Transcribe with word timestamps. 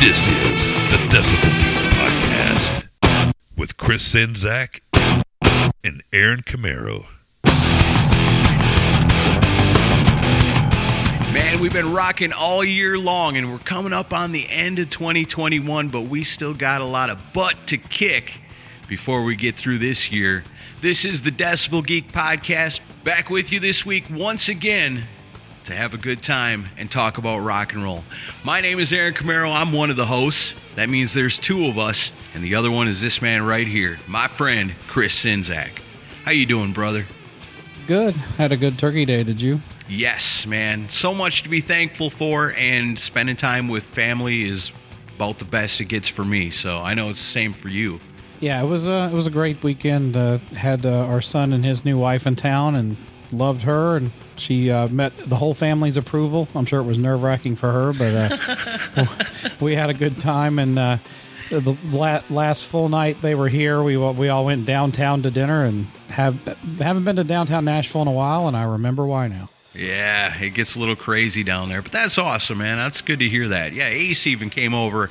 This 0.00 0.28
is 0.28 0.72
the 0.90 0.98
Decibel 1.08 1.42
Geek 1.42 1.80
Podcast 1.94 2.84
with 3.56 3.76
Chris 3.76 4.14
Czynszak 4.14 4.82
and 5.82 6.02
Aaron 6.12 6.42
Camaro. 6.42 7.06
Man, 11.32 11.60
we've 11.60 11.72
been 11.72 11.92
rocking 11.92 12.32
all 12.32 12.62
year 12.62 12.98
long 12.98 13.36
and 13.36 13.50
we're 13.50 13.58
coming 13.58 13.92
up 13.92 14.12
on 14.12 14.32
the 14.32 14.46
end 14.48 14.78
of 14.78 14.90
2021, 14.90 15.88
but 15.88 16.02
we 16.02 16.22
still 16.22 16.54
got 16.54 16.82
a 16.82 16.86
lot 16.86 17.10
of 17.10 17.32
butt 17.32 17.66
to 17.68 17.78
kick 17.78 18.40
before 18.86 19.22
we 19.24 19.34
get 19.34 19.56
through 19.56 19.78
this 19.78 20.12
year. 20.12 20.44
This 20.82 21.04
is 21.04 21.22
the 21.22 21.32
Decibel 21.32 21.84
Geek 21.84 22.12
Podcast, 22.12 22.80
back 23.02 23.30
with 23.30 23.50
you 23.50 23.60
this 23.60 23.84
week 23.86 24.04
once 24.10 24.48
again 24.48 25.08
to 25.66 25.74
have 25.74 25.94
a 25.94 25.98
good 25.98 26.22
time 26.22 26.68
and 26.78 26.88
talk 26.90 27.18
about 27.18 27.38
rock 27.38 27.72
and 27.72 27.82
roll. 27.82 28.04
My 28.44 28.60
name 28.60 28.78
is 28.78 28.92
Aaron 28.92 29.14
Camaro. 29.14 29.52
I'm 29.52 29.72
one 29.72 29.90
of 29.90 29.96
the 29.96 30.06
hosts. 30.06 30.54
That 30.76 30.88
means 30.88 31.12
there's 31.12 31.40
two 31.40 31.66
of 31.66 31.76
us, 31.76 32.12
and 32.34 32.44
the 32.44 32.54
other 32.54 32.70
one 32.70 32.86
is 32.86 33.00
this 33.00 33.20
man 33.20 33.42
right 33.42 33.66
here, 33.66 33.98
my 34.06 34.28
friend 34.28 34.74
Chris 34.86 35.24
Czynszak. 35.24 35.80
How 36.24 36.30
you 36.30 36.46
doing, 36.46 36.72
brother? 36.72 37.06
Good. 37.88 38.14
Had 38.14 38.52
a 38.52 38.56
good 38.56 38.78
turkey 38.78 39.04
day, 39.04 39.24
did 39.24 39.42
you? 39.42 39.60
Yes, 39.88 40.46
man. 40.46 40.88
So 40.88 41.12
much 41.12 41.42
to 41.42 41.48
be 41.48 41.60
thankful 41.60 42.10
for, 42.10 42.52
and 42.56 42.96
spending 42.96 43.36
time 43.36 43.66
with 43.66 43.82
family 43.82 44.44
is 44.48 44.72
about 45.16 45.38
the 45.40 45.44
best 45.44 45.80
it 45.80 45.86
gets 45.86 46.08
for 46.08 46.24
me. 46.24 46.50
So 46.50 46.78
I 46.78 46.94
know 46.94 47.10
it's 47.10 47.18
the 47.18 47.24
same 47.24 47.52
for 47.52 47.68
you. 47.68 47.98
Yeah, 48.38 48.62
it 48.62 48.66
was 48.66 48.86
a 48.86 49.06
it 49.06 49.12
was 49.12 49.26
a 49.26 49.30
great 49.30 49.62
weekend. 49.64 50.16
Uh, 50.16 50.38
had 50.54 50.86
uh, 50.86 51.06
our 51.06 51.20
son 51.20 51.52
and 51.52 51.64
his 51.64 51.84
new 51.84 51.96
wife 51.96 52.26
in 52.26 52.36
town, 52.36 52.76
and 52.76 52.96
loved 53.32 53.62
her, 53.62 53.96
and 53.96 54.10
she 54.36 54.70
uh, 54.70 54.88
met 54.88 55.16
the 55.16 55.36
whole 55.36 55.54
family's 55.54 55.96
approval. 55.96 56.48
I'm 56.54 56.64
sure 56.64 56.80
it 56.80 56.84
was 56.84 56.98
nerve 56.98 57.22
wracking 57.22 57.56
for 57.56 57.70
her, 57.72 57.92
but 57.92 58.32
uh, 58.96 59.06
we 59.60 59.74
had 59.74 59.90
a 59.90 59.94
good 59.94 60.18
time. 60.18 60.58
And 60.58 60.78
uh, 60.78 60.98
the 61.50 61.76
la- 61.90 62.22
last 62.30 62.66
full 62.66 62.88
night 62.88 63.20
they 63.22 63.34
were 63.34 63.48
here, 63.48 63.82
we 63.82 63.96
we 63.96 64.28
all 64.28 64.44
went 64.44 64.66
downtown 64.66 65.22
to 65.22 65.30
dinner, 65.30 65.64
and 65.64 65.86
have 66.08 66.34
haven't 66.78 67.04
been 67.04 67.16
to 67.16 67.24
downtown 67.24 67.64
Nashville 67.64 68.02
in 68.02 68.08
a 68.08 68.12
while, 68.12 68.48
and 68.48 68.56
I 68.56 68.64
remember 68.64 69.06
why 69.06 69.28
now. 69.28 69.48
Yeah, 69.74 70.34
it 70.40 70.50
gets 70.50 70.74
a 70.74 70.80
little 70.80 70.96
crazy 70.96 71.42
down 71.42 71.68
there, 71.68 71.82
but 71.82 71.92
that's 71.92 72.16
awesome, 72.16 72.58
man. 72.58 72.78
That's 72.78 73.02
good 73.02 73.18
to 73.18 73.28
hear 73.28 73.48
that. 73.48 73.74
Yeah, 73.74 73.88
Ace 73.88 74.26
even 74.26 74.48
came 74.48 74.72
over 74.72 75.10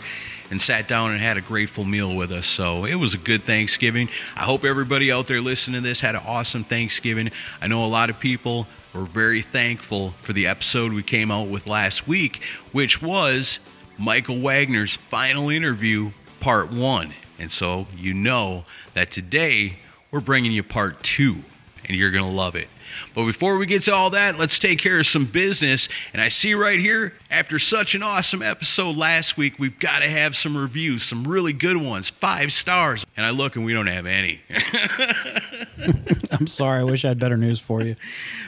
and 0.49 0.61
sat 0.61 0.87
down 0.87 1.11
and 1.11 1.19
had 1.19 1.37
a 1.37 1.41
grateful 1.41 1.83
meal 1.83 2.13
with 2.15 2.31
us. 2.31 2.45
So 2.45 2.85
it 2.85 2.95
was 2.95 3.13
a 3.13 3.17
good 3.17 3.43
Thanksgiving. 3.43 4.09
I 4.35 4.43
hope 4.43 4.63
everybody 4.63 5.11
out 5.11 5.27
there 5.27 5.41
listening 5.41 5.81
to 5.81 5.87
this 5.87 6.01
had 6.01 6.15
an 6.15 6.21
awesome 6.25 6.63
Thanksgiving. 6.63 7.31
I 7.61 7.67
know 7.67 7.83
a 7.83 7.87
lot 7.87 8.09
of 8.09 8.19
people 8.19 8.67
were 8.93 9.05
very 9.05 9.41
thankful 9.41 10.11
for 10.21 10.33
the 10.33 10.47
episode 10.47 10.93
we 10.93 11.03
came 11.03 11.31
out 11.31 11.47
with 11.47 11.67
last 11.67 12.07
week, 12.07 12.41
which 12.71 13.01
was 13.01 13.59
Michael 13.97 14.39
Wagner's 14.39 14.95
final 14.95 15.49
interview, 15.49 16.11
part 16.39 16.71
one. 16.71 17.13
And 17.37 17.51
so 17.51 17.87
you 17.95 18.13
know 18.13 18.65
that 18.93 19.11
today 19.11 19.79
we're 20.11 20.21
bringing 20.21 20.51
you 20.51 20.63
part 20.63 21.03
two, 21.03 21.43
and 21.87 21.97
you're 21.97 22.11
going 22.11 22.25
to 22.25 22.31
love 22.31 22.55
it. 22.55 22.67
But 23.13 23.25
before 23.25 23.57
we 23.57 23.65
get 23.65 23.83
to 23.83 23.93
all 23.93 24.09
that, 24.11 24.37
let's 24.37 24.59
take 24.59 24.79
care 24.79 24.99
of 24.99 25.05
some 25.05 25.25
business. 25.25 25.89
And 26.13 26.21
I 26.21 26.29
see 26.29 26.53
right 26.53 26.79
here, 26.79 27.13
after 27.29 27.59
such 27.59 27.95
an 27.95 28.03
awesome 28.03 28.41
episode 28.41 28.95
last 28.95 29.37
week, 29.37 29.59
we've 29.59 29.79
got 29.79 29.99
to 29.99 30.09
have 30.09 30.35
some 30.35 30.57
reviews, 30.57 31.03
some 31.03 31.25
really 31.25 31.53
good 31.53 31.77
ones, 31.77 32.09
five 32.09 32.51
stars. 32.53 33.05
And 33.15 33.25
I 33.25 33.29
look 33.29 33.55
and 33.55 33.65
we 33.65 33.73
don't 33.73 33.87
have 33.87 34.05
any. 34.05 34.41
I'm 36.39 36.47
sorry. 36.47 36.81
I 36.81 36.83
wish 36.83 37.05
I 37.05 37.09
had 37.09 37.19
better 37.19 37.37
news 37.37 37.59
for 37.59 37.81
you. 37.81 37.95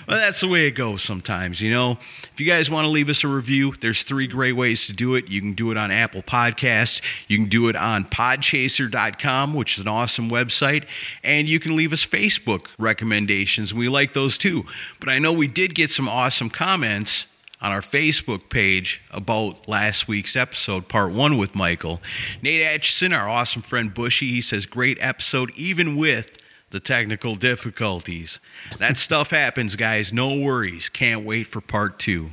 Well, 0.07 0.17
that's 0.17 0.41
the 0.41 0.47
way 0.47 0.67
it 0.67 0.71
goes 0.71 1.01
sometimes, 1.01 1.61
you 1.61 1.71
know. 1.71 1.91
If 2.33 2.39
you 2.39 2.45
guys 2.45 2.69
want 2.69 2.85
to 2.85 2.89
leave 2.89 3.07
us 3.07 3.23
a 3.23 3.27
review, 3.27 3.73
there's 3.79 4.03
three 4.03 4.27
great 4.27 4.53
ways 4.53 4.87
to 4.87 4.93
do 4.93 5.15
it. 5.15 5.29
You 5.29 5.39
can 5.39 5.53
do 5.53 5.71
it 5.71 5.77
on 5.77 5.91
Apple 5.91 6.21
Podcasts, 6.21 7.01
you 7.27 7.37
can 7.37 7.47
do 7.47 7.69
it 7.69 7.75
on 7.75 8.05
podchaser.com, 8.05 9.53
which 9.53 9.77
is 9.77 9.83
an 9.83 9.87
awesome 9.87 10.29
website, 10.29 10.85
and 11.23 11.47
you 11.47 11.59
can 11.59 11.75
leave 11.75 11.93
us 11.93 12.05
Facebook 12.05 12.67
recommendations. 12.77 13.73
We 13.73 13.87
like 13.87 14.13
those 14.13 14.37
too. 14.37 14.65
But 14.99 15.09
I 15.09 15.19
know 15.19 15.31
we 15.31 15.47
did 15.47 15.73
get 15.75 15.91
some 15.91 16.09
awesome 16.09 16.49
comments 16.49 17.27
on 17.61 17.71
our 17.71 17.81
Facebook 17.81 18.49
page 18.49 19.01
about 19.11 19.67
last 19.67 20.07
week's 20.07 20.35
episode, 20.35 20.87
part 20.87 21.11
one 21.11 21.37
with 21.37 21.55
Michael. 21.55 22.01
Nate 22.41 22.61
Atchison, 22.61 23.13
our 23.13 23.27
awesome 23.27 23.61
friend 23.61 23.93
Bushy, 23.93 24.29
he 24.29 24.41
says, 24.41 24.65
Great 24.65 24.97
episode, 25.01 25.51
even 25.55 25.95
with 25.95 26.37
the 26.71 26.79
technical 26.79 27.35
difficulties. 27.35 28.39
That 28.77 28.97
stuff 28.97 29.31
happens, 29.31 29.75
guys. 29.75 30.11
No 30.13 30.35
worries. 30.37 30.89
Can't 30.89 31.23
wait 31.25 31.47
for 31.47 31.61
part 31.61 31.99
two. 31.99 32.31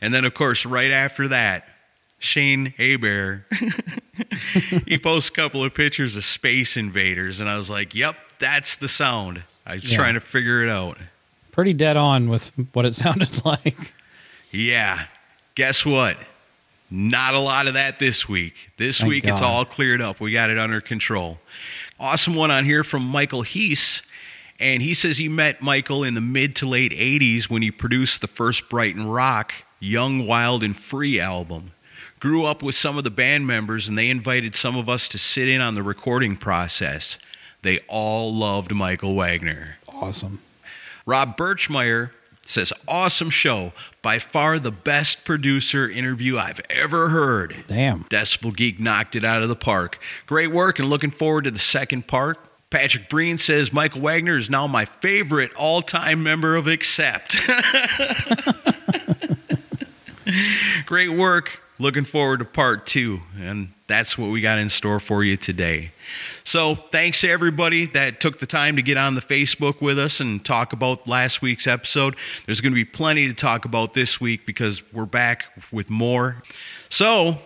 And 0.00 0.12
then, 0.14 0.24
of 0.24 0.34
course, 0.34 0.64
right 0.64 0.90
after 0.90 1.26
that, 1.28 1.66
Shane 2.20 2.74
Abear, 2.78 3.46
he 4.86 4.98
posts 4.98 5.28
a 5.28 5.32
couple 5.32 5.62
of 5.62 5.74
pictures 5.74 6.16
of 6.16 6.24
Space 6.24 6.76
Invaders, 6.76 7.40
and 7.40 7.48
I 7.48 7.56
was 7.56 7.70
like, 7.70 7.94
yep, 7.94 8.16
that's 8.38 8.76
the 8.76 8.88
sound. 8.88 9.42
I 9.66 9.74
was 9.74 9.90
Yeah. 9.90 9.98
trying 9.98 10.14
to 10.14 10.20
figure 10.20 10.62
it 10.62 10.68
out. 10.68 10.98
Pretty 11.52 11.72
dead 11.72 11.96
on 11.96 12.28
with 12.28 12.52
what 12.72 12.84
it 12.86 12.94
sounded 12.96 13.44
like. 13.44 13.94
Yeah. 14.50 15.06
Guess 15.54 15.84
what? 15.84 16.16
Not 16.90 17.34
a 17.34 17.40
lot 17.40 17.66
of 17.66 17.74
that 17.74 17.98
this 17.98 18.28
week. 18.28 18.70
This 18.78 18.98
Thank 18.98 19.10
week 19.10 19.24
it's 19.24 19.42
all 19.42 19.64
cleared 19.64 20.00
up. 20.00 20.20
We 20.20 20.32
got 20.32 20.48
it 20.50 20.58
under 20.58 20.80
control. 20.80 21.38
Awesome 22.00 22.34
one 22.34 22.50
on 22.50 22.64
here 22.64 22.84
from 22.84 23.04
Michael 23.04 23.42
Heese. 23.42 24.02
And 24.60 24.82
he 24.82 24.94
says 24.94 25.18
he 25.18 25.28
met 25.28 25.62
Michael 25.62 26.04
in 26.04 26.14
the 26.14 26.20
mid 26.20 26.54
to 26.56 26.68
late 26.68 26.92
80s 26.92 27.50
when 27.50 27.62
he 27.62 27.70
produced 27.70 28.20
the 28.20 28.26
first 28.26 28.68
Brighton 28.68 29.06
Rock 29.06 29.52
Young, 29.80 30.26
Wild, 30.26 30.62
and 30.62 30.76
Free 30.76 31.20
album. 31.20 31.72
Grew 32.20 32.44
up 32.44 32.62
with 32.62 32.74
some 32.74 32.98
of 32.98 33.04
the 33.04 33.10
band 33.10 33.46
members, 33.46 33.88
and 33.88 33.96
they 33.96 34.10
invited 34.10 34.56
some 34.56 34.76
of 34.76 34.88
us 34.88 35.08
to 35.08 35.18
sit 35.18 35.48
in 35.48 35.60
on 35.60 35.74
the 35.74 35.82
recording 35.82 36.36
process. 36.36 37.18
They 37.62 37.78
all 37.88 38.34
loved 38.34 38.74
Michael 38.74 39.14
Wagner. 39.14 39.76
Awesome. 39.88 40.40
Rob 41.06 41.36
Birchmeyer 41.36 42.10
says, 42.48 42.72
Awesome 42.86 43.30
show. 43.30 43.72
By 44.02 44.18
far 44.18 44.58
the 44.58 44.70
best 44.70 45.24
producer 45.24 45.88
interview 45.88 46.38
I've 46.38 46.60
ever 46.70 47.10
heard. 47.10 47.64
Damn. 47.66 48.04
Decibel 48.04 48.56
Geek 48.56 48.80
knocked 48.80 49.16
it 49.16 49.24
out 49.24 49.42
of 49.42 49.48
the 49.48 49.56
park. 49.56 49.98
Great 50.26 50.50
work 50.50 50.78
and 50.78 50.88
looking 50.88 51.10
forward 51.10 51.44
to 51.44 51.50
the 51.50 51.58
second 51.58 52.06
part. 52.08 52.38
Patrick 52.70 53.08
Breen 53.08 53.38
says 53.38 53.72
Michael 53.72 54.02
Wagner 54.02 54.36
is 54.36 54.50
now 54.50 54.66
my 54.66 54.84
favorite 54.84 55.54
all 55.54 55.82
time 55.82 56.22
member 56.22 56.56
of 56.56 56.66
Accept. 56.66 57.36
Great 60.86 61.08
work. 61.08 61.62
Looking 61.78 62.04
forward 62.04 62.40
to 62.40 62.44
part 62.44 62.86
two. 62.86 63.20
And 63.40 63.70
that's 63.86 64.18
what 64.18 64.30
we 64.30 64.40
got 64.40 64.58
in 64.58 64.68
store 64.68 65.00
for 65.00 65.24
you 65.24 65.36
today. 65.36 65.92
So, 66.44 66.74
thanks 66.74 67.20
to 67.22 67.30
everybody 67.30 67.86
that 67.86 68.20
took 68.20 68.38
the 68.38 68.46
time 68.46 68.76
to 68.76 68.82
get 68.82 68.96
on 68.96 69.14
the 69.14 69.20
Facebook 69.20 69.80
with 69.80 69.98
us 69.98 70.20
and 70.20 70.44
talk 70.44 70.72
about 70.72 71.06
last 71.08 71.42
week's 71.42 71.66
episode. 71.66 72.16
There's 72.46 72.60
going 72.60 72.72
to 72.72 72.76
be 72.76 72.84
plenty 72.84 73.28
to 73.28 73.34
talk 73.34 73.64
about 73.64 73.94
this 73.94 74.20
week 74.20 74.46
because 74.46 74.82
we're 74.92 75.04
back 75.06 75.44
with 75.72 75.90
more. 75.90 76.42
So, 76.88 77.38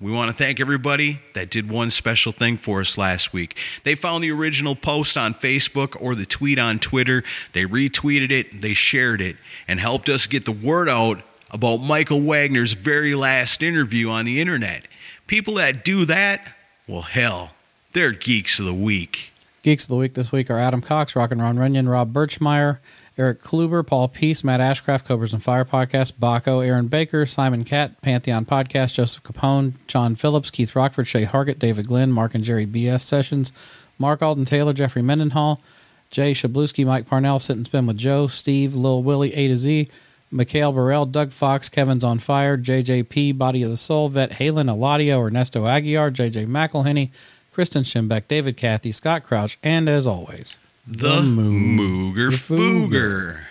We 0.00 0.10
want 0.12 0.28
to 0.30 0.36
thank 0.36 0.60
everybody 0.60 1.20
that 1.34 1.48
did 1.50 1.70
one 1.70 1.90
special 1.90 2.32
thing 2.32 2.56
for 2.58 2.80
us 2.80 2.98
last 2.98 3.32
week. 3.32 3.56
They 3.84 3.94
found 3.94 4.22
the 4.24 4.32
original 4.32 4.74
post 4.76 5.16
on 5.16 5.32
Facebook 5.34 5.96
or 6.00 6.14
the 6.14 6.26
tweet 6.26 6.58
on 6.58 6.78
Twitter. 6.80 7.22
They 7.52 7.64
retweeted 7.64 8.30
it, 8.30 8.60
they 8.60 8.74
shared 8.74 9.20
it, 9.22 9.36
and 9.68 9.80
helped 9.80 10.08
us 10.08 10.26
get 10.26 10.44
the 10.44 10.52
word 10.52 10.88
out 10.88 11.22
about 11.50 11.76
Michael 11.78 12.20
Wagner's 12.20 12.72
very 12.72 13.14
last 13.14 13.62
interview 13.62 14.10
on 14.10 14.24
the 14.24 14.40
internet. 14.40 14.88
People 15.28 15.54
that 15.54 15.84
do 15.84 16.04
that, 16.06 16.54
well, 16.88 17.02
hell, 17.02 17.52
they're 17.94 18.12
geeks 18.12 18.58
of 18.58 18.66
the 18.66 18.74
week. 18.74 19.32
Geeks 19.62 19.84
of 19.84 19.88
the 19.88 19.96
Week 19.96 20.12
this 20.12 20.30
week 20.30 20.50
are 20.50 20.58
Adam 20.58 20.82
Cox, 20.82 21.16
Rock 21.16 21.30
and 21.30 21.40
Ron 21.40 21.58
Runyon, 21.58 21.88
Rob 21.88 22.12
Birchmeyer, 22.12 22.80
Eric 23.16 23.40
Kluber, 23.40 23.86
Paul 23.86 24.08
Peace, 24.08 24.44
Matt 24.44 24.60
Ashcraft, 24.60 25.06
Cobras 25.06 25.32
and 25.32 25.42
Fire 25.42 25.64
Podcast, 25.64 26.14
Baco, 26.14 26.66
Aaron 26.66 26.88
Baker, 26.88 27.24
Simon 27.24 27.64
Catt, 27.64 28.02
Pantheon 28.02 28.44
Podcast, 28.44 28.94
Joseph 28.94 29.22
Capone, 29.22 29.74
John 29.86 30.16
Phillips, 30.16 30.50
Keith 30.50 30.76
Rockford, 30.76 31.06
Shay 31.06 31.24
Hargett, 31.24 31.58
David 31.58 31.86
Glenn, 31.86 32.12
Mark 32.12 32.34
and 32.34 32.44
Jerry 32.44 32.66
BS 32.66 33.00
Sessions, 33.00 33.52
Mark 33.98 34.20
Alden 34.20 34.44
Taylor, 34.44 34.74
Jeffrey 34.74 35.00
Mendenhall, 35.00 35.62
Jay 36.10 36.32
Shabluski, 36.32 36.84
Mike 36.84 37.06
Parnell, 37.06 37.38
Sit 37.38 37.56
and 37.56 37.64
Spin 37.64 37.86
with 37.86 37.96
Joe, 37.96 38.26
Steve, 38.26 38.74
Lil 38.74 39.02
Willie, 39.02 39.32
A 39.34 39.48
to 39.48 39.56
Z, 39.56 39.88
Mikhail 40.30 40.72
Burrell, 40.72 41.06
Doug 41.06 41.30
Fox, 41.30 41.68
Kevin's 41.68 42.04
on 42.04 42.18
Fire, 42.18 42.58
JJP, 42.58 43.38
Body 43.38 43.62
of 43.62 43.70
the 43.70 43.76
Soul, 43.76 44.08
Vet 44.08 44.32
Halen, 44.32 44.68
Eladio, 44.68 45.24
Ernesto 45.24 45.62
Aguiar, 45.62 46.12
JJ 46.12 46.48
McElhenney, 46.48 47.10
Kristen 47.54 47.84
Schimbeck, 47.84 48.26
David 48.26 48.56
Cathy, 48.56 48.90
Scott 48.90 49.22
Crouch, 49.22 49.58
and 49.62 49.88
as 49.88 50.08
always, 50.08 50.58
The, 50.88 51.20
Mooger 51.20 52.30
Fooger. 52.30 53.42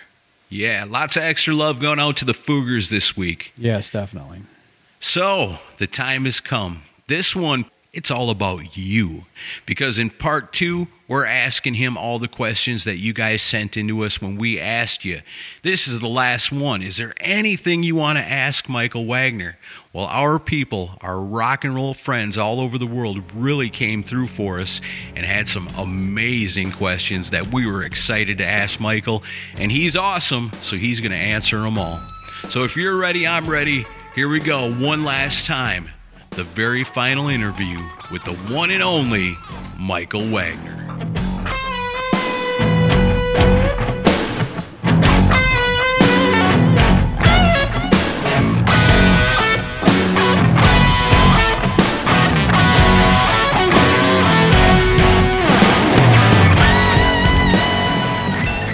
Yeah, 0.50 0.84
lots 0.86 1.16
of 1.16 1.22
extra 1.22 1.54
love 1.54 1.80
going 1.80 1.98
out 1.98 2.18
to 2.18 2.26
the 2.26 2.34
Foogers 2.34 2.90
this 2.90 3.16
week. 3.16 3.54
Yes, 3.56 3.88
definitely. 3.88 4.42
So, 5.00 5.56
the 5.78 5.86
time 5.86 6.26
has 6.26 6.40
come. 6.40 6.82
This 7.06 7.34
one, 7.34 7.64
it's 7.94 8.10
all 8.10 8.30
about 8.30 8.76
you. 8.76 9.24
Because 9.66 9.98
in 9.98 10.10
part 10.10 10.52
two, 10.52 10.88
we're 11.06 11.26
asking 11.26 11.74
him 11.74 11.96
all 11.96 12.18
the 12.18 12.28
questions 12.28 12.84
that 12.84 12.96
you 12.96 13.12
guys 13.12 13.42
sent 13.42 13.76
into 13.76 14.04
us 14.04 14.20
when 14.20 14.36
we 14.36 14.58
asked 14.58 15.04
you. 15.04 15.20
This 15.62 15.86
is 15.86 16.00
the 16.00 16.08
last 16.08 16.50
one. 16.50 16.82
Is 16.82 16.96
there 16.96 17.14
anything 17.20 17.82
you 17.82 17.94
want 17.94 18.18
to 18.18 18.24
ask 18.24 18.68
Michael 18.68 19.06
Wagner? 19.06 19.56
Well, 19.92 20.06
our 20.06 20.38
people, 20.38 20.98
our 21.02 21.20
rock 21.20 21.64
and 21.64 21.74
roll 21.74 21.94
friends 21.94 22.36
all 22.36 22.58
over 22.58 22.78
the 22.78 22.86
world, 22.86 23.22
really 23.32 23.70
came 23.70 24.02
through 24.02 24.28
for 24.28 24.58
us 24.58 24.80
and 25.14 25.24
had 25.24 25.46
some 25.46 25.68
amazing 25.78 26.72
questions 26.72 27.30
that 27.30 27.52
we 27.52 27.64
were 27.64 27.84
excited 27.84 28.38
to 28.38 28.44
ask 28.44 28.80
Michael. 28.80 29.22
And 29.56 29.70
he's 29.70 29.94
awesome, 29.94 30.50
so 30.62 30.76
he's 30.76 31.00
going 31.00 31.12
to 31.12 31.16
answer 31.16 31.60
them 31.60 31.78
all. 31.78 32.00
So 32.48 32.64
if 32.64 32.76
you're 32.76 32.96
ready, 32.96 33.26
I'm 33.26 33.48
ready. 33.48 33.86
Here 34.14 34.28
we 34.28 34.40
go, 34.40 34.72
one 34.72 35.04
last 35.04 35.46
time. 35.46 35.88
The 36.36 36.42
very 36.42 36.82
final 36.82 37.28
interview 37.28 37.78
with 38.10 38.24
the 38.24 38.32
one 38.52 38.72
and 38.72 38.82
only 38.82 39.38
Michael 39.78 40.28
Wagner. 40.32 40.80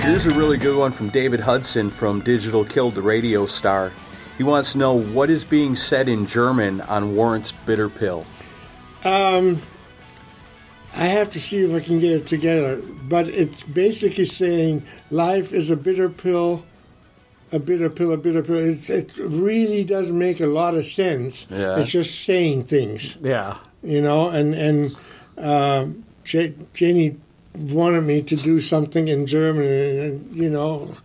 Here's 0.00 0.24
a 0.24 0.30
really 0.30 0.56
good 0.56 0.78
one 0.78 0.92
from 0.92 1.10
David 1.10 1.40
Hudson 1.40 1.90
from 1.90 2.20
Digital 2.20 2.64
Killed 2.64 2.94
the 2.94 3.02
Radio 3.02 3.44
Star. 3.44 3.92
He 4.40 4.44
wants 4.44 4.72
to 4.72 4.78
know 4.78 4.94
what 4.94 5.28
is 5.28 5.44
being 5.44 5.76
said 5.76 6.08
in 6.08 6.25
German 6.25 6.81
on 6.81 7.14
Warrant's 7.14 7.52
Bitter 7.52 7.90
Pill. 7.90 8.25
Um, 9.04 9.60
I 10.96 11.04
have 11.04 11.28
to 11.32 11.38
see 11.38 11.58
if 11.58 11.75
I 11.75 11.84
can 11.84 11.98
get 12.00 12.12
it 12.22 12.26
together, 12.26 12.81
but 13.06 13.28
it's 13.28 13.62
basically 13.64 14.25
saying 14.25 14.82
life 15.10 15.52
is 15.52 15.69
a 15.69 15.76
bitter 15.76 16.08
pill, 16.08 16.64
a 17.52 17.58
bitter 17.58 17.90
pill, 17.90 18.12
a 18.12 18.16
bitter 18.16 18.42
pill. 18.42 18.56
It's, 18.56 18.88
it 18.88 19.12
really 19.19 19.84
doesn't 19.84 20.19
make 20.19 20.40
a 20.40 20.46
lot 20.46 20.75
of 20.75 20.86
sense. 20.86 21.46
Yeah. 21.50 21.78
It's 21.78 21.90
just 21.93 22.25
saying 22.25 22.62
things, 22.64 23.19
Yeah. 23.20 23.58
you 23.82 24.00
know. 24.00 24.31
And 24.31 24.54
and 24.54 24.96
uh, 25.36 25.86
J- 26.25 26.54
Jani 26.75 27.19
wanted 27.58 28.04
me 28.04 28.22
to 28.22 28.36
do 28.36 28.62
something 28.62 29.06
in 29.06 29.26
German, 29.26 29.64
and, 29.66 29.98
and 30.00 30.34
you 30.34 30.48
know. 30.48 30.96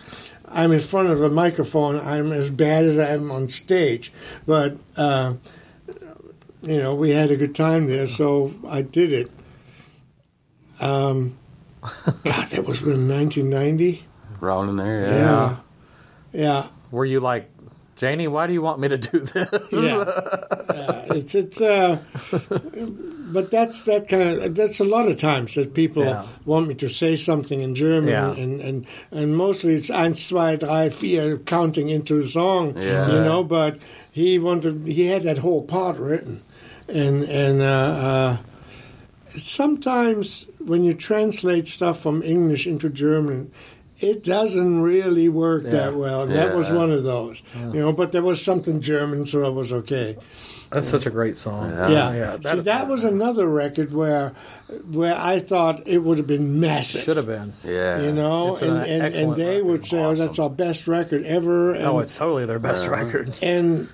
I'm 0.56 0.72
in 0.72 0.80
front 0.80 1.10
of 1.10 1.22
a 1.22 1.30
microphone. 1.30 2.00
I'm 2.00 2.32
as 2.32 2.50
bad 2.50 2.86
as 2.86 2.98
I 2.98 3.10
am 3.10 3.30
on 3.30 3.50
stage, 3.50 4.12
but 4.48 4.78
uh, 4.96 5.34
you 6.62 6.80
know, 6.82 6.96
we 6.96 7.12
had 7.12 7.30
a 7.30 7.36
good 7.36 7.54
time 7.54 7.88
there, 7.88 8.08
so 8.08 8.54
I 8.68 8.82
did 8.82 9.12
it. 9.12 9.32
Um, 10.80 11.38
God, 11.82 12.48
that 12.48 12.64
was 12.66 12.82
in 12.82 13.08
1990. 13.08 14.06
Around 14.42 14.70
in 14.70 14.76
there, 14.78 15.02
yeah. 15.02 15.10
Yeah, 15.12 15.58
yeah, 16.34 16.68
Were 16.92 17.06
you 17.06 17.20
like, 17.20 17.50
Jani, 17.98 18.28
why 18.28 18.48
do 18.48 18.54
you 18.54 18.62
want 18.62 18.80
me 18.80 18.88
to 18.88 18.98
do 18.98 19.20
this? 19.20 19.48
yeah. 19.72 19.80
yeah. 20.74 21.06
It's 21.14 21.36
it's. 21.36 21.62
Uh, 21.62 22.00
but 23.34 23.52
that's 23.52 23.86
that 23.86 24.08
kind 24.08 24.30
of. 24.42 24.56
That's 24.56 24.80
a 24.80 24.84
lot 24.86 25.08
of 25.08 25.20
times 25.20 25.56
that 25.56 25.74
people 25.74 26.04
Yeah. 26.04 26.26
want 26.46 26.68
me 26.68 26.76
to 26.76 26.90
say 26.90 27.16
something 27.18 27.62
in 27.62 27.76
German, 27.76 28.10
Yeah. 28.10 28.34
and, 28.36 28.62
and 28.62 28.86
and 29.12 29.36
mostly 29.38 29.76
it's 29.76 29.90
eins, 29.90 30.18
zwei, 30.18 30.56
drei, 30.58 30.90
vier, 30.90 31.38
counting 31.38 31.90
into 31.90 32.20
a 32.20 32.28
song, 32.28 32.76
Yeah. 32.78 33.08
you 33.12 33.20
know. 33.24 33.44
But 33.44 33.78
he 34.12 34.40
wanted. 34.40 34.88
He 34.88 35.08
had 35.08 35.24
that 35.24 35.40
whole 35.40 35.64
part 35.64 35.98
written, 35.98 36.42
and 36.88 37.24
and. 37.24 37.62
Uh, 37.62 37.66
uh, 37.66 38.38
sometimes 39.30 40.48
when 40.60 40.84
you 40.84 40.94
translate 40.94 41.68
stuff 41.68 42.00
from 42.02 42.22
English 42.24 42.66
into 42.68 42.90
German, 42.90 43.52
it 44.00 44.24
doesn't 44.24 44.82
really 44.82 45.30
work 45.30 45.64
that 45.64 45.96
well. 45.96 46.24
And 46.24 46.32
that 46.34 46.56
was 46.56 46.72
one 46.72 46.92
of 46.92 47.04
those, 47.04 47.42
you 47.74 47.80
know. 47.80 47.92
But 47.94 48.12
there 48.12 48.22
was 48.24 48.42
something 48.42 48.82
German, 48.82 49.26
so 49.26 49.44
it 49.46 49.54
was 49.54 49.72
okay. 49.74 50.18
That's 50.72 50.88
such 50.88 51.06
a 51.06 51.10
great 51.10 51.38
song. 51.38 51.70
yeah. 51.70 52.14
yeah, 52.14 52.40
See, 52.40 52.60
that 52.62 52.88
was 52.88 53.04
another 53.04 53.48
record 53.48 53.94
where, 53.94 54.34
where 54.92 55.16
I 55.18 55.40
thought 55.40 55.88
it 55.88 56.00
would 56.00 56.18
have 56.18 56.28
been 56.28 56.60
massive. 56.60 57.02
Should 57.02 57.18
have 57.18 57.28
been. 57.28 57.54
Yeah. 57.64 58.02
You 58.02 58.12
know, 58.12 58.54
It's 58.54 58.62
and, 58.64 58.78
an 58.78 58.84
and, 59.06 59.16
and 59.16 59.36
they 59.36 59.58
record. 59.58 59.66
would 59.72 59.86
say, 59.86 60.04
"Oh, 60.04 60.16
that's 60.16 60.40
our 60.40 60.50
best 60.50 60.88
record 60.88 61.24
ever." 61.24 61.74
And, 61.76 61.86
Oh, 61.86 62.00
it's 62.00 62.18
totally 62.18 62.46
their 62.46 62.60
best 62.60 62.88
record. 62.88 63.38
and 63.42 63.88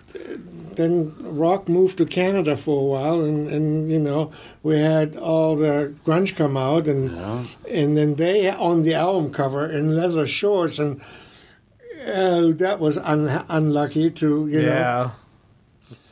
then 0.75 1.13
rock 1.19 1.68
moved 1.68 1.97
to 1.97 2.06
Canada 2.06 2.56
for 2.56 2.79
a 2.81 2.85
while, 2.85 3.21
and, 3.25 3.50
and 3.50 3.91
you 3.91 4.00
know 4.00 4.31
we 4.63 4.79
had 4.79 5.18
all 5.18 5.56
the 5.57 5.94
grunge 6.06 6.35
come 6.35 6.56
out, 6.56 6.88
and 6.88 7.12
and 7.69 7.97
then 7.97 8.15
they 8.15 8.50
on 8.50 8.83
the 8.83 8.94
album 8.94 9.31
cover 9.33 9.69
in 9.69 9.95
leather 9.95 10.25
shorts, 10.25 10.79
and 10.79 11.01
uh, 12.07 12.51
that 12.56 12.77
was 12.79 12.97
un- 12.97 13.45
unlucky 13.50 14.09
to 14.12 14.47
you 14.47 14.62
know. 14.63 15.12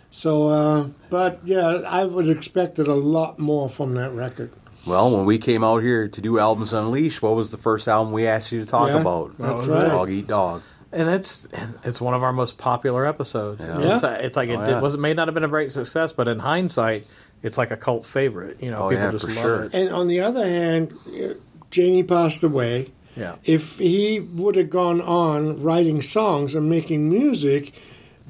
Yeah. 0.10 0.16
So, 0.16 0.48
uh, 0.50 0.88
but 1.10 1.40
yeah, 1.44 1.82
I 1.88 2.06
would 2.06 2.28
expected 2.30 2.88
a 2.88 2.94
lot 2.96 3.40
more 3.40 3.70
from 3.70 3.94
that 3.96 4.12
record. 4.12 4.52
Well, 4.86 5.12
when 5.16 5.26
we 5.26 5.38
came 5.38 5.64
out 5.64 5.84
here 5.84 6.08
to 6.08 6.22
do 6.22 6.40
Albums 6.40 6.74
Unleashed, 6.74 7.22
what 7.22 7.36
was 7.36 7.52
the 7.52 7.58
first 7.58 7.88
album 7.88 8.14
we 8.14 8.26
asked 8.26 8.52
you 8.52 8.64
to 8.64 8.66
talk 8.66 8.90
Yeah, 8.90 9.02
about? 9.02 9.38
that's 9.38 9.66
right. 9.68 9.88
Dog 9.90 10.10
Eat 10.10 10.28
Dog. 10.28 10.62
And 10.92 11.08
it's 11.08 11.46
and 11.48 11.76
it's 11.84 12.02
one 12.02 12.16
of 12.16 12.24
our 12.24 12.34
most 12.34 12.58
popular 12.58 13.06
episodes. 13.06 13.62
Yeah. 13.64 13.96
It's, 13.96 14.04
it's 14.26 14.38
like 14.38 14.50
it 14.50 14.56
Oh, 14.58 14.66
did, 14.66 14.72
yeah. 14.72 14.80
was 14.82 14.98
may 14.98 15.14
not 15.14 15.28
have 15.28 15.36
been 15.36 15.44
a 15.44 15.48
great 15.50 15.72
success, 15.72 16.14
but 16.14 16.28
in 16.28 16.40
hindsight, 16.40 17.06
it's 17.44 17.58
like 17.60 17.70
a 17.70 17.78
cult 17.78 18.08
favorite. 18.08 18.64
You 18.64 18.72
know, 18.72 18.86
Oh, 18.86 18.90
people 18.90 19.04
yeah, 19.06 19.12
just 19.12 19.26
for 19.26 19.32
love 19.32 19.42
sure. 19.44 19.64
it. 19.66 19.74
And 19.76 19.90
on 19.94 20.08
the 20.08 20.22
other 20.22 20.44
hand, 20.44 20.94
uh, 21.08 21.34
Jani 21.72 22.02
passed 22.04 22.42
away. 22.42 22.92
Yeah. 23.16 23.36
If 23.44 23.78
he 23.78 24.20
would 24.20 24.56
have 24.56 24.72
gone 24.72 25.02
on 25.02 25.62
writing 25.62 26.02
songs 26.02 26.56
and 26.56 26.68
making 26.70 27.08
music, 27.10 27.74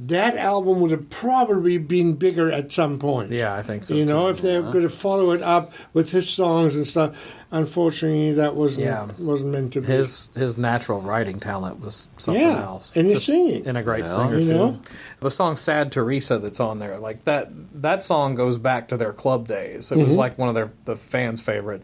that 0.08 0.36
album 0.38 0.80
would 0.82 0.92
have 0.92 1.10
probably 1.10 1.78
been 1.78 2.14
bigger 2.14 2.52
at 2.52 2.72
some 2.72 3.00
point. 3.00 3.32
Yeah, 3.32 3.54
I 3.54 3.62
think 3.62 3.84
so. 3.84 3.94
You 3.94 4.06
know, 4.06 4.24
too. 4.26 4.30
if 4.30 4.42
they 4.42 4.72
could 4.72 4.84
have 4.84 4.94
followed 4.96 5.34
it 5.34 5.42
up 5.44 5.74
with 5.94 6.12
his 6.12 6.30
songs 6.30 6.76
and 6.76 6.86
stuff. 6.88 7.36
Unfortunately, 7.52 8.32
that 8.34 8.56
wasn't 8.56 8.86
Yeah. 8.86 9.08
wasn't 9.18 9.50
meant 9.52 9.74
to 9.74 9.82
be. 9.82 9.88
his 9.88 10.30
his 10.36 10.56
natural 10.58 11.02
writing 11.02 11.40
talent 11.40 11.80
was 11.82 12.08
something 12.18 12.42
Yeah, 12.44 12.62
else. 12.64 12.96
and 12.96 13.08
his 13.08 13.16
Just- 13.16 13.26
singing. 13.26 13.68
and 13.68 13.76
a 13.78 13.82
great 13.84 14.06
Yeah. 14.06 14.16
singer 14.16 14.38
You 14.38 14.46
too. 14.46 14.54
know? 14.54 14.80
The 15.20 15.32
song 15.32 15.58
"Sad 15.58 15.92
Theresa" 15.92 16.38
that's 16.38 16.60
on 16.60 16.78
there, 16.80 17.00
like 17.00 17.24
that 17.26 17.50
that 17.82 18.04
song 18.04 18.36
goes 18.36 18.58
back 18.60 18.88
to 18.90 18.98
their 18.98 19.14
club 19.14 19.48
days. 19.48 19.92
It 19.92 19.96
Mm-hmm. 19.98 20.08
was 20.10 20.18
like 20.18 20.38
one 20.38 20.48
of 20.48 20.54
their 20.56 20.72
the 20.86 20.96
fans' 20.96 21.42
favorite. 21.42 21.82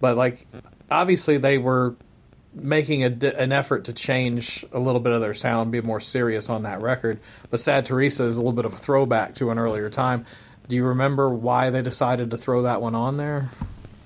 But 0.00 0.16
like, 0.16 0.46
obviously, 0.90 1.36
they 1.36 1.58
were 1.58 1.96
making 2.54 3.02
a, 3.04 3.08
an 3.36 3.52
effort 3.52 3.84
to 3.84 3.92
change 3.92 4.64
a 4.72 4.78
little 4.78 5.00
bit 5.00 5.12
of 5.12 5.20
their 5.20 5.34
sound, 5.34 5.72
be 5.72 5.80
more 5.80 6.00
serious 6.00 6.50
on 6.50 6.64
that 6.64 6.82
record. 6.82 7.20
But 7.50 7.60
"Sad 7.60 7.86
Theresa" 7.86 8.24
is 8.24 8.36
a 8.36 8.40
little 8.40 8.52
bit 8.52 8.64
of 8.64 8.74
a 8.74 8.76
throwback 8.76 9.34
to 9.36 9.50
an 9.50 9.58
earlier 9.58 9.88
time. 9.90 10.26
Do 10.68 10.76
you 10.76 10.84
remember 10.86 11.30
why 11.30 11.70
they 11.70 11.82
decided 11.82 12.30
to 12.30 12.36
throw 12.36 12.62
that 12.62 12.80
one 12.80 12.94
on 12.94 13.16
there? 13.16 13.50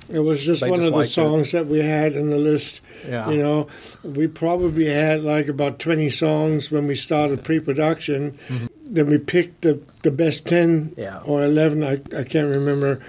It 0.09 0.21
was 0.21 0.45
just 0.47 0.61
They 0.63 0.71
one 0.71 0.79
just 0.79 0.87
of 0.89 0.93
the 0.93 0.99
liked 0.99 1.11
it. 1.11 1.15
songs 1.15 1.53
that 1.53 1.67
we 1.67 1.81
had 1.81 2.13
in 2.13 2.31
the 2.31 2.39
list. 2.39 2.81
Yeah. 3.09 3.29
You 3.29 3.43
know, 3.43 3.67
we 4.05 4.29
probably 4.29 4.87
had 4.89 5.23
like 5.23 5.49
about 5.49 5.81
20 5.81 6.11
songs 6.11 6.71
when 6.71 6.87
we 6.87 6.95
started 6.95 7.43
pre 7.43 7.59
production. 7.61 8.39
Mm-hmm. 8.49 8.67
then 8.95 9.09
we 9.09 9.19
picked 9.19 9.63
the 9.63 9.81
the 10.03 10.13
best 10.13 10.47
ten 10.47 10.95
Yeah. 10.97 11.19
or 11.25 11.45
eleven. 11.45 11.83
I 11.83 11.95
I 12.17 12.23
can't 12.23 12.49
remember 12.55 13.01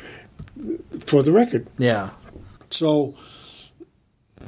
for 1.06 1.22
the 1.22 1.32
record. 1.32 1.68
Yeah. 1.78 2.10
So 2.72 3.14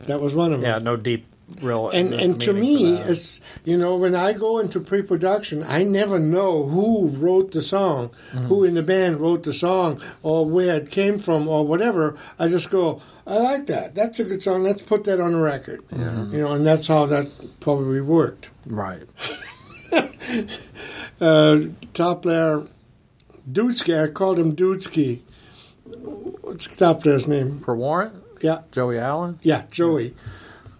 that 0.07 0.19
was 0.19 0.33
one 0.33 0.53
of 0.53 0.61
them. 0.61 0.69
Yeah. 0.69 0.79
No 0.79 0.95
deep, 0.97 1.25
real. 1.61 1.89
and 1.89 2.13
and 2.13 2.39
to 2.41 2.53
me, 2.53 2.93
it's 2.93 3.39
you 3.65 3.77
know 3.77 3.95
when 3.97 4.15
I 4.15 4.33
go 4.33 4.59
into 4.59 4.79
pre-production, 4.79 5.63
I 5.63 5.83
never 5.83 6.19
know 6.19 6.65
who 6.67 7.07
wrote 7.07 7.51
the 7.51 7.61
song, 7.61 8.09
Mm-hmm. 8.31 8.45
who 8.47 8.63
in 8.63 8.73
the 8.75 8.83
band 8.83 9.17
wrote 9.19 9.43
the 9.43 9.53
song, 9.53 10.01
or 10.23 10.45
where 10.45 10.75
it 10.75 10.91
came 10.91 11.19
from, 11.19 11.47
or 11.47 11.65
whatever. 11.65 12.17
I 12.37 12.47
just 12.47 12.69
go, 12.69 13.01
I 13.27 13.37
like 13.39 13.65
that. 13.67 13.95
That's 13.95 14.19
a 14.19 14.23
good 14.23 14.41
song. 14.43 14.63
Let's 14.63 14.81
put 14.83 15.03
that 15.05 15.19
on 15.19 15.31
the 15.33 15.39
record. 15.41 15.83
You 15.91 15.97
know, 16.41 16.53
and 16.53 16.65
that's 16.65 16.87
how 16.87 17.05
that 17.07 17.27
probably 17.59 18.01
worked. 18.01 18.49
right. 18.65 19.03
Uh, 21.19 21.59
top 21.93 22.21
player, 22.21 22.63
Dudesky. 23.51 24.03
I 24.03 24.07
called 24.09 24.39
him 24.39 24.55
Dudesky. 24.55 25.19
What's 25.85 26.67
top 26.67 27.01
player's 27.03 27.27
name? 27.27 27.59
For 27.59 27.75
Warrant, 27.75 28.13
Yeah, 28.41 28.59
Joey 28.71 28.97
Allen. 28.97 29.39
yeah, 29.43 29.63
Joey. 29.71 30.15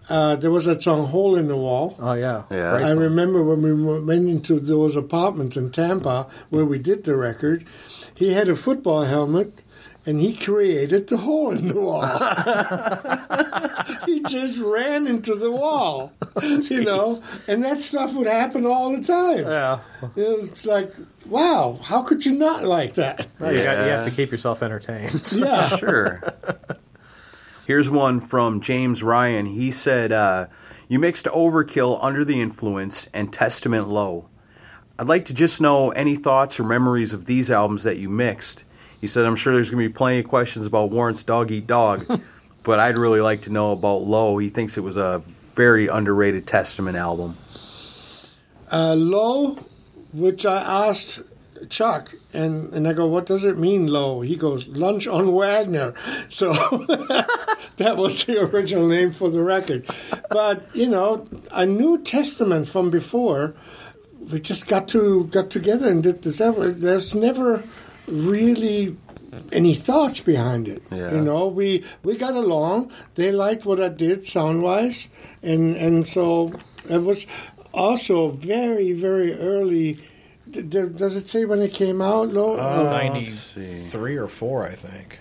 Uh, 0.08 0.34
there 0.34 0.50
was 0.50 0.64
that 0.64 0.82
song 0.82 1.06
"Hole 1.08 1.36
in 1.36 1.46
the 1.46 1.56
Wall." 1.56 1.96
Oh 2.00 2.14
yeah. 2.14 2.44
Yeah. 2.50 2.72
I 2.74 2.92
remember 2.92 3.44
when 3.44 3.62
we 3.62 3.72
went 4.04 4.28
into 4.28 4.58
those 4.58 4.96
apartments 4.96 5.56
in 5.56 5.70
Tampa 5.70 6.26
where 6.48 6.64
we 6.64 6.78
did 6.78 7.04
the 7.04 7.16
record, 7.16 7.64
he 8.14 8.32
had 8.32 8.48
a 8.48 8.56
football 8.56 9.04
helmet 9.04 9.62
and 10.06 10.20
he 10.20 10.34
created 10.34 11.06
the 11.08 11.18
hole 11.18 11.50
in 11.50 11.68
the 11.68 11.74
wall. 11.74 12.00
he 14.06 14.20
just 14.22 14.58
ran 14.58 15.06
into 15.06 15.34
the 15.34 15.50
wall, 15.50 16.12
you 16.42 16.82
know, 16.84 17.18
and 17.46 17.62
that 17.62 17.78
stuff 17.78 18.14
would 18.14 18.26
happen 18.26 18.64
all 18.66 18.92
the 18.96 19.02
time. 19.02 19.44
Yeah. 19.44 19.78
You 20.16 20.22
know, 20.22 20.36
It's 20.44 20.66
like, 20.66 20.92
wow, 21.26 21.78
how 21.82 22.02
could 22.02 22.24
you 22.24 22.32
not 22.32 22.64
like 22.64 22.94
that? 22.94 23.26
Well, 23.38 23.52
you, 23.54 23.62
got, 23.62 23.84
you 23.84 23.90
have 23.92 24.06
to 24.06 24.10
keep 24.10 24.30
yourself 24.32 24.62
entertained. 24.62 25.30
Yeah. 25.36 25.68
Sure. 25.76 26.22
Here's 27.66 27.88
one 27.90 28.20
from 28.20 28.60
James 28.60 29.02
Ryan. 29.02 29.46
He 29.46 29.70
said, 29.70 30.12
uh, 30.12 30.46
You 30.88 30.98
mixed 30.98 31.26
Overkill 31.26 31.98
Under 32.02 32.24
the 32.24 32.40
Influence 32.40 33.08
and 33.14 33.32
Testament 33.32 33.88
Low. 33.88 34.28
I'd 34.98 35.08
like 35.08 35.24
to 35.26 35.34
just 35.34 35.60
know 35.60 35.90
any 35.90 36.16
thoughts 36.16 36.58
or 36.60 36.64
memories 36.64 37.12
of 37.12 37.24
these 37.26 37.50
albums 37.50 37.84
that 37.84 37.96
you 37.98 38.08
mixed. 38.08 38.64
He 39.00 39.06
said, 39.06 39.24
I'm 39.24 39.36
sure 39.36 39.54
there's 39.54 39.70
going 39.70 39.82
to 39.82 39.88
be 39.88 39.92
plenty 39.94 40.18
of 40.18 40.28
questions 40.28 40.66
about 40.66 40.90
Warrant's 40.90 41.24
Dog 41.24 41.50
Eat 41.50 41.66
Dog, 41.66 42.04
but 42.64 42.78
I'd 42.80 42.98
really 42.98 43.20
like 43.20 43.42
to 43.42 43.50
know 43.52 43.72
about 43.72 44.02
Low. 44.02 44.36
He 44.38 44.50
thinks 44.50 44.76
it 44.76 44.82
was 44.82 44.96
a 44.98 45.22
very 45.54 45.86
underrated 45.88 46.46
Testament 46.46 46.96
album. 46.96 47.36
uh, 48.70 48.94
low, 48.94 49.54
which 50.12 50.44
I 50.44 50.88
asked 50.88 51.20
Chuck, 51.68 52.14
and, 52.32 52.72
and 52.72 52.88
I 52.88 52.92
go, 52.92 53.06
what 53.06 53.26
does 53.26 53.44
it 53.44 53.58
mean, 53.58 53.86
low? 53.86 54.20
He 54.20 54.36
goes, 54.36 54.68
lunch 54.68 55.06
on 55.06 55.32
Wagner. 55.32 55.94
So 56.28 56.52
that 57.76 57.96
was 57.96 58.24
the 58.24 58.40
original 58.40 58.86
name 58.86 59.12
for 59.12 59.30
the 59.30 59.42
record. 59.42 59.86
But, 60.30 60.64
you 60.74 60.88
know, 60.88 61.26
a 61.52 61.66
New 61.66 62.02
Testament 62.02 62.68
from 62.68 62.90
before, 62.90 63.54
we 64.30 64.40
just 64.40 64.66
got 64.66 64.88
to 64.88 65.24
got 65.24 65.50
together 65.50 65.88
and 65.88 66.02
did 66.02 66.22
this. 66.22 66.40
Ever. 66.40 66.72
There's 66.72 67.14
never 67.14 67.62
really 68.06 68.96
any 69.52 69.74
thoughts 69.74 70.20
behind 70.20 70.68
it. 70.68 70.82
Yeah. 70.90 71.12
You 71.12 71.20
know, 71.20 71.46
we 71.46 71.84
we 72.02 72.16
got 72.16 72.34
along. 72.34 72.92
They 73.14 73.32
liked 73.32 73.64
what 73.64 73.80
I 73.80 73.88
did 73.88 74.24
sound 74.24 74.62
wise, 74.62 75.08
and 75.42 75.76
and 75.76 76.06
so 76.06 76.52
it 76.88 77.02
was 77.02 77.26
also 77.72 78.28
very 78.28 78.92
very 78.92 79.34
early. 79.34 79.98
D- 80.50 80.62
d- 80.62 80.88
Does 80.88 81.16
it 81.16 81.28
say 81.28 81.44
when 81.44 81.60
it 81.60 81.72
came 81.72 82.00
out? 82.02 82.28
Lo? 82.28 82.56
Uh, 82.56 82.60
Uh, 82.60 82.82
Ninety-three 82.90 84.16
or 84.16 84.28
four, 84.28 84.64
I 84.66 84.74
think. 84.74 85.18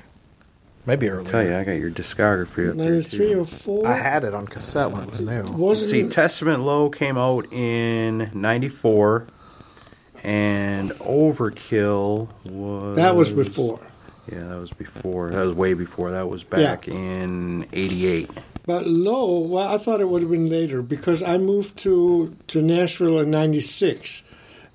Maybe 0.85 1.09
earlier. 1.09 1.29
tell 1.29 1.43
you, 1.43 1.55
I 1.55 1.63
got 1.63 1.73
your 1.73 1.91
discography 1.91 2.69
up 2.69 2.75
there. 2.77 2.89
Ninety 2.89 3.01
three 3.03 3.33
Too. 3.33 3.41
or 3.41 3.45
four? 3.45 3.87
I 3.87 3.95
had 3.97 4.23
it 4.23 4.33
on 4.33 4.47
cassette 4.47 4.91
when 4.91 5.03
it 5.03 5.11
was 5.11 5.21
new. 5.21 5.43
Wasn't 5.51 5.91
See, 5.91 5.99
it- 6.01 6.11
Testament 6.11 6.63
Low 6.63 6.89
came 6.89 7.17
out 7.17 7.51
in 7.53 8.31
'94, 8.33 9.27
and 10.23 10.91
Overkill 10.91 12.29
was 12.45 12.95
that 12.95 13.15
was 13.15 13.29
before. 13.31 13.79
Yeah, 14.31 14.39
that 14.45 14.59
was 14.59 14.71
before. 14.71 15.31
That 15.31 15.45
was 15.45 15.53
way 15.55 15.73
before. 15.73 16.11
That 16.11 16.27
was 16.29 16.43
back 16.43 16.87
in 16.87 17.65
'88. 17.73 18.29
But 18.65 18.85
low, 18.85 19.39
well, 19.39 19.67
I 19.73 19.77
thought 19.79 19.99
it 20.01 20.07
would 20.09 20.21
have 20.21 20.29
been 20.31 20.49
later 20.49 20.81
because 20.81 21.23
I 21.23 21.37
moved 21.37 21.77
to 21.79 22.35
to 22.47 22.61
Nashville 22.61 23.19
in 23.19 23.31
'96, 23.31 24.21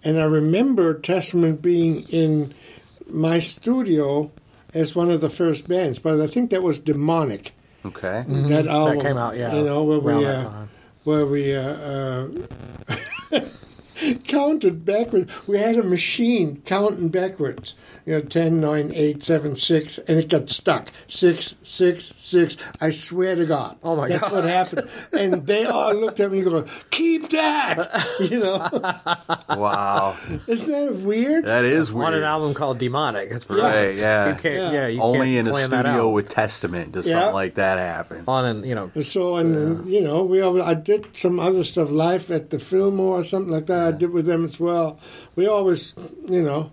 and 0.04 0.20
I 0.20 0.24
remember 0.24 0.94
Testament 0.94 1.62
being 1.62 2.02
in 2.08 2.54
my 3.08 3.38
studio 3.40 4.30
as 4.72 4.94
one 4.94 5.10
of 5.10 5.20
the 5.20 5.30
first 5.30 5.68
bands. 5.68 5.98
But 5.98 6.20
I 6.20 6.26
think 6.26 6.50
that 6.50 6.62
was 6.62 6.78
Demonic. 6.78 7.52
Okay. 7.84 8.24
That 8.26 8.66
album 8.66 8.98
that 8.98 9.04
came 9.04 9.16
out, 9.16 9.36
yeah, 9.36 9.54
You 9.54 9.64
know 9.64 9.84
where 9.84 9.98
around 9.98 10.18
we 10.18 10.26
uh, 10.26 10.50
where 11.04 11.26
we 11.26 11.54
uh, 11.54 12.28
uh, 13.30 13.40
counted 14.24 14.84
backwards. 14.84 15.30
We 15.46 15.58
had 15.58 15.76
a 15.76 15.82
machine 15.82 16.62
counting 16.64 17.08
backwards. 17.08 17.74
You 18.06 18.14
know, 18.14 18.20
10, 18.20 18.60
9, 18.60 18.92
8, 18.94 19.22
7, 19.22 19.54
6, 19.56 19.98
and 19.98 20.18
it 20.18 20.28
got 20.28 20.50
stuck. 20.50 20.88
6, 21.06 21.54
6, 21.62 22.04
6. 22.14 22.56
I 22.78 22.90
swear 22.90 23.34
to 23.34 23.46
God. 23.46 23.78
Oh, 23.82 23.96
my 23.96 24.08
That's 24.08 24.20
God. 24.20 24.44
That's 24.44 24.72
what 24.74 24.84
happened. 24.84 24.90
And 25.34 25.46
they 25.46 25.64
all 25.64 25.94
looked 25.94 26.20
at 26.20 26.30
me 26.30 26.40
and 26.40 26.50
go, 26.50 26.66
keep 26.90 27.30
that! 27.30 27.88
You 28.20 28.40
know? 28.40 28.68
Wow, 29.56 30.16
Isn't 30.46 30.70
that 30.70 30.94
weird? 31.02 31.44
that 31.44 31.64
is 31.64 31.92
weird. 31.92 32.08
On 32.08 32.14
an 32.14 32.22
album 32.24 32.54
called 32.54 32.78
Demonic. 32.78 33.30
It's 33.30 33.48
Right? 33.48 33.96
Yeah. 33.96 34.28
You 34.28 34.34
can't. 34.34 34.54
Yeah. 34.54 34.72
Yeah. 34.72 34.86
you 34.88 35.00
Only 35.00 35.18
can't 35.34 35.38
in 35.38 35.46
a 35.48 35.50
plan 35.50 35.70
that 35.70 35.80
studio 35.86 36.10
with 36.10 36.28
Testament 36.28 36.92
does 36.92 37.06
Yeah. 37.06 37.14
something 37.20 37.34
like 37.34 37.54
that 37.54 37.78
happen. 37.78 38.24
on 38.26 38.44
and 38.44 38.66
you 38.66 38.74
know. 38.74 38.90
So 39.00 39.36
and 39.36 39.54
then, 39.54 39.86
you 39.86 40.00
know 40.00 40.24
we 40.24 40.40
always, 40.40 40.62
I 40.64 40.74
did 40.74 41.14
some 41.16 41.38
other 41.40 41.64
stuff 41.64 41.90
live 41.90 42.30
at 42.30 42.50
the 42.50 42.58
Fillmore 42.58 43.18
or 43.20 43.24
something 43.24 43.52
like 43.52 43.66
that. 43.66 43.83
I 43.86 43.92
did 43.92 44.10
with 44.10 44.26
them 44.26 44.44
as 44.44 44.58
well. 44.60 44.98
We 45.36 45.46
always, 45.46 45.94
you 46.28 46.42
know, 46.42 46.70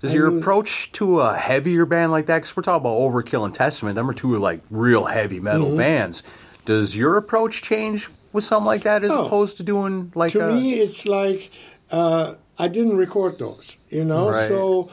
Does 0.00 0.14
your 0.14 0.30
I- 0.32 0.36
approach 0.38 0.92
to 0.92 1.20
a 1.20 1.34
heavier 1.36 1.86
band 1.86 2.12
like 2.12 2.26
that? 2.26 2.36
Because 2.38 2.56
we're 2.56 2.62
talking 2.62 2.82
about 2.86 2.98
Overkill 2.98 3.44
and 3.44 3.54
Testament. 3.54 3.94
Them 3.94 4.08
are 4.10 4.14
two 4.14 4.36
like 4.36 4.60
real 4.70 5.04
heavy 5.04 5.40
metal 5.40 5.68
Mm-hmm. 5.68 5.76
bands. 5.78 6.22
Does 6.64 6.96
your 6.96 7.16
approach 7.16 7.62
change 7.62 8.08
with 8.32 8.44
something 8.44 8.66
like 8.66 8.82
that 8.84 9.02
as 9.04 9.10
No. 9.10 9.26
opposed 9.26 9.56
to 9.58 9.62
doing 9.62 10.10
like 10.14 10.32
to 10.32 10.48
a, 10.48 10.54
me 10.54 10.74
it's 10.74 11.06
like 11.06 11.50
uh, 11.92 12.34
I 12.58 12.68
didn't 12.68 12.96
record 12.96 13.38
those, 13.38 13.76
you 13.90 14.04
know. 14.04 14.30
Right. 14.30 14.48
So 14.48 14.88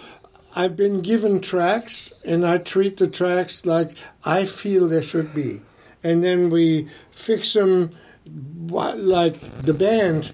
I've 0.56 0.76
been 0.76 1.00
given 1.02 1.40
tracks, 1.40 2.12
and 2.26 2.46
I 2.46 2.58
treat 2.58 2.98
the 2.98 3.08
tracks 3.08 3.66
like 3.66 3.92
I 4.26 4.44
feel 4.46 4.88
they 4.90 5.02
should 5.02 5.34
be, 5.34 5.62
and 6.04 6.22
then 6.24 6.50
we 6.50 6.88
fix 7.12 7.54
them 7.54 7.92
like 8.26 9.40
the 9.64 9.74
band 9.74 10.34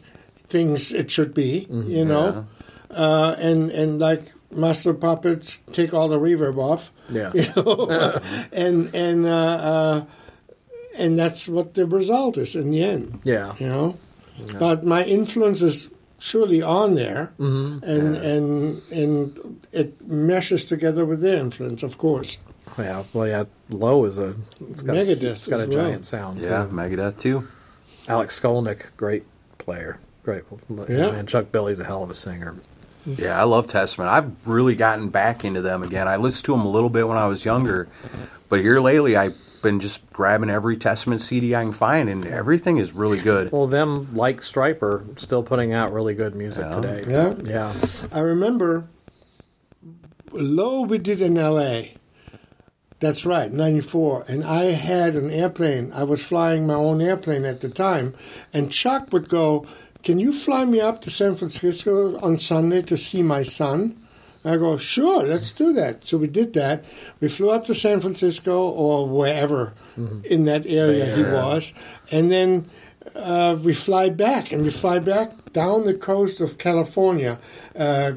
thinks 0.49 0.91
it 0.91 1.11
should 1.11 1.33
be, 1.33 1.67
Mm-hmm. 1.69 1.89
you 1.91 2.05
know, 2.05 2.45
uh, 2.91 3.35
and 3.39 3.69
and 3.71 3.99
like 3.99 4.31
Master 4.51 4.93
Puppets 4.93 5.61
take 5.73 5.93
all 5.93 6.07
the 6.07 6.19
reverb 6.19 6.57
off, 6.57 6.91
Yeah. 7.09 7.31
you 7.35 7.47
know, 7.55 8.19
and 8.53 8.93
and 8.95 9.25
uh, 9.25 9.29
uh, 9.73 10.05
and 10.97 11.19
that's 11.19 11.47
what 11.47 11.73
the 11.73 11.85
result 11.85 12.37
is 12.37 12.55
in 12.55 12.71
the 12.71 12.83
end 12.83 13.19
Yeah. 13.23 13.53
you 13.59 13.67
know. 13.67 13.97
But 14.59 14.85
my 14.85 15.03
influence 15.03 15.61
is 15.61 15.89
surely 16.19 16.61
on 16.61 16.95
there, 16.95 17.33
Mm-hmm. 17.39 17.83
and 17.83 18.15
and 18.15 18.81
and 18.91 19.67
it 19.71 20.01
meshes 20.07 20.65
together 20.65 21.05
with 21.05 21.21
their 21.21 21.37
influence, 21.39 21.83
of 21.83 21.97
course. 21.97 22.37
Yeah. 22.77 23.03
Well, 23.13 23.27
yeah. 23.27 23.45
Low 23.71 24.05
is 24.05 24.19
a. 24.19 24.35
It's 24.69 24.81
got, 24.83 24.95
Megadeth 24.95 25.23
It's 25.23 25.47
got 25.47 25.59
a 25.59 25.63
as 25.63 25.75
well. 25.75 25.85
giant 25.85 26.05
sound. 26.05 26.39
yeah 26.39 26.65
Too. 26.67 26.71
Megadeth 26.73 27.17
too? 27.19 27.47
Alex 28.07 28.39
Skolnick, 28.39 28.95
great 28.95 29.23
player. 29.57 29.97
Great. 30.27 30.43
Yeah. 30.89 31.13
And 31.15 31.25
Chuck 31.29 31.53
Billy's 31.53 31.79
a 31.79 31.85
hell 31.85 32.03
of 32.03 32.09
a 32.11 32.13
singer. 32.13 32.57
Yeah, 33.05 33.39
I 33.39 33.45
love 33.45 33.67
Testament. 33.67 34.09
I've 34.11 34.29
really 34.45 34.75
gotten 34.75 35.07
back 35.07 35.45
into 35.45 35.61
them 35.61 35.83
again. 35.83 36.09
I 36.09 36.17
listened 36.17 36.43
to 36.47 36.51
them 36.51 36.65
a 36.65 36.69
little 36.69 36.89
bit 36.89 37.07
when 37.07 37.17
I 37.17 37.27
was 37.27 37.45
younger, 37.45 37.87
but 38.49 38.59
here 38.59 38.81
lately 38.81 39.15
I've 39.15 39.37
been 39.61 39.79
just 39.79 40.05
grabbing 40.11 40.49
every 40.49 40.75
Testament 40.75 41.21
CD 41.21 41.55
I 41.55 41.63
can 41.63 41.71
find, 41.71 42.09
and 42.09 42.25
everything 42.25 42.75
is 42.77 42.91
really 42.91 43.19
good. 43.21 43.53
Well, 43.53 43.67
them 43.67 44.13
like 44.13 44.41
Stryper, 44.41 45.17
still 45.17 45.43
putting 45.43 45.71
out 45.71 45.93
really 45.93 46.13
good 46.13 46.35
music 46.35 46.65
Yeah. 46.67 46.75
today. 46.75 47.03
Yeah. 47.07 47.33
Yeah. 47.45 47.73
I 48.11 48.19
remember 48.19 48.83
Low 50.33 50.81
we 50.81 50.97
did 50.97 51.21
in 51.21 51.37
L.A. 51.37 51.93
That's 52.99 53.27
right, 53.27 53.51
'94, 53.53 54.25
and 54.27 54.43
I 54.43 54.63
had 54.71 55.13
an 55.15 55.29
airplane. 55.29 55.91
I 55.93 56.03
was 56.03 56.25
flying 56.25 56.65
my 56.65 56.73
own 56.73 56.99
airplane 56.99 57.45
at 57.45 57.61
the 57.61 57.69
time, 57.69 58.15
and 58.51 58.71
Chuck 58.71 59.13
would 59.13 59.29
go, 59.29 59.67
"Can 60.07 60.17
you 60.25 60.31
fly 60.45 60.61
me 60.73 60.79
up 60.89 60.97
to 61.03 61.09
San 61.09 61.33
Francisco 61.35 61.93
on 62.27 62.33
Sunday 62.51 62.81
to 62.91 62.95
see 63.07 63.21
my 63.35 63.43
son?" 63.43 63.79
I 64.45 64.55
go, 64.65 64.77
"Sure, 64.77 65.19
let's 65.33 65.51
do 65.63 65.67
that." 65.81 66.05
So 66.07 66.13
we 66.23 66.27
did 66.39 66.49
that. 66.61 66.77
We 67.21 67.27
flew 67.27 67.49
up 67.55 67.65
to 67.65 67.73
San 67.85 67.99
Francisco 67.99 68.55
or 68.83 68.95
wherever 69.17 69.73
in 70.33 70.45
that 70.45 70.63
area 70.83 71.05
he 71.17 71.23
was, 71.23 71.73
and 72.15 72.25
then 72.35 72.51
uh, 73.15 73.57
we 73.67 73.73
fly 73.73 74.05
back, 74.27 74.43
and 74.53 74.59
we 74.63 74.69
fly 74.83 74.97
back 74.99 75.27
down 75.61 75.77
the 75.85 75.93
coast 76.11 76.39
of 76.45 76.57
California, 76.67 77.33
uh, 77.87 78.11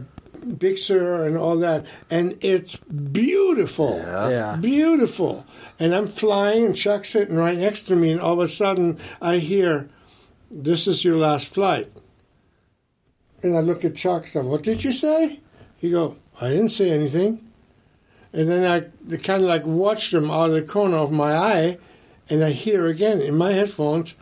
Big 0.64 0.76
Sur 0.78 1.26
and 1.26 1.36
all 1.36 1.56
that, 1.68 1.80
and 2.16 2.26
it's 2.40 2.76
beautiful, 3.20 3.94
Yeah. 4.04 4.56
beautiful. 4.60 5.44
And 5.80 5.94
I'm 5.96 6.08
flying, 6.24 6.62
and 6.66 6.76
Chuck's 6.76 7.10
sitting 7.10 7.36
right 7.46 7.58
next 7.66 7.82
to 7.88 7.94
me, 7.96 8.08
and 8.12 8.20
all 8.20 8.34
of 8.40 8.44
a 8.50 8.52
sudden 8.62 8.98
I 9.20 9.34
hear, 9.52 9.88
"This 10.50 10.86
is 10.86 11.04
your 11.04 11.16
last 11.16 11.48
flight." 11.48 11.90
And 13.42 13.56
I 13.56 13.60
look 13.60 13.84
at 13.84 13.96
Chuck. 13.96 14.26
So, 14.26 14.42
what 14.42 14.62
did 14.62 14.84
you 14.84 14.92
say? 14.92 15.40
He 15.76 15.90
go, 15.90 16.16
"I 16.40 16.48
didn't 16.50 16.70
say 16.70 16.90
anything." 16.90 17.46
And 18.32 18.48
then 18.48 18.64
I 18.64 19.16
kind 19.18 19.42
of 19.42 19.48
like 19.48 19.66
watched 19.66 20.14
him 20.14 20.30
out 20.30 20.50
of 20.50 20.54
the 20.54 20.62
corner 20.62 20.98
of 20.98 21.10
my 21.10 21.32
eye, 21.32 21.78
and 22.28 22.44
I 22.44 22.50
hear 22.50 22.86
again 22.86 23.20
in 23.20 23.36
my 23.36 23.52
headphones, 23.52 24.14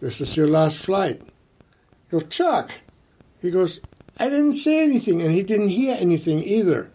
"This 0.00 0.20
is 0.20 0.36
your 0.36 0.48
last 0.48 0.78
flight." 0.78 1.20
I 1.22 2.10
go, 2.12 2.20
Chuck. 2.20 2.70
He 3.40 3.50
goes, 3.50 3.80
I 4.18 4.28
didn't 4.28 4.54
say 4.54 4.82
anything, 4.84 5.22
and 5.22 5.32
he 5.32 5.42
didn't 5.42 5.70
hear 5.70 5.96
anything 5.98 6.42
either. 6.42 6.92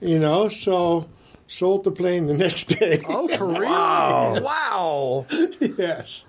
You 0.00 0.18
know, 0.18 0.48
so 0.48 1.08
sold 1.46 1.84
the 1.84 1.90
plane 1.90 2.26
the 2.26 2.34
next 2.44 2.64
day. 2.64 3.02
Oh, 3.08 3.28
for 3.28 3.46
real? 3.46 3.62
wow. 3.62 4.40
Wow. 4.40 5.26
yes. 5.60 6.26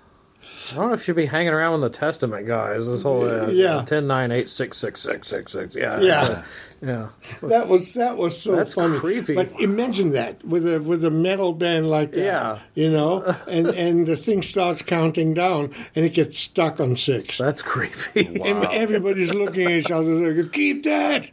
I 0.74 0.76
don't 0.80 0.88
know 0.88 0.94
if 0.94 1.00
you 1.00 1.04
should 1.04 1.16
be 1.16 1.26
hanging 1.26 1.52
around 1.52 1.80
with 1.80 1.92
the 1.92 1.98
Testament 1.98 2.46
guys. 2.46 2.88
This 2.88 3.02
whole 3.02 3.22
uh, 3.28 3.48
Yeah. 3.48 3.82
ten 3.84 4.06
nine 4.06 4.30
eight 4.32 4.48
six 4.48 4.76
six 4.78 5.00
six 5.00 5.28
six 5.28 5.52
six. 5.52 5.74
Yeah, 5.76 6.00
Yeah. 6.00 6.20
it's 6.20 6.30
a- 6.30 6.44
yeah. 6.84 7.08
That 7.48 7.68
was 7.68 7.94
that 7.94 8.16
was 8.16 8.36
so 8.40 8.56
That's 8.56 8.74
funny. 8.74 8.98
creepy. 8.98 9.34
But 9.36 9.52
imagine 9.60 10.10
that 10.12 10.44
with 10.44 10.66
a 10.66 10.80
with 10.80 11.04
a 11.04 11.10
metal 11.10 11.52
band 11.52 11.88
like 11.88 12.10
that. 12.12 12.20
Yeah. 12.20 12.58
You 12.74 12.90
know, 12.90 13.34
and 13.48 13.68
and 13.68 14.06
the 14.06 14.16
thing 14.16 14.42
starts 14.42 14.82
counting 14.82 15.32
down, 15.34 15.70
and 15.94 16.04
it 16.04 16.12
gets 16.14 16.38
stuck 16.38 16.80
on 16.80 16.96
six. 16.96 17.38
That's 17.38 17.62
creepy. 17.62 18.40
And 18.44 18.64
everybody's 18.64 19.32
looking 19.34 19.66
at 19.66 19.70
each 19.72 19.90
other. 19.90 20.10
Like, 20.32 20.52
Keep 20.52 20.82
that. 20.84 21.30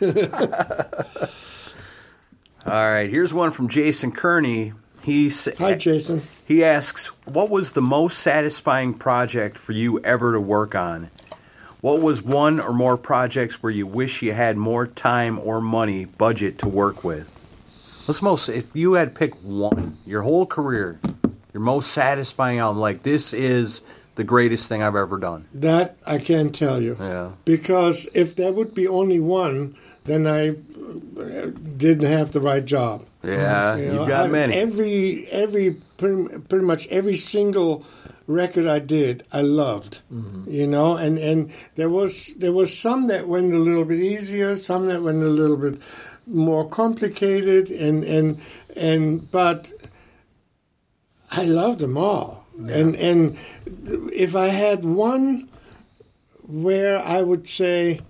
All 2.66 2.72
right, 2.72 3.08
here's 3.08 3.32
one 3.32 3.52
from 3.52 3.68
Jason 3.68 4.10
Kearney. 4.12 4.72
He 5.06 5.30
Hi, 5.60 5.74
Jason. 5.74 6.22
he 6.44 6.64
asks, 6.64 7.12
"What 7.26 7.48
was 7.48 7.72
the 7.72 7.80
most 7.80 8.18
satisfying 8.18 8.92
project 8.92 9.56
for 9.56 9.70
you 9.70 10.00
ever 10.00 10.32
to 10.32 10.40
work 10.40 10.74
on? 10.74 11.10
What 11.80 12.00
was 12.00 12.22
one 12.22 12.58
or 12.58 12.72
more 12.72 12.96
projects 12.96 13.62
where 13.62 13.70
you 13.70 13.86
wish 13.86 14.20
you 14.20 14.32
had 14.32 14.56
more 14.56 14.84
time 14.84 15.38
or 15.38 15.60
money 15.60 16.06
budget 16.06 16.58
to 16.58 16.68
work 16.68 17.04
with? 17.04 17.28
What's 18.06 18.20
most 18.20 18.48
if 18.48 18.64
you 18.74 18.94
had 18.94 19.14
to 19.14 19.18
pick 19.18 19.34
one 19.44 19.96
your 20.04 20.22
whole 20.22 20.44
career, 20.44 20.98
your 21.54 21.62
most 21.62 21.92
satisfying 21.92 22.58
album? 22.58 22.80
Like 22.80 23.04
this 23.04 23.32
is 23.32 23.82
the 24.16 24.24
greatest 24.24 24.68
thing 24.68 24.82
I've 24.82 24.96
ever 24.96 25.18
done. 25.18 25.44
That 25.54 25.98
I 26.04 26.18
can't 26.18 26.52
tell 26.52 26.82
you. 26.82 26.96
Yeah, 26.98 27.30
Because 27.44 28.08
if 28.12 28.34
there 28.34 28.52
would 28.52 28.74
be 28.74 28.88
only 28.88 29.20
one, 29.20 29.76
then 30.02 30.26
I 30.26 30.56
didn't 31.76 32.10
have 32.10 32.32
the 32.32 32.40
right 32.40 32.64
job. 32.64 33.04
Yeah, 33.26 33.76
You 33.76 33.84
you've 34.00 34.08
got 34.08 34.26
I- 34.26 34.28
many. 34.28 34.54
Every 34.54 35.26
every 35.28 35.72
pretty, 35.96 36.38
pretty 36.48 36.64
much 36.64 36.86
every 36.88 37.16
single 37.16 37.84
record 38.26 38.66
I 38.66 38.78
did, 38.80 39.24
I 39.32 39.40
loved. 39.42 40.00
Mm-hmm. 40.12 40.50
You 40.50 40.66
know, 40.66 40.96
and 40.96 41.18
and 41.18 41.50
there 41.74 41.90
was 41.90 42.34
there 42.34 42.52
was 42.52 42.76
some 42.76 43.06
that 43.08 43.28
went 43.28 43.52
a 43.52 43.58
little 43.58 43.84
bit 43.84 44.00
easier, 44.00 44.56
some 44.56 44.86
that 44.86 45.02
went 45.02 45.22
a 45.22 45.28
little 45.28 45.56
bit 45.56 45.80
more 46.26 46.68
complicated, 46.68 47.70
and 47.70 48.02
and 48.04 48.40
and 48.76 49.30
but 49.30 49.72
I 51.30 51.44
loved 51.44 51.80
them 51.80 51.96
all. 51.96 52.46
And 52.70 52.96
and 52.96 53.36
if 54.12 54.34
I 54.34 54.46
had 54.48 54.84
one 54.84 55.48
where 56.48 56.98
I 57.02 57.22
would 57.22 57.46
say 57.46 58.00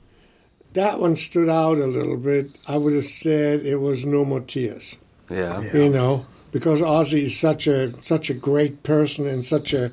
that 0.74 1.00
one 1.00 1.16
stood 1.16 1.48
out 1.48 1.78
a 1.78 1.86
little 1.86 2.16
bit, 2.16 2.56
I 2.68 2.76
would 2.76 2.92
have 2.94 3.06
said 3.06 3.64
it 3.66 3.76
was 3.76 4.04
No 4.04 4.24
More 4.24 4.40
Tears. 4.40 4.96
Yeah. 5.30 5.60
You 5.72 5.88
know, 5.88 6.26
because 6.52 6.80
Ozzy 6.82 7.24
is 7.24 7.38
such 7.38 7.66
a 7.66 8.00
such 8.02 8.30
a 8.30 8.34
great 8.34 8.82
person 8.82 9.26
and 9.26 9.44
such 9.44 9.72
a 9.72 9.90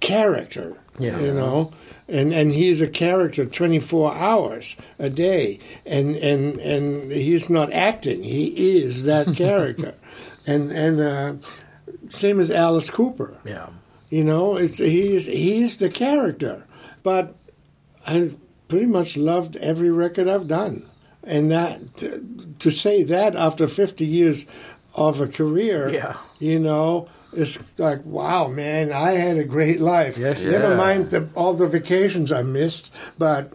character. 0.00 0.78
Yeah. 0.98 1.18
You 1.20 1.32
know. 1.34 1.72
And 2.08 2.32
and 2.32 2.52
he's 2.52 2.80
a 2.80 2.86
character 2.88 3.44
twenty 3.44 3.80
four 3.80 4.14
hours 4.14 4.76
a 4.98 5.10
day 5.10 5.58
and, 5.84 6.14
and 6.16 6.58
and 6.60 7.10
he's 7.10 7.50
not 7.50 7.72
acting. 7.72 8.22
He 8.22 8.78
is 8.78 9.04
that 9.04 9.34
character. 9.36 9.94
and 10.46 10.70
and 10.70 11.00
uh, 11.00 11.34
same 12.08 12.38
as 12.40 12.50
Alice 12.50 12.90
Cooper. 12.90 13.40
yeah. 13.44 13.70
You 14.08 14.22
know, 14.22 14.56
it's 14.56 14.78
he's 14.78 15.26
he's 15.26 15.78
the 15.78 15.88
character. 15.88 16.68
But 17.02 17.34
I 18.06 18.30
pretty 18.68 18.86
much 18.86 19.16
loved 19.16 19.56
every 19.56 19.90
record 19.90 20.28
I've 20.28 20.46
done, 20.46 20.86
and 21.26 21.50
that 21.50 21.96
to, 21.98 22.24
to 22.60 22.70
say 22.70 23.02
that 23.02 23.34
after 23.36 23.66
fifty 23.68 24.06
years 24.06 24.46
of 24.94 25.20
a 25.20 25.26
career, 25.26 25.88
Yeah. 25.90 26.16
you 26.38 26.58
know. 26.58 27.08
It's 27.32 27.58
like 27.78 27.98
wow, 28.06 28.48
man! 28.48 28.90
I 28.92 29.10
had 29.12 29.36
a 29.36 29.44
great 29.44 29.78
life. 29.78 30.16
Yes, 30.16 30.40
you 30.40 30.50
Never 30.52 30.70
did. 30.70 30.76
mind 30.78 31.10
the, 31.10 31.28
all 31.34 31.52
the 31.52 31.66
vacations 31.66 32.32
I 32.32 32.42
missed, 32.42 32.90
but 33.18 33.52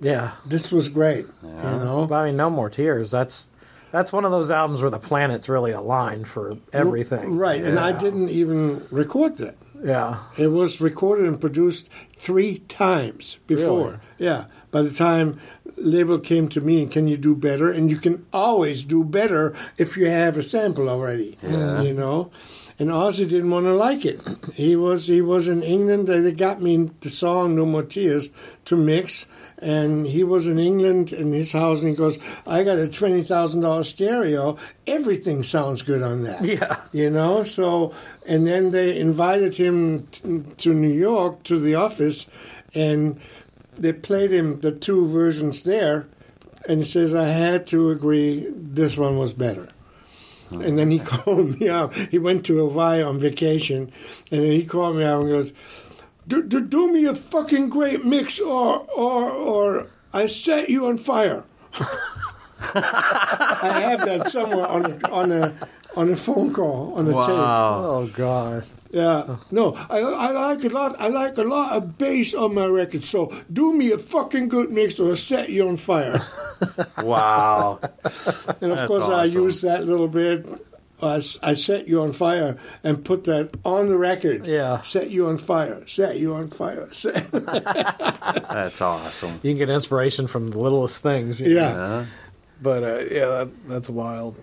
Yeah. 0.00 0.32
this 0.44 0.72
was 0.72 0.88
great. 0.88 1.26
You 1.44 1.48
know, 1.52 2.06
But 2.08 2.16
I 2.16 2.26
mean, 2.26 2.36
no 2.36 2.50
more 2.50 2.68
tears. 2.68 3.12
That's 3.12 3.48
that's 3.92 4.12
one 4.12 4.24
of 4.24 4.32
those 4.32 4.50
albums 4.50 4.80
where 4.82 4.90
the 4.90 4.98
planets 4.98 5.48
really 5.48 5.70
aligned 5.70 6.26
for 6.26 6.56
everything. 6.72 7.36
right? 7.36 7.62
And 7.62 7.78
I 7.78 7.92
didn't 7.92 8.30
even 8.30 8.82
record 8.90 9.36
that. 9.36 9.54
Yeah. 9.84 10.16
It 10.36 10.48
was 10.48 10.80
recorded 10.80 11.26
and 11.26 11.40
produced 11.40 11.90
three 12.16 12.58
times 12.58 13.38
before. 13.46 13.86
Really? 13.86 13.98
Yeah. 14.18 14.44
By 14.72 14.82
the 14.82 14.90
time 14.90 15.38
label 15.82 16.18
came 16.18 16.48
to 16.48 16.60
me, 16.60 16.82
and 16.82 16.90
can 16.90 17.06
you 17.08 17.16
do 17.16 17.34
better? 17.34 17.70
And 17.70 17.90
you 17.90 17.96
can 17.96 18.24
always 18.32 18.84
do 18.84 19.04
better 19.04 19.54
if 19.76 19.96
you 19.96 20.08
have 20.08 20.36
a 20.36 20.42
sample 20.42 20.88
already. 20.88 21.38
You 21.42 21.94
know. 21.94 22.30
And 22.78 22.88
Ozzy 22.90 23.28
didn't 23.28 23.50
want 23.50 23.66
to 23.66 23.74
like 23.74 24.04
it. 24.04 24.20
He 24.54 24.74
was 24.76 25.06
he 25.06 25.20
was 25.20 25.46
in 25.46 25.62
England. 25.62 26.08
They 26.08 26.20
they 26.20 26.32
got 26.32 26.62
me 26.62 26.90
the 27.00 27.10
song 27.10 27.54
"No 27.54 27.66
More 27.66 27.82
Tears" 27.82 28.30
to 28.64 28.76
mix, 28.76 29.26
and 29.58 30.06
he 30.06 30.24
was 30.24 30.46
in 30.46 30.58
England 30.58 31.12
in 31.12 31.32
his 31.32 31.52
house, 31.52 31.82
and 31.82 31.90
he 31.90 31.96
goes, 31.96 32.18
"I 32.46 32.64
got 32.64 32.78
a 32.78 32.88
twenty 32.88 33.22
thousand 33.22 33.60
dollar 33.60 33.84
stereo. 33.84 34.56
Everything 34.86 35.42
sounds 35.44 35.82
good 35.82 36.02
on 36.02 36.24
that." 36.24 36.42
Yeah. 36.44 36.76
you 36.92 37.08
know 37.08 37.42
so 37.44 37.92
and 38.26 38.46
then 38.46 38.70
they 38.72 38.98
invited 38.98 39.54
him 39.54 40.06
t- 40.08 40.42
to 40.58 40.74
new 40.74 40.92
york 40.92 41.42
to 41.44 41.58
the 41.58 41.74
office 41.74 42.26
and 42.74 43.18
they 43.76 43.92
played 43.92 44.32
him 44.32 44.60
the 44.60 44.72
two 44.72 45.08
versions 45.08 45.62
there 45.62 46.06
and 46.68 46.80
he 46.80 46.84
says 46.84 47.14
i 47.14 47.24
had 47.24 47.66
to 47.66 47.90
agree 47.90 48.46
this 48.54 48.96
one 48.96 49.18
was 49.18 49.32
better. 49.32 49.68
Hmm. 50.50 50.62
And 50.62 50.78
then 50.78 50.90
he 50.90 50.98
called 51.12 51.58
me 51.58 51.68
up. 51.68 51.94
He 51.94 52.18
went 52.18 52.44
to 52.46 52.58
hawaii 52.58 53.02
on 53.02 53.18
vacation 53.18 53.92
and 54.30 54.42
then 54.42 54.52
he 54.52 54.64
called 54.64 54.96
me 54.96 55.04
up 55.04 55.20
and 55.20 55.28
goes 55.28 55.52
do, 56.28 56.42
do, 56.42 56.60
do 56.60 56.92
me 56.92 57.06
a 57.06 57.14
fucking 57.14 57.68
great 57.68 58.04
mix 58.04 58.38
or 58.38 58.86
or 58.96 59.30
or 59.30 59.88
i 60.12 60.26
set 60.26 60.68
you 60.68 60.86
on 60.86 60.98
fire. 60.98 61.44
I 62.74 63.80
have 63.80 64.04
that 64.04 64.28
somewhere 64.28 64.66
on 64.66 64.86
a, 64.86 65.10
on 65.10 65.32
a 65.32 65.52
on 65.96 66.10
a 66.10 66.16
phone 66.16 66.52
call 66.52 66.94
on 66.94 67.06
a 67.08 67.12
tape. 67.12 67.28
Wow. 67.28 67.84
Oh 67.84 68.06
God. 68.14 68.64
Yeah, 68.90 69.36
no, 69.50 69.72
I, 69.88 70.00
I 70.00 70.30
like 70.32 70.64
a 70.64 70.68
lot. 70.68 70.96
I 71.00 71.08
like 71.08 71.38
a 71.38 71.44
lot 71.44 71.72
of 71.76 71.96
bass 71.96 72.34
on 72.34 72.54
my 72.54 72.66
record. 72.66 73.02
So 73.02 73.32
do 73.50 73.72
me 73.72 73.90
a 73.92 73.96
fucking 73.98 74.48
good 74.48 74.70
mix, 74.70 75.00
or 75.00 75.08
I'll 75.10 75.16
set 75.16 75.48
you 75.48 75.68
on 75.68 75.76
fire. 75.76 76.20
Wow. 77.02 77.80
And 77.82 78.70
of 78.70 78.78
That's 78.78 78.86
course, 78.86 79.04
I 79.08 79.24
use 79.24 79.62
that 79.62 79.84
little 79.84 80.06
bit. 80.06 80.46
I 81.02 81.18
set 81.18 81.88
you 81.88 82.02
on 82.02 82.12
fire 82.12 82.56
and 82.84 83.04
put 83.04 83.24
that 83.24 83.50
on 83.64 83.88
the 83.88 83.96
record. 83.96 84.46
Yeah. 84.46 84.80
set 84.82 85.10
you 85.10 85.26
on 85.26 85.38
fire. 85.38 85.82
Set 85.88 86.18
you 86.20 86.34
on 86.34 86.50
fire. 86.50 86.86
Set- 86.92 87.28
That's 87.32 88.80
awesome. 88.80 89.32
You 89.42 89.50
can 89.50 89.58
get 89.58 89.70
inspiration 89.70 90.28
from 90.28 90.50
the 90.50 90.58
littlest 90.60 91.02
things. 91.02 91.40
you 91.40 91.54
know. 91.54 91.60
yeah. 91.60 92.06
But 92.60 92.82
uh, 92.84 92.98
yeah, 93.10 93.26
that, 93.26 93.48
that's 93.66 93.90
wild. 93.90 94.40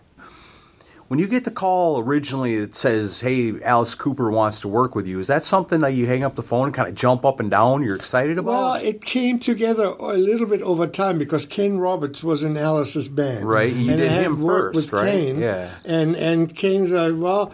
When 1.09 1.17
you 1.17 1.27
get 1.27 1.43
the 1.43 1.51
call 1.51 1.99
originally 1.99 2.59
that 2.59 2.75
says, 2.75 3.21
"Hey, 3.21 3.59
Alice 3.63 3.95
Cooper 3.95 4.29
wants 4.29 4.61
to 4.61 4.67
work 4.67 4.93
with 4.93 5.07
you," 5.07 5.19
is 5.19 5.25
that 5.25 5.43
something 5.43 5.79
that 5.79 5.93
you 5.93 6.05
hang 6.05 6.23
up 6.23 6.35
the 6.35 6.43
phone 6.43 6.65
and 6.67 6.73
kind 6.73 6.87
of 6.87 6.93
jump 6.93 7.25
up 7.25 7.39
and 7.39 7.49
down? 7.49 7.81
You're 7.81 7.95
excited 7.95 8.37
about? 8.37 8.51
Well, 8.51 8.73
it 8.75 9.01
came 9.01 9.39
together 9.39 9.85
a 9.85 10.13
little 10.13 10.45
bit 10.45 10.61
over 10.61 10.85
time 10.85 11.17
because 11.17 11.47
Kane 11.47 11.79
Roberts 11.79 12.23
was 12.23 12.43
in 12.43 12.55
Alice's 12.55 13.07
band. 13.07 13.49
Right, 13.49 13.73
you 13.73 13.91
and 13.91 13.99
did 13.99 14.11
I 14.11 14.13
had 14.13 14.25
him 14.27 14.39
worked 14.39 14.75
first, 14.75 14.91
with 14.91 15.01
right? 15.01 15.11
Kane, 15.11 15.39
Yeah. 15.41 15.69
And 15.83 16.15
and 16.15 16.55
Kane's 16.55 16.91
like, 16.91 17.15
well, 17.17 17.51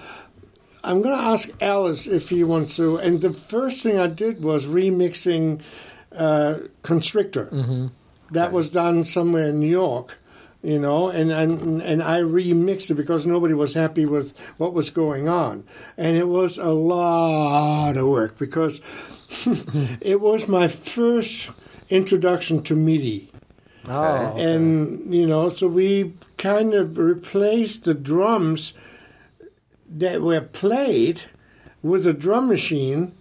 I'm 0.83 1.01
going 1.01 1.17
to 1.17 1.23
ask 1.23 1.49
Alice 1.61 2.07
if 2.07 2.29
he 2.29 2.43
wants 2.43 2.75
to. 2.75 2.97
And 2.97 3.21
the 3.21 3.31
first 3.31 3.81
thing 3.81 3.97
I 3.97 4.07
did 4.07 4.43
was 4.43 4.67
remixing 4.67 5.61
uh, 6.15 6.55
Constrictor. 6.83 7.49
Mm-hmm. 7.53 7.87
That 8.31 8.51
was 8.51 8.69
done 8.69 9.03
somewhere 9.05 9.45
in 9.45 9.61
New 9.61 9.67
York. 9.67 10.19
You 10.65 10.79
know, 10.79 11.09
and, 11.09 11.31
and 11.31 11.79
and 11.79 12.01
I 12.01 12.21
remixed 12.21 12.89
it 12.89 12.95
because 12.95 13.27
nobody 13.27 13.53
was 13.53 13.75
happy 13.75 14.07
with 14.07 14.33
what 14.57 14.73
was 14.73 14.89
going 14.89 15.29
on, 15.29 15.63
and 15.95 16.17
it 16.17 16.27
was 16.27 16.57
a 16.57 16.71
lot 16.71 17.97
of 17.97 18.07
work 18.07 18.39
because 18.39 18.81
it 20.01 20.19
was 20.19 20.47
my 20.47 20.67
first 20.67 21.51
introduction 21.89 22.63
to 22.63 22.75
MIDI. 22.75 23.31
Oh, 23.87 24.35
And, 24.37 25.13
you 25.13 25.27
know, 25.27 25.49
so 25.49 25.67
we 25.67 26.13
kind 26.37 26.73
of 26.73 26.97
replaced 26.97 27.83
the 27.83 27.93
drums 27.93 28.73
that 29.87 30.21
were 30.21 30.41
played 30.41 31.25
with 31.83 32.07
a 32.07 32.13
drum 32.13 32.47
machine 32.47 33.13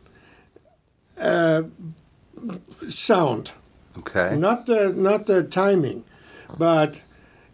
uh, 1.20 1.64
sound. 2.88 3.52
Okay. 3.98 4.36
Not 4.36 4.66
the 4.66 4.92
not 4.92 5.26
the 5.26 5.44
timing, 5.44 6.04
but 6.58 7.02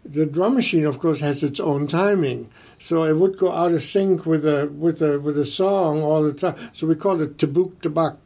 the 0.03 0.25
drum 0.25 0.55
machine, 0.55 0.85
of 0.85 0.99
course, 0.99 1.19
has 1.19 1.43
its 1.43 1.59
own 1.59 1.87
timing. 1.87 2.49
So 2.77 3.03
it 3.03 3.13
would 3.13 3.37
go 3.37 3.51
out 3.51 3.71
of 3.71 3.83
sync 3.83 4.25
with 4.25 4.45
a 4.45 4.67
with 4.67 4.99
the 4.99 5.19
with 5.19 5.35
the 5.35 5.45
song 5.45 6.01
all 6.01 6.23
the 6.23 6.33
time. 6.33 6.55
So 6.73 6.87
we 6.87 6.95
called 6.95 7.21
it 7.21 7.37
tabuk 7.37 7.75
tabak 7.81 8.17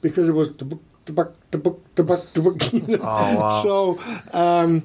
because 0.00 0.28
it 0.28 0.32
was 0.32 0.50
tabuk 0.50 0.80
tabak 1.04 1.34
tabuk 1.50 1.80
tabak 1.94 2.22
tabuk. 2.32 2.72
You 2.88 2.96
know? 2.96 3.02
Oh, 3.02 3.38
wow. 3.40 3.50
So 3.62 4.00
um, 4.32 4.84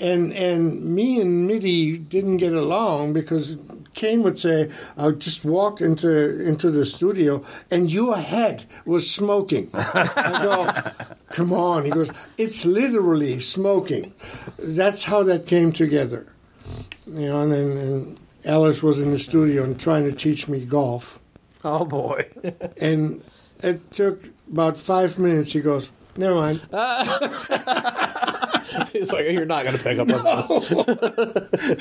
and 0.00 0.32
and 0.32 0.84
me 0.94 1.20
and 1.20 1.46
MIDI 1.46 1.96
didn't 1.98 2.38
get 2.38 2.52
along 2.52 3.12
because 3.12 3.56
Kane 3.96 4.22
would 4.22 4.38
say, 4.38 4.68
"I 4.96 5.10
just 5.10 5.44
walked 5.44 5.80
into 5.80 6.40
into 6.40 6.70
the 6.70 6.84
studio 6.84 7.42
and 7.70 7.90
your 7.90 8.16
head 8.16 8.64
was 8.84 9.10
smoking." 9.10 9.70
I 9.74 10.38
go, 10.42 10.70
"Come 11.30 11.52
on!" 11.52 11.84
He 11.84 11.90
goes, 11.90 12.10
"It's 12.38 12.64
literally 12.64 13.40
smoking." 13.40 14.14
That's 14.58 15.04
how 15.04 15.22
that 15.24 15.46
came 15.46 15.72
together, 15.72 16.32
you 17.06 17.28
know. 17.28 17.40
And 17.40 17.52
then 17.52 17.76
and 17.78 18.18
Alice 18.44 18.82
was 18.82 19.00
in 19.00 19.10
the 19.10 19.18
studio 19.18 19.64
and 19.64 19.80
trying 19.80 20.04
to 20.04 20.12
teach 20.12 20.46
me 20.46 20.60
golf, 20.64 21.18
oh 21.64 21.86
boy. 21.86 22.26
and 22.80 23.22
it 23.62 23.90
took 23.90 24.28
about 24.52 24.76
five 24.76 25.18
minutes. 25.18 25.52
He 25.52 25.62
goes, 25.62 25.90
"Never 26.16 26.34
mind." 26.34 26.60
He's 28.92 29.10
like, 29.12 29.30
you're 29.30 29.46
not 29.46 29.64
going 29.64 29.76
to 29.76 29.82
pick 29.82 29.98
up 29.98 30.08
on 30.10 30.14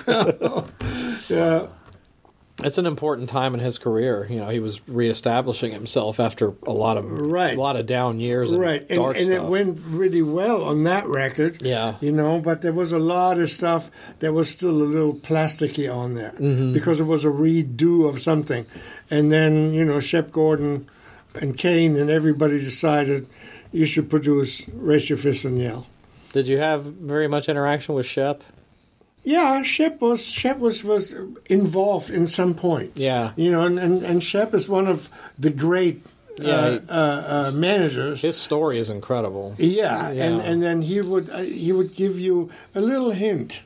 this. 0.08 1.30
Yeah. 1.30 1.68
It's 2.64 2.78
an 2.78 2.86
important 2.86 3.28
time 3.28 3.54
in 3.54 3.60
his 3.60 3.78
career. 3.78 4.26
You 4.30 4.38
know, 4.40 4.48
he 4.50 4.62
was 4.62 4.80
reestablishing 4.88 5.74
himself 5.74 6.22
after 6.22 6.54
a 6.66 6.72
lot 6.72 6.98
of 6.98 7.04
Right. 7.06 7.58
a 7.58 7.60
lot 7.60 7.76
of 7.76 7.86
down 7.86 8.20
years 8.22 8.50
and 8.52 8.62
right 8.62 8.86
and, 8.90 9.02
and 9.02 9.30
it 9.34 9.44
went 9.44 9.80
really 9.86 10.22
well 10.22 10.64
on 10.64 10.84
that 10.84 11.06
record 11.08 11.62
Yeah. 11.62 11.96
you 12.00 12.12
know 12.14 12.40
but 12.40 12.62
there 12.62 12.72
was 12.74 12.94
a 12.94 13.00
lot 13.00 13.38
of 13.40 13.50
stuff 13.50 13.92
that 14.20 14.32
was 14.34 14.50
still 14.50 14.70
a 14.72 14.88
little 14.96 15.14
plasticky 15.14 15.94
on 15.94 16.14
there 16.14 16.32
Mm-hmm. 16.40 16.72
because 16.74 17.00
it 17.02 17.04
was 17.06 17.26
a 17.26 17.30
redo 17.30 18.08
of 18.08 18.22
something 18.22 18.66
and 19.12 19.32
then 19.32 19.74
you 19.74 19.84
know 19.84 20.00
shep 20.00 20.32
gordon 20.32 20.88
and 21.42 21.58
kane 21.58 21.98
and 21.98 22.10
everybody 22.10 22.58
decided 22.60 23.28
you 23.74 23.86
should 23.86 24.10
produce 24.10 24.66
raise 24.70 25.10
your 25.10 25.18
fist 25.18 25.44
and 25.46 25.60
yell 25.60 25.88
Did 26.32 26.48
you 26.48 26.58
have 26.60 26.86
very 26.86 27.28
much 27.28 27.50
interaction 27.50 27.96
with 27.96 28.06
Shep? 28.06 28.44
Yeah, 29.26 29.62
Shep 29.64 30.00
was 30.02 30.24
Shep 30.26 30.58
was, 30.60 30.84
was 30.84 31.16
involved 31.50 32.10
in 32.10 32.28
some 32.28 32.54
points. 32.54 33.04
Yeah. 33.04 33.32
you 33.36 33.52
know, 33.52 33.64
and, 33.64 33.78
and, 33.80 34.04
and 34.04 34.24
Shep 34.24 34.54
is 34.54 34.70
one 34.70 34.88
of 34.88 35.10
the 35.38 35.50
great 35.50 36.06
Yeah, 36.38 36.56
uh, 36.56 36.80
uh, 36.90 37.24
uh, 37.48 37.52
managers. 37.56 38.22
His 38.22 38.38
story 38.38 38.78
is 38.80 38.90
incredible. 38.90 39.56
Yeah, 39.58 40.10
and 40.10 40.18
Yeah. 40.18 40.50
and 40.52 40.62
then 40.64 40.82
he 40.82 41.02
would 41.02 41.30
uh, 41.30 41.42
he 41.42 41.72
would 41.72 41.96
give 41.96 42.20
you 42.20 42.50
a 42.76 42.82
little 42.82 43.12
hint, 43.12 43.64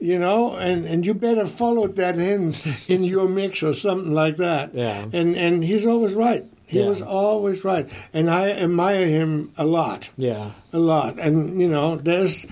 you 0.00 0.18
know, 0.18 0.56
and 0.56 0.84
and 0.84 1.06
you 1.06 1.14
better 1.14 1.46
follow 1.46 1.86
that 1.88 2.16
hint 2.16 2.58
in 2.88 3.04
your 3.14 3.28
mix 3.28 3.62
or 3.62 3.72
something 3.72 4.12
like 4.14 4.36
that. 4.38 4.74
Yeah. 4.74 5.06
and 5.12 5.36
and 5.36 5.62
he's 5.64 5.86
always 5.86 6.14
right. 6.14 6.44
He 6.66 6.78
Yeah. 6.80 6.88
was 6.88 7.02
always 7.02 7.62
right, 7.64 7.86
and 8.12 8.28
I 8.30 8.50
admire 8.50 9.06
him 9.06 9.52
a 9.56 9.64
lot, 9.64 10.10
Yeah. 10.16 10.50
a 10.72 10.78
lot. 10.78 11.18
And 11.18 11.60
you 11.60 11.68
know, 11.68 11.96
there's. 11.96 12.46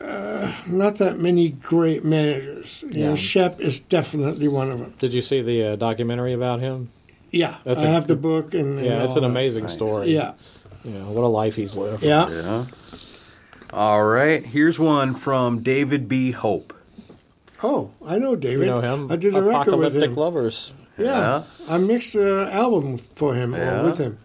Uh, 0.00 0.52
not 0.68 0.96
that 0.96 1.18
many 1.18 1.50
great 1.50 2.04
managers. 2.04 2.84
You 2.90 3.02
know, 3.04 3.08
Yeah. 3.10 3.14
Shep 3.16 3.60
is 3.60 3.80
definitely 3.80 4.46
one 4.48 4.70
of 4.70 4.78
them. 4.78 4.94
Did 4.98 5.12
you 5.12 5.20
see 5.22 5.42
the 5.42 5.64
uh, 5.64 5.76
documentary 5.76 6.32
about 6.32 6.60
him? 6.60 6.90
Yeah, 7.30 7.56
That's 7.64 7.82
I 7.82 7.86
a- 7.86 7.90
have 7.92 8.06
the 8.06 8.16
book, 8.16 8.54
and, 8.54 8.78
and 8.78 8.86
Yeah, 8.86 9.02
it's 9.04 9.16
an 9.16 9.22
that. 9.22 9.28
amazing 9.28 9.68
story. 9.68 10.14
Yeah, 10.14 10.32
You 10.84 10.92
know, 10.92 11.10
what 11.10 11.24
a 11.24 11.28
life 11.28 11.56
he's 11.56 11.76
lived. 11.76 12.02
yeah. 12.04 12.28
Yeah. 12.30 12.64
All 13.72 14.04
right. 14.04 14.44
Here's 14.46 14.78
one 14.78 15.14
from 15.14 15.62
David 15.62 16.08
B. 16.08 16.30
Hope. 16.30 16.72
Oh, 17.62 17.90
I 18.06 18.18
know 18.18 18.36
David. 18.36 18.66
You 18.66 18.70
know 18.70 18.80
him? 18.80 19.10
I 19.12 19.16
did 19.16 19.34
a 19.34 19.42
record 19.42 19.74
with 19.76 19.88
Apocalyptic 19.96 20.10
him. 20.10 20.14
Lovers. 20.14 20.72
Yeah, 20.96 21.42
I 21.68 21.78
mixed 21.78 22.14
an 22.14 22.48
album 22.48 22.98
for 22.98 23.34
him 23.34 23.52
Yeah? 23.52 23.80
or 23.80 23.84
with 23.84 23.98
him. 23.98 24.18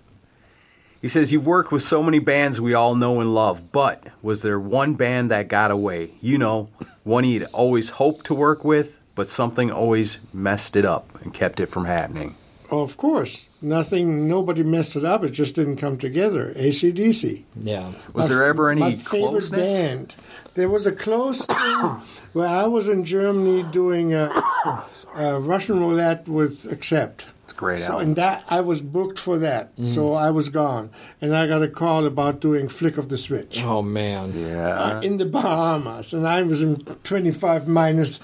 He 1.04 1.10
says, 1.10 1.34
You've 1.34 1.46
worked 1.46 1.74
with 1.74 1.84
so 1.84 2.02
many 2.02 2.20
bands 2.20 2.62
we 2.62 2.74
all 2.74 2.96
know 2.96 3.20
and 3.20 3.36
love, 3.36 3.74
but 3.74 4.06
was 4.22 4.42
there 4.42 4.58
one 4.58 4.94
band 4.94 5.30
that 5.32 5.50
got 5.50 5.70
away? 5.70 6.12
You 6.22 6.38
know, 6.38 6.70
one 7.04 7.26
he'd 7.26 7.44
always 7.52 7.89
hoped 7.89 8.26
to 8.28 8.34
work 8.34 8.63
with, 8.63 9.02
but 9.13 9.28
something 9.28 9.70
always 9.70 10.20
messed 10.34 10.78
it 10.78 10.86
up 10.86 11.22
and 11.22 11.34
kept 11.34 11.60
it 11.60 11.66
from 11.66 11.84
happening. 11.84 12.38
Oh, 12.72 12.80
of 12.80 12.96
course, 12.96 13.50
nothing. 13.62 14.30
Nobody 14.30 14.63
messed 14.63 14.96
it 14.96 15.04
up. 15.04 15.26
It 15.26 15.32
just 15.32 15.56
didn't 15.56 15.76
come 15.76 15.98
together. 15.98 16.54
ACDC. 16.56 17.44
Yeah. 17.60 17.92
Was 18.13 18.30
My 18.30 18.36
there 18.36 18.46
ever 18.46 18.72
any 18.72 18.80
my 18.80 18.96
favorite 18.96 19.42
closeness? 19.42 19.50
band? 19.50 20.16
There 20.54 20.70
was 20.70 20.86
a 20.86 20.94
close 20.94 21.46
thing 21.46 21.56
where 22.32 22.48
I 22.48 22.66
was 22.68 22.88
in 22.88 23.04
Germany 23.04 23.63
doing 23.63 24.13
a, 24.13 24.32
a 25.16 25.38
Russian 25.38 25.82
roulette 25.82 26.30
with 26.30 26.66
Accept. 26.72 27.26
Great 27.63 27.82
So, 27.82 27.93
album. 27.93 28.08
and 28.08 28.15
that 28.17 28.43
I 28.49 28.60
was 28.62 28.82
booked 28.82 29.17
for 29.17 29.38
that, 29.39 29.71
so 29.82 30.13
I 30.13 30.30
was 30.32 30.49
gone, 30.49 30.89
and 31.21 31.34
I 31.36 31.47
got 31.47 31.62
a 31.63 31.67
call 31.69 32.06
about 32.06 32.41
doing 32.41 32.67
Flick 32.67 32.97
of 32.97 33.08
the 33.08 33.17
Switch. 33.17 33.62
Oh 33.63 33.82
man. 33.82 34.34
Yeah. 34.36 34.76
uh, 34.76 35.02
in 35.02 35.17
the 35.17 35.26
Bahamas, 35.26 36.13
and 36.13 36.28
I 36.28 36.41
was 36.43 36.62
in 36.62 36.78
25 36.84 37.67
minus 37.67 38.19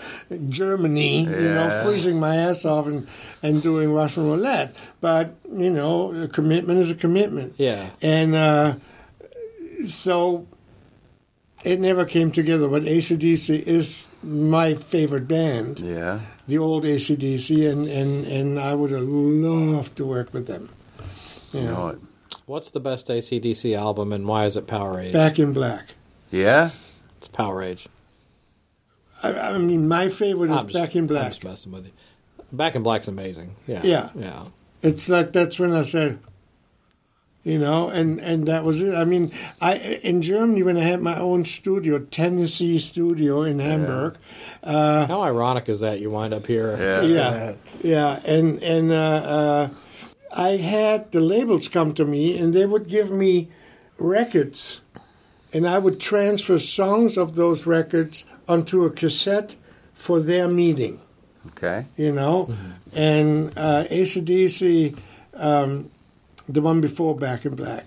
Germany, 0.49 1.21
you 1.23 1.29
know, 1.55 1.69
freezing 1.83 2.19
my 2.19 2.35
ass 2.35 2.65
off 2.65 2.85
and, 2.87 3.07
and 3.41 3.63
doing 3.63 3.93
Russian 3.93 4.25
roulette. 4.25 4.75
But, 4.99 5.35
you 5.49 5.69
know, 5.69 6.11
a 6.23 6.27
commitment 6.27 6.79
is 6.79 6.91
a 6.91 6.95
commitment. 6.95 7.53
Yeah. 7.57 7.91
And 8.01 8.35
uh, 8.35 8.75
so 9.85 10.45
it 11.63 11.79
never 11.79 12.03
came 12.03 12.31
together, 12.31 12.67
but 12.67 12.83
ACDC 12.83 13.63
is 13.63 14.08
my 14.23 14.73
favorite 14.73 15.27
band, 15.27 15.79
Yeah. 15.79 16.19
the 16.47 16.57
old 16.57 16.83
ACDC, 16.83 17.69
and, 17.71 17.87
and, 17.87 18.25
and 18.25 18.59
I 18.59 18.73
would 18.73 18.91
have 18.91 19.03
loved 19.03 19.95
to 19.97 20.05
work 20.05 20.33
with 20.33 20.47
them. 20.47 20.69
You 21.53 21.59
You 21.61 21.65
know, 21.67 21.91
know. 21.91 21.99
What's 22.45 22.71
the 22.71 22.79
best 22.79 23.07
ACDC 23.07 23.77
album 23.77 24.11
and 24.11 24.27
why 24.27 24.45
is 24.45 24.55
it 24.57 24.65
Power 24.67 24.99
Age? 24.99 25.13
Back 25.13 25.37
in 25.39 25.53
Black. 25.53 25.93
Yeah? 26.31 26.71
It's 27.17 27.27
Power 27.27 27.61
Age. 27.61 27.87
I, 29.23 29.33
I 29.33 29.57
mean, 29.57 29.87
my 29.87 30.09
favorite 30.09 30.49
is 30.51 30.57
I'm 30.57 30.67
just- 30.67 30.73
Back 30.73 30.95
in 30.95 31.05
Black. 31.07 31.17
I'm 31.19 31.23
Black. 31.25 31.33
just 31.33 31.45
messing 31.45 31.71
with 31.71 31.85
you. 31.85 31.91
Back 32.51 32.75
in 32.75 32.83
Black's 32.83 33.07
amazing. 33.07 33.55
Yeah. 33.67 33.81
Yeah. 33.83 34.09
Yeah. 34.15 34.43
It's 34.81 35.07
like 35.09 35.31
that's 35.33 35.59
when 35.59 35.73
I 35.73 35.83
said, 35.83 36.19
you 37.49 37.57
know, 37.57 37.89
and 37.89 38.19
and 38.19 38.45
that 38.47 38.63
was 38.63 38.81
it. 38.81 38.93
I 38.93 39.05
mean, 39.05 39.31
I 39.59 39.75
in 40.03 40.21
Germany 40.21 40.61
when 40.63 40.77
I 40.77 40.81
had 40.83 41.01
my 41.01 41.17
own 41.17 41.45
studio, 41.45 41.99
Tennessee 41.99 42.77
studio 42.79 43.41
in 43.41 43.59
Hamburg. 43.59 44.17
Uh, 44.63 45.07
How 45.07 45.21
ironic 45.23 45.67
is 45.69 45.79
that 45.79 45.99
you 45.99 46.11
wind 46.11 46.33
up 46.33 46.45
here? 46.45 46.77
Yeah. 46.77 47.01
yeah, 47.01 47.53
yeah, 47.81 48.19
and 48.35 48.61
and 48.63 48.91
uh, 48.91 48.95
uh, 49.37 49.69
I 50.35 50.49
had 50.57 51.11
the 51.11 51.21
labels 51.21 51.67
come 51.67 51.93
to 51.95 52.05
me, 52.05 52.37
and 52.39 52.53
they 52.53 52.65
would 52.65 52.87
give 52.87 53.09
me 53.11 53.47
records, 53.97 54.81
and 55.53 55.65
I 55.67 55.79
would 55.79 55.99
transfer 55.99 56.59
songs 56.59 57.17
of 57.17 57.35
those 57.35 57.65
records 57.65 58.25
onto 58.47 58.85
a 58.85 58.91
cassette 58.91 59.55
for 59.93 60.19
their 60.21 60.47
meeting 60.47 60.99
Okay. 61.47 61.85
you 61.97 62.11
know. 62.11 62.53
And 62.95 63.51
uh, 63.57 63.83
ACDC, 63.89 64.95
um, 65.35 65.89
the 66.53 66.61
one 66.61 66.81
before 66.81 67.15
Back 67.15 67.45
in 67.45 67.55
Black, 67.55 67.85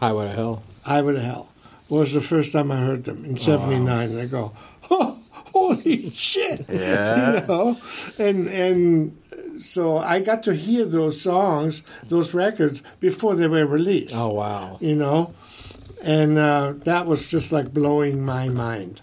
Highway 0.00 0.26
to 0.28 0.32
Hell. 0.34 0.62
Highway 0.82 1.14
to 1.14 1.20
Hell, 1.20 1.52
was 1.88 2.12
the 2.12 2.20
first 2.20 2.52
time 2.52 2.70
I 2.72 2.76
heard 2.76 3.04
them 3.04 3.24
in 3.24 3.36
'79. 3.36 4.10
And 4.10 4.20
I 4.20 4.26
go, 4.26 4.52
oh, 4.90 5.18
holy 5.30 6.10
shit, 6.10 6.64
Yeah. 6.70 7.34
you 7.40 7.46
know. 7.46 7.76
And 8.18 8.48
and 8.48 9.18
so 9.60 9.98
I 9.98 10.20
got 10.20 10.42
to 10.44 10.54
hear 10.54 10.84
those 10.84 11.20
songs, 11.20 11.82
those 12.08 12.34
records 12.34 12.82
before 13.00 13.34
they 13.34 13.48
were 13.48 13.66
released. 13.66 14.14
Oh 14.16 14.32
wow. 14.32 14.78
You 14.80 14.94
know, 14.94 15.32
and 16.02 16.38
uh, 16.38 16.74
that 16.84 17.06
was 17.06 17.30
just 17.30 17.52
like 17.52 17.72
blowing 17.74 18.24
my 18.24 18.48
mind. 18.48 19.00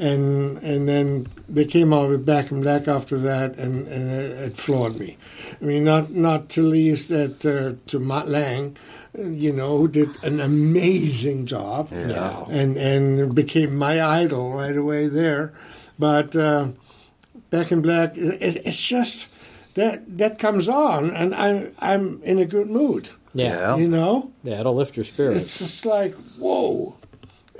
And 0.00 0.56
and 0.62 0.88
then 0.88 1.26
they 1.48 1.64
came 1.66 1.92
out 1.92 2.08
with 2.08 2.24
Back 2.24 2.50
in 2.50 2.60
Black 2.62 2.88
after 2.88 3.18
that, 3.18 3.58
and, 3.58 3.86
and 3.88 4.10
it, 4.10 4.30
it 4.46 4.56
floored 4.56 4.98
me. 4.98 5.18
I 5.60 5.64
mean, 5.64 5.84
not 5.84 6.10
not 6.10 6.48
to 6.50 6.62
least 6.62 7.10
that 7.10 7.44
uh, 7.44 7.76
to 7.88 7.98
Mutt 7.98 8.26
Lange, 8.28 8.76
you 9.18 9.52
know, 9.52 9.76
who 9.78 9.88
did 9.88 10.08
an 10.24 10.40
amazing 10.40 11.44
job, 11.46 11.88
Yeah. 11.92 12.44
and 12.48 12.76
and 12.78 13.34
became 13.34 13.76
my 13.76 14.00
idol 14.00 14.54
right 14.54 14.76
away 14.76 15.06
there. 15.08 15.52
But 15.98 16.34
uh, 16.34 16.68
Back 17.50 17.70
in 17.70 17.82
Black, 17.82 18.16
it, 18.16 18.62
it's 18.64 18.82
just 18.88 19.28
that 19.74 20.16
that 20.18 20.38
comes 20.38 20.66
on, 20.68 21.10
and 21.10 21.34
I'm 21.34 21.72
I'm 21.78 22.22
in 22.22 22.38
a 22.38 22.46
good 22.46 22.68
mood. 22.70 23.10
Yeah. 23.34 23.76
You 23.76 23.86
know, 23.88 24.32
Yeah, 24.42 24.60
it'll 24.60 24.74
lift 24.74 24.96
your 24.96 25.04
spirits. 25.04 25.42
it's 25.42 25.58
just 25.58 25.84
like 25.86 26.14
whoa, 26.38 26.96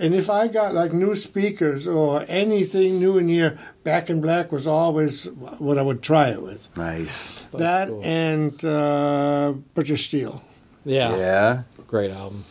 And 0.00 0.14
if 0.14 0.30
I 0.30 0.48
got 0.48 0.72
like 0.74 0.92
new 0.92 1.14
speakers 1.14 1.86
or 1.86 2.24
anything 2.28 2.98
new 2.98 3.18
in 3.18 3.28
here, 3.28 3.58
Back 3.84 4.08
in 4.10 4.20
Black 4.20 4.50
was 4.50 4.66
always 4.66 5.24
what 5.58 5.78
I 5.78 5.82
would 5.82 6.02
try 6.02 6.28
it 6.28 6.42
with. 6.42 6.68
Nice. 6.76 7.40
that 7.52 7.88
cool. 7.88 8.02
and 8.04 8.64
uh, 8.64 9.52
British 9.74 10.06
Steel. 10.06 10.42
Yeah. 10.84 11.16
Yeah. 11.16 11.62
Great 11.86 12.10
album. 12.10 12.44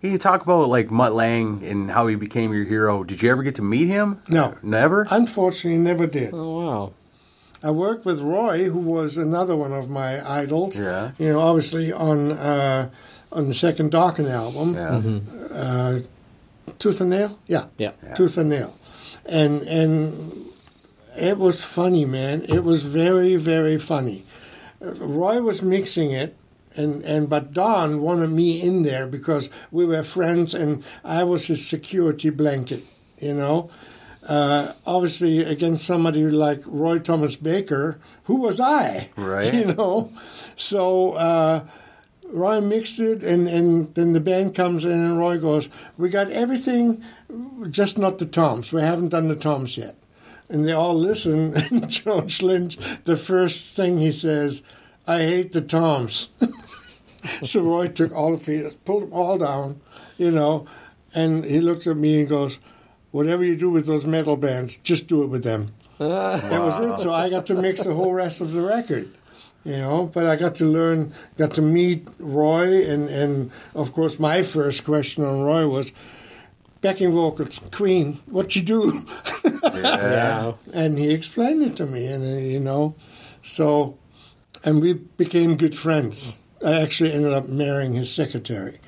You 0.00 0.16
talk 0.18 0.42
about 0.42 0.68
like 0.68 0.90
Mutt 0.90 1.14
Lange 1.14 1.62
and 1.64 1.90
how 1.90 2.06
he 2.06 2.14
became 2.16 2.52
your 2.52 2.64
hero. 2.64 3.02
Did 3.04 3.22
you 3.22 3.30
ever 3.30 3.42
get 3.42 3.54
to 3.56 3.62
meet 3.62 3.86
him? 3.88 4.22
No. 4.28 4.56
Never? 4.62 5.06
Unfortunately, 5.10 5.78
never 5.78 6.06
did. 6.06 6.30
Oh 6.32 6.60
wow. 6.64 6.92
I 7.62 7.70
worked 7.72 8.04
with 8.04 8.20
Roy, 8.20 8.70
who 8.70 8.78
was 8.78 9.16
another 9.18 9.56
one 9.56 9.72
of 9.72 9.90
my 9.90 10.24
idols. 10.28 10.78
Yeah. 10.78 11.10
You 11.18 11.32
know, 11.32 11.40
obviously 11.40 11.92
on 11.92 12.32
uh, 12.32 12.90
on 13.32 13.48
the 13.48 13.54
second 13.54 13.90
Dokken 13.90 14.30
album, 14.30 14.74
Yeah. 14.74 15.54
uh, 15.54 15.98
Tooth 16.78 17.00
and 17.00 17.10
Nail. 17.10 17.38
Yeah. 17.46 17.66
Yeah. 17.78 17.92
Tooth 18.14 18.36
and 18.38 18.50
Nail, 18.50 18.76
and 19.26 19.62
and 19.62 20.46
it 21.16 21.38
was 21.38 21.64
funny, 21.64 22.04
man. 22.04 22.44
It 22.48 22.64
was 22.64 22.84
very 22.84 23.36
very 23.36 23.78
funny. 23.78 24.24
Roy 24.80 25.40
was 25.42 25.62
mixing 25.62 26.10
it. 26.12 26.36
And, 26.76 27.02
and 27.02 27.28
but 27.28 27.52
Don 27.52 28.00
wanted 28.02 28.30
me 28.30 28.62
in 28.62 28.84
there 28.84 29.08
because 29.08 29.50
we 29.72 29.84
were 29.84 30.04
friends 30.04 30.54
and 30.54 30.84
I 31.02 31.24
was 31.24 31.46
his 31.46 31.66
security 31.66 32.30
blanket, 32.30 32.84
you 33.18 33.34
know. 33.34 33.70
Uh, 34.24 34.74
obviously, 34.86 35.40
against 35.42 35.84
somebody 35.84 36.22
like 36.22 36.60
Roy 36.66 36.98
Thomas 37.00 37.34
Baker, 37.34 37.98
who 38.24 38.36
was 38.36 38.60
I? 38.60 39.08
Right. 39.16 39.52
You 39.52 39.74
know. 39.74 40.12
So 40.54 41.14
uh, 41.14 41.64
Roy 42.30 42.60
mixed 42.60 43.00
it, 43.00 43.22
and, 43.22 43.48
and 43.48 43.94
then 43.94 44.12
the 44.12 44.20
band 44.20 44.54
comes 44.54 44.84
in, 44.84 44.92
and 44.92 45.18
Roy 45.18 45.38
goes, 45.38 45.68
"We 45.96 46.08
got 46.08 46.30
everything, 46.30 47.02
just 47.70 47.98
not 47.98 48.18
the 48.18 48.26
toms. 48.26 48.72
We 48.72 48.82
haven't 48.82 49.08
done 49.08 49.28
the 49.28 49.36
toms 49.36 49.76
yet." 49.76 49.96
And 50.48 50.64
they 50.64 50.72
all 50.72 50.94
listen. 50.94 51.54
And 51.70 51.88
George 51.88 52.42
Lynch, 52.42 52.78
the 53.04 53.16
first 53.16 53.76
thing 53.76 53.98
he 53.98 54.12
says, 54.12 54.62
"I 55.06 55.18
hate 55.20 55.52
the 55.52 55.62
toms." 55.62 56.30
so 57.42 57.62
Roy 57.62 57.88
took 57.88 58.14
all 58.14 58.32
the 58.32 58.42
feet, 58.42 58.84
pulled 58.84 59.04
them 59.04 59.12
all 59.12 59.38
down, 59.38 59.80
you 60.18 60.30
know, 60.30 60.66
and 61.14 61.44
he 61.44 61.60
looks 61.60 61.86
at 61.86 61.96
me 61.96 62.20
and 62.20 62.28
goes, 62.28 62.58
"Whatever 63.10 63.44
you 63.44 63.56
do 63.56 63.70
with 63.70 63.86
those 63.86 64.04
metal 64.04 64.36
bands, 64.36 64.76
just 64.76 65.06
do 65.06 65.22
it 65.22 65.28
with 65.28 65.44
them." 65.44 65.72
That 65.98 66.62
was 66.62 66.78
it. 66.78 66.98
So 67.00 67.12
I 67.12 67.28
got 67.28 67.46
to 67.46 67.54
mix 67.54 67.82
the 67.82 67.94
whole 67.94 68.12
rest 68.14 68.40
of 68.40 68.52
the 68.52 68.60
record, 68.60 69.08
you 69.68 69.76
know. 69.76 70.10
But 70.12 70.26
I 70.26 70.36
got 70.36 70.54
to 70.56 70.64
learn, 70.64 71.12
got 71.36 71.52
to 71.52 71.62
meet 71.62 72.08
Roy, 72.18 72.84
and 72.88 73.08
and 73.08 73.50
of 73.74 73.92
course 73.92 74.18
my 74.18 74.42
first 74.42 74.84
question 74.84 75.24
on 75.24 75.42
Roy 75.42 75.68
was, 75.68 75.92
backing 76.80 77.12
vocals, 77.12 77.60
Queen, 77.70 78.20
what 78.26 78.56
you 78.56 78.62
do? 78.62 79.04
Yeah. 79.44 80.52
and 80.74 80.98
he 80.98 81.10
explained 81.12 81.62
it 81.62 81.76
to 81.76 81.86
me, 81.86 82.06
and 82.06 82.24
uh, 82.24 82.38
you 82.38 82.60
know, 82.60 82.94
so, 83.42 83.98
and 84.64 84.80
we 84.80 84.94
became 84.94 85.56
good 85.56 85.76
friends. 85.76 86.38
I 86.64 86.80
actually 86.80 87.12
ended 87.12 87.32
up 87.32 87.48
marrying 87.48 87.94
his 87.94 88.12
secretary 88.12 88.78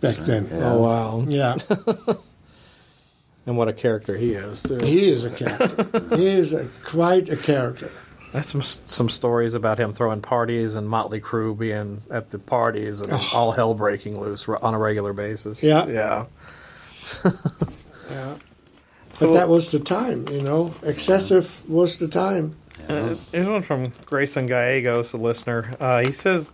back 0.00 0.16
then. 0.16 0.48
Oh 0.52 0.80
wow. 0.80 1.24
Yeah, 1.26 1.56
And 3.46 3.56
what 3.56 3.66
a 3.66 3.72
character 3.72 4.14
he 4.14 4.34
is 4.34 4.62
too. 4.62 4.76
he 4.82 5.08
is 5.08 5.24
a 5.24 5.30
character. 5.30 6.16
he 6.16 6.26
is 6.26 6.52
a, 6.52 6.68
quite 6.84 7.30
a 7.30 7.36
character. 7.36 7.90
There's 8.32 8.46
some 8.46 8.62
some 8.62 9.08
stories 9.08 9.54
about 9.54 9.78
him 9.80 9.94
throwing 9.94 10.20
parties 10.20 10.74
and 10.74 10.88
Motley 10.88 11.20
Crue 11.20 11.56
being 11.56 12.02
at 12.10 12.30
the 12.30 12.38
parties 12.38 13.00
and 13.00 13.12
all 13.34 13.52
hell 13.52 13.74
breaking 13.74 14.20
loose 14.20 14.46
on 14.48 14.74
a 14.74 14.78
regular 14.78 15.12
basis. 15.12 15.62
Yeah. 15.62 15.86
yeah. 15.86 16.26
Yeah. 18.10 18.36
So- 19.12 19.28
But 19.28 19.32
that 19.34 19.48
was 19.48 19.70
the 19.70 19.80
time, 19.80 20.26
you 20.28 20.42
know. 20.42 20.74
Excessive 20.82 21.68
was 21.68 21.98
the 21.98 22.08
time. 22.08 22.56
Uh, 22.88 23.16
here's 23.32 23.48
one 23.48 23.62
from 23.62 23.92
Grayson 24.06 24.46
Gallegos, 24.46 25.12
a 25.12 25.16
listener. 25.16 25.74
Uh, 25.80 26.04
he 26.04 26.12
says 26.12 26.52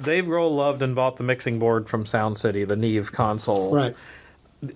Dave 0.00 0.24
Grohl 0.26 0.54
loved 0.54 0.82
and 0.82 0.94
bought 0.94 1.16
the 1.16 1.22
mixing 1.24 1.58
board 1.58 1.88
from 1.88 2.04
Sound 2.04 2.36
City, 2.38 2.64
the 2.64 2.76
Neve 2.76 3.12
console. 3.12 3.72
Right. 3.74 3.94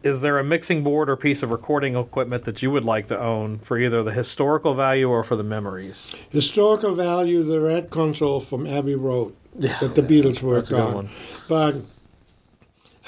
Is 0.02 0.20
there 0.20 0.38
a 0.38 0.44
mixing 0.44 0.82
board 0.82 1.08
or 1.10 1.16
piece 1.16 1.42
of 1.42 1.50
recording 1.50 1.96
equipment 1.96 2.44
that 2.44 2.62
you 2.62 2.70
would 2.70 2.84
like 2.84 3.06
to 3.08 3.18
own 3.18 3.58
for 3.60 3.78
either 3.78 4.02
the 4.02 4.12
historical 4.12 4.74
value 4.74 5.08
or 5.08 5.22
for 5.24 5.36
the 5.36 5.42
memories? 5.44 6.14
Historical 6.30 6.94
value, 6.94 7.42
the 7.42 7.60
red 7.60 7.90
console 7.90 8.40
from 8.40 8.66
Abbey 8.66 8.94
Road 8.94 9.34
Yeah. 9.58 9.78
that 9.80 9.94
the 9.94 10.02
Beatles 10.02 10.42
worked 10.42 10.68
That's 10.68 10.70
a 10.70 10.74
good 10.74 10.80
on. 10.82 10.94
one. 10.94 11.08
But 11.48 11.74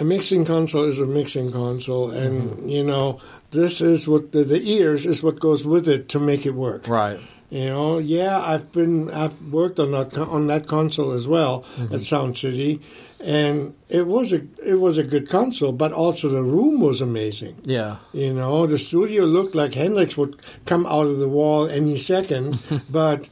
a 0.00 0.04
mixing 0.04 0.44
console 0.44 0.84
is 0.84 0.98
a 1.00 1.06
mixing 1.06 1.52
console, 1.52 2.10
and 2.10 2.42
Mm-hmm. 2.50 2.68
you 2.68 2.84
know 2.84 3.20
this 3.50 3.80
is 3.80 4.06
what 4.08 4.32
the, 4.32 4.44
the 4.44 4.62
ears 4.70 5.04
is 5.06 5.22
what 5.22 5.38
goes 5.40 5.66
with 5.66 5.88
it 5.88 6.08
to 6.10 6.18
make 6.20 6.46
it 6.46 6.54
work. 6.54 6.88
Right. 6.88 7.18
You 7.50 7.66
know, 7.66 7.98
yeah, 7.98 8.40
I've 8.40 8.70
been 8.72 9.10
I've 9.10 9.42
worked 9.42 9.80
on 9.80 9.90
that 9.90 10.16
on 10.16 10.46
that 10.46 10.66
console 10.66 11.12
as 11.12 11.26
well 11.28 11.62
Mm-hmm. 11.76 11.94
at 11.94 12.00
Sound 12.00 12.36
City, 12.38 12.80
and 13.22 13.74
it 13.88 14.06
was 14.06 14.32
a 14.32 14.42
it 14.64 14.80
was 14.80 14.96
a 14.98 15.04
good 15.04 15.28
console, 15.28 15.72
but 15.72 15.92
also 15.92 16.28
the 16.28 16.42
room 16.42 16.80
was 16.80 17.00
amazing. 17.00 17.60
Yeah. 17.64 17.98
You 18.12 18.32
know, 18.32 18.66
the 18.66 18.78
studio 18.78 19.24
looked 19.24 19.54
like 19.54 19.74
Hendrix 19.74 20.16
would 20.16 20.40
come 20.64 20.86
out 20.86 21.06
of 21.06 21.18
the 21.18 21.28
wall 21.28 21.68
any 21.68 21.96
second, 21.96 22.58
but 22.90 23.28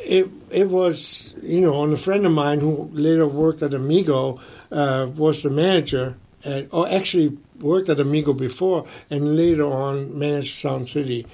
it 0.00 0.30
it 0.50 0.70
was 0.70 1.34
you 1.42 1.60
know, 1.60 1.84
and 1.84 1.92
a 1.92 1.98
friend 1.98 2.24
of 2.24 2.32
mine 2.32 2.60
who 2.60 2.88
later 2.92 3.26
worked 3.26 3.62
at 3.62 3.74
Amigo 3.74 4.40
uh, 4.72 5.08
was 5.14 5.42
the 5.42 5.50
manager, 5.50 6.16
at, 6.44 6.72
or 6.72 6.88
actually 6.88 7.36
worked 7.60 7.88
at 7.88 8.00
Amigo 8.00 8.32
before, 8.32 8.86
and 9.10 9.36
later 9.36 9.64
on 9.64 10.18
managed 10.18 10.54
Sound 10.54 10.88
City. 10.88 11.26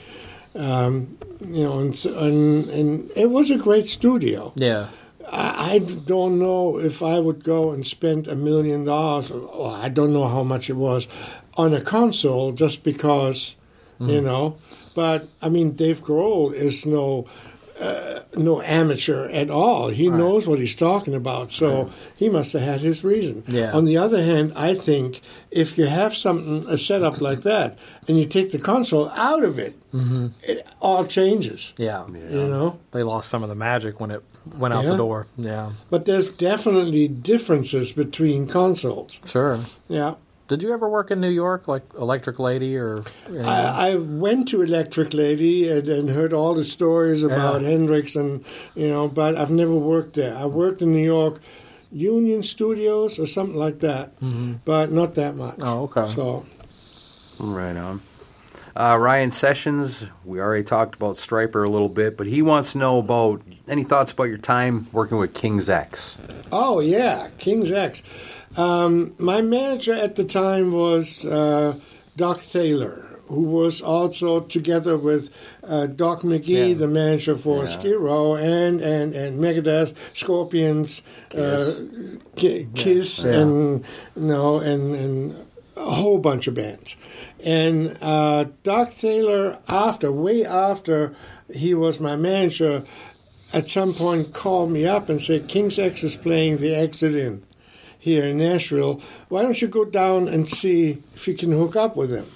Um, 0.55 1.17
you 1.41 1.65
know, 1.65 1.79
and, 1.79 2.05
and 2.05 2.69
and 2.69 3.11
it 3.17 3.31
was 3.31 3.51
a 3.51 3.57
great 3.57 3.89
studio. 3.89 4.53
Yeah. 4.57 4.89
I, 5.31 5.75
I 5.75 5.79
don't 5.79 6.39
know 6.39 6.79
if 6.79 7.03
I 7.03 7.19
would 7.19 7.45
go 7.45 7.71
and 7.71 7.87
spend 7.87 8.29
a 8.29 8.37
million 8.37 8.85
dollars, 8.85 9.31
or, 9.31 9.71
I 9.73 9.89
don't 9.89 10.13
know 10.13 10.29
how 10.29 10.43
much 10.43 10.69
it 10.71 10.77
was, 10.77 11.09
on 11.57 11.75
a 11.75 11.81
console 11.81 12.53
just 12.53 12.83
because, 12.83 13.57
you 14.01 14.21
know. 14.21 14.59
But 14.95 15.29
I 15.41 15.49
mean, 15.49 15.73
Dave 15.73 16.01
Grohl 16.01 16.53
is 16.53 16.87
no 16.87 17.27
uh, 17.81 18.12
no 18.35 18.63
amateur 18.63 19.29
at 19.31 19.51
all. 19.51 19.89
He 19.89 20.09
knows 20.09 20.47
what 20.47 20.59
he's 20.59 20.75
talking 20.75 21.15
about, 21.15 21.51
so 21.51 21.91
he 22.17 22.29
must 22.29 22.53
have 22.53 22.63
had 22.63 22.81
his 22.81 23.05
reason. 23.05 23.45
Yeah. 23.47 23.73
On 23.73 23.85
the 23.85 23.97
other 23.97 24.23
hand, 24.23 24.53
I 24.57 24.75
think 24.75 25.21
if 25.51 25.77
you 25.77 25.87
have 25.87 26.15
something 26.15 26.67
a 26.69 26.79
setup 26.79 27.21
like 27.21 27.43
that 27.43 27.79
and 28.09 28.19
you 28.19 28.27
take 28.27 28.51
the 28.51 28.59
console 28.59 29.11
out 29.11 29.45
of 29.45 29.59
it, 29.59 29.79
mm-hmm. 29.93 30.29
it 30.43 30.67
all 30.81 31.07
changes. 31.07 31.75
Yeah. 31.77 32.07
You 32.09 32.47
know. 32.47 32.79
They 32.93 33.03
lost 33.03 33.29
some 33.29 33.43
of 33.43 33.49
the 33.49 33.55
magic 33.55 34.01
when 34.01 34.11
it 34.11 34.23
went 34.57 34.75
out 34.75 34.85
the 34.85 34.97
door. 34.97 35.27
Yeah. 35.37 35.73
But 35.91 36.05
there's 36.07 36.31
definitely 36.31 37.09
differences 37.09 37.93
between 37.93 38.49
consoles. 38.49 39.21
Sure. 39.27 39.61
Yeah. 39.89 40.15
Did 40.53 40.63
you 40.63 40.75
ever 40.75 40.87
work 40.87 41.11
in 41.11 41.19
New 41.19 41.31
York, 41.31 41.67
like 41.67 41.83
Electric 41.97 42.39
Lady 42.39 42.77
or? 42.77 43.03
I, 43.41 43.93
I 43.93 43.97
went 43.97 44.49
to 44.49 44.61
Electric 44.61 45.15
Lady 45.15 45.67
and, 45.71 45.89
and 45.89 46.11
heard 46.11 46.35
all 46.35 46.53
the 46.53 46.63
stories 46.63 47.23
about 47.23 47.63
Yeah. 47.63 47.71
Hendrix 47.71 48.17
and 48.17 48.45
you 48.75 48.89
know, 48.89 49.09
but 49.09 49.35
I've 49.35 49.51
never 49.51 49.73
worked 49.75 50.13
there. 50.13 50.37
I 50.37 50.45
worked 50.45 50.83
in 50.83 50.93
New 50.93 51.03
York, 51.03 51.41
Union 51.91 52.43
Studios 52.43 53.19
or 53.19 53.27
something 53.27 53.57
like 53.57 53.79
that, 53.79 54.13
but 54.67 54.93
not 54.93 55.15
that 55.15 55.37
much. 55.37 55.57
Mm-hmm. 55.57 55.69
Oh, 55.69 55.85
okay. 55.85 56.15
So 56.15 56.45
Right 57.39 57.75
on. 57.75 58.03
Uh, 58.75 58.99
Ryan 58.99 59.31
Sessions, 59.31 60.05
we 60.25 60.39
already 60.39 60.65
talked 60.65 60.95
about 60.95 61.17
Stryper 61.17 61.67
a 61.67 61.71
little 61.71 61.91
bit, 61.91 62.17
but 62.19 62.27
he 62.27 62.43
wants 62.43 62.73
to 62.73 62.79
know 62.79 62.99
about 62.99 63.41
any 63.69 63.85
thoughts 63.85 64.13
about 64.13 64.25
your 64.25 64.39
time 64.39 64.87
working 64.93 65.17
with 65.17 65.33
King's 65.35 65.69
X. 65.71 66.19
Oh 66.51 66.81
yeah, 66.81 67.29
King's 67.39 67.71
X. 67.71 68.03
Um, 68.57 69.15
my 69.19 69.41
manager 69.41 69.95
at 69.95 70.17
the 70.17 70.25
time 70.25 70.73
was 70.73 71.25
uh, 71.25 71.79
Doc 72.17 72.39
Thaler, 72.39 73.19
who 73.29 73.43
was 73.43 73.81
also 73.81 74.41
together 74.41 74.97
with 74.99 75.31
uh, 75.65 75.87
Doc 75.87 76.21
McGhee, 76.21 76.69
Yeah. 76.71 76.75
the 76.75 76.89
manager 76.89 77.37
for 77.37 77.67
Skid 77.67 77.97
Row 77.97 78.35
and 78.35 78.81
and 78.81 79.15
and 79.15 79.39
Megadeth, 79.41 79.95
Scorpions, 80.13 81.01
Kiss, 81.31 81.79
uh, 81.79 81.85
Ki- 82.37 82.69
Kiss 82.75 83.25
Yeah. 83.25 83.41
and 83.41 83.85
you 84.17 84.23
know 84.23 84.59
and 84.59 84.95
and 84.95 85.47
a 85.77 85.91
whole 85.91 86.19
bunch 86.19 86.47
of 86.47 86.55
bands. 86.55 86.97
And 87.45 87.97
uh, 88.03 88.45
Doc 88.63 88.91
Thaler, 88.91 89.59
after 89.67 90.13
way 90.13 90.45
after 90.45 91.15
he 91.53 91.73
was 91.75 91.99
my 92.01 92.15
manager, 92.17 92.85
at 93.55 93.69
some 93.69 93.95
point 93.95 94.33
called 94.35 94.71
me 94.71 94.87
up 94.87 95.09
and 95.09 95.21
said, 95.21 95.49
King's 95.49 95.79
X 95.79 96.05
is 96.05 96.15
playing 96.15 96.59
the 96.59 96.75
Exit 96.75 97.15
In 97.15 97.43
here 98.03 98.25
in 98.25 98.39
Nashville. 98.39 99.01
Why 99.29 99.43
don't 99.43 99.63
you 99.63 99.69
go 99.69 99.85
down 99.85 100.27
and 100.27 100.49
see 100.49 101.01
if 101.15 101.29
you 101.29 101.35
can 101.35 101.53
hook 101.53 101.77
up 101.77 101.95
with 101.97 102.11
him? 102.11 102.27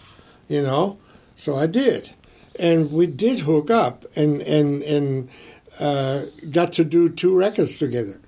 You 0.46 0.62
know? 0.62 1.00
So 1.34 1.56
I 1.56 1.66
did. 1.66 2.12
And 2.56 2.92
we 2.92 3.08
did 3.08 3.40
hook 3.40 3.68
up. 3.68 4.04
And, 4.14 4.40
and, 4.42 4.82
and 4.84 5.28
uh, 5.80 6.26
got 6.50 6.72
to 6.74 6.84
do 6.84 7.08
two 7.08 7.34
records 7.36 7.78
together. 7.78 8.20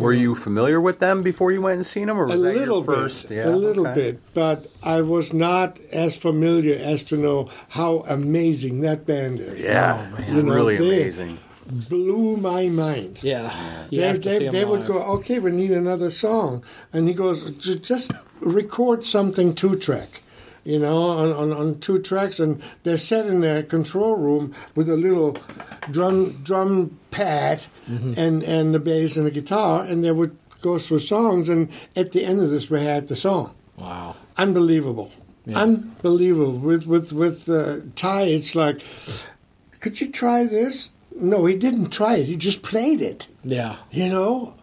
Were 0.00 0.12
you 0.12 0.34
familiar 0.34 0.80
with 0.80 0.98
them 0.98 1.22
before 1.22 1.52
you 1.52 1.62
went 1.62 1.76
and 1.76 1.86
seen 1.86 2.08
them, 2.08 2.18
or 2.18 2.24
was 2.26 2.34
a 2.34 2.38
that 2.38 2.56
little 2.56 2.84
your 2.84 2.94
first? 2.96 3.28
bit, 3.28 3.46
a 3.46 3.50
little 3.50 3.86
okay. 3.86 4.00
bit, 4.10 4.34
but 4.34 4.66
I 4.82 5.02
was 5.02 5.32
not 5.32 5.78
as 5.92 6.16
familiar 6.16 6.74
as 6.74 7.04
to 7.04 7.16
know 7.16 7.48
how 7.68 8.04
amazing 8.08 8.80
that 8.80 9.06
band 9.06 9.38
is. 9.38 9.62
Yeah, 9.64 10.04
You 10.28 10.42
know, 10.42 10.52
really 10.52 10.76
they- 10.76 11.02
amazing. 11.02 11.38
Blew 11.66 12.36
my 12.36 12.68
mind. 12.68 13.20
Yeah. 13.22 13.52
They 13.90 14.12
they, 14.18 14.48
they 14.48 14.64
would 14.64 14.86
go, 14.86 15.00
okay, 15.16 15.38
we 15.38 15.50
need 15.52 15.70
another 15.70 16.10
song, 16.10 16.64
and 16.92 17.06
he 17.08 17.14
goes, 17.14 17.50
"Ju- 17.52 17.76
just 17.76 18.10
record 18.40 19.04
something 19.04 19.54
two 19.54 19.76
track, 19.76 20.22
you 20.64 20.78
know, 20.78 20.98
on, 21.02 21.32
on, 21.32 21.52
on 21.52 21.78
two 21.78 21.98
tracks, 22.00 22.40
and 22.40 22.60
they're 22.82 22.96
set 22.98 23.26
in 23.26 23.40
their 23.40 23.62
control 23.62 24.16
room 24.16 24.52
with 24.74 24.88
a 24.90 24.96
little 24.96 25.36
drum 25.90 26.42
drum 26.42 26.98
pad 27.10 27.66
Mm-hmm. 27.88 28.12
and 28.16 28.42
and 28.44 28.72
the 28.74 28.78
bass 28.80 29.16
and 29.16 29.26
the 29.26 29.30
guitar, 29.30 29.82
and 29.84 30.02
they 30.04 30.12
would 30.12 30.36
go 30.62 30.78
through 30.78 31.00
songs, 31.00 31.48
and 31.48 31.68
at 31.96 32.12
the 32.12 32.24
end 32.24 32.40
of 32.40 32.50
this, 32.50 32.70
we 32.70 32.80
had 32.82 33.08
the 33.08 33.16
song. 33.16 33.54
Wow. 33.76 34.14
Unbelievable. 34.38 35.10
Unbelievable. 35.54 36.58
With 36.58 36.86
with 36.86 37.12
with 37.12 37.48
uh, 37.48 37.78
Ty, 37.96 38.22
it's 38.22 38.54
like, 38.54 38.80
could 39.80 40.00
you 40.00 40.10
try 40.10 40.44
this? 40.44 40.90
No, 41.16 41.44
he 41.44 41.54
didn't 41.54 41.90
try 41.90 42.16
it. 42.16 42.26
He 42.26 42.36
just 42.36 42.62
played 42.62 43.00
it. 43.00 43.28
Yeah. 43.44 43.76
You 43.90 44.08
know, 44.08 44.54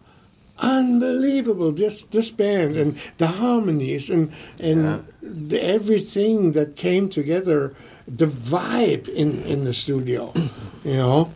unbelievable. 0.58 1.72
This 1.72 2.02
this 2.02 2.30
band 2.30 2.76
and 2.76 2.98
the 3.18 3.26
harmonies 3.26 4.10
and 4.10 4.32
and 4.58 5.04
the, 5.22 5.62
everything 5.62 6.52
that 6.52 6.76
came 6.76 7.08
together. 7.08 7.74
The 8.06 8.26
vibe 8.26 9.08
in 9.08 9.42
in 9.44 9.64
the 9.64 9.74
studio. 9.74 10.32
You 10.82 10.96
know, 10.96 11.30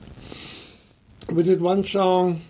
we 1.28 1.42
did 1.42 1.60
one 1.60 1.84
song. 1.84 2.40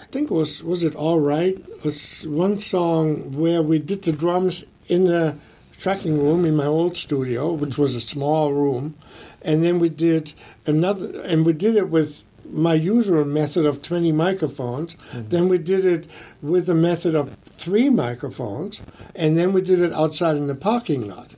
I 0.00 0.04
think 0.04 0.30
it 0.30 0.34
was 0.34 0.62
was 0.62 0.84
it 0.84 0.94
all 0.94 1.18
right? 1.18 1.58
It 1.58 1.84
was 1.84 2.24
one 2.28 2.58
song 2.58 3.36
where 3.36 3.62
we 3.62 3.80
did 3.80 4.02
the 4.02 4.12
drums 4.12 4.64
in 4.86 5.04
the 5.04 5.36
tracking 5.78 6.18
room 6.18 6.44
in 6.44 6.56
my 6.56 6.66
old 6.66 6.96
studio, 6.96 7.52
which 7.52 7.78
was 7.78 7.94
a 7.94 8.00
small 8.00 8.52
room, 8.52 8.94
and 9.48 9.64
then 9.64 9.78
we 9.78 9.88
did 9.88 10.34
another, 10.66 11.22
and 11.22 11.46
we 11.46 11.54
did 11.54 11.74
it 11.74 11.88
with 11.88 12.26
my 12.50 12.74
usual 12.74 13.24
method 13.24 13.64
of 13.64 13.80
20 13.80 14.12
microphones. 14.12 14.94
Mm-hmm. 14.94 15.28
Then 15.30 15.48
we 15.48 15.56
did 15.56 15.86
it 15.86 16.06
with 16.42 16.68
a 16.68 16.74
method 16.74 17.14
of 17.14 17.34
three 17.44 17.88
microphones, 17.88 18.82
and 19.16 19.38
then 19.38 19.54
we 19.54 19.62
did 19.62 19.80
it 19.80 19.90
outside 19.94 20.36
in 20.36 20.48
the 20.48 20.54
parking 20.54 21.08
lot. 21.08 21.34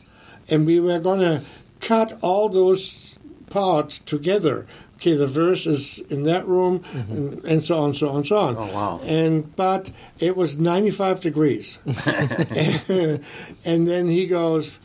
And 0.49 0.66
we 0.66 0.81
were 0.81 0.99
going 0.99 1.20
to 1.20 1.42
cut 1.79 2.18
all 2.20 2.49
those 2.49 3.16
parts 3.49 4.01
together. 4.01 4.66
Okay, 4.96 5.14
the 5.14 5.29
verse 5.29 5.68
is 5.68 6.01
in 6.11 6.25
that 6.25 6.49
room, 6.49 6.81
mm-hmm. 6.81 7.12
and, 7.12 7.44
and 7.44 7.62
so 7.62 7.79
on, 7.79 7.94
so 7.94 8.09
on, 8.11 8.25
so 8.25 8.37
on. 8.37 8.57
Oh, 8.57 8.66
wow. 8.66 9.01
And 9.05 9.55
but 9.55 9.92
it 10.18 10.37
was 10.37 10.59
95 10.59 11.20
degrees, 11.20 11.79
and 11.87 13.23
then 13.64 14.09
he 14.09 14.27
goes, 14.27 14.81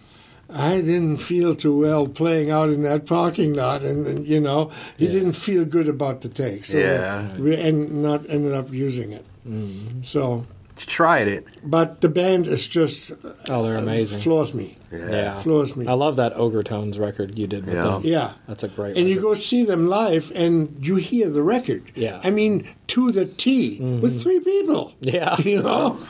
I 0.54 0.80
didn't 0.82 1.18
feel 1.18 1.56
too 1.56 1.78
well 1.80 2.08
playing 2.08 2.52
out 2.52 2.70
in 2.70 2.84
that 2.84 3.06
parking 3.06 3.54
lot, 3.54 3.82
and, 3.82 4.06
and, 4.06 4.28
you 4.28 4.40
know 4.40 4.72
he 4.98 5.08
didn't 5.08 5.34
feel 5.34 5.66
good 5.66 5.88
about 5.88 6.22
the 6.22 6.30
take, 6.30 6.66
so 6.66 6.78
Yeah. 6.78 7.36
we 7.38 7.56
and 7.56 8.04
not 8.04 8.30
ended 8.30 8.54
up 8.54 8.72
using 8.72 9.12
it. 9.12 9.26
Mm-hmm. 9.48 10.02
So, 10.04 10.46
You 10.80 10.86
tried 10.86 11.28
it. 11.28 11.46
but 11.64 12.02
the 12.02 12.10
band 12.10 12.46
is 12.48 12.68
just 12.68 13.12
Oh, 13.50 13.64
they're 13.64 13.78
uh, 13.78 13.82
amazing. 13.82 14.20
floors 14.20 14.54
me, 14.54 14.78
yeah. 14.92 15.40
floors 15.40 15.76
me. 15.76 15.88
I 15.88 15.94
love 15.94 16.16
that 16.18 16.34
Ogre 16.36 16.64
Tones 16.64 17.00
record 17.00 17.38
you 17.40 17.48
did 17.48 17.66
with 17.66 17.76
Yeah. 17.76 17.82
them. 17.82 18.02
Yeah. 18.04 18.34
That's 18.48 18.64
a 18.64 18.68
great 18.68 18.96
one. 18.96 19.00
and 19.00 19.10
you 19.10 19.20
go 19.20 19.34
see 19.34 19.64
them 19.66 19.88
live, 19.88 20.32
and 20.36 20.78
you 20.86 20.96
hear 20.98 21.30
the 21.30 21.42
record. 21.42 21.84
Yeah. 21.96 22.22
I 22.24 22.30
mean 22.30 22.68
to 22.88 23.12
the 23.12 23.26
T 23.26 23.80
with 23.80 24.12
mm-hmm. 24.14 24.20
three 24.20 24.40
people. 24.42 24.94
Yeah. 25.00 25.40
you 25.42 25.64
know. 25.64 25.98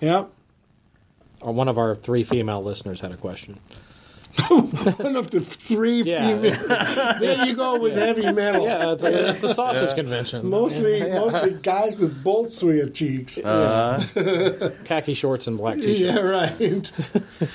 Yeah, 0.00 0.26
Or 1.44 1.52
One 1.52 1.68
of 1.68 1.76
our 1.78 1.94
three 1.94 2.24
female 2.24 2.62
listeners 2.62 3.00
had 3.00 3.12
a 3.12 3.16
question. 3.16 3.60
one 4.48 5.14
of 5.14 5.30
the 5.30 5.40
three 5.40 6.02
Yeah. 6.02 6.26
female. 6.40 7.16
there 7.20 7.46
you 7.46 7.54
go 7.54 7.78
with 7.78 7.94
heavy 7.96 8.32
metal. 8.32 8.64
Yeah, 8.64 8.92
it's, 8.92 9.02
a, 9.04 9.30
it's 9.30 9.42
the 9.42 9.52
sausage 9.54 9.94
convention. 9.94 10.48
Mostly, 10.48 11.00
mostly 11.10 11.52
guys 11.62 11.98
with 11.98 12.24
bolts 12.24 12.58
through 12.58 12.76
your 12.78 12.88
cheeks. 12.88 13.36
Khaki 14.84 15.14
shorts 15.14 15.46
and 15.46 15.56
black 15.58 15.76
t-shirts. 15.76 16.00
yeah, 16.00 16.18
right. 16.18 17.50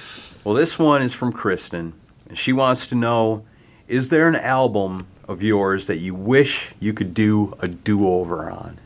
Well, 0.46 0.56
this 0.56 0.80
one 0.80 1.02
is 1.02 1.14
from 1.14 1.34
Kristen, 1.34 1.94
and 2.30 2.38
she 2.38 2.54
wants 2.54 2.88
to 2.88 2.96
know: 2.96 3.44
Is 3.90 4.08
there 4.10 4.28
an 4.30 4.36
album 4.38 5.08
of 5.28 5.44
yours 5.44 5.88
that 5.88 5.98
you 5.98 6.14
wish 6.16 6.74
you 6.80 6.94
could 6.94 7.14
do 7.14 7.54
a 7.60 7.68
do-over 7.68 8.50
on? 8.50 8.78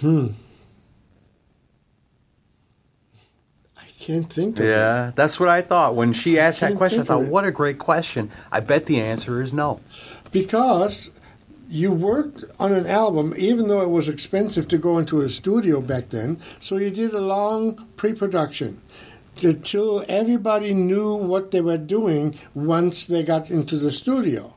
Hmm. 0.00 0.28
I 3.76 3.86
can't 3.98 4.32
think 4.32 4.58
of 4.58 4.64
it. 4.64 4.68
Yeah, 4.68 5.12
that's 5.14 5.38
what 5.40 5.48
I 5.48 5.62
thought 5.62 5.94
when 5.94 6.12
she 6.12 6.38
asked 6.38 6.60
that 6.60 6.76
question. 6.76 7.00
I 7.00 7.04
thought, 7.04 7.24
what 7.24 7.44
a 7.44 7.50
great 7.50 7.78
question. 7.78 8.30
I 8.52 8.60
bet 8.60 8.86
the 8.86 9.00
answer 9.00 9.42
is 9.42 9.52
no. 9.52 9.80
because 10.32 11.10
you 11.68 11.92
worked 11.92 12.44
on 12.58 12.72
an 12.72 12.86
album, 12.86 13.34
even 13.36 13.68
though 13.68 13.82
it 13.82 13.90
was 13.90 14.08
expensive 14.08 14.68
to 14.68 14.78
go 14.78 14.98
into 14.98 15.20
a 15.20 15.28
studio 15.28 15.80
back 15.80 16.08
then. 16.08 16.40
So 16.60 16.76
you 16.76 16.90
did 16.90 17.12
a 17.12 17.20
long 17.20 17.86
pre-production 17.96 18.80
until 19.42 20.04
everybody 20.08 20.72
knew 20.74 21.14
what 21.14 21.50
they 21.50 21.60
were 21.60 21.78
doing 21.78 22.36
once 22.54 23.06
they 23.06 23.22
got 23.22 23.50
into 23.50 23.76
the 23.76 23.92
studio. 23.92 24.56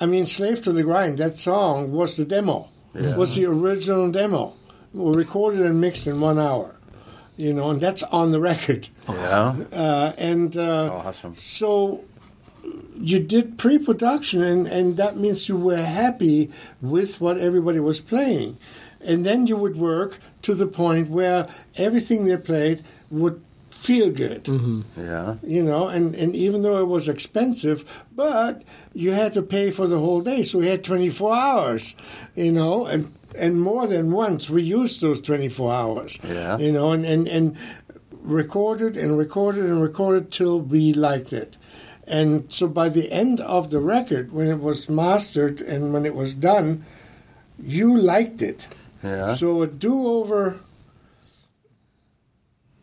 I 0.00 0.06
mean, 0.06 0.26
"Slave 0.26 0.60
to 0.62 0.72
the 0.72 0.82
Grind" 0.82 1.18
that 1.18 1.36
song 1.36 1.92
was 1.92 2.16
the 2.16 2.24
demo. 2.24 2.68
Was 2.94 3.34
the 3.34 3.46
original 3.46 4.10
demo, 4.10 4.54
recorded 4.92 5.60
and 5.62 5.80
mixed 5.80 6.06
in 6.06 6.20
one 6.20 6.38
hour. 6.38 6.76
You 7.36 7.52
know, 7.52 7.70
and 7.70 7.80
that's 7.80 8.04
on 8.04 8.30
the 8.30 8.40
record. 8.40 8.88
Yeah, 9.08 9.56
Uh, 9.72 10.12
and 10.16 10.56
uh, 10.56 10.92
awesome. 10.92 11.34
so 11.34 12.04
you 12.96 13.18
did 13.18 13.58
pre-production 13.58 14.42
and, 14.42 14.66
and 14.68 14.96
that 14.96 15.16
means 15.16 15.48
you 15.48 15.56
were 15.56 15.76
happy 15.76 16.50
with 16.80 17.20
what 17.20 17.36
everybody 17.36 17.80
was 17.80 18.00
playing 18.00 18.56
and 19.04 19.26
then 19.26 19.46
you 19.46 19.56
would 19.56 19.76
work 19.76 20.18
to 20.42 20.54
the 20.54 20.66
point 20.66 21.10
where 21.10 21.46
everything 21.76 22.24
they 22.24 22.36
played 22.38 22.82
would 23.10 23.42
feel 23.84 24.10
good. 24.10 24.44
Mm-hmm. 24.44 24.82
Yeah, 24.96 25.36
you 25.42 25.62
know 25.62 25.88
and, 25.88 26.14
and 26.14 26.34
even 26.34 26.62
though 26.62 26.78
it 26.78 26.86
was 26.86 27.06
expensive 27.08 27.84
but 28.12 28.62
you 28.94 29.10
had 29.12 29.32
to 29.34 29.42
pay 29.42 29.70
for 29.70 29.86
the 29.86 29.98
whole 29.98 30.22
day 30.22 30.42
so 30.42 30.58
we 30.58 30.68
had 30.68 30.82
24 30.82 31.34
hours 31.34 31.94
you 32.34 32.52
know 32.52 32.86
and 32.86 33.12
and 33.36 33.60
more 33.60 33.86
than 33.86 34.12
once 34.12 34.48
we 34.48 34.62
used 34.62 35.00
those 35.00 35.20
24 35.20 35.72
hours. 35.72 36.18
Yeah. 36.26 36.56
you 36.58 36.72
know 36.72 36.92
and, 36.92 37.04
and, 37.04 37.28
and 37.28 37.56
recorded 38.22 38.96
and 38.96 39.18
recorded 39.18 39.64
and 39.64 39.82
recorded 39.82 40.32
till 40.32 40.60
we 40.60 40.94
liked 40.94 41.32
it. 41.32 41.58
And 42.06 42.50
so 42.52 42.68
by 42.68 42.88
the 42.88 43.12
end 43.12 43.40
of 43.40 43.70
the 43.70 43.80
record 43.80 44.32
when 44.32 44.46
it 44.46 44.60
was 44.60 44.88
mastered 44.88 45.60
and 45.60 45.92
when 45.92 46.06
it 46.06 46.14
was 46.14 46.34
done 46.34 46.84
you 47.62 47.96
liked 47.96 48.40
it. 48.40 48.66
Yeah. 49.02 49.34
so 49.34 49.60
a 49.60 49.66
do-over 49.66 50.60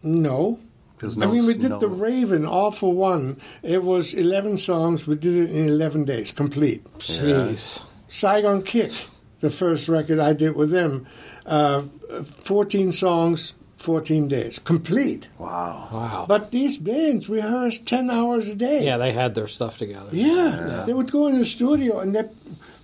no 0.03 0.59
There's 1.01 1.17
I 1.21 1.25
mean, 1.25 1.45
we 1.45 1.53
did 1.55 1.71
no- 1.71 1.79
the 1.79 1.87
Raven 1.89 2.45
all 2.45 2.71
for 2.71 2.93
one. 2.93 3.37
It 3.63 3.83
was 3.83 4.13
11 4.13 4.57
songs. 4.57 5.07
We 5.07 5.15
did 5.15 5.49
it 5.49 5.55
in 5.55 5.67
11 5.67 6.05
days, 6.05 6.31
complete. 6.31 6.83
Jeez. 6.99 7.83
Saigon 8.07 8.61
Kick, 8.63 8.91
the 9.39 9.49
first 9.49 9.89
record 9.89 10.19
I 10.19 10.33
did 10.33 10.55
with 10.55 10.69
them, 10.71 11.05
uh, 11.45 11.81
14 12.23 12.91
songs, 12.91 13.53
14 13.77 14.27
days, 14.27 14.59
complete. 14.59 15.27
Wow. 15.39 15.87
Wow. 15.91 16.25
But 16.27 16.51
these 16.51 16.77
bands 16.77 17.27
rehearsed 17.29 17.85
10 17.87 18.09
hours 18.11 18.47
a 18.47 18.55
day. 18.55 18.85
yeah, 18.85 18.97
they 18.97 19.11
had 19.11 19.33
their 19.33 19.47
stuff 19.47 19.77
together. 19.77 20.09
Yeah, 20.11 20.83
they 20.85 20.93
would 20.93 21.11
go 21.11 21.27
in 21.27 21.37
the 21.39 21.45
studio 21.45 21.99
and 21.99 22.15
they 22.15 22.23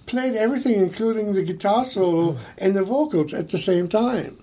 played 0.08 0.36
everything, 0.36 0.80
including 0.82 1.34
the 1.34 1.44
guitar 1.44 1.86
solo 1.86 2.38
and 2.58 2.76
the 2.76 2.84
vocals 2.84 3.34
at 3.34 3.50
the 3.50 3.58
same 3.58 3.88
time. 3.88 4.38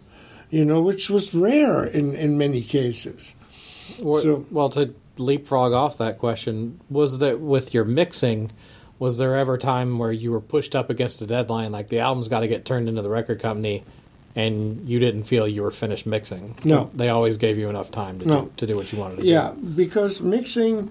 You 0.50 0.64
know, 0.64 0.80
which 0.82 1.10
was 1.10 1.34
rare 1.34 1.84
in, 1.84 2.14
in 2.14 2.38
many 2.38 2.60
cases. 2.60 3.34
Well, 4.03 4.23
So- 4.23 4.44
well, 4.51 4.68
to 4.70 4.94
leapfrog 5.18 5.73
off 5.73 5.97
that 5.99 6.18
question, 6.18 6.81
was 6.90 7.18
that 7.18 7.40
with 7.40 7.73
your 7.75 7.85
mixing, 7.85 8.51
was 8.99 9.18
there 9.18 9.37
ever 9.37 9.55
a 9.55 9.59
time 9.59 9.99
where 9.99 10.12
you 10.12 10.30
were 10.30 10.41
pushed 10.41 10.74
up 10.74 10.91
against 10.91 11.20
a 11.22 11.26
deadline, 11.26 11.72
like 11.72 11.89
the 11.89 11.99
album's 11.99 12.28
got 12.28 12.41
to 12.41 12.49
get 12.49 12.64
turned 12.64 12.89
into 12.89 13.03
the 13.03 13.09
record 13.11 13.41
company, 13.41 13.85
and 14.37 14.89
you 14.89 14.99
didn't 14.99 15.24
feel 15.24 15.47
you 15.47 15.62
were 15.62 15.70
finished 15.70 16.07
mixing? 16.07 16.57
No. 16.64 16.91
They 16.95 17.09
always 17.09 17.37
gave 17.37 17.57
you 17.59 17.68
enough 17.68 17.91
time 17.91 18.18
to, 18.20 18.26
No. 18.26 18.41
do, 18.43 18.51
to 18.59 18.66
do 18.66 18.76
what 18.76 18.93
you 18.93 18.99
wanted 18.99 19.20
to 19.20 19.26
Yeah, 19.26 19.53
because 19.76 20.20
mixing, 20.20 20.91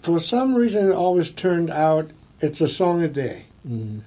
for 0.00 0.18
some 0.18 0.54
reason, 0.54 0.88
it 0.90 0.94
always 0.94 1.30
turned 1.30 1.70
out 1.70 2.10
it's 2.40 2.60
a 2.60 2.68
song 2.68 3.02
a 3.02 3.08
day. 3.08 3.44
You 3.64 4.02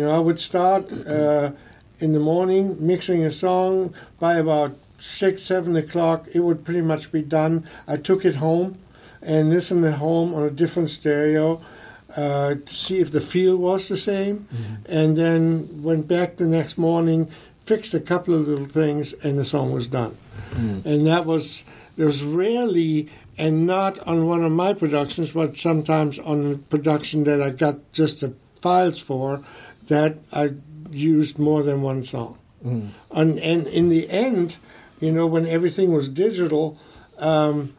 know, 0.00 0.10
I 0.14 0.20
would 0.20 0.38
start 0.38 0.92
uh, 0.92 1.50
in 1.98 2.12
the 2.12 2.20
morning 2.20 2.76
mixing 2.78 3.24
a 3.24 3.30
song. 3.32 3.92
By 4.20 4.34
about 4.36 4.76
six, 5.00 5.42
seven 5.42 5.74
o'clock, 5.76 6.28
it 6.34 6.40
would 6.40 6.64
pretty 6.64 6.82
much 6.82 7.10
be 7.10 7.22
done. 7.22 7.64
I 7.88 7.96
took 7.96 8.24
it 8.24 8.36
home, 8.36 8.78
and 9.22 9.50
listened 9.50 9.84
at 9.84 9.94
home 9.94 10.34
on 10.34 10.44
a 10.44 10.50
different 10.50 10.88
stereo 10.88 11.60
uh, 12.16 12.54
to 12.54 12.66
see 12.66 12.98
if 12.98 13.10
the 13.10 13.20
feel 13.20 13.56
was 13.56 13.88
the 13.88 13.96
same, 13.96 14.46
mm-hmm. 14.52 14.74
and 14.86 15.16
then 15.16 15.82
went 15.82 16.08
back 16.08 16.36
the 16.36 16.46
next 16.46 16.78
morning, 16.78 17.30
fixed 17.60 17.94
a 17.94 18.00
couple 18.00 18.34
of 18.34 18.48
little 18.48 18.66
things, 18.66 19.12
and 19.24 19.38
the 19.38 19.44
song 19.44 19.72
was 19.72 19.86
done. 19.86 20.16
Mm-hmm. 20.52 20.88
And 20.88 21.06
that 21.06 21.26
was 21.26 21.64
there 21.96 22.06
was 22.06 22.24
rarely, 22.24 23.08
and 23.36 23.66
not 23.66 23.98
on 24.06 24.26
one 24.26 24.42
of 24.42 24.52
my 24.52 24.72
productions, 24.72 25.32
but 25.32 25.56
sometimes 25.56 26.18
on 26.18 26.52
a 26.52 26.56
production 26.56 27.24
that 27.24 27.42
I 27.42 27.50
got 27.50 27.92
just 27.92 28.22
the 28.22 28.34
files 28.62 28.98
for, 28.98 29.42
that 29.88 30.16
I 30.32 30.54
used 30.90 31.38
more 31.38 31.62
than 31.62 31.82
one 31.82 32.02
song. 32.02 32.38
Mm-hmm. 32.64 33.18
And, 33.18 33.38
and 33.38 33.66
in 33.66 33.88
the 33.88 34.08
end, 34.10 34.56
you 35.00 35.10
know, 35.10 35.26
when 35.26 35.46
everything 35.46 35.92
was 35.92 36.08
digital, 36.08 36.78
um, 37.18 37.74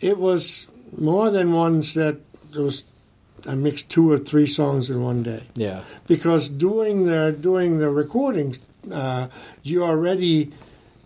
it 0.00 0.18
was 0.18 0.66
more 0.98 1.30
than 1.30 1.52
once 1.52 1.94
that 1.94 2.18
there 2.52 2.62
was. 2.62 2.84
I 3.44 3.56
mixed 3.56 3.90
two 3.90 4.08
or 4.08 4.18
three 4.18 4.46
songs 4.46 4.88
in 4.88 5.02
one 5.02 5.24
day 5.24 5.42
Yeah. 5.56 5.80
because 6.06 6.48
doing 6.48 7.06
the 7.06 7.32
doing 7.32 7.78
the 7.80 7.90
recordings, 7.90 8.60
uh, 8.92 9.26
you 9.64 9.82
already 9.82 10.52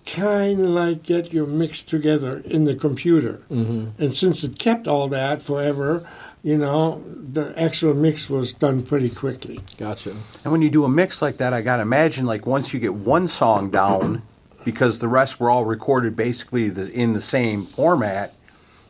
kind 0.04 0.60
of 0.60 0.68
like 0.68 1.02
get 1.02 1.32
your 1.32 1.46
mix 1.46 1.82
together 1.82 2.42
in 2.44 2.64
the 2.64 2.74
computer, 2.74 3.46
mm-hmm. 3.50 4.02
and 4.02 4.12
since 4.12 4.44
it 4.44 4.58
kept 4.58 4.86
all 4.86 5.08
that 5.08 5.42
forever, 5.42 6.06
you 6.42 6.58
know, 6.58 7.02
the 7.32 7.54
actual 7.60 7.94
mix 7.94 8.28
was 8.28 8.52
done 8.52 8.82
pretty 8.82 9.08
quickly. 9.08 9.60
Gotcha. 9.78 10.14
And 10.44 10.52
when 10.52 10.60
you 10.60 10.68
do 10.70 10.84
a 10.84 10.88
mix 10.88 11.22
like 11.22 11.38
that, 11.38 11.54
I 11.54 11.62
got 11.62 11.76
to 11.76 11.82
imagine 11.82 12.26
like 12.26 12.46
once 12.46 12.74
you 12.74 12.80
get 12.80 12.94
one 12.94 13.28
song 13.28 13.70
down, 13.70 14.22
because 14.66 14.98
the 14.98 15.08
rest 15.08 15.38
were 15.40 15.48
all 15.48 15.64
recorded 15.64 16.16
basically 16.16 16.68
the, 16.68 16.90
in 16.90 17.14
the 17.14 17.20
same 17.20 17.64
format. 17.64 18.34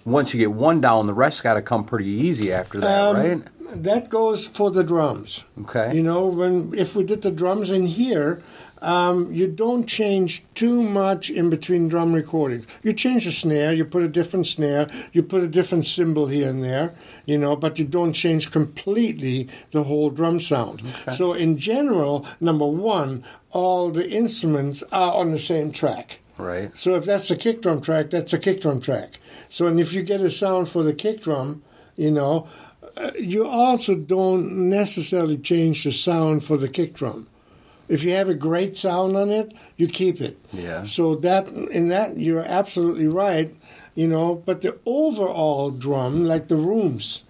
Once 0.07 0.33
you 0.33 0.41
get 0.41 0.51
one 0.53 0.81
down, 0.81 1.07
the 1.07 1.15
rest 1.15 1.43
got 1.43 1.55
to 1.55 1.63
come 1.63 1.85
pretty 1.85 2.09
easy 2.09 2.51
after 2.51 2.81
that, 2.81 3.01
Um, 3.01 3.17
right? 3.17 3.83
That 3.83 4.09
goes 4.09 4.47
for 4.47 4.71
the 4.71 4.83
drums. 4.83 5.45
Okay. 5.63 5.95
You 5.95 6.03
know, 6.03 6.27
when 6.27 6.73
if 6.75 6.97
we 6.97 7.05
did 7.05 7.23
the 7.23 7.31
drums 7.33 7.69
in 7.71 7.87
here, 7.87 8.41
um, 8.83 9.33
you 9.33 9.47
don't 9.47 9.87
change 9.87 10.45
too 10.55 10.83
much 10.83 11.31
in 11.31 11.51
between 11.51 11.89
drum 11.89 12.13
recordings. 12.13 12.67
You 12.83 12.93
change 12.93 13.25
the 13.25 13.33
snare, 13.33 13.73
you 13.73 13.85
put 13.85 14.03
a 14.03 14.09
different 14.09 14.47
snare, 14.47 14.87
you 15.13 15.23
put 15.23 15.43
a 15.43 15.49
different 15.49 15.87
cymbal 15.87 16.27
here 16.27 16.51
and 16.51 16.63
there, 16.63 16.95
you 17.25 17.39
know, 17.39 17.57
but 17.57 17.79
you 17.79 17.85
don't 17.85 18.13
change 18.13 18.51
completely 18.51 19.49
the 19.71 19.85
whole 19.85 20.11
drum 20.11 20.41
sound. 20.41 20.83
So 21.13 21.33
in 21.33 21.57
general, 21.57 22.27
number 22.41 22.67
one, 22.67 23.25
all 23.51 23.91
the 23.91 24.09
instruments 24.09 24.83
are 24.93 25.15
on 25.15 25.33
the 25.33 25.39
same 25.39 25.73
track. 25.73 26.21
Right. 26.39 26.77
So 26.77 26.95
if 26.97 27.07
that's 27.07 27.31
a 27.31 27.37
kick 27.37 27.63
drum 27.63 27.81
track, 27.81 28.11
that's 28.11 28.33
a 28.33 28.39
kick 28.39 28.61
drum 28.61 28.81
track. 28.81 29.19
So 29.49 29.67
and 29.67 29.81
if 29.81 29.95
you 29.95 30.03
get 30.03 30.21
a 30.21 30.31
sound 30.31 30.69
for 30.69 30.83
the 30.83 30.93
kick 30.93 31.23
drum, 31.23 31.63
you 31.97 32.11
know, 32.11 32.47
uh, 32.97 33.13
you 33.19 33.47
also 33.47 33.95
don't 33.95 34.69
necessarily 34.69 35.39
change 35.39 35.85
the 35.85 35.93
sound 35.93 36.45
for 36.45 36.57
the 36.57 36.69
kick 36.69 36.95
drum. 36.95 37.27
If 37.89 38.05
you 38.05 38.13
have 38.13 38.29
a 38.29 38.35
great 38.35 38.77
sound 38.77 39.17
on 39.17 39.31
it, 39.31 39.55
you 39.77 39.87
keep 39.87 40.21
it. 40.21 40.39
Yeah. 40.53 40.85
So 40.85 41.15
that 41.17 41.49
in 41.49 41.89
that 41.89 42.19
you're 42.19 42.45
absolutely 42.45 43.07
right, 43.07 43.55
you 43.95 44.09
know. 44.09 44.35
But 44.35 44.63
the 44.63 44.79
overall 44.85 45.71
drum, 45.71 46.27
like 46.27 46.49
the 46.49 46.57
rooms 46.57 47.23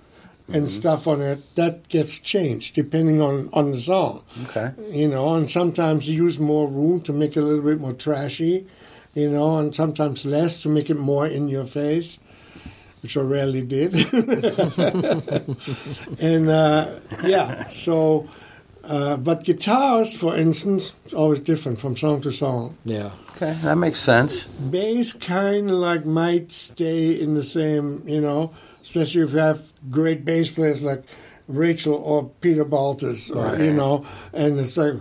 and 0.49 0.71
stuff 0.71 1.09
on 1.09 1.21
it, 1.21 1.55
that 1.57 1.89
gets 1.89 2.21
changed 2.21 2.75
depending 2.75 3.21
on 3.21 3.51
on 3.53 3.73
the 3.73 3.81
song. 3.81 4.23
Okay. 4.45 4.73
You 4.91 5.09
know, 5.09 5.35
and 5.35 5.51
sometimes 5.51 6.09
you 6.09 6.23
use 6.23 6.39
more 6.39 6.69
room 6.69 7.01
to 7.03 7.13
make 7.13 7.37
it 7.37 7.41
a 7.41 7.43
little 7.43 7.65
bit 7.65 7.81
more 7.81 7.93
trashy, 7.93 8.67
you 9.15 9.31
know, 9.31 9.59
and 9.59 9.75
sometimes 9.75 10.25
less 10.25 10.63
to 10.63 10.69
make 10.69 10.89
it 10.89 10.99
more 10.99 11.27
in 11.27 11.49
your 11.49 11.65
face, 11.65 12.19
which 13.03 13.17
I 13.17 13.21
rarely 13.21 13.63
did. 13.63 13.95
and 16.21 16.49
uh, 16.49 16.91
yeah, 17.25 17.67
so, 17.67 18.29
uh, 18.87 19.17
but 19.17 19.45
guitars, 19.45 20.15
for 20.17 20.37
instance, 20.37 20.95
is 21.05 21.15
always 21.15 21.41
different 21.41 21.81
from 21.81 21.97
song 21.97 22.21
to 22.23 22.33
song. 22.33 22.79
Yeah. 22.85 23.11
Okay, 23.37 23.57
that 23.63 23.77
makes 23.77 24.01
sense. 24.01 24.45
Bass 24.45 25.13
kind 25.13 25.71
of 25.71 25.77
like 25.77 26.07
might 26.07 26.51
stay 26.51 27.21
in 27.21 27.35
the 27.35 27.43
same, 27.43 28.03
you 28.07 28.21
know, 28.21 28.55
especially 28.83 29.23
if 29.23 29.33
you 29.33 29.39
have 29.39 29.73
great 29.91 30.25
bass 30.25 30.51
players 30.51 30.83
like 30.83 31.03
Rachel 31.49 31.95
or 31.95 32.31
Peter 32.41 32.65
Baltes, 32.65 33.31
or, 33.35 33.63
you 33.63 33.73
know, 33.73 34.07
and 34.33 34.59
it's 34.59 34.77
like, 34.77 34.95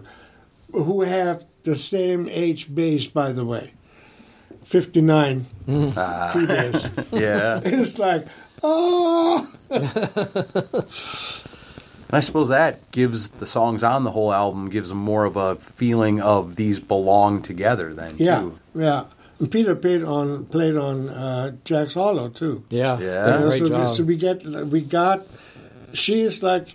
who 0.72 1.02
have 1.02 1.46
the 1.64 1.76
same 1.76 2.28
H 2.30 2.74
bass, 2.74 3.08
by 3.08 3.32
the 3.32 3.46
way. 3.46 3.74
59 4.64 5.46
mm. 5.68 5.94
ah. 5.96 6.30
free 6.34 6.46
bass. 6.46 6.90
Yeah. 7.12 7.62
It's 7.66 8.00
like, 8.00 8.26
oh, 8.64 9.48
I 12.12 12.20
suppose 12.20 12.50
that 12.50 12.92
gives 12.92 13.30
the 13.30 13.46
songs 13.46 13.84
on 13.84 14.04
the 14.04 14.12
whole 14.12 14.32
album 14.32 14.70
gives 14.70 14.90
them 14.90 15.00
more 15.00 15.26
of 15.26 15.36
a 15.36 15.56
feeling 15.56 16.22
of 16.22 16.56
these 16.56 16.80
belong 16.80 17.42
together. 17.42 17.94
Then 17.94 18.14
yeah, 18.18 18.42
too. 18.42 18.60
yeah. 18.76 19.06
And 19.40 19.52
Peter 19.52 19.76
played 19.76 20.04
on 20.04 20.46
played 20.46 20.76
on 20.76 21.10
uh, 21.10 21.56
Jax 21.66 21.96
Hollow 21.96 22.30
too. 22.30 22.64
Yeah. 22.70 23.00
Yeah. 23.00 23.26
You 23.26 23.40
know, 23.40 23.50
Great 23.50 23.60
so, 23.60 23.70
job. 23.70 23.88
so 23.90 24.04
we 24.04 24.18
get 24.18 24.46
we 24.46 24.82
got 24.82 25.26
she 25.94 26.22
is 26.22 26.44
like 26.44 26.70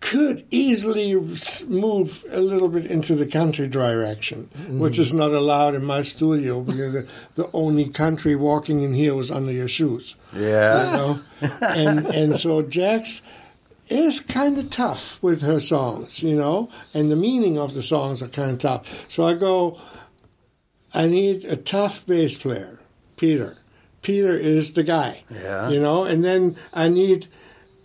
could 0.00 0.44
easily 0.50 1.14
move 1.14 2.24
a 2.30 2.40
little 2.40 2.68
bit 2.68 2.86
into 2.86 3.14
the 3.14 3.24
country 3.24 3.68
direction, 3.68 4.48
which 4.68 4.98
is 4.98 5.14
not 5.14 5.30
allowed 5.30 5.76
in 5.76 5.84
my 5.84 6.02
studio 6.02 6.60
because 6.60 6.92
the, 6.92 7.08
the 7.36 7.48
only 7.52 7.88
country 7.88 8.34
walking 8.34 8.82
in 8.82 8.92
here 8.94 9.14
was 9.14 9.30
under 9.30 9.52
your 9.52 9.68
shoes. 9.68 10.16
Yeah. 10.34 10.84
You 10.84 10.96
know? 10.96 11.20
and 11.62 12.06
and 12.06 12.36
so 12.36 12.62
Jax 12.62 13.22
is 13.88 14.20
kind 14.20 14.58
of 14.58 14.70
tough 14.70 15.22
with 15.22 15.42
her 15.42 15.60
songs, 15.60 16.22
you 16.22 16.34
know, 16.36 16.68
and 16.94 17.10
the 17.10 17.16
meaning 17.16 17.58
of 17.58 17.74
the 17.74 17.82
songs 17.82 18.22
are 18.22 18.28
kind 18.28 18.50
of 18.52 18.58
tough. 18.58 19.06
So 19.10 19.26
I 19.26 19.34
go, 19.34 19.78
I 20.94 21.06
need 21.06 21.44
a 21.44 21.56
tough 21.56 22.06
bass 22.06 22.36
player, 22.38 22.80
Peter. 23.16 23.56
Peter 24.02 24.32
is 24.32 24.72
the 24.72 24.82
guy, 24.82 25.22
Yeah. 25.30 25.68
you 25.70 25.80
know, 25.80 26.04
and 26.04 26.24
then 26.24 26.56
I 26.74 26.88
need 26.88 27.26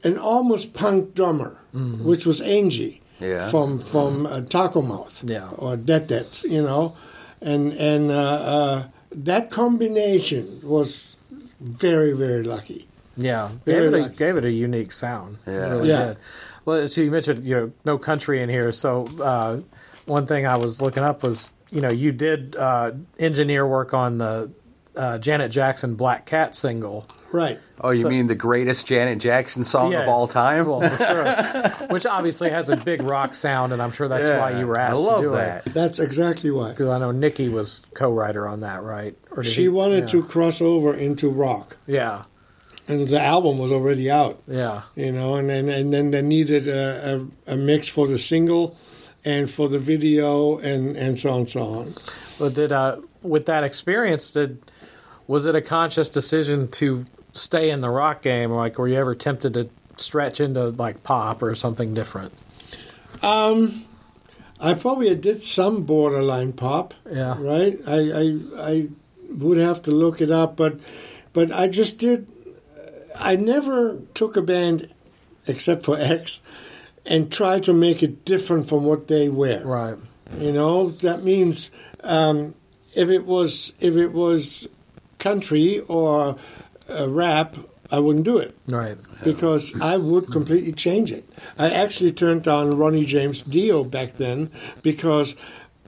an 0.03 0.17
almost 0.17 0.73
punk 0.73 1.13
drummer, 1.15 1.63
which 1.73 2.25
was 2.25 2.41
Angie 2.41 3.01
Yeah. 3.19 3.49
from 3.49 3.79
from 3.79 4.25
uh, 4.25 4.41
Taco 4.41 4.81
Mouth, 4.81 5.23
Yeah. 5.25 5.49
or 5.57 5.75
Det 5.77 6.07
Det, 6.07 6.43
you 6.43 6.61
know, 6.61 6.93
and 7.41 7.73
and 7.73 8.11
uh, 8.11 8.15
uh, 8.55 8.83
that 9.11 9.49
combination 9.51 10.59
was 10.63 11.15
very 11.59 12.13
very 12.13 12.43
lucky. 12.43 12.86
Yeah, 13.17 13.49
Very 13.65 13.89
gave 13.91 13.93
it, 14.01 14.05
a, 14.05 14.09
gave 14.09 14.37
it 14.37 14.45
a 14.45 14.51
unique 14.51 14.91
sound. 14.91 15.37
It 15.45 15.51
Yeah. 15.51 15.69
really 15.69 15.89
Yeah. 15.89 16.05
did. 16.07 16.17
Well, 16.65 16.87
so 16.87 17.01
you 17.01 17.11
mentioned 17.11 17.45
you 17.45 17.55
know 17.55 17.71
no 17.85 17.97
country 17.97 18.41
in 18.41 18.49
here. 18.49 18.71
So 18.71 19.05
uh, 19.21 19.59
one 20.05 20.27
thing 20.27 20.45
I 20.45 20.57
was 20.57 20.81
looking 20.81 21.03
up 21.03 21.23
was 21.23 21.49
you 21.71 21.81
know 21.81 21.89
you 21.91 22.11
did 22.11 22.55
uh, 22.55 22.91
engineer 23.19 23.65
work 23.65 23.93
on 23.93 24.17
the 24.17 24.51
uh, 24.95 25.17
Janet 25.19 25.51
Jackson 25.51 25.95
Black 25.95 26.25
Cat 26.25 26.55
single. 26.55 27.07
Right. 27.31 27.59
Oh, 27.81 27.91
you 27.91 28.01
So- 28.03 28.09
mean 28.09 28.27
the 28.27 28.35
greatest 28.35 28.87
Janet 28.87 29.19
Jackson 29.19 29.63
song 29.63 29.93
of 29.93 30.07
all 30.07 30.27
time? 30.27 30.65
Well, 30.65 30.79
for 30.89 31.03
sure. 31.05 31.87
Which 31.89 32.05
obviously 32.05 32.49
has 32.49 32.69
a 32.69 32.77
big 32.77 33.01
rock 33.03 33.35
sound, 33.35 33.73
and 33.73 33.81
I'm 33.81 33.91
sure 33.91 34.07
that's 34.07 34.29
why 34.29 34.57
you 34.59 34.65
were 34.65 34.79
I 34.79 34.83
asked 34.87 34.97
love 34.99 35.21
to 35.21 35.27
do 35.27 35.33
that. 35.35 35.67
it. 35.67 35.73
That's 35.73 35.99
exactly 35.99 36.49
why. 36.51 36.69
Because 36.69 36.87
I 36.87 36.97
know 36.99 37.11
Nikki 37.11 37.49
was 37.49 37.83
co-writer 37.93 38.47
on 38.47 38.61
that, 38.61 38.81
right? 38.81 39.13
Or 39.31 39.43
She 39.43 39.63
he- 39.63 39.67
wanted 39.67 40.05
yeah. 40.05 40.21
to 40.21 40.23
cross 40.23 40.61
over 40.61 40.93
into 40.93 41.29
rock, 41.29 41.75
Yeah, 41.85 42.23
and 42.87 43.07
the 43.07 43.21
album 43.21 43.57
was 43.57 43.71
already 43.71 44.09
out. 44.09 44.41
yeah, 44.47 44.83
you 44.95 45.11
know, 45.11 45.35
and 45.35 45.49
then 45.49 45.69
and 45.69 45.91
then 45.93 46.11
they 46.11 46.21
needed 46.21 46.67
a, 46.67 47.27
a, 47.47 47.53
a 47.53 47.57
mix 47.57 47.87
for 47.87 48.07
the 48.07 48.17
single 48.17 48.77
and 49.25 49.49
for 49.49 49.67
the 49.67 49.79
video 49.79 50.57
and 50.59 50.95
and 50.95 51.19
so 51.19 51.29
on 51.31 51.39
and 51.39 51.49
so 51.49 51.61
on. 51.61 51.93
Well, 52.39 52.49
did 52.49 52.71
uh, 52.71 52.97
with 53.21 53.45
that 53.47 53.63
experience, 53.63 54.33
did 54.33 54.59
was 55.27 55.45
it 55.45 55.55
a 55.55 55.61
conscious 55.61 56.09
decision 56.09 56.69
to 56.71 57.05
stay 57.33 57.69
in 57.69 57.81
the 57.81 57.89
rock 57.89 58.21
game? 58.21 58.51
Like, 58.51 58.77
were 58.77 58.87
you 58.87 58.95
ever 58.95 59.15
tempted 59.15 59.53
to 59.53 59.69
stretch 59.97 60.39
into 60.39 60.69
like 60.69 61.03
pop 61.03 61.41
or 61.41 61.55
something 61.55 61.93
different? 61.93 62.33
Um. 63.21 63.83
I 64.59 64.73
probably 64.73 65.13
did 65.13 65.43
some 65.43 65.83
borderline 65.83 66.51
pop. 66.51 66.95
Yeah. 67.11 67.35
Right. 67.39 67.77
I 67.85 67.97
I 67.97 68.39
I 68.57 68.87
would 69.29 69.59
have 69.59 69.83
to 69.83 69.91
look 69.91 70.19
it 70.19 70.31
up, 70.31 70.55
but 70.55 70.79
but 71.31 71.51
I 71.51 71.67
just 71.67 71.99
did. 71.99 72.27
I 73.19 73.35
never 73.35 73.99
took 74.13 74.35
a 74.37 74.41
band, 74.41 74.93
except 75.47 75.83
for 75.83 75.97
X, 75.97 76.41
and 77.05 77.31
tried 77.31 77.63
to 77.63 77.73
make 77.73 78.03
it 78.03 78.25
different 78.25 78.67
from 78.69 78.83
what 78.83 79.07
they 79.07 79.29
were. 79.29 79.61
Right. 79.63 79.97
You 80.39 80.51
know 80.51 80.89
that 80.89 81.23
means 81.23 81.71
um, 82.03 82.53
if 82.95 83.09
it 83.09 83.25
was 83.25 83.73
if 83.79 83.95
it 83.95 84.11
was 84.11 84.67
country 85.19 85.79
or 85.87 86.35
uh, 86.89 87.09
rap, 87.09 87.55
I 87.91 87.99
wouldn't 87.99 88.25
do 88.25 88.37
it 88.37 88.55
Right. 88.67 88.97
because 89.23 89.73
I 89.81 89.95
would 89.97 90.27
completely 90.29 90.73
change 90.73 91.11
it. 91.11 91.27
I 91.57 91.69
actually 91.71 92.11
turned 92.11 92.43
down 92.43 92.77
Ronnie 92.77 93.05
James 93.05 93.41
Dio 93.41 93.83
back 93.85 94.13
then 94.13 94.51
because 94.83 95.35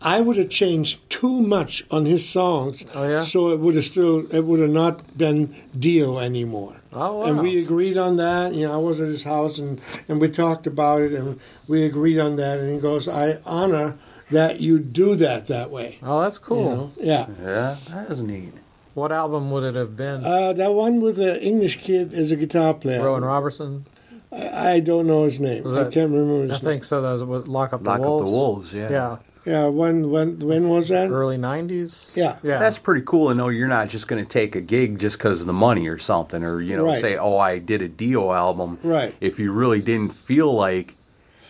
I 0.01 0.21
would 0.21 0.37
have 0.37 0.49
changed 0.49 1.07
too 1.09 1.41
much 1.41 1.83
on 1.91 2.05
his 2.05 2.27
songs. 2.27 2.85
Oh, 2.95 3.07
yeah? 3.07 3.21
So 3.21 3.51
it 3.51 3.59
would 3.59 3.75
have 3.75 3.83
still 3.85 4.25
it 4.33 4.45
would 4.45 4.59
have 4.61 4.69
not 4.71 5.17
been 5.17 5.53
Dio 5.77 6.17
anymore. 6.19 6.78
Oh, 6.91 7.17
wow. 7.17 7.23
And 7.25 7.41
we 7.41 7.61
agreed 7.61 7.97
on 7.97 8.17
that. 8.17 8.53
You 8.53 8.67
know, 8.67 8.73
I 8.73 8.77
was 8.77 8.99
at 8.99 9.07
his 9.07 9.23
house 9.23 9.59
and 9.59 9.79
and 10.07 10.19
we 10.19 10.29
talked 10.29 10.65
about 10.67 11.01
it 11.01 11.11
and 11.13 11.39
we 11.67 11.83
agreed 11.83 12.19
on 12.19 12.35
that. 12.37 12.59
And 12.59 12.71
he 12.73 12.79
goes, 12.79 13.07
"I 13.07 13.37
honor 13.45 13.97
that 14.31 14.59
you 14.59 14.79
do 14.79 15.15
that 15.15 15.47
that 15.47 15.69
way." 15.69 15.99
Oh, 16.01 16.21
that's 16.21 16.37
You 16.37 16.43
cool. 16.45 16.75
know? 16.75 16.91
Yeah. 16.97 17.27
Yeah, 17.43 17.75
that 17.91 18.09
is 18.09 18.23
neat. 18.23 18.53
What 18.95 19.11
album 19.11 19.51
would 19.51 19.63
it 19.63 19.75
have 19.75 19.95
been? 19.95 20.25
Uh, 20.25 20.51
that 20.53 20.73
one 20.73 20.99
with 20.99 21.17
the 21.17 21.41
English 21.41 21.77
kid 21.77 22.13
as 22.13 22.31
a 22.31 22.35
guitar 22.35 22.73
player. 22.73 23.03
Rowan 23.03 23.23
Robertson. 23.23 23.85
I, 24.31 24.73
I 24.75 24.79
don't 24.79 25.05
know 25.07 25.23
his 25.25 25.39
name. 25.39 25.63
Was 25.63 25.77
I 25.77 25.83
can't 25.89 26.11
remember 26.11 26.39
I 26.39 26.41
his 26.41 26.51
name. 26.51 26.55
I 26.69 26.71
think 26.73 26.83
so. 26.83 27.01
That 27.01 27.25
was 27.25 27.47
Lock 27.47 27.71
Up 27.73 27.83
the 27.83 27.89
Lock 27.89 27.99
Wolves. 27.99 28.21
up 28.23 28.27
the 28.27 28.31
wolves. 28.33 28.73
Yeah. 28.73 28.89
Yeah, 28.91 29.17
Yeah. 29.45 29.67
When 29.67 30.09
when 30.11 30.39
when 30.39 30.69
was 30.69 30.89
that? 30.89 31.09
early 31.09 31.37
'90s. 31.37 32.15
Yeah. 32.15 32.37
yeah. 32.43 32.57
That's 32.59 32.77
pretty 32.77 33.01
cool 33.05 33.29
to 33.29 33.35
know 33.35 33.49
you're 33.49 33.67
not 33.67 33.89
just 33.89 34.07
going 34.07 34.23
to 34.23 34.29
take 34.29 34.55
a 34.55 34.61
gig 34.61 34.99
just 34.99 35.17
because 35.17 35.41
of 35.41 35.47
the 35.47 35.53
money 35.53 35.87
or 35.87 35.97
something, 35.97 36.43
or 36.43 36.61
you 36.61 36.75
know, 36.75 36.85
Right. 36.85 36.99
say, 37.01 37.17
"Oh, 37.17 37.37
I 37.37 37.59
did 37.59 37.81
a 37.81 37.87
Dio 37.87 38.31
album." 38.33 38.77
Right. 38.83 39.15
If 39.21 39.39
you 39.39 39.51
really 39.51 39.81
didn't 39.81 40.13
feel 40.13 40.53
like, 40.53 40.95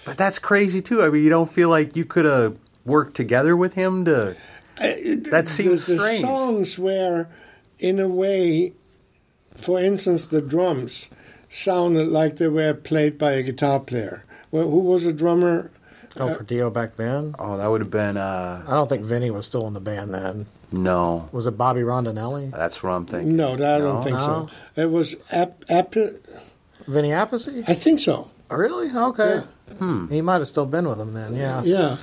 but 0.06 0.18
that's 0.18 0.40
crazy 0.40 0.82
too. 0.82 1.02
I 1.04 1.10
mean, 1.10 1.24
you 1.24 1.30
don't 1.30 1.52
feel 1.52 1.70
like 1.70 1.96
you 1.96 2.06
could 2.06 2.26
have 2.26 2.58
worked 2.86 3.16
together 3.16 3.56
with 3.58 3.74
him 3.74 4.06
to. 4.06 4.36
That 4.78 5.48
seems 5.48 5.88
the, 5.88 5.96
the 5.96 6.00
strange. 6.00 6.22
songs 6.22 6.80
were, 6.80 7.28
in 7.80 8.00
a 8.00 8.08
way, 8.08 8.72
for 9.56 9.78
instance, 9.80 10.26
the 10.28 10.42
drums 10.42 11.10
sounded 11.50 12.08
like 12.08 12.38
they 12.38 12.48
were 12.48 12.74
played 12.74 13.18
by 13.18 13.32
a 13.34 13.44
guitar 13.44 13.80
player. 13.82 14.24
Well, 14.52 14.70
who 14.70 14.80
was 14.80 15.06
a 15.06 15.12
drummer? 15.12 15.72
Oh, 16.20 16.34
for 16.34 16.44
Dio 16.44 16.70
back 16.70 16.96
then. 16.96 17.36
Oh, 17.40 17.58
that 17.58 17.68
would 17.68 17.82
have 17.82 17.92
been 17.92 18.18
uh 18.18 18.64
I 18.68 18.74
don't 18.74 18.88
think 18.88 19.04
Vinny 19.06 19.32
was 19.32 19.46
still 19.46 19.68
in 19.68 19.74
the 19.74 19.80
band 19.80 20.14
then. 20.14 20.46
no. 20.72 21.30
Was 21.32 21.48
it 21.48 21.58
Bobby 21.58 21.82
Rondinelli? 21.82 22.52
That's 22.52 22.82
what 22.84 22.92
I'm 22.92 23.06
thinking. 23.06 23.36
No, 23.36 23.56
that, 23.56 23.76
I 23.76 23.78
No? 23.80 23.94
don't 23.94 24.04
think 24.04 24.18
No? 24.18 24.48
so. 24.76 24.82
It 24.82 24.92
was 24.92 25.16
Ap, 25.32 25.64
Ap, 25.70 25.94
Vinny 26.88 27.10
Appice? 27.10 27.48
I 27.70 27.74
think 27.74 28.00
so. 28.00 28.30
Really? 28.52 28.90
Okay. 28.96 29.42
Hmm. 29.78 30.08
He 30.10 30.22
might 30.22 30.40
have 30.40 30.48
still 30.48 30.66
been 30.66 30.88
with 30.90 31.00
him 31.00 31.14
then. 31.14 31.36
Yeah. 31.36 31.62
Yeah, 31.64 31.98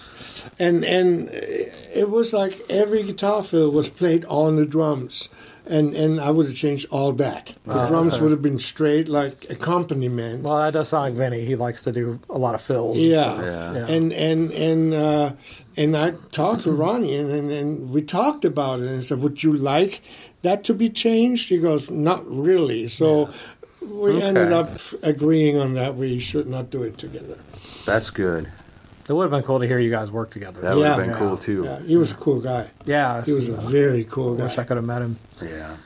and 0.60 0.84
and 0.84 1.28
it 1.32 2.08
was 2.08 2.32
like 2.32 2.60
every 2.70 3.02
guitar 3.02 3.42
fill 3.42 3.72
was 3.72 3.88
played 3.90 4.24
on 4.26 4.54
the 4.54 4.64
drums, 4.64 5.28
and 5.66 5.94
and 5.94 6.20
I 6.20 6.30
would 6.30 6.46
have 6.46 6.54
changed 6.54 6.86
all 6.90 7.12
that. 7.12 7.54
The 7.64 7.82
Oh, 7.84 7.86
drums 7.88 8.14
okay. 8.14 8.22
would 8.22 8.30
have 8.30 8.42
been 8.42 8.58
straight 8.58 9.08
like 9.08 9.46
accompaniment. 9.50 10.42
Well, 10.44 10.56
that 10.58 10.72
does 10.72 10.88
sound 10.90 11.04
like 11.04 11.14
Vinny. 11.14 11.44
He 11.44 11.56
likes 11.56 11.82
to 11.84 11.92
do 11.92 12.18
a 12.30 12.38
lot 12.38 12.54
of 12.54 12.60
fills. 12.62 12.96
and 12.98 13.06
Yeah. 13.06 13.42
Yeah. 13.42 13.86
and 13.88 14.12
and 14.12 14.52
and 14.52 14.94
uh, 14.94 15.32
and 15.76 15.96
I 15.96 16.10
talked 16.30 16.62
to 16.64 16.72
Ronnie, 16.72 17.16
and, 17.16 17.30
and 17.30 17.50
and 17.50 17.90
we 17.90 18.02
talked 18.02 18.44
about 18.44 18.80
it, 18.80 18.86
and 18.88 18.98
I 18.98 19.00
said, 19.02 19.20
"Would 19.20 19.42
you 19.42 19.52
like 19.56 20.00
that 20.42 20.64
to 20.64 20.74
be 20.74 20.88
changed?" 20.88 21.48
He 21.48 21.58
goes, 21.58 21.90
"Not 21.90 22.24
really." 22.30 22.88
So 22.88 23.28
we 23.82 24.12
Okay. 24.12 24.26
ended 24.26 24.52
up 24.52 24.70
agreeing 25.02 25.58
on 25.58 25.74
that. 25.74 25.96
We 25.96 26.18
should 26.18 26.46
not 26.48 26.70
do 26.70 26.82
it 26.82 26.98
together. 26.98 27.38
That's 27.84 28.10
good. 28.10 28.48
It 29.08 29.12
would 29.12 29.22
have 29.22 29.30
been 29.30 29.42
cool 29.44 29.60
to 29.60 29.66
hear 29.66 29.78
you 29.78 29.90
guys 29.90 30.10
work 30.10 30.30
together. 30.30 30.60
That 30.60 30.74
would 30.76 30.84
have 30.86 30.98
Yeah. 30.98 31.04
been 31.06 31.14
cool 31.16 31.36
too. 31.36 31.62
Yeah, 31.64 31.78
he 31.80 31.96
was 31.96 32.10
a 32.12 32.16
cool 32.16 32.40
guy. 32.40 32.70
yeah. 32.84 33.22
He 33.24 33.32
was 33.32 33.48
a 33.48 33.52
very 33.52 34.04
cool 34.04 34.34
guy. 34.34 34.44
wish 34.44 34.58
I 34.58 34.64
could 34.64 34.76
have 34.76 34.86
met 34.86 35.02
him. 35.02 35.18
Yeah. 35.42 35.76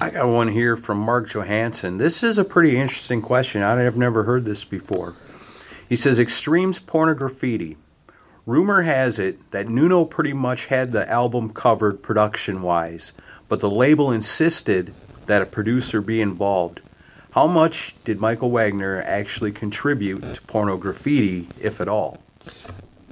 I 0.00 0.10
got 0.10 0.26
one 0.28 0.48
here 0.48 0.76
from 0.76 0.98
Mark 0.98 1.28
Johansson. 1.28 1.98
This 1.98 2.22
is 2.24 2.38
a 2.38 2.44
pretty 2.44 2.76
interesting 2.76 3.22
question. 3.22 3.62
I've 3.62 3.96
never 3.96 4.24
heard 4.24 4.44
this 4.44 4.64
before. 4.64 5.14
He 5.88 5.94
says 5.94 6.18
Extremes 6.18 6.80
Pornograffiti. 6.80 7.76
Rumor 8.44 8.82
has 8.82 9.20
it 9.20 9.50
that 9.52 9.68
Nuno 9.68 10.04
pretty 10.04 10.32
much 10.32 10.66
had 10.66 10.90
the 10.90 11.08
album 11.08 11.50
covered 11.50 12.02
production 12.02 12.62
wise, 12.62 13.12
but 13.48 13.60
the 13.60 13.70
label 13.70 14.10
insisted 14.10 14.94
that 15.26 15.42
a 15.42 15.46
producer 15.46 16.00
be 16.00 16.20
involved. 16.20 16.80
How 17.32 17.46
much 17.46 17.94
did 18.04 18.20
Michael 18.20 18.50
Wagner 18.50 19.00
actually 19.06 19.52
contribute 19.52 20.22
to 20.22 20.40
Pornograffiti, 20.42 21.46
if 21.60 21.80
at 21.80 21.88
all? 21.88 22.18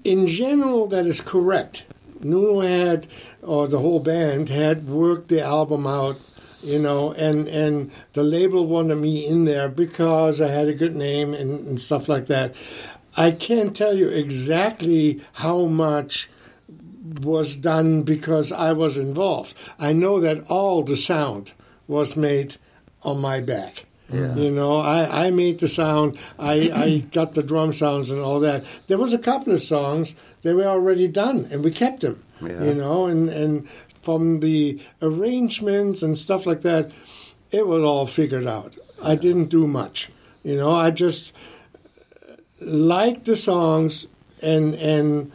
In 0.05 0.27
general, 0.27 0.87
that 0.89 1.07
is 1.07 1.21
correct. 1.21 1.85
Nuno 2.21 2.61
had, 2.61 3.07
or 3.43 3.67
the 3.69 3.79
whole 3.79 4.01
band 4.01 4.49
had 4.49 4.89
worked 4.89 5.29
the 5.29 5.43
album 5.43 5.87
out, 5.87 6.19
you 6.63 6.79
know, 6.79 7.13
and 7.13 7.49
and 7.49 7.91
the 8.13 8.23
label 8.23 8.67
wanted 8.67 8.97
me 8.97 9.27
in 9.27 9.45
there 9.45 9.69
because 9.69 10.41
I 10.41 10.49
had 10.49 10.69
a 10.69 10.75
good 10.75 10.95
name 10.95 11.33
and, 11.33 11.67
and 11.67 11.81
stuff 11.81 12.09
like 12.09 12.27
that. 12.27 12.55
I 13.17 13.31
can't 13.31 13.75
tell 13.75 13.95
you 13.95 14.09
exactly 14.09 15.21
how 15.35 15.65
much 15.65 16.29
was 17.23 17.57
done 17.57 18.03
because 18.03 18.53
I 18.53 18.73
was 18.73 18.97
involved. 18.97 19.55
I 19.79 19.93
know 19.93 20.21
that 20.21 20.49
all 20.49 20.83
the 20.83 20.97
sound 20.97 21.53
was 21.89 22.17
made 22.17 22.57
on 23.03 23.21
my 23.21 23.41
back. 23.41 23.87
You 24.13 24.51
know, 24.51 24.81
I, 24.81 25.27
I 25.27 25.31
made 25.31 25.61
the 25.61 25.69
sound, 25.69 26.19
I, 26.39 26.71
I 26.75 26.99
got 27.13 27.35
the 27.35 27.43
drum 27.43 27.73
sounds 27.73 28.11
and 28.11 28.21
all 28.21 28.41
that. 28.41 28.65
There 28.87 28.99
was 28.99 29.13
a 29.13 29.19
couple 29.19 29.53
of 29.53 29.63
songs, 29.63 30.15
they 30.43 30.53
were 30.55 30.65
already 30.65 31.09
done, 31.09 31.49
and 31.51 31.63
we 31.63 31.71
kept 31.71 32.01
them. 32.01 32.23
Yeah. 32.41 32.65
You 32.65 32.75
know, 32.75 33.07
and, 33.07 33.29
and 33.29 33.69
from 34.03 34.41
the 34.41 34.81
arrangements 35.03 36.03
and 36.03 36.17
stuff 36.17 36.47
like 36.47 36.63
that, 36.63 36.91
it 37.51 37.67
was 37.67 37.83
all 37.83 38.07
figured 38.07 38.47
out. 38.47 38.77
I 39.03 39.15
didn't 39.15 39.47
do 39.47 39.67
much. 39.67 40.11
You 40.43 40.57
know, 40.57 40.73
I 40.73 40.91
just 40.91 41.35
liked 42.61 43.25
the 43.25 43.37
songs 43.37 44.07
and 44.43 44.75
and 44.75 45.33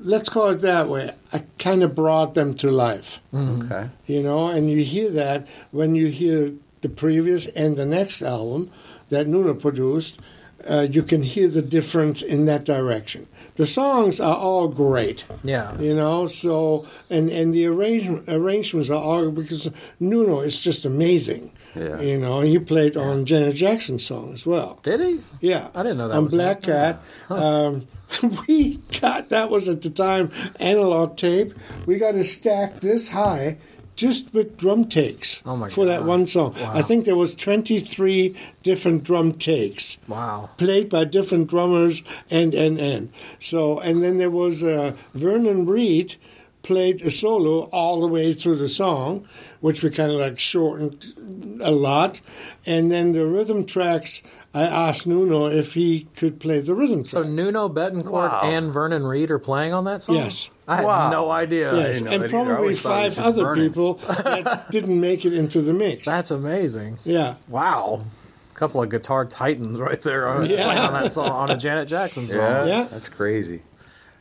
let's 0.00 0.28
call 0.28 0.48
it 0.48 0.56
that 0.56 0.88
way. 0.88 1.10
I 1.32 1.44
kind 1.58 1.82
of 1.82 1.94
brought 1.94 2.34
them 2.34 2.54
to 2.56 2.70
life. 2.70 3.20
Mm-hmm. 3.32 3.72
Okay. 3.72 3.90
You 4.06 4.22
know, 4.22 4.48
and 4.48 4.70
you 4.70 4.82
hear 4.82 5.10
that 5.10 5.46
when 5.70 5.94
you 5.94 6.06
hear 6.06 6.52
the 6.80 6.88
previous 6.88 7.46
and 7.48 7.76
the 7.76 7.86
next 7.86 8.22
album 8.22 8.70
that 9.08 9.26
Nuno 9.26 9.54
produced, 9.54 10.20
uh, 10.68 10.86
you 10.90 11.02
can 11.02 11.22
hear 11.22 11.48
the 11.48 11.62
difference 11.62 12.22
in 12.22 12.46
that 12.46 12.64
direction. 12.64 13.26
The 13.56 13.66
songs 13.66 14.20
are 14.20 14.36
all 14.36 14.68
great. 14.68 15.24
Yeah. 15.42 15.76
You 15.80 15.94
know, 15.94 16.28
so 16.28 16.86
and 17.10 17.28
and 17.30 17.52
the 17.52 17.66
arrange, 17.66 18.22
arrangements 18.28 18.90
are 18.90 19.02
all 19.02 19.30
because 19.30 19.68
Nuno 19.98 20.40
is 20.40 20.60
just 20.60 20.84
amazing. 20.84 21.52
Yeah. 21.74 22.00
You 22.00 22.18
know, 22.18 22.40
he 22.40 22.58
played 22.58 22.96
on 22.96 23.24
Janet 23.24 23.56
Jackson's 23.56 24.04
song 24.04 24.32
as 24.34 24.46
well. 24.46 24.78
Did 24.82 25.00
he? 25.00 25.22
Yeah, 25.40 25.68
I 25.74 25.82
didn't 25.82 25.98
know 25.98 26.08
that 26.08 26.16
on 26.16 26.24
was 26.24 26.34
Black 26.34 26.60
that. 26.62 27.00
Cat. 27.28 27.38
Um, 27.38 27.86
we 28.48 28.76
got 29.00 29.28
that 29.28 29.50
was 29.50 29.68
at 29.68 29.82
the 29.82 29.90
time 29.90 30.30
analog 30.60 31.16
tape. 31.16 31.52
We 31.86 31.98
got 31.98 32.14
a 32.14 32.24
stack 32.24 32.80
this 32.80 33.08
high 33.08 33.58
just 33.98 34.32
with 34.32 34.56
drum 34.56 34.84
takes 34.86 35.42
Oh 35.44 35.68
for 35.68 35.84
that 35.84 36.04
one 36.04 36.26
song. 36.26 36.54
Wow. 36.54 36.72
I 36.74 36.82
think 36.82 37.04
there 37.04 37.16
was 37.16 37.34
twenty 37.34 37.78
three 37.80 38.34
different 38.62 39.02
drum 39.04 39.32
takes 39.32 39.98
Wow. 40.06 40.48
played 40.56 40.88
by 40.88 41.04
different 41.04 41.50
drummers 41.50 42.02
and 42.30 42.54
and 42.54 42.78
and 42.78 43.10
so 43.40 43.80
and 43.80 44.02
then 44.02 44.16
there 44.18 44.30
was 44.30 44.62
uh, 44.62 44.92
Vernon 45.14 45.66
Reid 45.66 46.14
played 46.68 47.00
a 47.02 47.10
solo 47.10 47.62
all 47.72 48.00
the 48.00 48.06
way 48.06 48.32
through 48.32 48.56
the 48.56 48.68
song, 48.68 49.26
which 49.60 49.82
we 49.82 49.88
kind 49.90 50.12
of 50.12 50.18
like 50.20 50.38
shortened 50.38 51.14
a 51.60 51.70
lot, 51.72 52.20
and 52.66 52.92
then 52.92 53.12
the 53.12 53.26
rhythm 53.26 53.64
tracks. 53.64 54.22
I 54.54 54.62
asked 54.62 55.06
Nuno 55.06 55.46
if 55.46 55.74
he 55.74 56.06
could 56.16 56.40
play 56.40 56.60
the 56.60 56.74
rhythm 56.74 57.04
So 57.04 57.20
tracks. 57.22 57.34
Nuno 57.34 57.68
Bettencourt 57.68 58.30
Wow. 58.32 58.40
and 58.44 58.72
Vernon 58.72 59.04
Reid 59.06 59.30
are 59.30 59.38
playing 59.38 59.72
on 59.74 59.84
that 59.84 60.02
song? 60.02 60.16
Yes. 60.16 60.50
I 60.66 60.76
had 60.76 60.84
Wow. 60.86 61.10
no 61.10 61.30
idea. 61.30 61.74
Yes, 61.74 61.98
and 61.98 62.06
that 62.08 62.14
either. 62.14 62.24
I 62.26 62.28
probably 62.28 62.54
always 62.54 62.80
thought 62.82 63.02
it 63.02 63.06
was 63.06 63.14
five 63.16 63.26
other 63.26 63.42
Vernon. 63.44 63.68
people 63.68 63.94
that 64.24 64.70
didn't 64.70 64.98
make 65.00 65.24
it 65.26 65.34
into 65.34 65.60
the 65.60 65.72
mix. 65.74 66.04
That's 66.06 66.30
amazing. 66.30 66.98
yeah. 67.04 67.34
Wow. 67.48 68.02
A 68.50 68.54
couple 68.54 68.82
of 68.82 68.88
guitar 68.88 69.24
titans 69.26 69.78
right 69.78 70.00
there 70.00 70.28
on, 70.30 70.48
Yeah. 70.48 70.86
on 70.86 70.92
that 71.02 71.12
song, 71.12 71.30
on 71.30 71.50
a 71.50 71.56
Janet 71.56 71.86
Jackson 71.88 72.26
song. 72.26 72.38
Yeah, 72.38 72.64
Yeah. 72.66 72.82
that's 72.90 73.08
crazy. 73.08 73.62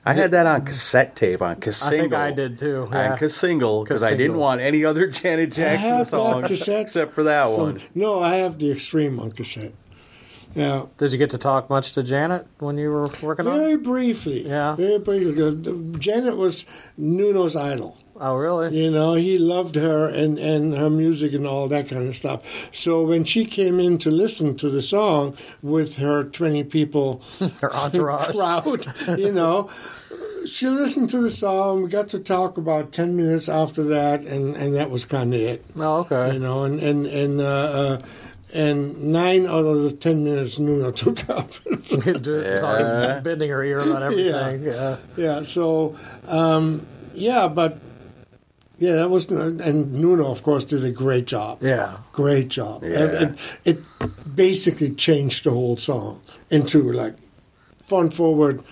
I 0.10 0.14
had 0.14 0.32
that 0.32 0.45
on 0.45 0.66
cassette 0.66 1.16
tape 1.16 1.41
on 1.41 1.51
I 1.51 1.55
Cassingle. 1.55 1.89
think 1.89 2.14
I 2.14 2.32
did 2.32 2.58
too. 2.58 2.88
Yeah. 2.91 3.12
On 3.14 3.18
Cassingle 3.18 3.84
because 3.84 4.03
I 4.03 4.16
didn't 4.16 4.36
Cassingle. 4.36 4.39
want 4.39 4.62
any 4.62 4.86
other 4.86 5.08
Janet 5.08 5.49
I 5.53 5.55
Jackson 5.55 5.89
have 5.89 6.08
song 6.08 6.41
that 6.41 6.47
cassette. 6.47 6.82
except 6.82 7.14
for 7.14 7.24
that 7.24 7.47
some- 7.49 7.60
one. 7.62 7.82
No, 7.95 8.20
I 8.22 8.36
have 8.38 8.58
the 8.60 8.72
Extreme 8.72 9.20
on 9.20 9.32
cassette. 9.32 9.74
Yeah. 10.55 10.86
Did 10.97 11.12
you 11.12 11.18
get 11.20 11.30
to 11.32 11.38
talk 11.38 11.70
much 11.70 11.91
to 11.93 12.01
Janet 12.03 12.47
when 12.60 12.78
you 12.78 12.89
were 12.89 13.10
working 13.22 13.45
on 13.45 13.60
Very 13.60 13.74
it? 13.74 13.84
briefly. 13.84 14.47
Yeah. 14.47 14.76
Very 14.76 14.97
briefly. 14.97 15.32
because 15.34 15.99
Janet 15.99 16.36
was 16.38 16.66
Nuno's 16.97 17.55
idol. 17.55 17.97
Oh, 18.20 18.36
really? 18.36 18.84
You 18.84 18.91
know, 18.91 19.13
he 19.13 19.38
loved 19.38 19.76
her 19.76 20.07
and, 20.07 20.39
and 20.39 20.74
her 20.76 20.89
music 20.89 21.34
and 21.34 21.45
all 21.45 21.68
that 21.68 21.88
kind 21.88 22.07
of 22.07 22.15
stuff. 22.15 22.70
So 22.74 23.03
when 23.03 23.24
she 23.26 23.45
came 23.45 23.80
in 23.80 23.97
to 23.99 24.11
listen 24.11 24.55
to 24.57 24.70
the 24.70 24.82
song 24.82 25.38
with 25.61 25.97
her 25.97 26.24
20 26.24 26.63
people 26.65 27.22
Her 27.61 27.74
entourage. 27.74 28.30
crowd, 28.30 28.86
you 29.20 29.32
know, 29.32 29.70
she 30.47 30.68
listened 30.68 31.09
to 31.09 31.22
the 31.22 31.30
song. 31.30 31.84
We 31.84 31.89
got 31.89 32.07
to 32.09 32.20
talk 32.20 32.57
about 32.57 32.91
10 32.91 33.15
minutes 33.15 33.49
after 33.49 33.84
that, 33.86 34.24
and, 34.24 34.55
and 34.55 34.76
that 34.76 34.89
was 34.89 35.05
kind 35.05 35.34
of 35.34 35.39
it. 35.39 35.65
Oh, 35.76 35.97
okay. 35.99 36.34
You 36.34 36.39
know, 36.39 36.63
and, 36.63 36.80
and, 36.80 37.05
and 37.05 37.41
uh, 37.41 37.43
uh, 37.43 38.01
and 38.53 39.11
nine 39.11 39.45
out 39.45 39.65
of 39.65 39.84
the 39.84 39.91
ten 39.91 40.24
minutes 40.24 40.57
Nuno 40.57 40.91
took 41.03 41.30
up. 41.30 41.51
Talking, 41.89 43.24
bending 43.24 43.49
her 43.49 43.63
ear 43.63 43.80
about 43.80 44.03
everything. 44.03 44.63
Yeah. 44.63 44.97
yeah, 45.18 45.43
so 45.43 45.97
um, 46.28 46.88
yeah, 47.13 47.47
but 47.49 47.78
yeah, 48.80 48.95
that 48.97 49.09
was 49.09 49.30
and 49.32 49.93
Nuno, 49.93 50.30
of 50.30 50.43
course, 50.43 50.65
did 50.65 50.84
a 50.84 50.91
great 50.91 51.28
job. 51.28 51.59
Yeah. 51.61 51.97
great 52.11 52.47
job. 52.49 52.84
Yeah. 52.84 53.34
It, 53.65 53.80
it 53.99 54.36
basically 54.36 54.91
changed 54.91 55.43
the 55.45 55.51
whole 55.51 55.78
song 55.78 56.21
into 56.49 56.91
like 56.91 57.15
fun 57.84 58.09
forward 58.09 58.63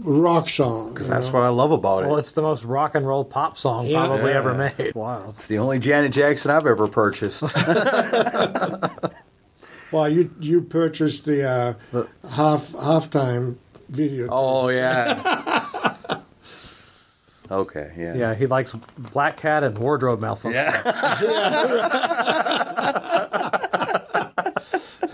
rock 0.00 0.48
song. 0.48 0.96
you 1.00 1.06
That's 1.06 1.28
know? 1.28 1.34
what 1.34 1.42
I 1.42 1.48
love 1.48 1.70
about 1.72 2.04
it. 2.04 2.06
Well, 2.06 2.16
it's 2.16 2.32
the 2.32 2.42
most 2.42 2.64
rock 2.64 2.94
and 2.94 3.06
roll 3.06 3.24
pop 3.24 3.58
song 3.58 3.86
Yeah. 3.86 4.06
probably 4.06 4.30
Yeah. 4.30 4.38
ever 4.38 4.54
made. 4.54 4.94
Wow. 4.94 5.30
It's 5.30 5.46
the 5.48 5.58
only 5.58 5.78
Janet 5.78 6.12
Jackson 6.12 6.50
I've 6.50 6.66
ever 6.66 6.88
purchased. 6.88 7.42
Well, 9.92 10.08
you 10.08 10.30
you 10.40 10.62
purchased 10.62 11.26
the 11.26 11.46
uh, 11.46 11.74
half 12.26 12.68
halftime 12.72 13.56
video. 13.90 14.26
oh 14.30 14.68
yeah. 14.68 15.68
okay, 17.52 17.92
yeah. 17.96 18.14
Yeah, 18.14 18.34
he 18.34 18.46
likes 18.46 18.72
Black 18.72 19.36
Cat 19.36 19.62
and 19.62 19.76
wardrobe 19.78 20.20
malfunction. 20.20 20.62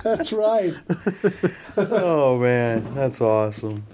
That's 0.03 0.33
right. 0.33 0.75
Oh 1.77 2.39
man, 2.39 2.95
that's 2.95 3.21
awesome. 3.21 3.85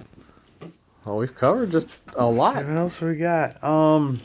Well, 1.04 1.16
we've 1.16 1.34
covered 1.34 1.72
just 1.72 1.88
a 2.14 2.26
lot. 2.26 2.56
What 2.56 2.76
else 2.76 3.00
we 3.00 3.16
got? 3.16 3.62
Um. 3.64 4.20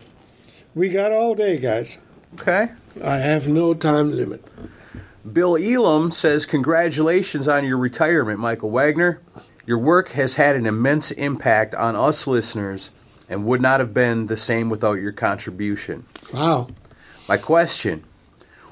We 0.75 0.89
got 0.89 1.11
all 1.11 1.33
day, 1.33 1.57
guys. 1.57 1.97
Okay. 2.35 2.69
I 3.03 3.17
have 3.17 3.47
no 3.47 3.73
time 3.73 4.11
limit. 4.15 4.49
Bill 5.33 5.57
Elam 5.57 6.11
says, 6.11 6.45
Congratulations 6.45 7.47
on 7.47 7.65
your 7.65 7.77
retirement, 7.77 8.39
Michael 8.39 8.69
Wagner. 8.69 9.19
Your 9.65 9.79
work 9.79 10.09
has 10.09 10.35
had 10.35 10.55
an 10.55 10.65
immense 10.65 11.11
impact 11.11 11.73
on 11.75 11.95
us 11.95 12.27
listeners 12.27 12.91
and 13.29 13.45
would 13.45 13.61
not 13.61 13.79
have 13.79 13.93
been 13.93 14.25
the 14.25 14.35
same 14.35 14.69
without 14.69 14.93
your 14.93 15.11
contribution. 15.11 16.05
Wow. 16.33 16.67
My 17.27 17.37
question 17.37 18.03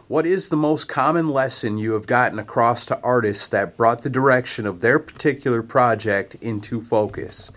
What 0.08 0.26
is 0.26 0.49
the 0.49 0.58
most 0.58 0.88
common 0.88 1.30
lesson 1.30 1.78
you 1.78 1.93
have 1.93 2.08
gotten 2.08 2.39
across 2.39 2.86
to 2.88 2.99
artists 3.01 3.47
that 3.49 3.78
brought 3.78 4.01
the 4.01 4.10
direction 4.10 4.66
of 4.66 4.82
their 4.82 4.99
particular 4.99 5.62
project 5.62 6.36
into 6.41 6.82
focus? 6.82 7.51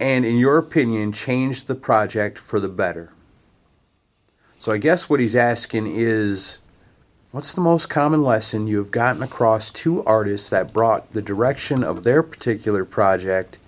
And, 0.00 0.24
in 0.24 0.36
your 0.36 0.58
opinion, 0.58 1.12
changed 1.12 1.66
the 1.66 1.74
project 1.74 2.38
for 2.38 2.58
the 2.58 2.68
better? 2.68 3.12
So, 4.58 4.72
I 4.72 4.78
guess 4.78 5.08
what 5.08 5.20
he's 5.20 5.36
asking 5.36 5.86
is 5.86 6.58
What's 7.32 7.54
the 7.54 7.60
most 7.60 7.88
common 7.88 8.24
lesson 8.24 8.66
you 8.66 8.78
have 8.78 8.90
gotten 8.90 9.22
across 9.22 9.70
to 9.70 10.02
artists 10.02 10.48
that 10.50 10.72
brought 10.72 11.12
the 11.12 11.22
direction 11.22 11.84
of 11.84 12.02
their 12.02 12.24
particular 12.24 12.84
project 12.84 13.60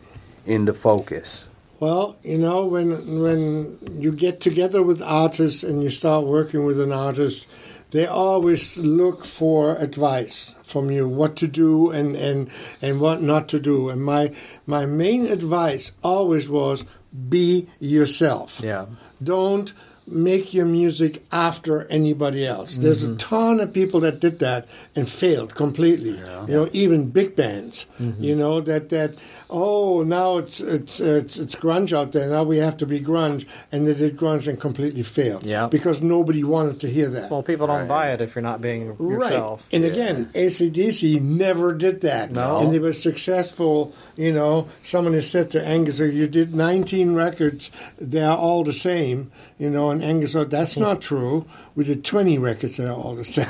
into 0.45 0.75
focus? 0.75 1.47
Well, 1.83 2.17
you 2.23 2.39
know, 2.39 2.67
when 2.67 3.23
when 3.25 3.77
you 4.01 4.13
get 4.13 4.41
together 4.41 4.85
with 4.85 5.03
artists 5.03 5.65
and 5.65 5.83
you 5.83 5.91
start 5.91 6.25
working 6.27 6.65
with 6.65 6.79
an 6.79 6.93
artist, 6.93 7.49
they 7.91 8.07
always 8.07 8.79
look 8.79 9.25
for 9.25 9.75
advice 9.75 10.55
from 10.63 10.93
you, 10.93 11.09
what 11.09 11.35
to 11.39 11.49
do 11.49 11.91
and, 11.91 12.15
and, 12.15 12.51
and 12.81 13.01
what 13.01 13.21
not 13.21 13.49
to 13.49 13.59
do. 13.59 13.89
And 13.89 14.01
my 14.01 14.33
my 14.65 14.87
main 14.87 15.27
advice 15.27 15.91
always 16.05 16.49
was 16.49 16.85
be 17.29 17.67
yourself. 17.81 18.61
Yeah. 18.63 18.87
Don't 19.21 19.73
make 20.07 20.55
your 20.55 20.67
music 20.67 21.25
after 21.33 21.87
anybody 21.87 22.47
else. 22.47 22.77
There's 22.77 23.05
a 23.05 23.09
mm-hmm. 23.09 23.17
ton 23.17 23.61
of 23.61 23.73
people 23.73 24.01
that 24.01 24.21
did 24.21 24.39
that 24.41 24.69
and 24.95 25.09
failed 25.09 25.55
completely. 25.55 26.19
Yeah. 26.19 26.47
You 26.47 26.53
know, 26.53 26.69
even 26.73 27.11
big 27.11 27.35
bands. 27.37 27.87
Mm-hmm. 28.01 28.23
You 28.23 28.37
know 28.37 28.61
that 28.61 28.89
that 28.91 29.15
oh 29.53 30.03
now 30.03 30.39
it's 30.39 30.59
it's 30.61 30.99
it's 30.99 31.37
it's 31.37 31.55
grunge 31.55 31.97
out 31.97 32.13
there. 32.13 32.29
Now 32.29 32.43
we 32.43 32.57
have 32.59 32.77
to 32.79 32.87
be 32.87 32.99
grunge, 32.99 33.47
and 33.71 33.87
they 33.87 33.95
did 33.95 34.17
grunge 34.17 34.49
and 34.49 34.59
completely 34.59 35.03
failed. 35.03 35.45
Yeah. 35.45 35.69
because 35.69 36.03
nobody 36.03 36.43
wanted 36.43 36.81
to 36.81 36.91
hear 36.91 37.09
that. 37.11 37.31
Well, 37.31 37.43
people 37.43 37.67
don't 37.67 37.87
buy 37.87 38.13
it 38.13 38.21
if 38.21 38.35
you're 38.35 38.43
not 38.43 38.61
being 38.61 38.87
yourself. 38.87 39.67
Right. 39.71 39.77
And 39.77 39.85
again, 39.85 40.27
ACDC 40.35 41.21
never 41.21 41.75
did 41.75 42.01
that. 42.01 42.33
No. 42.33 42.61
And 42.61 42.73
they 42.73 42.79
were 42.79 42.93
successful. 42.93 43.95
You 44.17 44.33
know, 44.33 44.69
someone 44.83 45.13
has 45.15 45.31
said 45.31 45.51
to 45.51 45.65
Angus, 45.65 46.01
"Oh, 46.01 46.05
you 46.05 46.27
did 46.27 46.55
19 46.55 47.15
records, 47.15 47.71
they 47.99 48.23
are 48.23 48.37
all 48.37 48.65
the 48.65 48.73
same. 48.73 49.31
You 49.59 49.69
know, 49.71 49.91
and 49.91 50.03
Angus 50.03 50.33
said, 50.33 50.51
that's 50.51 50.77
not 50.77 51.03
true. 51.03 51.47
We 51.75 51.85
did 51.85 52.05
20 52.05 52.39
records 52.39 52.77
that 52.79 52.89
are 52.89 52.95
all 52.95 53.15
the 53.15 53.25
same. 53.25 53.47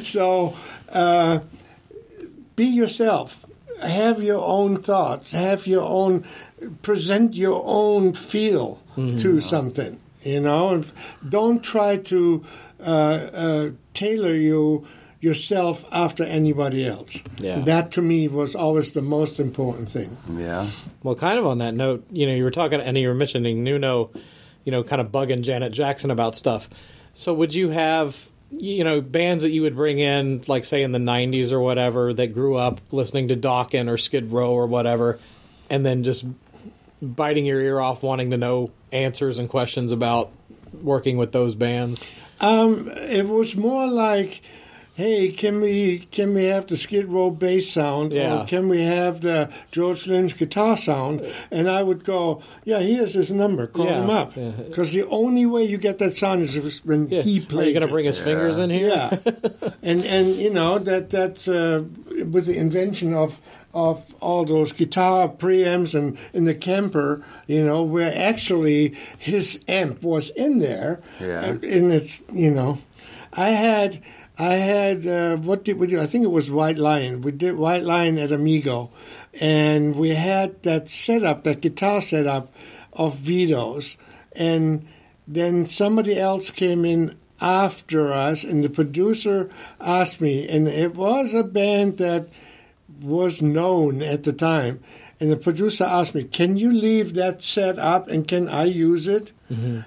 so, 0.04 0.54
uh, 0.92 1.40
be 2.54 2.66
yourself. 2.66 3.45
Have 3.82 4.22
your 4.22 4.42
own 4.44 4.82
thoughts. 4.82 5.32
Have 5.32 5.66
your 5.66 5.82
own, 5.82 6.24
present 6.82 7.34
your 7.34 7.62
own 7.64 8.12
feel 8.14 8.82
to 8.96 9.40
something. 9.40 10.00
You 10.22 10.40
know, 10.40 10.70
and 10.70 10.92
don't 11.28 11.62
try 11.62 11.98
to 11.98 12.44
uh, 12.80 13.28
uh, 13.32 13.70
tailor 13.94 14.34
you 14.34 14.86
yourself 15.20 15.84
after 15.92 16.24
anybody 16.24 16.84
else. 16.86 17.22
Yeah. 17.38 17.60
That 17.60 17.90
to 17.92 18.02
me 18.02 18.26
was 18.26 18.54
always 18.54 18.92
the 18.92 19.02
most 19.02 19.38
important 19.38 19.88
thing. 19.88 20.16
Yeah. 20.28 20.68
Well, 21.02 21.14
kind 21.14 21.38
of 21.38 21.46
on 21.46 21.58
that 21.58 21.74
note, 21.74 22.06
you 22.10 22.26
know, 22.26 22.34
you 22.34 22.44
were 22.44 22.50
talking 22.50 22.80
and 22.80 22.98
you 22.98 23.08
were 23.08 23.14
mentioning 23.14 23.62
Nuno, 23.62 24.10
you 24.64 24.72
know, 24.72 24.82
kind 24.82 25.00
of 25.00 25.12
bugging 25.12 25.42
Janet 25.42 25.72
Jackson 25.72 26.10
about 26.10 26.34
stuff. 26.34 26.68
So 27.14 27.32
would 27.32 27.54
you 27.54 27.70
have, 27.70 28.28
you 28.50 28.84
know, 28.84 29.00
bands 29.00 29.42
that 29.42 29.50
you 29.50 29.62
would 29.62 29.74
bring 29.74 29.98
in, 29.98 30.42
like 30.46 30.64
say 30.64 30.82
in 30.82 30.92
the 30.92 30.98
'90s 30.98 31.52
or 31.52 31.60
whatever, 31.60 32.12
that 32.14 32.28
grew 32.28 32.56
up 32.56 32.80
listening 32.90 33.28
to 33.28 33.36
Dokken 33.36 33.90
or 33.90 33.96
Skid 33.96 34.32
Row 34.32 34.52
or 34.52 34.66
whatever, 34.66 35.18
and 35.68 35.84
then 35.84 36.04
just 36.04 36.24
biting 37.02 37.46
your 37.46 37.60
ear 37.60 37.80
off, 37.80 38.02
wanting 38.02 38.30
to 38.30 38.36
know 38.36 38.70
answers 38.92 39.38
and 39.38 39.48
questions 39.48 39.92
about 39.92 40.30
working 40.82 41.16
with 41.16 41.32
those 41.32 41.54
bands? 41.54 42.04
Um, 42.40 42.88
it 42.88 43.26
was 43.26 43.56
more 43.56 43.86
like, 43.86 44.42
hey, 44.96 45.30
can 45.30 45.60
we 45.60 45.98
can 46.10 46.32
we 46.34 46.44
have 46.44 46.66
the 46.66 46.76
Skid 46.76 47.06
Row 47.06 47.30
bass 47.30 47.70
sound, 47.70 48.12
Yeah. 48.12 48.40
or 48.42 48.46
can 48.46 48.68
we 48.68 48.80
have 48.82 49.20
the 49.20 49.50
George 49.70 50.06
Lynch 50.08 50.38
guitar 50.38 50.74
sound? 50.76 51.20
And 51.50 51.68
I 51.68 51.82
would 51.82 52.02
go, 52.02 52.40
yeah, 52.64 52.78
here's 52.80 53.12
his 53.12 53.30
number, 53.30 53.66
call 53.66 53.84
Yeah. 53.84 54.02
him 54.02 54.10
up, 54.10 54.34
Yeah. 54.36 54.52
because 54.68 54.92
the 54.94 55.04
only 55.08 55.44
way 55.44 55.64
you 55.64 55.76
get 55.76 55.98
that 55.98 56.12
sound 56.14 56.42
is 56.42 56.56
if- 56.56 56.84
when 56.86 57.08
Yeah. 57.08 57.20
he 57.22 57.38
Are 57.40 57.42
plays. 57.42 57.66
you 57.68 57.72
going 57.74 57.82
to 57.86 57.88
it. 57.88 57.96
bring 57.96 58.06
his 58.06 58.18
fingers 58.18 58.56
in 58.58 58.70
here? 58.70 58.88
Yeah, 58.88 59.18
and 59.82 60.02
and 60.04 60.34
you 60.36 60.50
know 60.50 60.78
that 60.78 61.10
that's 61.10 61.46
uh, 61.46 61.82
with 62.32 62.46
the 62.46 62.56
invention 62.56 63.12
of 63.14 63.40
of 63.74 64.14
all 64.22 64.46
those 64.46 64.72
guitar 64.72 65.28
preamps 65.28 65.94
and 65.94 66.16
in 66.32 66.44
the 66.44 66.54
Kemper, 66.54 67.22
you 67.46 67.62
know, 67.62 67.82
where 67.82 68.10
actually 68.16 68.94
his 69.18 69.60
amp 69.68 70.02
was 70.02 70.30
in 70.30 70.60
there, 70.60 71.00
Yeah. 71.20 71.44
and, 71.44 71.62
and 71.62 71.92
it's 71.92 72.22
you 72.32 72.50
know, 72.50 72.78
I 73.34 73.50
had. 73.50 73.98
I 74.38 74.54
had 74.54 75.06
uh, 75.06 75.36
what 75.36 75.64
did 75.64 75.78
we 75.78 75.86
do? 75.86 76.00
I 76.00 76.06
think 76.06 76.24
it 76.24 76.30
was 76.30 76.50
White 76.50 76.76
Lion. 76.78 77.22
We 77.22 77.32
did 77.32 77.56
White 77.56 77.84
Lion 77.84 78.18
at 78.18 78.32
Amigo, 78.32 78.90
and 79.40 79.96
we 79.96 80.10
had 80.10 80.62
that 80.62 80.88
setup, 80.88 81.44
that 81.44 81.62
guitar 81.62 82.00
setup 82.02 82.52
of 82.92 83.16
Vito's, 83.16 83.96
and 84.32 84.86
then 85.26 85.64
somebody 85.66 86.18
else 86.18 86.50
came 86.50 86.84
in 86.84 87.16
after 87.40 88.12
us, 88.12 88.44
and 88.44 88.62
the 88.62 88.70
producer 88.70 89.48
asked 89.80 90.20
me, 90.20 90.48
and 90.48 90.68
it 90.68 90.94
was 90.94 91.34
a 91.34 91.42
band 91.42 91.98
that 91.98 92.28
was 93.02 93.42
known 93.42 94.00
at 94.02 94.22
the 94.22 94.32
time. 94.32 94.80
And 95.18 95.30
the 95.30 95.36
producer 95.36 95.84
asked 95.84 96.14
me, 96.14 96.24
"Can 96.24 96.58
you 96.58 96.70
leave 96.70 97.14
that 97.14 97.42
set 97.42 97.78
up 97.78 98.06
and 98.08 98.28
can 98.28 98.48
I 98.48 98.64
use 98.64 99.06
it?" 99.06 99.32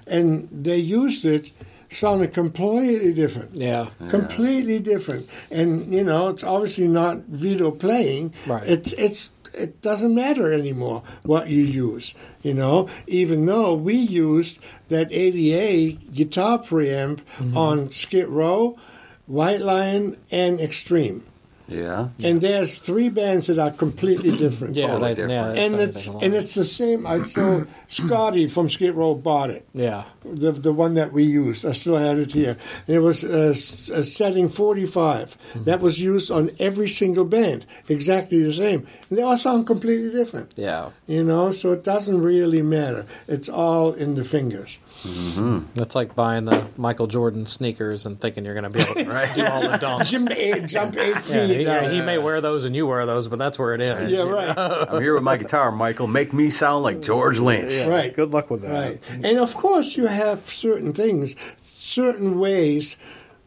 And 0.08 0.48
they 0.50 0.78
used 0.78 1.24
it. 1.24 1.52
Sounded 1.90 2.32
completely 2.32 3.12
different. 3.12 3.54
Yeah. 3.54 3.88
completely 4.08 4.78
different. 4.78 5.28
And 5.50 5.92
you 5.92 6.04
know, 6.04 6.28
it's 6.28 6.44
obviously 6.44 6.86
not 6.86 7.18
Vito 7.26 7.70
playing. 7.70 8.32
Right. 8.46 8.68
It's 8.68 8.92
it's 8.92 9.32
it 9.52 9.82
doesn't 9.82 10.14
matter 10.14 10.52
anymore 10.52 11.02
what 11.22 11.48
you 11.48 11.62
use. 11.62 12.14
You 12.42 12.54
know, 12.54 12.88
even 13.06 13.46
though 13.46 13.74
we 13.74 13.94
used 13.94 14.60
that 14.88 15.08
ADA 15.10 15.98
guitar 16.12 16.58
preamp 16.58 17.20
mm-hmm. 17.38 17.56
on 17.56 17.90
Skid 17.90 18.28
Row, 18.28 18.78
White 19.26 19.60
Lion, 19.60 20.16
and 20.30 20.60
Extreme. 20.60 21.24
Yeah. 21.70 22.08
And 22.24 22.40
there's 22.40 22.78
three 22.78 23.08
bands 23.08 23.46
that 23.46 23.58
are 23.58 23.70
completely 23.70 24.36
different. 24.36 24.76
Yeah, 24.76 24.88
Totally 24.88 25.14
they- 25.14 25.22
different. 25.22 25.56
yeah, 25.56 25.62
and 25.64 25.74
it's 25.80 26.08
what 26.08 26.22
and 26.24 26.34
it's 26.34 26.54
the 26.54 26.64
same. 26.64 27.06
I 27.06 27.24
so 27.24 27.66
Scotti 27.88 28.50
from 28.50 28.68
Skid 28.68 28.94
Row 28.94 29.14
bought 29.14 29.50
it. 29.50 29.64
yeah. 29.72 30.04
the 30.24 30.52
the 30.52 30.72
one 30.72 30.94
that 30.94 31.12
we 31.12 31.22
used. 31.24 31.64
I 31.64 31.72
still 31.72 31.96
had 31.96 32.18
it 32.18 32.32
here. 32.32 32.56
And 32.86 32.96
it 32.96 33.00
was 33.00 33.24
uh, 33.24 33.50
s- 33.54 33.90
uh, 33.90 34.02
setting 34.02 34.48
45. 34.48 35.36
That 35.64 35.80
was 35.80 35.98
used 35.98 36.30
on 36.30 36.50
every 36.58 36.88
single 36.88 37.24
band, 37.24 37.64
exactly 37.88 38.42
the 38.42 38.52
same. 38.52 38.86
And 39.08 39.18
they 39.18 39.22
all 39.22 39.38
sound 39.38 39.66
completely 39.66 40.10
different. 40.10 40.52
Yeah. 40.56 40.90
You 41.06 41.24
know, 41.24 41.52
so 41.52 41.72
it 41.72 41.82
doesn't 41.84 42.20
really 42.20 42.62
matter. 42.62 43.06
It's 43.28 43.48
all 43.48 43.92
in 43.94 44.14
the 44.14 44.24
fingers. 44.24 44.78
Mm-hmm. 45.02 45.58
That's 45.74 45.94
like 45.94 46.14
buying 46.14 46.44
the 46.44 46.66
Michael 46.76 47.06
Jordan 47.06 47.46
sneakers 47.46 48.04
and 48.04 48.20
thinking 48.20 48.44
you're 48.44 48.54
going 48.54 48.64
to 48.64 48.70
be 48.70 48.80
able 48.80 48.94
to 48.94 49.04
do 49.34 49.46
all 49.46 49.62
the 49.62 49.78
dunks. 49.78 50.10
Jump 50.10 50.30
eight, 50.30 50.66
jump 50.66 50.96
eight 50.96 51.20
feet. 51.22 51.34
Yeah, 51.34 51.46
he, 51.46 51.62
yeah, 51.62 51.90
he 51.90 52.00
may 52.00 52.18
wear 52.18 52.40
those 52.40 52.64
and 52.64 52.76
you 52.76 52.86
wear 52.86 53.06
those, 53.06 53.28
but 53.28 53.38
that's 53.38 53.58
where 53.58 53.74
it 53.74 53.80
ends. 53.80 54.12
Yeah, 54.12 54.22
right. 54.22 54.56
I'm 54.58 55.00
here 55.00 55.14
with 55.14 55.22
my 55.22 55.36
guitar, 55.36 55.72
Michael. 55.72 56.06
Make 56.06 56.32
me 56.32 56.50
sound 56.50 56.84
like 56.84 57.00
George 57.00 57.38
Lynch. 57.38 57.72
Right. 57.88 58.14
Good 58.14 58.32
luck 58.32 58.50
with 58.50 58.62
that. 58.62 58.70
Right. 58.70 59.00
And 59.24 59.38
of 59.38 59.54
course, 59.54 59.96
you 59.96 60.06
have 60.06 60.40
certain 60.40 60.92
things, 60.92 61.34
certain 61.56 62.38
ways. 62.38 62.96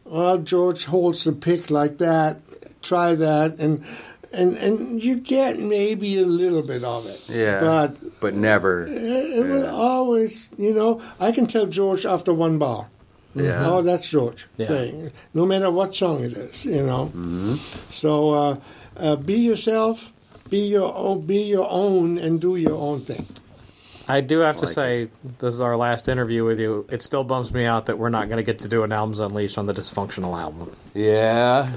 Well, 0.04 0.38
George 0.38 0.84
holds 0.86 1.24
the 1.24 1.32
pick 1.32 1.70
like 1.70 1.98
that. 1.98 2.40
Try 2.82 3.14
that, 3.14 3.58
and 3.60 3.82
and 4.34 4.56
and 4.58 5.02
you 5.02 5.16
get 5.16 5.58
maybe 5.58 6.18
a 6.18 6.26
little 6.26 6.62
bit 6.62 6.84
of 6.84 7.06
it. 7.06 7.20
Yeah. 7.28 7.60
But 7.60 8.20
But 8.20 8.34
never. 8.34 8.86
it 8.88 9.46
will 9.46 9.66
always, 9.66 10.50
you 10.58 10.72
know, 10.74 11.00
I 11.20 11.32
can 11.32 11.46
tell 11.46 11.66
George 11.66 12.04
after 12.06 12.32
one 12.34 12.58
bar. 12.58 12.88
Yeah. 13.34 13.66
Oh, 13.66 13.82
that's 13.82 14.08
George. 14.10 14.46
Yeah. 14.56 14.68
Thing. 14.68 15.10
No 15.34 15.44
matter 15.46 15.70
what 15.70 15.94
song 15.94 16.22
it 16.22 16.32
is, 16.34 16.64
you 16.64 16.82
know. 16.82 17.10
So 17.90 18.30
uh, 18.30 18.56
uh, 18.96 19.16
be 19.16 19.34
yourself, 19.34 20.12
be 20.50 20.58
your 20.58 20.94
own, 20.94 21.22
be 21.26 21.42
your 21.42 21.66
own, 21.68 22.18
and 22.18 22.40
do 22.40 22.54
your 22.56 22.78
own 22.78 23.00
thing. 23.00 23.26
I 24.06 24.20
do 24.20 24.40
have 24.40 24.56
to 24.58 24.66
like 24.66 24.74
say, 24.74 25.08
this 25.38 25.54
is 25.54 25.60
our 25.60 25.76
last 25.76 26.08
interview 26.08 26.44
with 26.44 26.60
you. 26.60 26.86
It 26.90 27.02
still 27.02 27.24
bums 27.24 27.52
me 27.52 27.64
out 27.64 27.86
that 27.86 27.98
we're 27.98 28.10
not 28.10 28.28
going 28.28 28.36
to 28.36 28.42
get 28.42 28.58
to 28.60 28.68
do 28.68 28.82
an 28.82 28.92
Albums 28.92 29.18
Unleashed 29.18 29.56
on 29.56 29.66
the 29.66 29.74
Dysfunctional 29.74 30.38
album. 30.38 30.76
Yeah. 30.94 31.72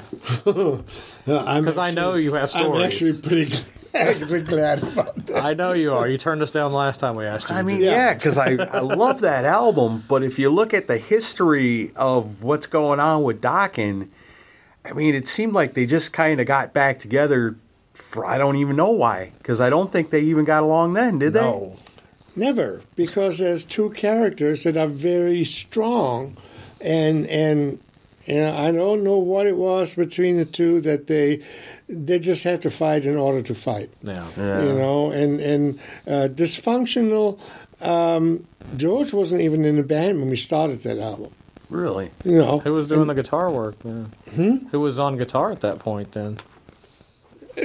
Because 1.28 1.78
I 1.78 1.92
know 1.92 2.14
you 2.16 2.36
have 2.36 2.50
stories. 2.50 2.68
I'm 2.68 2.86
actually 2.86 3.22
pretty 3.22 3.54
actually 3.94 4.42
glad 4.44 4.82
about 4.82 5.26
that. 5.26 5.44
I 5.44 5.54
know 5.54 5.74
you 5.74 5.94
are. 5.94 6.08
You 6.08 6.18
turned 6.18 6.42
us 6.42 6.52
down 6.52 6.72
last 6.72 7.02
time 7.02 7.18
we 7.18 7.26
asked 7.26 7.50
you. 7.50 7.56
I 7.56 7.64
mean, 7.64 7.80
do 7.80 7.86
that. 7.86 7.92
yeah, 7.92 8.14
because 8.14 8.38
I, 8.38 8.52
I 8.52 8.80
love 8.80 9.20
that 9.22 9.44
album, 9.44 10.06
but 10.08 10.24
if 10.24 10.40
you 10.40 10.50
look 10.50 10.74
at 10.74 10.88
the 10.88 10.98
history 10.98 11.92
of 11.98 12.44
what's 12.44 12.66
going 12.66 13.02
on 13.02 13.24
with 13.24 13.42
Dokken, 13.42 14.08
I 14.86 14.94
mean, 14.94 15.16
it 15.16 15.28
seemed 15.28 15.52
like 15.52 15.74
they 15.74 15.86
just 15.86 16.14
kind 16.14 16.40
of 16.40 16.48
got 16.48 16.74
back 16.74 17.00
together 17.00 17.58
for 17.94 18.26
I 18.26 18.38
don't 18.38 18.56
even 18.56 18.78
know 18.78 18.92
why, 18.92 19.34
because 19.40 19.60
I 19.60 19.70
don't 19.70 19.92
think 19.92 20.12
they 20.12 20.22
even 20.22 20.46
got 20.46 20.64
along 20.64 20.94
then, 20.94 21.20
did 21.20 21.34
they? 21.34 21.42
No. 22.38 22.46
Never, 22.48 22.84
because 22.96 23.40
there's 23.40 23.66
two 23.66 23.90
characters 23.92 24.64
that 24.64 24.78
are 24.78 24.88
very 24.88 25.44
strong, 25.44 26.38
and 26.80 27.28
and 27.28 27.80
and 28.28 28.56
I 28.56 28.72
don't 28.72 29.04
know 29.04 29.18
what 29.18 29.48
it 29.48 29.56
was 29.58 29.96
between 29.96 30.38
the 30.38 30.46
two 30.46 30.82
that 30.82 31.08
they 31.08 31.44
they 31.90 32.20
just 32.20 32.44
had 32.44 32.62
to 32.62 32.70
fight 32.70 33.06
in 33.06 33.18
order 33.18 33.42
to 33.42 33.56
fight. 33.56 33.90
Yeah. 34.04 34.30
You 34.38 34.74
know, 34.74 35.12
and 35.12 35.40
and 35.40 35.80
uh, 36.08 36.30
dysfunctional. 36.32 37.40
Um, 37.82 38.48
George 38.76 39.14
wasn't 39.14 39.42
even 39.42 39.66
in 39.66 39.76
the 39.76 39.84
band 39.84 40.20
when 40.20 40.30
we 40.30 40.36
started 40.36 40.82
that 40.84 40.98
album. 41.00 41.32
Really? 41.70 42.12
You 42.24 42.38
know, 42.38 42.60
Who 42.60 42.74
was 42.74 42.88
doing 42.88 43.08
the 43.08 43.14
guitar 43.14 43.52
work 43.52 43.80
then? 43.80 44.12
Who 44.72 44.80
was 44.80 45.00
on 45.00 45.18
guitar 45.18 45.52
at 45.52 45.62
that 45.62 45.80
point 45.80 46.14
then? 46.14 46.38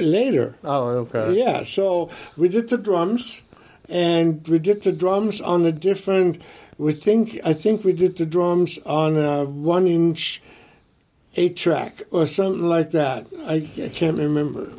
later. 0.01 0.55
Oh, 0.63 0.87
okay. 1.05 1.33
Yeah, 1.33 1.63
so 1.63 2.09
we 2.37 2.49
did 2.49 2.69
the 2.69 2.77
drums, 2.77 3.43
and 3.93 4.45
we 4.47 4.57
did 4.57 4.81
the 4.81 4.91
drums 4.91 5.39
on 5.39 5.63
a 5.65 5.71
different. 5.71 6.41
We 6.77 6.91
think 6.91 7.39
I 7.45 7.53
think 7.53 7.85
we 7.85 7.93
did 7.93 8.17
the 8.17 8.25
drums 8.25 8.79
on 8.85 9.15
a 9.15 9.45
one-inch 9.45 10.41
eight 11.35 11.55
track 11.55 11.93
or 12.11 12.25
something 12.25 12.63
like 12.63 12.91
that. 12.91 13.27
I, 13.47 13.69
I 13.81 13.89
can't 13.89 14.17
remember. 14.17 14.73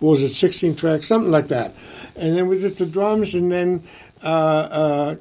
Was 0.00 0.22
it 0.22 0.28
sixteen 0.28 0.74
track? 0.74 1.04
Something 1.04 1.30
like 1.30 1.48
that. 1.48 1.72
And 2.16 2.36
then 2.36 2.48
we 2.48 2.58
did 2.58 2.76
the 2.76 2.86
drums, 2.86 3.34
and 3.34 3.50
then 3.50 3.82
uh, 4.22 4.26
uh, 4.26 5.16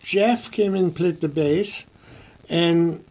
Jeff 0.00 0.50
came 0.50 0.74
and 0.74 0.94
played 0.94 1.20
the 1.20 1.28
bass, 1.28 1.86
and 2.48 3.02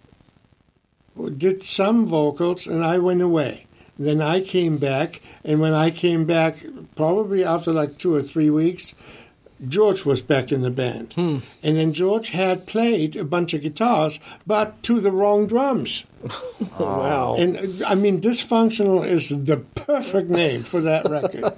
did 1.37 1.63
some 1.63 2.05
vocals, 2.05 2.67
and 2.67 2.83
I 2.83 2.99
went 2.99 3.21
away. 3.21 3.64
Then 3.97 4.21
I 4.21 4.41
came 4.41 4.77
back, 4.77 5.21
and 5.43 5.61
when 5.61 5.73
I 5.73 5.89
came 5.89 6.25
back, 6.25 6.57
probably 6.95 7.43
after 7.45 7.71
like 7.71 7.97
two 7.97 8.13
or 8.13 8.21
three 8.21 8.49
weeks, 8.49 8.93
George 9.67 10.05
was 10.05 10.21
back 10.21 10.51
in 10.51 10.61
the 10.61 10.69
band. 10.69 11.13
Hmm. 11.13 11.37
And 11.63 11.77
then 11.77 11.93
George 11.93 12.29
had 12.29 12.67
played 12.67 13.15
a 13.15 13.23
bunch 13.23 13.53
of 13.53 13.61
guitars, 13.61 14.19
but 14.45 14.81
to 14.83 14.99
the 14.99 15.11
wrong 15.11 15.47
drums. 15.47 16.05
Wow. 16.79 17.35
And 17.37 17.83
I 17.83 17.95
mean, 17.95 18.19
dysfunctional 18.19 19.05
is 19.05 19.29
the 19.29 19.57
perfect 19.57 20.29
name 20.29 20.63
for 20.63 20.81
that 20.81 21.07
record. 21.09 21.53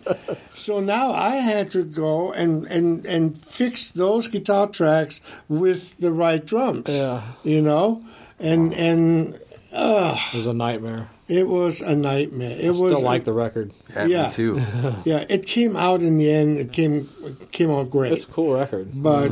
so 0.54 0.80
now 0.80 1.12
I 1.12 1.38
had 1.38 1.72
to 1.72 1.84
go 1.84 2.32
and, 2.34 2.66
and, 2.66 3.06
and 3.06 3.38
fix 3.38 3.92
those 3.92 4.28
guitar 4.28 4.68
tracks 4.68 5.22
with 5.48 5.98
the 5.98 6.12
right 6.12 6.46
drums. 6.46 6.96
Yeah. 6.96 7.22
You 7.44 7.62
know? 7.62 8.06
And, 8.40 8.74
and 8.74 9.40
It 9.72 10.34
was 10.36 10.48
a 10.48 10.54
nightmare. 10.54 11.10
it 11.28 11.48
was 11.48 11.82
a 11.82 11.96
nightmare. 11.96 12.52
It 12.58 12.74
Still 12.74 12.90
was 12.90 13.02
like 13.02 13.26
the 13.26 13.34
record. 13.34 13.74
Yeah, 13.94 14.06
Yeah. 14.06 14.26
me 14.28 14.32
too. 14.34 14.62
yeah. 15.06 15.26
It 15.30 15.46
came 15.46 15.76
out 15.76 16.02
in 16.02 16.18
the 16.18 16.32
end. 16.32 16.58
It 16.58 16.72
came 16.72 17.10
it 17.24 17.52
came 17.52 17.70
out 17.72 17.90
great, 17.90 18.12
It's 18.14 18.24
a 18.24 18.28
cool 18.28 18.54
record. 18.56 18.90
but 18.94 19.30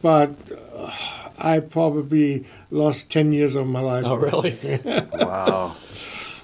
but 0.00 0.30
uh, 0.76 0.90
I 1.38 1.60
probably 1.60 2.46
lost 2.70 3.10
ten 3.10 3.32
years 3.32 3.54
of 3.56 3.66
my 3.66 3.80
life. 3.80 4.04
Oh, 4.06 4.14
really? 4.14 4.56
wow. 5.14 5.74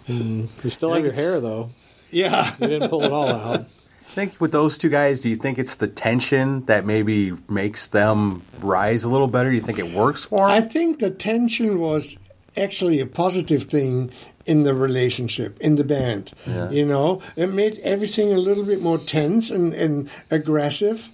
you 0.08 0.48
still 0.70 0.92
have 0.94 1.04
your 1.04 1.12
hair, 1.12 1.40
though. 1.40 1.70
Yeah. 2.10 2.52
You 2.60 2.66
didn't 2.68 2.88
pull 2.88 3.04
it 3.04 3.12
all 3.12 3.28
out. 3.28 3.60
I 4.08 4.20
think 4.20 4.40
with 4.40 4.50
those 4.52 4.78
two 4.78 4.88
guys, 4.88 5.20
do 5.20 5.28
you 5.28 5.36
think 5.36 5.58
it's 5.58 5.76
the 5.76 5.86
tension 5.86 6.64
that 6.64 6.84
maybe 6.86 7.32
makes 7.48 7.86
them 7.88 8.42
rise 8.60 9.04
a 9.04 9.08
little 9.10 9.28
better? 9.28 9.50
Do 9.50 9.54
you 9.54 9.62
think 9.62 9.78
it 9.78 9.92
works 9.92 10.24
for 10.24 10.44
I 10.48 10.60
think 10.62 10.98
the 10.98 11.10
tension 11.10 11.78
was 11.78 12.18
actually 12.58 13.00
a 13.00 13.06
positive 13.06 13.64
thing 13.64 14.10
in 14.46 14.62
the 14.62 14.74
relationship 14.74 15.58
in 15.60 15.76
the 15.76 15.84
band. 15.84 16.32
You 16.72 16.84
know, 16.86 17.22
it 17.36 17.48
made 17.48 17.78
everything 17.80 18.32
a 18.32 18.38
little 18.38 18.64
bit 18.64 18.80
more 18.80 18.98
tense 18.98 19.50
and, 19.50 19.74
and 19.74 20.10
aggressive. 20.30 21.10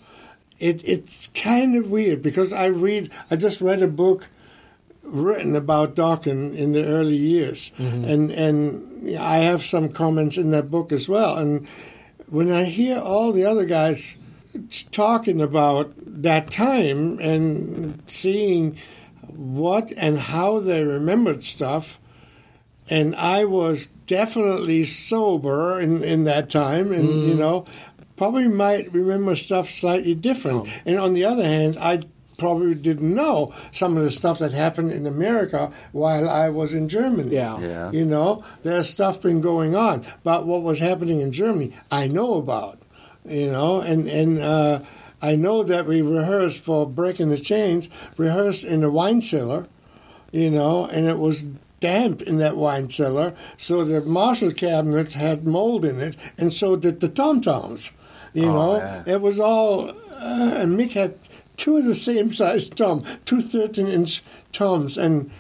It 0.58 0.86
it's 0.88 1.28
kind 1.28 1.76
of 1.76 1.90
weird 1.90 2.22
because 2.22 2.52
I 2.52 2.66
read 2.66 3.10
I 3.30 3.36
just 3.36 3.60
read 3.60 3.82
a 3.82 3.88
book 3.88 4.28
written 5.02 5.54
about 5.56 5.96
Dokken 5.96 6.54
in 6.56 6.72
the 6.72 6.86
early 6.86 7.16
years, 7.16 7.72
mm-hmm. 7.78 8.04
and 8.04 8.30
and 8.30 9.18
I 9.18 9.38
have 9.38 9.62
some 9.62 9.88
comments 9.90 10.38
in 10.38 10.50
that 10.52 10.70
book 10.70 10.92
as 10.92 11.08
well. 11.08 11.36
And 11.36 11.66
when 12.28 12.50
I 12.50 12.64
hear 12.64 12.98
all 12.98 13.32
the 13.32 13.44
other 13.44 13.66
guys 13.66 14.16
talking 14.90 15.40
about 15.40 15.92
that 15.96 16.50
time 16.50 17.18
and 17.18 18.02
seeing 18.06 18.78
what 19.28 19.92
and 19.96 20.18
how 20.18 20.60
they 20.60 20.84
remembered 20.84 21.42
stuff, 21.42 21.98
and 22.90 23.14
I 23.16 23.44
was 23.44 23.88
definitely 24.06 24.84
sober 24.84 25.80
in, 25.80 26.02
in 26.02 26.24
that 26.24 26.50
time, 26.50 26.92
and 26.92 27.08
you 27.08 27.34
know, 27.34 27.66
probably 28.16 28.48
might 28.48 28.92
remember 28.92 29.34
stuff 29.34 29.70
slightly 29.70 30.14
different. 30.14 30.68
And 30.84 30.98
on 30.98 31.14
the 31.14 31.24
other 31.24 31.44
hand, 31.44 31.76
I 31.80 32.02
probably 32.38 32.74
didn't 32.74 33.14
know 33.14 33.54
some 33.70 33.96
of 33.96 34.02
the 34.02 34.10
stuff 34.10 34.38
that 34.40 34.52
happened 34.52 34.92
in 34.92 35.06
America 35.06 35.72
while 35.92 36.28
I 36.28 36.48
was 36.48 36.74
in 36.74 36.88
Germany. 36.88 37.30
Yeah. 37.30 37.58
Yeah. 37.60 37.90
You 37.90 38.04
know, 38.04 38.44
there's 38.62 38.90
stuff 38.90 39.22
been 39.22 39.40
going 39.40 39.76
on, 39.76 40.04
but 40.22 40.46
what 40.46 40.62
was 40.62 40.78
happening 40.78 41.20
in 41.20 41.32
Germany, 41.32 41.74
I 41.90 42.06
know 42.06 42.34
about. 42.34 42.80
You 43.26 43.50
know, 43.50 43.80
and 43.80 44.06
and 44.06 44.38
uh, 44.38 44.80
I 45.24 45.36
know 45.36 45.62
that 45.62 45.86
we 45.86 46.02
rehearsed 46.02 46.60
for 46.60 46.86
Breaking 46.86 47.30
the 47.30 47.38
Chains, 47.38 47.88
rehearsed 48.16 48.64
in 48.64 48.84
a 48.84 48.90
wine 48.90 49.20
cellar 49.20 49.68
you 50.34 50.50
know, 50.50 50.86
and 50.86 51.06
it 51.06 51.18
was 51.18 51.44
damp 51.78 52.20
in 52.22 52.38
that 52.38 52.56
wine 52.56 52.90
cellar, 52.90 53.34
so 53.56 53.84
the 53.84 54.00
Marshall 54.00 54.50
cabinets 54.50 55.14
had 55.14 55.46
mold 55.46 55.84
in 55.84 56.00
it, 56.00 56.16
and 56.36 56.52
so 56.52 56.74
did 56.74 56.98
the 56.98 57.08
tom 57.08 57.40
toms. 57.40 57.92
You 58.32 58.46
know, 58.46 58.78
yeah. 58.78 59.04
it 59.06 59.20
was 59.20 59.38
all, 59.38 59.90
uh, 59.90 60.54
and 60.56 60.76
Mick 60.76 60.94
had 60.94 61.14
two 61.56 61.76
of 61.76 61.84
the 61.84 61.94
same 61.94 62.32
size 62.32 62.68
tom, 62.68 63.04
two 63.24 63.40
13 63.40 63.86
inch 63.86 64.24
toms, 64.50 64.98
and 64.98 65.30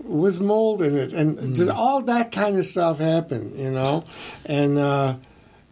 with 0.00 0.40
mold 0.40 0.82
in 0.82 0.98
it, 0.98 1.12
and 1.12 1.54
just 1.54 1.70
all 1.70 2.02
that 2.02 2.32
kind 2.32 2.58
of 2.58 2.66
stuff 2.66 2.98
happened, 2.98 3.56
you 3.56 3.70
know, 3.70 4.02
and 4.44 4.76
uh, 4.76 5.14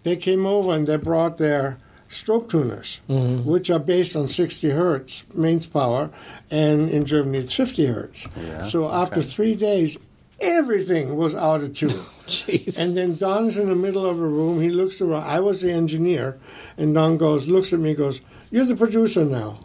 they 0.04 0.14
came 0.14 0.46
over 0.46 0.72
and 0.72 0.86
they 0.86 0.96
brought 0.96 1.38
their 1.38 1.78
strobe 2.10 2.48
tuners, 2.48 3.00
which 3.08 3.70
are 3.70 3.78
based 3.78 4.16
on 4.16 4.28
60 4.28 4.70
hertz 4.70 5.24
mains 5.34 5.66
power, 5.66 6.10
and 6.50 6.90
in 6.90 7.04
Germany 7.06 7.38
it's 7.38 7.54
50 7.54 7.86
hertz. 7.86 8.26
Yeah, 8.36 8.62
so 8.62 8.90
after 8.90 9.22
three 9.22 9.54
days, 9.54 9.98
everything 10.40 11.16
was 11.16 11.34
out 11.34 11.62
of 11.62 11.74
tune. 11.74 11.88
Jeez. 12.26 12.78
And 12.78 12.96
then 12.96 13.16
Don's 13.16 13.56
in 13.56 13.68
the 13.68 13.74
middle 13.76 14.04
of 14.06 14.18
a 14.18 14.26
room. 14.26 14.60
He 14.60 14.70
looks 14.70 15.00
around. 15.00 15.24
I 15.24 15.40
was 15.40 15.62
the 15.62 15.72
engineer, 15.72 16.38
and 16.76 16.94
Don 16.94 17.16
goes, 17.16 17.48
looks 17.48 17.72
at 17.72 17.80
me, 17.80 17.94
goes, 17.94 18.20
"You're 18.50 18.64
the 18.66 18.76
producer 18.76 19.24
now." 19.24 19.60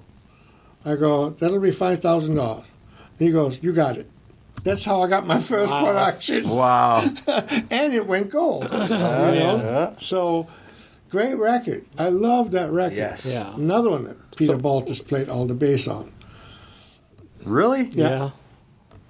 I 0.84 0.96
go, 0.96 1.32
that'll 1.32 1.60
be 1.60 1.72
five 1.72 2.00
thousand 2.00 2.36
dollars. 2.36 2.66
He 3.18 3.32
goes, 3.32 3.62
you 3.64 3.74
got 3.74 3.98
it. 3.98 4.10
That's 4.64 4.84
how 4.86 5.02
I 5.02 5.08
got 5.08 5.26
my 5.28 5.40
first 5.40 5.72
production, 5.72 6.50
Wow. 6.50 7.02
and 7.28 7.94
it 7.94 8.06
went 8.08 8.32
gold. 8.32 8.64
you 8.64 8.70
know? 8.90 9.96
So, 10.00 10.48
great 11.10 11.36
record. 11.36 11.86
I 11.98 12.10
love 12.10 12.52
that 12.52 12.72
record. 12.72 12.98
Yes. 12.98 13.26
Yeah. 13.26 13.54
Another 13.56 13.90
one 13.90 14.04
that 14.06 14.36
Peter 14.36 14.58
Baltes 14.58 15.06
played 15.06 15.30
all 15.30 15.46
the 15.46 15.54
bass 15.54 15.88
on. 15.88 16.12
Really? 17.44 17.84
Yeah. 17.92 18.10
Yeah. 18.10 18.30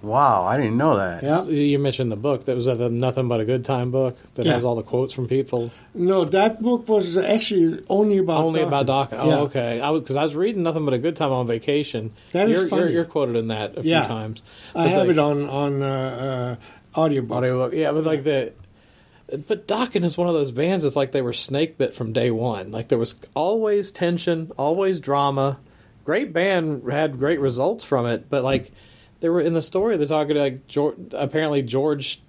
Wow, 0.02 0.44
I 0.44 0.56
didn't 0.58 0.76
know 0.76 0.96
that. 0.98 1.22
Yeah. 1.22 1.40
So 1.40 1.50
You 1.50 1.78
mentioned 1.78 2.12
the 2.12 2.16
book. 2.16 2.44
That 2.44 2.54
was 2.54 2.66
the 2.66 2.90
Nothing 2.90 3.28
But 3.28 3.40
a 3.40 3.44
Good 3.44 3.64
Time 3.64 3.90
book 3.90 4.16
that 4.34 4.44
Yeah. 4.46 4.52
has 4.52 4.64
all 4.64 4.76
the 4.76 4.82
quotes 4.82 5.12
from 5.12 5.26
people. 5.26 5.72
No, 5.94 6.24
that 6.26 6.62
book 6.62 6.86
was 6.88 7.16
actually 7.16 7.82
only 7.88 8.18
about 8.18 8.44
Only 8.44 8.60
Dokken. 8.60 8.66
about 8.68 8.86
Dokken. 8.86 9.18
Oh, 9.18 9.28
Yeah. 9.28 9.38
okay. 9.40 9.80
I 9.80 9.90
was 9.90 10.02
because 10.02 10.16
I 10.16 10.22
was 10.22 10.36
reading 10.36 10.62
Nothing 10.62 10.84
But 10.84 10.94
a 10.94 10.98
Good 10.98 11.16
Time 11.16 11.32
on 11.32 11.46
vacation. 11.46 12.12
That 12.32 12.50
is 12.50 12.70
you're, 12.70 12.78
You're, 12.80 12.88
you're 12.90 13.04
quoted 13.06 13.36
in 13.36 13.48
that 13.48 13.78
a 13.78 13.82
Yeah. 13.82 14.02
few 14.02 14.08
times. 14.14 14.42
I 14.76 14.86
have 14.88 15.06
the- 15.06 15.12
it 15.14 15.18
on 15.18 15.48
on 15.48 15.82
uh, 15.82 16.56
uh, 16.96 17.00
audiobook. 17.00 17.38
Audiobook. 17.38 17.72
Yeah, 17.72 17.90
but 17.92 18.04
like 18.04 18.22
the. 18.22 18.52
But 19.28 19.66
Dokken 19.66 20.04
is 20.04 20.16
one 20.16 20.28
of 20.28 20.34
those 20.34 20.52
bands. 20.52 20.84
It's 20.84 20.96
like 20.96 21.12
they 21.12 21.22
were 21.22 21.32
snake 21.32 21.78
bit 21.78 21.94
from 21.94 22.12
day 22.12 22.30
one. 22.30 22.70
Like 22.70 22.88
there 22.88 22.98
was 22.98 23.16
always 23.34 23.90
tension, 23.90 24.52
always 24.56 25.00
drama. 25.00 25.58
Great 26.04 26.32
band 26.32 26.88
had 26.90 27.18
great 27.18 27.40
results 27.40 27.84
from 27.84 28.06
it, 28.06 28.30
but 28.30 28.44
like 28.44 28.70
they 29.20 29.28
were 29.28 29.40
in 29.40 29.52
the 29.52 29.62
story. 29.62 29.96
They're 29.96 30.06
talking 30.06 30.36
like 30.36 30.68
George, 30.68 30.96
apparently 31.12 31.62
George 31.62 32.20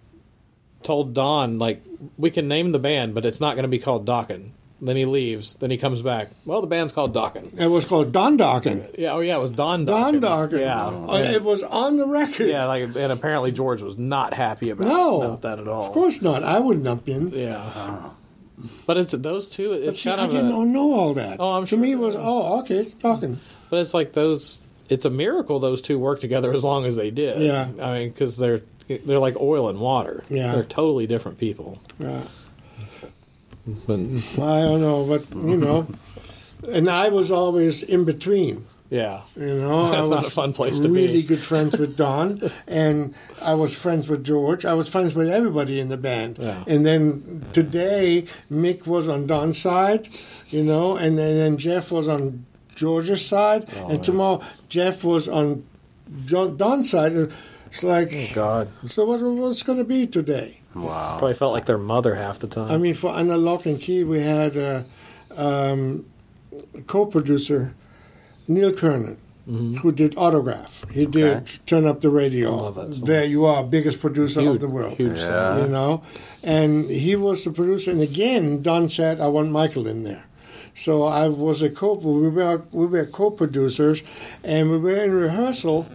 told 0.81 1.13
Don 1.13 1.59
like 1.59 1.83
we 2.17 2.31
can 2.31 2.47
name 2.47 2.71
the 2.71 2.79
band, 2.79 3.13
but 3.13 3.25
it's 3.25 3.39
not 3.39 3.55
going 3.55 3.63
to 3.63 3.69
be 3.69 3.79
called 3.79 4.05
Dokken. 4.05 4.51
Then 4.79 4.95
he 4.95 5.05
leaves. 5.05 5.55
Then 5.55 5.71
he 5.71 5.77
comes 5.77 6.03
back. 6.03 6.29
Well, 6.45 6.61
the 6.61 6.67
band's 6.67 6.91
called 6.93 7.13
Dokken. 7.13 7.59
It 7.59 7.67
was 7.67 7.83
called 7.85 8.11
Don 8.11 8.37
Dokken. 8.37 8.95
Yeah. 8.97 9.13
Oh 9.13 9.19
yeah, 9.21 9.37
it 9.37 9.41
was 9.41 9.49
Don 9.51 9.85
Don 9.85 10.21
Dokken. 10.21 10.51
Dokken. 10.51 10.59
Yeah. 10.59 10.85
Uh, 10.85 11.17
It 11.17 11.43
was 11.43 11.63
on 11.63 11.97
the 11.97 12.05
record. 12.07 12.47
Yeah, 12.49 12.65
like 12.65 12.83
and 12.83 13.11
apparently 13.11 13.51
George 13.51 13.81
was 13.81 13.97
not 13.97 14.35
happy 14.35 14.69
about, 14.69 14.87
No, 14.87 15.21
about 15.21 15.41
that 15.41 15.57
at 15.59 15.67
all. 15.67 15.87
Of 15.87 15.93
course 15.93 16.21
not. 16.21 16.43
I 16.43 16.59
wouldn't 16.59 16.85
have 16.85 17.03
been. 17.03 17.29
Yeah. 17.31 18.11
But 18.85 18.97
it's 18.97 19.11
those 19.11 19.49
two. 19.49 19.73
It's 19.73 20.01
see, 20.01 20.09
kind 20.09 20.21
I 20.21 20.25
of 20.25 20.31
didn't 20.31 20.51
a, 20.51 20.65
know 20.65 20.93
all 20.93 21.13
that. 21.15 21.37
Oh, 21.39 21.51
I'm 21.51 21.63
to 21.63 21.69
sure- 21.69 21.79
me, 21.79 21.91
it 21.93 21.99
was 21.99 22.15
oh, 22.17 22.59
okay, 22.61 22.77
it's 22.77 22.93
talking. 22.93 23.39
but 23.69 23.79
it's 23.79 23.93
like 23.93 24.13
those. 24.13 24.61
It's 24.89 25.05
a 25.05 25.09
miracle 25.09 25.59
those 25.59 25.81
two 25.81 25.99
worked 25.99 26.21
together 26.21 26.53
as 26.53 26.63
long 26.63 26.85
as 26.85 26.95
they 26.95 27.11
did. 27.11 27.41
Yeah. 27.41 27.67
I 27.81 27.99
mean, 27.99 28.09
because 28.09 28.37
they're 28.37 28.61
they're 28.87 29.19
like 29.19 29.35
oil 29.37 29.69
and 29.69 29.79
water. 29.79 30.23
Yeah. 30.29 30.53
They're 30.53 30.63
totally 30.63 31.07
different 31.07 31.39
people. 31.39 31.79
Yeah. 31.99 32.21
But 33.85 33.99
I 33.99 34.61
don't 34.61 34.81
know, 34.81 35.05
but 35.05 35.23
you 35.35 35.57
know, 35.57 35.87
and 36.71 36.89
I 36.89 37.09
was 37.09 37.31
always 37.31 37.83
in 37.83 38.05
between. 38.05 38.65
yeah. 38.89 39.21
You 39.35 39.55
know, 39.55 39.91
That's 39.91 40.05
I 40.05 40.07
not 40.09 40.25
a 40.27 40.31
fun 40.31 40.53
place 40.53 40.79
to 40.79 40.87
be 40.87 41.01
really 41.01 41.21
be. 41.21 41.23
good 41.23 41.41
friends 41.41 41.77
with 41.77 41.97
Don, 41.97 42.49
and 42.67 43.13
I 43.41 43.53
was 43.55 43.75
friends 43.75 44.07
with 44.07 44.23
George. 44.23 44.63
I 44.65 44.73
was 44.73 44.87
friends 44.87 45.13
with 45.15 45.29
everybody 45.29 45.79
in 45.81 45.89
the 45.89 45.97
band. 45.97 46.37
Yeah. 46.39 46.63
And 46.65 46.85
then 46.85 47.43
today, 47.51 48.25
Mick 48.49 48.87
was 48.87 49.09
on 49.09 49.27
Don's 49.27 49.59
side, 49.59 50.07
you 50.49 50.63
know, 50.63 50.95
and 50.95 51.17
then, 51.17 51.35
then 51.37 51.57
Jeff 51.57 51.91
was 51.91 52.07
on 52.07 52.45
George's 52.75 53.25
side, 53.25 53.67
Oh, 53.75 53.89
and 53.89 54.03
tomorrow 54.03 54.41
Jeff 54.69 55.03
was 55.03 55.27
on 55.27 55.65
John, 56.25 56.55
Don's 56.55 56.89
side. 56.89 57.11
It's 57.65 57.83
like, 57.83 58.09
Oh, 58.13 58.27
God. 58.33 58.69
so 58.87 59.03
what, 59.05 59.19
what's 59.21 59.61
going 59.63 59.79
to 59.79 59.83
be 59.83 60.07
today? 60.07 60.61
Wow. 60.83 61.17
Probably 61.17 61.35
felt 61.35 61.53
like 61.53 61.65
their 61.65 61.77
mother 61.77 62.15
half 62.15 62.39
the 62.39 62.47
time. 62.47 62.69
I 62.71 62.77
mean, 62.77 62.93
for 62.93 63.11
on 63.11 63.27
the 63.27 63.37
Lock 63.37 63.65
and 63.65 63.79
Key, 63.79 64.03
we 64.03 64.19
had 64.21 64.55
a 64.55 64.85
um, 65.35 66.05
co-producer, 66.87 67.73
Neil 68.47 68.73
Kernon, 68.73 69.17
who 69.47 69.91
did 69.93 70.13
Autograph. 70.17 70.89
He 70.91 71.05
did 71.05 71.47
Turn 71.65 71.85
Up 71.87 72.01
the 72.01 72.09
Radio. 72.09 72.51
Mm-hmm. 72.51 72.59
love 72.59 72.75
that 72.75 72.93
song. 72.95 73.05
There 73.05 73.25
you 73.25 73.45
are, 73.45 73.63
biggest 73.63 74.01
producer 74.01 74.41
Huge- 74.41 74.55
of 74.55 74.59
the 74.59 74.67
world. 74.67 74.97
huge 74.97 75.17
Yeah. 75.17 75.61
You 75.61 75.67
know, 75.67 76.03
and 76.43 76.89
he 76.89 77.15
was 77.15 77.43
the 77.45 77.51
producer. 77.51 77.91
And 77.91 78.01
again, 78.01 78.61
Don 78.61 78.89
said, 78.89 79.21
"I 79.21 79.27
want 79.27 79.51
Michael 79.51 79.87
in 79.87 80.03
there." 80.03 80.25
So 80.75 81.03
I 81.03 81.27
was 81.29 81.61
a 81.61 81.69
co. 81.69 81.93
We 81.93 82.29
were 82.29 82.61
we 82.71 82.85
were 82.87 83.05
co-producers, 83.05 84.03
and 84.43 84.69
we 84.69 84.77
were 84.79 84.97
in 84.97 85.11
rehearsal. 85.11 85.87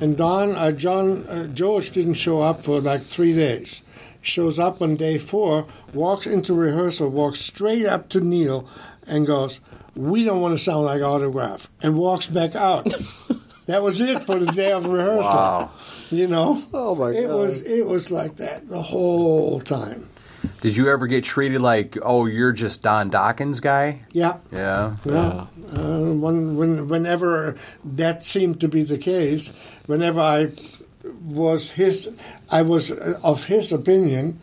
And 0.00 0.16
Don, 0.16 0.54
uh, 0.54 0.72
John, 0.72 1.26
uh, 1.28 1.46
George 1.48 1.90
didn't 1.90 2.14
show 2.14 2.40
up 2.42 2.62
for 2.62 2.80
like 2.80 3.02
three 3.02 3.32
days. 3.32 3.82
Shows 4.22 4.58
up 4.58 4.80
on 4.82 4.96
day 4.96 5.18
four, 5.18 5.66
walks 5.94 6.26
into 6.26 6.52
rehearsal, 6.54 7.08
walks 7.08 7.40
straight 7.40 7.86
up 7.86 8.08
to 8.10 8.20
Neil, 8.20 8.66
and 9.06 9.26
goes, 9.26 9.60
"We 9.94 10.24
don't 10.24 10.40
want 10.40 10.52
to 10.56 10.62
sound 10.62 10.84
like 10.84 11.02
Autograph," 11.02 11.70
and 11.82 11.96
walks 11.96 12.26
back 12.26 12.54
out. 12.56 12.92
that 13.66 13.82
was 13.82 14.00
it 14.00 14.24
for 14.24 14.36
the 14.36 14.46
day 14.52 14.72
of 14.72 14.86
rehearsal. 14.86 15.32
Wow. 15.32 15.70
You 16.10 16.26
know, 16.26 16.62
Oh, 16.74 16.94
my 16.94 17.10
it 17.10 17.26
God. 17.28 17.36
was 17.36 17.62
it 17.62 17.86
was 17.86 18.10
like 18.10 18.36
that 18.36 18.68
the 18.68 18.82
whole 18.82 19.60
time. 19.60 20.08
Did 20.60 20.76
you 20.76 20.88
ever 20.90 21.06
get 21.06 21.24
treated 21.24 21.60
like, 21.60 21.96
oh, 22.02 22.26
you're 22.26 22.52
just 22.52 22.82
Don 22.82 23.10
Dokken's 23.10 23.60
guy? 23.60 24.00
Yeah, 24.12 24.36
Yeah. 24.52 24.96
yeah. 25.04 25.46
Uh, 25.72 26.12
when, 26.14 26.56
when, 26.56 26.88
whenever 26.88 27.56
that 27.84 28.22
seemed 28.22 28.60
to 28.60 28.68
be 28.68 28.82
the 28.82 28.98
case, 28.98 29.48
whenever 29.86 30.20
I 30.20 30.52
was 31.24 31.72
his, 31.72 32.14
I 32.50 32.62
was 32.62 32.90
uh, 32.90 33.18
of 33.22 33.44
his 33.44 33.72
opinion, 33.72 34.40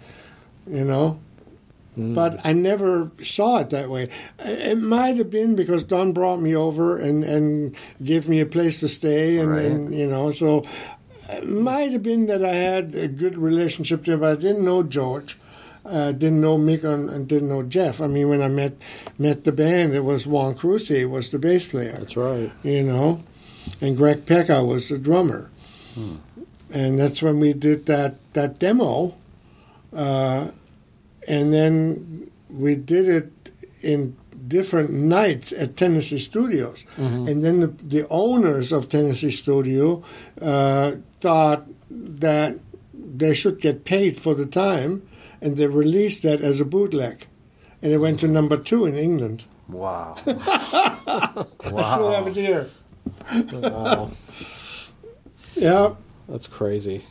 you 0.67 0.83
know. 0.83 1.19
But 1.97 2.45
I 2.45 2.51
never 2.51 3.09
saw 3.23 3.59
it 3.59 3.69
that 3.69 3.89
way. 3.89 4.09
It 4.39 4.77
might 4.77 5.15
have 5.15 5.29
been 5.29 5.55
because 5.55 5.85
Don 5.85 6.11
brought 6.11 6.41
me 6.41 6.53
over 6.53 6.97
and, 6.97 7.23
and 7.23 7.73
gave 8.03 8.27
me 8.27 8.41
a 8.41 8.45
place 8.45 8.81
to 8.81 8.89
stay, 8.89 9.37
and, 9.37 9.49
Right. 9.49 9.65
and 9.65 9.95
you 9.95 10.05
know, 10.05 10.31
so 10.31 10.65
it 11.29 11.47
might 11.47 11.93
have 11.93 12.03
been 12.03 12.25
that 12.25 12.43
I 12.43 12.53
had 12.53 12.95
a 12.95 13.07
good 13.07 13.37
relationship 13.37 14.03
there, 14.03 14.17
but 14.17 14.37
I 14.37 14.41
didn't 14.41 14.65
know 14.65 14.83
George. 14.83 15.37
Uh, 15.85 16.11
didn't 16.11 16.41
know 16.41 16.57
Mick 16.57 16.83
and, 16.83 17.27
didn't 17.27 17.49
know 17.49 17.61
Jeff. 17.61 18.01
I 18.01 18.07
mean, 18.07 18.27
when 18.29 18.41
I 18.41 18.47
met 18.47 18.73
met 19.19 19.43
the 19.43 19.51
band, 19.51 19.93
it 19.93 20.03
was 20.03 20.25
Juan 20.25 20.55
Croucier 20.55 21.07
was 21.07 21.29
the 21.29 21.37
bass 21.37 21.67
player. 21.67 21.95
That's 21.99 22.17
right. 22.17 22.51
You 22.63 22.83
know, 22.83 23.23
and 23.81 23.95
Greg 23.95 24.25
Pecka 24.25 24.65
was 24.65 24.89
the 24.89 24.97
drummer. 24.97 25.51
And 26.73 26.99
that's 26.99 27.21
when 27.21 27.39
we 27.39 27.53
did 27.53 27.85
that 27.85 28.15
that 28.33 28.57
demo, 28.59 29.15
uh, 29.95 30.49
and 31.27 31.53
then 31.53 32.31
we 32.49 32.75
did 32.75 33.07
it 33.07 33.31
in 33.81 34.17
different 34.47 34.91
nights 34.91 35.53
at 35.53 35.77
Tennessee 35.77 36.19
Studios. 36.19 36.83
And 36.97 37.43
then 37.43 37.59
the, 37.61 37.67
the 37.67 38.07
owners 38.09 38.71
of 38.71 38.89
Tennessee 38.89 39.31
Studio 39.31 40.03
uh, 40.41 40.93
thought 41.19 41.63
that 41.89 42.59
they 42.93 43.33
should 43.33 43.59
get 43.59 43.85
paid 43.85 44.17
for 44.17 44.35
the 44.35 44.45
time, 44.45 45.01
and 45.45 45.57
they 45.57 45.67
released 45.67 46.23
that 46.23 46.41
as 46.41 46.59
a 46.59 46.65
bootleg. 46.65 47.27
And 47.79 47.93
it 47.93 47.99
went 47.99 48.19
to 48.21 48.27
number 48.27 48.57
two 48.57 48.85
in 48.85 48.97
England. 48.97 49.45
Wow. 49.69 50.15
I 50.25 51.45
still 51.61 52.11
have 52.11 52.25
it 52.25 52.35
here. 52.35 52.69
Wow. 53.53 54.11
Yeah. 55.55 55.93
That's 56.27 56.47
crazy. 56.47 57.03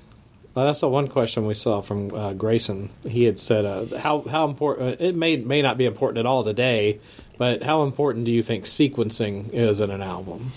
I 0.56 0.72
saw 0.72 0.88
one 0.88 1.06
question 1.08 1.46
we 1.46 1.54
saw 1.54 1.80
from 1.80 2.12
uh, 2.12 2.32
Grayson. 2.32 2.90
He 3.04 3.24
had 3.24 3.38
said, 3.38 3.64
uh, 3.64 3.98
"How 3.98 4.22
how 4.22 4.48
important? 4.48 5.00
It 5.00 5.16
may 5.16 5.36
may 5.36 5.62
not 5.62 5.76
be 5.76 5.84
important 5.84 6.18
at 6.18 6.26
all 6.26 6.44
today, 6.44 7.00
but 7.38 7.62
how 7.64 7.82
important 7.82 8.24
do 8.24 8.32
you 8.32 8.42
think 8.42 8.64
sequencing 8.64 9.52
is 9.52 9.80
in 9.80 9.90
an 9.90 10.02
album?" 10.02 10.52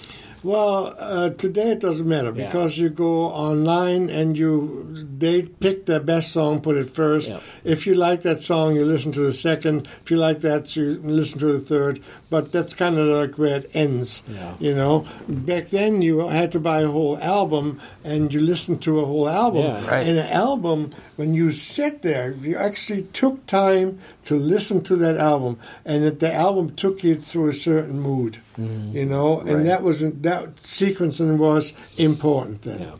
Well, 0.48 0.95
uh, 0.98 1.32
today 1.32 1.72
it 1.72 1.82
doesn't 1.82 2.08
matter 2.08 2.32
Yeah. 2.34 2.45
because 2.45 2.80
you 2.80 2.88
go 2.89 3.26
online 3.26 4.10
and 4.10 4.38
you 4.38 4.86
they 5.20 5.41
pick 5.41 5.88
the 5.88 6.00
best 6.00 6.32
song, 6.32 6.62
put 6.62 6.78
it 6.78 6.88
first. 6.88 7.28
Yep. 7.28 7.41
If 7.66 7.86
you 7.86 7.95
like 7.95 8.22
that 8.22 8.39
song, 8.41 8.74
you 8.78 8.86
listen 8.86 9.12
to 9.14 9.20
the 9.20 9.34
second. 9.34 9.89
If 10.04 10.10
you 10.10 10.16
like 10.16 10.39
that, 10.41 10.74
you 10.78 11.02
listen 11.04 11.39
to 11.39 11.52
the 11.52 11.60
third. 11.60 12.00
But 12.30 12.54
that's 12.54 12.74
kind 12.74 12.98
of 12.98 13.08
like 13.08 13.38
where 13.38 13.58
it 13.58 13.70
ends. 13.74 14.24
Yeah. 14.34 14.54
You 14.62 14.74
know, 14.74 15.04
back 15.28 15.66
then 15.68 16.02
you 16.02 16.20
had 16.30 16.54
to 16.54 16.62
buy 16.62 16.80
a 16.82 16.88
whole 16.98 17.18
album 17.18 17.82
and 18.06 18.34
you 18.34 18.39
listened 18.39 18.82
to 18.84 19.02
a 19.02 19.06
whole 19.06 19.28
album. 19.28 19.64
Yeah. 19.64 19.86
Right. 19.91 20.08
And 20.08 20.18
an 20.18 20.30
album, 20.30 20.91
when 21.18 21.34
you 21.34 21.52
sit 21.52 22.04
there, 22.04 22.32
you 22.32 22.56
actually 22.56 23.02
took 23.12 23.45
time 23.48 24.00
to 24.24 24.36
listen 24.36 24.82
to 24.84 24.95
that 24.95 25.18
album, 25.18 25.58
and 25.84 26.04
that 26.06 26.20
the 26.22 26.34
album 26.34 26.74
took 26.76 27.04
you 27.04 27.16
through 27.20 27.50
a 27.50 27.54
certain 27.54 28.00
mood. 28.00 28.38
You 28.58 29.05
know, 29.05 29.39
and 29.41 29.49
Right. 29.58 29.66
that 29.68 29.84
was 29.84 29.99
that 29.99 30.55
sequencing 30.55 31.38
was 31.38 31.74
important 31.97 32.64
then. 32.64 32.80
Yeah. 32.80 32.95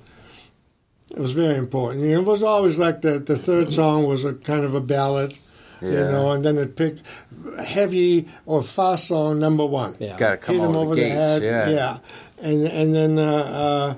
It 1.12 1.20
was 1.20 1.32
very 1.32 1.55
important. 1.55 2.03
You 2.03 2.14
know, 2.14 2.20
it 2.22 2.26
was 2.26 2.43
always 2.43 2.78
like 2.78 3.01
the 3.01 3.18
the 3.20 3.36
third 3.36 3.74
song 3.74 4.05
was 4.05 4.24
a 4.26 4.34
kind 4.34 4.64
of 4.64 4.74
a 4.76 4.82
ballad. 4.82 5.39
You 5.82 5.91
know, 5.91 6.32
and 6.32 6.43
then 6.43 6.58
it 6.58 6.76
picked 6.76 7.03
heavy 7.64 8.28
or 8.47 8.64
fast 8.64 9.08
song 9.08 9.38
number 9.39 9.64
one. 9.66 9.93
Yeah. 9.99 10.18
Got 10.18 10.32
to 10.32 10.38
come 10.38 10.55
Hit 10.55 10.64
over, 10.66 10.78
over 10.80 10.95
the 10.95 11.01
the 11.01 11.08
gates. 11.08 11.16
head. 11.16 11.43
yeah. 11.43 11.70
yeah, 11.70 11.97
and 12.41 12.66
and 12.68 12.95
then 12.95 13.20
uh, 13.20 13.24
uh, 13.64 13.93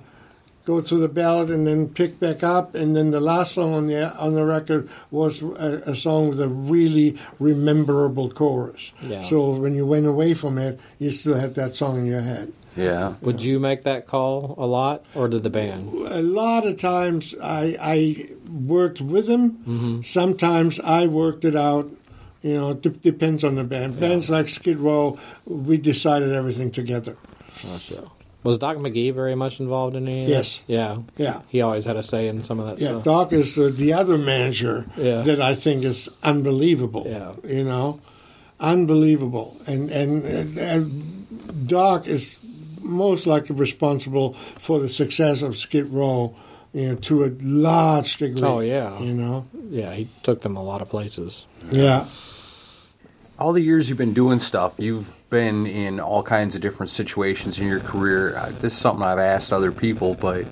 go 0.70 0.80
through 0.80 1.00
the 1.00 1.10
ballad 1.10 1.50
and 1.50 1.66
then 1.66 1.90
pick 1.90 2.20
back 2.20 2.44
up, 2.44 2.76
and 2.76 2.96
then 2.96 3.10
the 3.10 3.20
last 3.20 3.54
song 3.54 3.74
on 3.74 3.88
the 3.88 4.16
on 4.18 4.36
the 4.36 4.46
record 4.46 4.88
was 5.10 5.42
a, 5.42 5.82
a 5.88 5.96
song 5.96 6.30
with 6.30 6.40
a 6.40 6.48
really 6.48 7.18
rememberable 7.40 8.30
chorus. 8.30 8.94
Yeah. 9.02 9.22
So 9.22 9.50
when 9.52 9.74
you 9.74 9.86
went 9.88 10.06
away 10.06 10.36
from 10.36 10.60
it, 10.60 10.80
you 11.00 11.10
still 11.10 11.40
had 11.40 11.56
that 11.56 11.74
song 11.76 11.98
in 11.98 12.06
your 12.06 12.22
head. 12.22 12.54
Yeah. 12.78 13.16
Would 13.22 13.42
you 13.42 13.60
make 13.60 13.82
that 13.84 14.06
call 14.06 14.54
a 14.58 14.68
lot, 14.68 15.04
or 15.16 15.28
did 15.28 15.42
the 15.42 15.50
band? 15.50 15.92
A 16.08 16.22
lot 16.22 16.68
of 16.68 16.78
times 16.78 17.34
I, 17.42 17.76
I 17.82 18.30
worked 18.48 19.02
with 19.02 19.26
them. 19.26 19.52
Mm-hmm. 19.68 20.02
Sometimes 20.04 20.80
I 20.80 21.08
worked 21.08 21.44
it 21.46 21.56
out. 21.56 21.90
You 22.44 22.54
know, 22.54 22.70
it 22.70 22.82
de- 22.84 22.90
depends 22.90 23.44
on 23.44 23.56
the 23.56 23.64
band. 23.64 24.00
Bands 24.00 24.30
like 24.30 24.48
Skid 24.48 24.78
Row, 24.78 25.18
we 25.46 25.78
decided 25.78 26.32
everything 26.32 26.72
together. 26.72 27.18
Gotcha. 27.64 28.04
Was 28.44 28.58
Doc 28.58 28.78
McGhee 28.78 29.14
very 29.14 29.36
much 29.36 29.60
involved 29.60 29.96
in 29.96 30.08
any 30.08 30.24
of 30.24 30.30
Yes. 30.30 30.60
that? 30.60 30.74
Yeah. 30.74 30.98
Yeah. 31.18 31.42
He 31.50 31.62
always 31.62 31.84
had 31.86 31.98
a 31.98 32.04
say 32.04 32.28
in 32.30 32.42
some 32.44 32.60
of 32.60 32.68
that 32.68 32.78
stuff. 32.78 32.86
Yeah, 32.86 32.92
stuff. 33.02 33.04
Doc 33.04 33.34
is 33.34 33.58
uh, 33.60 33.70
the 33.74 33.92
other 33.94 34.18
manager 34.18 34.86
Yeah. 34.98 35.22
that 35.24 35.42
I 35.42 35.54
think 35.56 35.84
is 35.84 36.08
unbelievable. 36.24 37.04
Yeah. 37.06 37.34
You 37.46 37.66
know, 37.66 38.00
unbelievable. 38.60 39.58
And 39.68 39.90
and, 39.90 40.24
and, 40.24 40.58
and 40.58 41.68
Doc 41.68 42.08
is 42.08 42.40
most 42.82 43.28
likely 43.28 43.56
responsible 43.56 44.34
for 44.34 44.80
the 44.80 44.90
success 44.90 45.42
of 45.42 45.56
Skid 45.58 45.88
Row, 45.92 46.34
you 46.74 46.88
know, 46.90 46.96
to 46.96 47.26
a 47.26 47.32
large 47.42 48.18
degree. 48.18 48.42
Oh, 48.42 48.60
yeah. 48.62 48.98
You 49.00 49.14
know. 49.14 49.48
Yeah, 49.70 49.94
he 49.94 50.08
took 50.24 50.42
them 50.42 50.56
a 50.56 50.64
lot 50.64 50.82
of 50.82 50.90
places. 50.90 51.46
Yeah. 51.72 52.06
all 53.38 53.54
the 53.54 53.62
years 53.62 53.90
you've 53.90 53.98
been 53.98 54.14
doing 54.14 54.40
stuff, 54.40 54.76
you've 54.80 55.14
been 55.30 55.66
in 55.66 56.00
all 56.00 56.24
kinds 56.24 56.56
of 56.56 56.62
different 56.62 56.90
situations 56.90 57.60
in 57.60 57.68
your 57.68 57.80
career. 57.80 58.36
Uh, 58.36 58.50
this 58.60 58.74
is 58.74 58.80
something 58.80 59.04
I've 59.04 59.20
asked 59.20 59.54
other 59.54 59.72
people, 59.72 60.16
but 60.16 60.46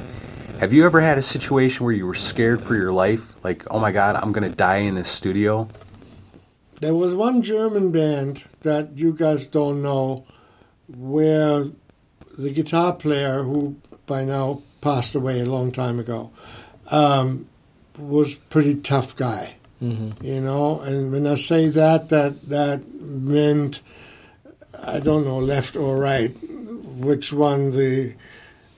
have 0.60 0.74
you 0.74 0.86
ever 0.86 1.02
had 1.02 1.18
a 1.18 1.22
situation 1.22 1.86
where 1.86 1.94
you 1.94 2.06
were 2.06 2.16
scared 2.16 2.62
for 2.62 2.76
your 2.76 2.92
life? 2.92 3.34
Like, 3.44 3.64
oh 3.72 3.80
my 3.80 3.92
God, 3.92 4.16
I'm 4.16 4.32
going 4.32 4.50
to 4.50 4.56
die 4.56 4.78
in 4.78 4.96
this 4.96 5.10
studio? 5.10 5.70
There 6.80 6.96
was 6.96 7.16
one 7.16 7.42
German 7.42 7.92
band 7.92 8.46
that 8.62 8.98
you 8.98 9.14
guys 9.14 9.48
don't 9.48 9.82
know 9.82 10.26
where 10.88 11.66
the 12.38 12.52
guitar 12.52 12.94
player, 12.94 13.44
who 13.44 13.78
by 14.06 14.24
now 14.24 14.62
passed 14.82 15.16
away 15.16 15.40
a 15.42 15.46
long 15.46 15.72
time 15.72 16.00
ago, 16.00 16.32
um, 16.92 17.48
was 17.98 18.36
pretty 18.36 18.76
tough 18.76 19.16
guy. 19.16 19.56
You 19.80 20.42
know, 20.42 20.80
and 20.82 21.12
when 21.12 21.28
I 21.28 21.36
say 21.36 21.68
that, 21.68 22.10
that 22.10 22.50
that 22.50 22.92
meant 23.00 23.82
I 24.88 25.00
don't 25.00 25.26
know 25.26 25.40
left 25.40 25.76
or 25.76 25.98
right, 25.98 26.36
which 26.42 27.34
one 27.34 27.72
the 27.72 28.16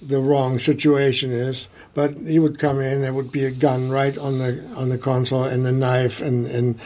the 0.02 0.20
wrong 0.20 0.60
situation 0.60 1.32
is. 1.32 1.68
But 1.94 2.16
he 2.16 2.40
would 2.40 2.60
come 2.60 2.80
in, 2.80 3.02
there 3.02 3.14
would 3.14 3.32
be 3.32 3.46
a 3.46 3.52
gun 3.52 3.90
right 3.90 4.18
on 4.18 4.40
the 4.40 4.64
on 4.76 4.90
the 4.90 4.98
console 4.98 5.44
and 5.44 5.66
a 5.68 5.72
knife, 5.72 6.22
and 6.22 6.46
and 6.48 6.80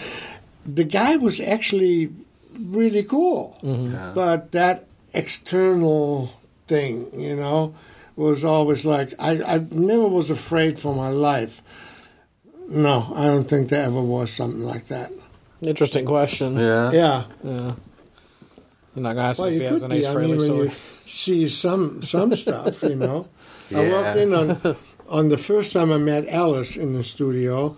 the 0.65 0.83
guy 0.83 1.17
was 1.17 1.39
actually 1.39 2.11
really 2.59 3.03
cool. 3.03 3.57
Mm-hmm. 3.63 4.13
But 4.13 4.51
that 4.51 4.87
external 5.13 6.33
thing, 6.67 7.07
you 7.13 7.35
know, 7.35 7.75
was 8.15 8.43
always 8.43 8.85
like 8.85 9.13
I, 9.19 9.41
I 9.43 9.57
never 9.71 10.07
was 10.07 10.29
afraid 10.29 10.79
for 10.79 10.95
my 10.95 11.09
life. 11.09 11.61
No, 12.69 13.11
I 13.15 13.25
don't 13.25 13.47
think 13.47 13.69
there 13.69 13.85
ever 13.85 14.01
was 14.01 14.31
something 14.31 14.63
like 14.63 14.87
that. 14.87 15.11
Interesting 15.61 16.05
question. 16.05 16.57
Yeah. 16.57 16.91
Yeah. 17.43 17.73
You're 18.95 19.03
not 19.03 19.15
gonna 19.15 19.29
ask 19.29 19.39
Well, 19.39 19.47
him 19.49 19.55
if 19.55 19.61
he 19.61 19.67
has 19.67 19.83
an 19.83 19.91
Ace 19.91 20.01
be. 20.03 20.07
I 20.07 20.13
Frehley 20.13 20.37
mean, 20.37 20.45
story. 20.45 20.71
see 21.05 21.47
some 21.47 22.01
some 22.03 22.35
stuff, 22.35 22.83
you 22.83 22.95
know. 22.95 23.27
I 23.75 23.89
walked 23.89 24.17
in 24.17 24.33
on 24.33 24.75
on 25.09 25.29
the 25.29 25.37
first 25.37 25.73
time 25.73 25.91
I 25.91 25.97
met 25.97 26.27
Alice 26.27 26.75
in 26.77 26.93
the 26.93 27.03
studio. 27.03 27.75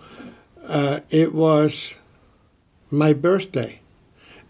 Uh, 0.66 1.00
it 1.10 1.32
was 1.32 1.94
my 2.90 3.12
birthday, 3.12 3.80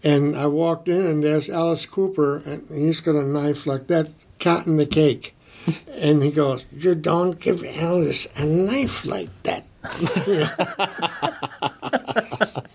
and 0.03 0.35
I 0.35 0.47
walked 0.47 0.87
in, 0.89 1.05
and 1.05 1.23
there's 1.23 1.47
Alice 1.49 1.85
Cooper, 1.85 2.37
and 2.45 2.63
he's 2.69 3.01
got 3.01 3.15
a 3.15 3.23
knife 3.23 3.67
like 3.67 3.87
that, 3.87 4.09
cutting 4.39 4.77
the 4.77 4.85
cake, 4.87 5.35
and 5.93 6.23
he 6.23 6.31
goes, 6.31 6.65
"You 6.75 6.95
don't 6.95 7.39
give 7.39 7.63
Alice 7.63 8.27
a 8.35 8.43
knife 8.45 9.05
like 9.05 9.29
that." 9.43 9.63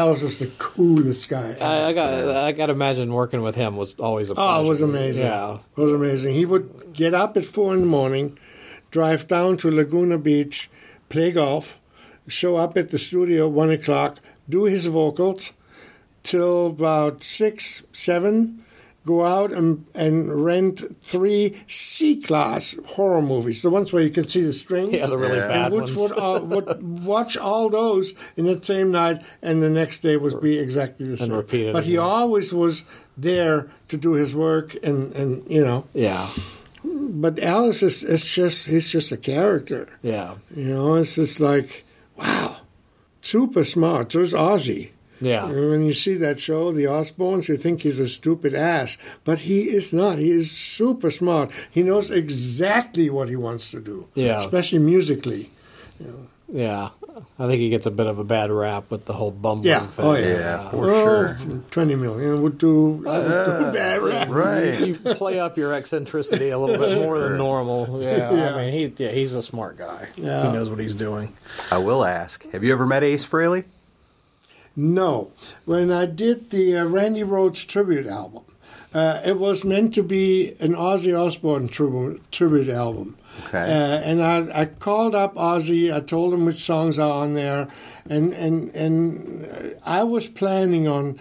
Alice 0.00 0.22
was 0.22 0.38
the 0.38 0.50
coolest 0.58 1.28
guy. 1.28 1.50
ever. 1.50 1.64
I, 1.64 1.88
I 1.88 1.92
got 1.92 2.36
I 2.48 2.52
got 2.52 2.66
to 2.66 2.72
imagine 2.72 3.12
working 3.12 3.42
with 3.42 3.54
him 3.54 3.76
was 3.76 3.94
always 4.08 4.30
a 4.30 4.34
pleasure. 4.34 4.50
Oh, 4.58 4.64
it 4.64 4.68
was 4.68 4.80
amazing. 4.80 5.26
Yeah. 5.26 5.58
It 5.76 5.80
was 5.80 5.92
amazing. 5.92 6.34
He 6.34 6.46
would 6.46 6.94
get 6.94 7.12
up 7.12 7.36
at 7.36 7.44
four 7.44 7.74
in 7.74 7.80
the 7.80 7.86
morning, 7.86 8.38
drive 8.90 9.26
down 9.26 9.56
to 9.58 9.70
Laguna 9.70 10.16
Beach, 10.16 10.70
play 11.10 11.30
golf, 11.32 11.80
show 12.26 12.56
up 12.56 12.78
at 12.78 12.88
the 12.88 12.98
studio 12.98 13.46
one 13.48 13.70
o'clock, 13.70 14.18
do 14.48 14.64
his 14.64 14.86
vocals 14.86 15.52
till 16.22 16.68
about 16.68 17.22
six, 17.22 17.82
seven, 17.92 18.64
go 19.06 19.24
out 19.24 19.50
and, 19.52 19.86
and 19.94 20.44
rent 20.44 20.82
three 21.00 21.56
C 21.66 22.16
class 22.20 22.74
horror 22.86 23.22
movies, 23.22 23.62
the 23.62 23.70
ones 23.70 23.92
where 23.92 24.02
you 24.02 24.10
can 24.10 24.28
see 24.28 24.42
the 24.42 24.52
strings. 24.52 24.92
Yeah, 24.92 25.06
the 25.06 25.16
really 25.18 25.38
Yeah. 25.38 25.48
bad 25.48 25.72
and 25.72 25.74
which 25.80 25.96
ones. 25.96 26.12
would, 26.12 26.18
uh, 26.18 26.40
would 26.44 27.04
watch 27.04 27.36
all 27.36 27.70
those 27.70 28.12
in 28.36 28.44
the 28.44 28.62
same 28.62 28.90
night, 28.90 29.22
and 29.42 29.62
the 29.62 29.70
next 29.70 30.00
day 30.00 30.16
would 30.16 30.40
be 30.40 30.58
exactly 30.58 31.06
the 31.08 31.16
same. 31.16 31.32
repeat 31.32 31.66
it 31.66 31.72
but 31.72 31.84
he 31.84 31.96
always 31.96 32.52
was 32.52 32.84
there 33.16 33.68
to 33.88 33.96
do 33.96 34.12
his 34.12 34.34
work, 34.34 34.74
and, 34.82 35.12
and 35.14 35.48
you 35.50 35.62
know. 35.64 35.86
yeah, 35.94 36.28
But 36.84 37.38
Alice 37.42 37.82
is 37.82 38.02
it's 38.02 38.32
just 38.32 38.66
he's 38.68 38.90
just 38.90 39.12
a 39.12 39.16
character. 39.16 39.88
yeah, 40.02 40.34
You 40.54 40.64
know, 40.74 40.94
it's 40.96 41.14
just 41.16 41.40
like 41.40 41.84
wow, 42.16 42.56
super 43.22 43.64
smart. 43.64 44.12
So 44.12 44.20
is 44.20 44.32
Ozzy. 44.34 44.90
Yeah. 45.20 45.46
And 45.46 45.70
when 45.70 45.84
you 45.84 45.92
see 45.94 46.14
that 46.14 46.40
show, 46.40 46.72
The 46.72 46.84
Osbournes, 46.84 47.48
you 47.48 47.56
think 47.56 47.82
he's 47.82 47.98
a 47.98 48.08
stupid 48.08 48.54
ass, 48.54 48.96
but 49.24 49.38
he 49.40 49.62
is 49.62 49.92
not. 49.92 50.18
He 50.18 50.30
is 50.30 50.50
super 50.50 51.10
smart. 51.10 51.50
He 51.70 51.82
knows 51.82 52.10
exactly 52.10 53.10
what 53.10 53.28
he 53.28 53.36
wants 53.36 53.70
to 53.72 53.80
do. 53.80 54.08
Yeah. 54.14 54.38
especially 54.38 54.78
musically. 54.80 55.50
Yeah, 56.52 56.88
I 57.38 57.46
think 57.46 57.60
he 57.60 57.68
gets 57.68 57.86
a 57.86 57.92
bit 57.92 58.06
of 58.08 58.18
a 58.18 58.24
bad 58.24 58.50
rap 58.50 58.90
with 58.90 59.04
the 59.04 59.12
whole 59.12 59.30
bumbling 59.30 59.68
Yeah. 59.68 59.86
thing. 59.86 60.04
Oh, 60.04 60.14
yeah. 60.14 60.26
Yeah, 60.26 60.54
uh, 60.56 60.70
for 60.70 60.76
Well, 60.78 61.04
sure. 61.04 61.36
Oh, 61.38 61.62
twenty 61.70 61.94
million 61.94 62.42
would 62.42 62.58
do. 62.58 63.04
I 63.06 63.18
would 63.18 63.28
do 63.28 63.34
uh, 63.52 63.72
bad 63.72 64.02
rap. 64.02 64.28
Right. 64.30 64.80
You 64.84 64.94
play 64.96 65.38
up 65.38 65.56
your 65.56 65.72
eccentricity 65.72 66.50
a 66.50 66.58
little 66.58 66.76
bit 66.84 66.98
more 66.98 67.20
than 67.20 67.36
normal. 67.36 68.02
Yeah, 68.02 68.32
Yeah. 68.34 68.56
I 68.56 68.64
mean, 68.70 68.72
he 68.96 69.04
yeah, 69.04 69.10
he's 69.12 69.32
a 69.34 69.42
smart 69.44 69.76
guy. 69.78 70.08
Yeah. 70.16 70.46
He 70.48 70.52
knows 70.52 70.70
what 70.70 70.80
he's 70.80 70.94
doing. 70.96 71.32
I 71.70 71.78
will 71.78 72.04
ask. 72.04 72.44
Have 72.50 72.64
you 72.64 72.72
ever 72.72 72.86
met 72.86 73.04
Ace 73.04 73.24
Frehley? 73.26 73.62
No. 74.80 75.30
When 75.66 75.90
I 75.90 76.06
did 76.06 76.50
the 76.50 76.78
uh, 76.78 76.84
Randy 76.86 77.22
Rhoads 77.22 77.66
tribute 77.68 78.06
album, 78.06 78.44
uh, 78.94 79.20
it 79.24 79.38
was 79.38 79.62
meant 79.62 79.92
to 79.94 80.02
be 80.02 80.54
an 80.58 80.72
Ozzy 80.72 81.14
Osbourne 81.14 81.68
tribute, 81.68 82.32
tribute 82.32 82.70
album. 82.70 83.18
Okay. 83.46 83.60
Uh, 83.60 84.00
and 84.00 84.22
I, 84.22 84.62
I 84.62 84.64
called 84.64 85.14
up 85.14 85.34
Ozzy. 85.34 85.94
I 85.94 86.00
told 86.00 86.32
him 86.32 86.46
which 86.46 86.56
songs 86.56 86.98
are 86.98 87.22
on 87.22 87.34
there, 87.34 87.68
and 88.08 88.32
and 88.32 88.74
and 88.74 89.76
I 89.84 90.02
was 90.02 90.28
planning 90.28 90.88
on. 90.88 91.20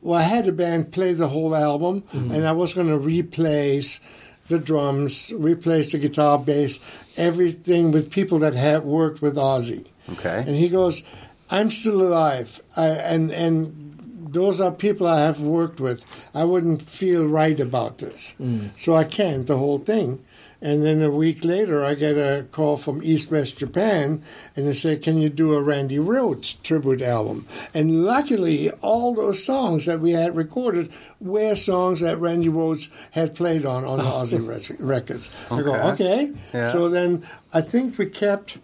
Well, 0.00 0.18
I 0.18 0.22
had 0.22 0.46
the 0.46 0.52
band 0.52 0.90
play 0.90 1.12
the 1.12 1.28
whole 1.28 1.54
album, 1.54 2.04
and 2.12 2.46
I 2.46 2.52
was 2.52 2.72
going 2.72 2.86
to 2.86 2.98
replace 2.98 4.00
the 4.46 4.58
drums, 4.58 5.32
replace 5.36 5.92
the 5.92 5.98
guitar, 5.98 6.38
bass, 6.38 6.78
everything 7.16 7.90
with 7.90 8.10
people 8.10 8.38
that 8.38 8.54
had 8.54 8.84
worked 8.84 9.20
with 9.20 9.36
Ozzy. 9.36 9.84
Okay. 10.12 10.38
And 10.46 10.56
he 10.56 10.68
goes, 10.68 11.02
"I'm 11.50 11.70
still 11.70 12.00
alive, 12.02 12.60
I, 12.76 12.86
and 12.88 13.30
and 13.30 13.74
those 14.30 14.60
are 14.60 14.70
people 14.70 15.06
I 15.06 15.20
have 15.20 15.40
worked 15.40 15.80
with. 15.80 16.04
I 16.34 16.44
wouldn't 16.44 16.82
feel 16.82 17.26
right 17.26 17.58
about 17.58 17.98
this, 17.98 18.34
mm. 18.40 18.70
so 18.76 18.94
I 18.94 19.04
can't 19.04 19.46
the 19.46 19.58
whole 19.58 19.78
thing." 19.78 20.20
And 20.60 20.84
then 20.84 21.00
a 21.02 21.10
week 21.10 21.44
later, 21.44 21.84
I 21.84 21.94
get 21.94 22.16
a 22.16 22.44
call 22.50 22.76
from 22.76 23.00
East 23.04 23.30
West 23.30 23.58
Japan, 23.58 24.22
and 24.56 24.66
they 24.66 24.72
say, 24.72 24.96
"Can 24.96 25.18
you 25.18 25.28
do 25.28 25.54
a 25.54 25.62
Randy 25.62 25.98
Rhoads 25.98 26.60
tribute 26.64 27.00
album?" 27.00 27.46
And 27.72 28.04
luckily, 28.04 28.68
all 28.82 29.14
those 29.14 29.44
songs 29.44 29.86
that 29.86 30.00
we 30.00 30.12
had 30.12 30.34
recorded 30.34 30.90
were 31.20 31.54
songs 31.54 32.00
that 32.00 32.18
Randy 32.18 32.48
Rhoads 32.48 32.88
had 33.12 33.36
played 33.36 33.64
on 33.64 33.84
on 33.84 34.00
Ozzy 34.16 34.76
records. 34.80 35.30
I 35.48 35.62
go, 35.62 35.74
Okay. 35.74 35.88
"Okay." 35.92 36.32
Yeah. 36.52 36.72
So 36.72 36.88
then 36.88 37.22
I 37.54 37.60
think 37.60 37.96
we 37.96 38.06
kept 38.06 38.58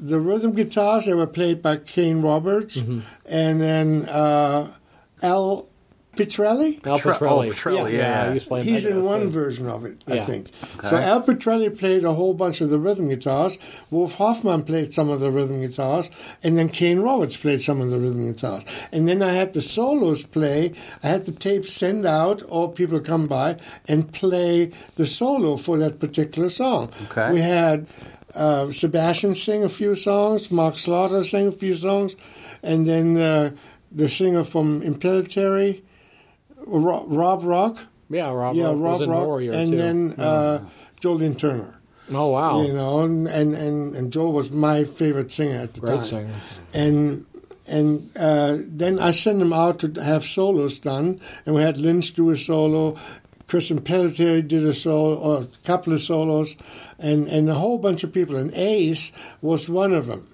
the 0.00 0.20
rhythm 0.20 0.52
guitars 0.52 1.06
they 1.06 1.14
were 1.14 1.26
played 1.26 1.62
by 1.62 1.76
Kane 1.78 2.22
Roberts, 2.22 2.76
Mm-hmm. 2.78 3.00
and 3.28 3.60
then 3.60 4.08
uh, 4.08 4.70
Al 5.22 5.68
Pitrelli. 6.16 6.80
Al 6.86 6.98
Tre- 6.98 7.12
Pitrelli. 7.12 7.48
oh, 7.48 7.52
Pitrelli, 7.52 7.92
yeah. 7.92 8.28
he 8.28 8.34
was 8.34 8.44
playing 8.46 8.64
He's 8.64 8.86
in 8.86 9.04
one 9.04 9.24
too. 9.24 9.30
version 9.30 9.68
of 9.68 9.84
it, 9.84 10.02
I 10.08 10.14
Yeah. 10.14 10.24
think. 10.24 10.46
So 10.82 10.96
Al 10.96 11.20
Pitrelli 11.20 11.68
played 11.78 12.04
a 12.04 12.14
whole 12.14 12.32
bunch 12.32 12.62
of 12.62 12.70
the 12.70 12.78
rhythm 12.78 13.10
guitars. 13.10 13.58
Wolf 13.90 14.14
Hoffmann 14.14 14.62
played 14.62 14.94
some 14.94 15.10
of 15.10 15.20
the 15.20 15.30
rhythm 15.30 15.60
guitars, 15.60 16.08
and 16.42 16.56
then 16.56 16.70
Kane 16.70 17.00
Roberts 17.00 17.36
played 17.36 17.60
some 17.60 17.82
of 17.82 17.90
the 17.90 17.98
rhythm 17.98 18.26
guitars. 18.32 18.62
And 18.92 19.06
then 19.06 19.20
I 19.22 19.32
had 19.32 19.52
the 19.52 19.60
solos 19.60 20.22
play. 20.22 20.72
I 21.02 21.08
had 21.08 21.26
the 21.26 21.32
tape 21.32 21.66
send 21.66 22.06
out, 22.06 22.42
or 22.48 22.72
people 22.72 22.98
come 23.00 23.26
by 23.26 23.58
and 23.86 24.10
play 24.10 24.72
the 24.96 25.06
solo 25.06 25.58
for 25.58 25.76
that 25.76 26.00
particular 26.00 26.48
song. 26.48 26.90
Okay. 27.10 27.30
We 27.34 27.40
had 27.42 27.86
uh, 28.36 28.70
Sebastian 28.72 29.34
sing 29.34 29.64
a 29.64 29.68
few 29.68 29.96
songs, 29.96 30.50
Mark 30.50 30.78
Slaughter 30.78 31.24
sang 31.24 31.48
a 31.48 31.52
few 31.52 31.74
songs, 31.74 32.14
and 32.62 32.86
then 32.86 33.16
uh, 33.16 33.50
the 33.90 34.08
singer 34.08 34.44
from 34.44 34.82
Impellitteri, 34.82 35.82
Ro- 36.66 37.06
Rob 37.08 37.44
Rock 37.44 37.78
Yeah, 38.10 38.30
Rob. 38.30 38.56
yeah, 38.56 38.66
Rock 38.66 38.74
Rob 38.76 38.92
was 38.92 39.00
in 39.02 39.10
Rock, 39.10 39.26
Warrior 39.26 39.52
and 39.52 39.70
too. 39.72 39.76
then 39.76 40.12
uh, 40.18 40.64
Joe 41.00 41.12
Lynn 41.14 41.34
Turner. 41.34 41.80
oh 42.12 42.28
wow, 42.28 42.62
You 42.62 42.72
know, 42.72 43.00
and, 43.00 43.26
and 43.28 43.54
and 43.54 43.94
and 43.96 44.12
Joe 44.12 44.30
was 44.30 44.50
my 44.50 44.84
favorite 44.84 45.30
singer 45.30 45.58
at 45.58 45.74
the 45.74 45.80
great 45.80 45.96
time. 45.98 46.04
singer. 46.04 46.34
and 46.74 47.26
and 47.68 48.10
uh, 48.16 48.58
then 48.60 48.98
I 49.00 49.10
sent 49.10 49.38
them 49.40 49.52
out 49.52 49.80
to 49.80 49.92
have 50.02 50.22
solos 50.24 50.78
done, 50.78 51.20
and 51.44 51.54
we 51.54 51.62
had 51.62 51.78
Lynch 51.78 52.12
do 52.12 52.30
a 52.30 52.36
solo, 52.36 52.96
Christian 53.48 53.80
Pelletier 53.80 54.40
did 54.42 54.64
a 54.64 54.72
solo, 54.72 55.16
or 55.16 55.42
a 55.42 55.46
couple 55.64 55.92
of 55.92 56.00
solos, 56.00 56.54
and 56.98 57.28
and 57.28 57.48
a 57.48 57.54
whole 57.54 57.78
bunch 57.78 58.04
of 58.04 58.12
people. 58.12 58.36
And 58.36 58.52
Ace 58.54 59.12
was 59.42 59.68
one 59.68 59.92
of 59.92 60.06
them. 60.06 60.26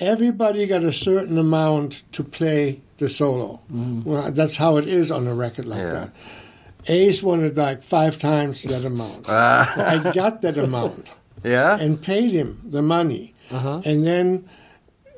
Everybody 0.00 0.66
got 0.66 0.82
a 0.82 0.92
certain 0.92 1.36
amount 1.38 2.02
to 2.12 2.24
play 2.24 2.80
the 2.98 3.08
solo. 3.08 3.60
Well, 3.70 4.32
that's 4.32 4.56
how 4.56 4.76
it 4.78 4.88
is 4.88 5.10
on 5.10 5.26
a 5.26 5.34
record 5.34 5.66
like 5.66 5.78
Yeah. 5.78 5.92
that. 5.92 6.12
Ace 6.88 7.22
wanted 7.22 7.56
like 7.56 7.82
five 7.82 8.16
times 8.18 8.62
that 8.64 8.84
amount. 8.84 9.28
I 9.28 10.10
got 10.14 10.40
that 10.42 10.56
amount 10.56 11.10
Yeah. 11.44 11.78
and 11.78 12.00
paid 12.00 12.30
him 12.32 12.60
the 12.64 12.80
money. 12.82 13.34
Uh-huh. 13.50 13.82
And 13.84 14.06
then 14.06 14.48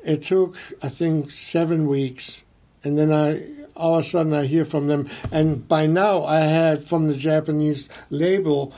it 0.05 0.23
took, 0.23 0.57
I 0.83 0.89
think, 0.89 1.31
seven 1.31 1.87
weeks. 1.87 2.43
And 2.83 2.97
then 2.97 3.13
I, 3.13 3.41
all 3.77 3.95
of 3.99 4.01
a 4.01 4.03
sudden, 4.03 4.33
I 4.33 4.45
hear 4.47 4.65
from 4.65 4.87
them. 4.87 5.07
And 5.31 5.65
by 5.67 5.85
now, 5.85 6.25
I 6.25 6.39
had 6.39 6.83
from 6.83 7.07
the 7.07 7.15
Japanese 7.15 7.87
label, 8.09 8.73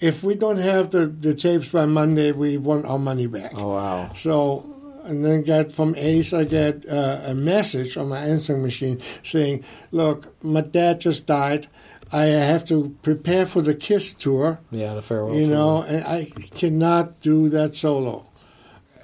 if 0.00 0.22
we 0.22 0.34
don't 0.34 0.58
have 0.58 0.90
the, 0.90 1.06
the 1.06 1.34
tapes 1.34 1.70
by 1.70 1.86
Monday, 1.86 2.32
we 2.32 2.56
want 2.56 2.86
our 2.86 2.98
money 2.98 3.26
back. 3.26 3.52
Oh 3.54 3.74
wow. 3.74 4.12
So, 4.14 4.64
and 5.04 5.24
then 5.24 5.42
get 5.42 5.72
from 5.72 5.94
Ace, 5.96 6.32
I 6.32 6.44
get 6.44 6.88
uh, 6.88 7.20
a 7.24 7.34
message 7.34 7.96
on 7.96 8.08
my 8.08 8.18
answering 8.18 8.62
machine 8.62 9.00
saying, 9.22 9.64
"Look, 9.90 10.42
my 10.42 10.60
dad 10.60 11.00
just 11.00 11.26
died. 11.26 11.66
I 12.12 12.24
have 12.24 12.64
to 12.66 12.96
prepare 13.02 13.44
for 13.44 13.60
the 13.60 13.74
Kiss 13.74 14.14
tour. 14.14 14.60
Yeah, 14.70 14.94
the 14.94 15.02
farewell. 15.02 15.34
you 15.34 15.46
tour. 15.46 15.54
know, 15.54 15.82
and 15.82 16.04
I 16.04 16.24
cannot 16.54 17.20
do 17.20 17.48
that 17.50 17.76
solo." 17.76 18.24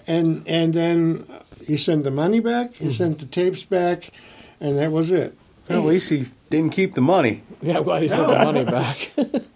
And 0.07 0.47
and 0.47 0.75
then 0.75 1.25
he 1.67 1.77
sent 1.77 2.05
the 2.05 2.11
money 2.11 2.41
back. 2.41 2.75
He 2.75 2.91
sent 2.91 3.19
the 3.19 3.27
tapes 3.27 3.65
back, 3.65 4.11
and 4.61 4.79
that 4.79 4.93
was 4.93 5.11
it. 5.11 5.37
Well, 5.69 5.79
at 5.81 5.85
least 5.87 6.11
he 6.11 6.27
didn't 6.51 6.73
keep 6.73 6.95
the 6.95 7.01
money. 7.01 7.43
Yeah, 7.63 7.79
I'm 7.79 7.85
glad 7.85 8.03
he 8.03 8.09
sent 8.09 8.29
the 8.29 8.45
money 8.45 8.65
back. 8.65 9.13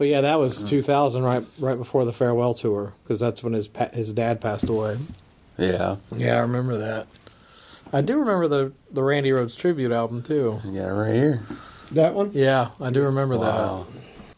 but 0.00 0.08
yeah, 0.08 0.22
that 0.22 0.38
was 0.38 0.60
uh-huh. 0.62 0.70
2000, 0.70 1.22
right, 1.22 1.44
right 1.58 1.76
before 1.76 2.06
the 2.06 2.12
farewell 2.14 2.54
tour, 2.54 2.94
because 3.04 3.20
that's 3.20 3.42
when 3.42 3.52
his 3.52 3.68
pa- 3.68 3.90
his 3.92 4.14
dad 4.14 4.40
passed 4.40 4.64
away. 4.66 4.96
Yeah. 5.58 5.96
Yeah, 6.16 6.36
I 6.36 6.38
remember 6.38 6.78
that. 6.78 7.06
I 7.92 8.00
do 8.00 8.18
remember 8.18 8.48
the 8.48 8.72
the 8.90 9.02
Randy 9.02 9.28
Rhoads 9.28 9.58
tribute 9.58 9.92
album 9.92 10.22
too. 10.22 10.58
Yeah, 10.64 10.86
right 10.86 11.14
here. 11.14 11.42
That 11.92 12.14
one. 12.14 12.30
Yeah, 12.32 12.70
I 12.80 12.88
do 12.88 13.02
remember 13.02 13.36
Wow. 13.36 13.86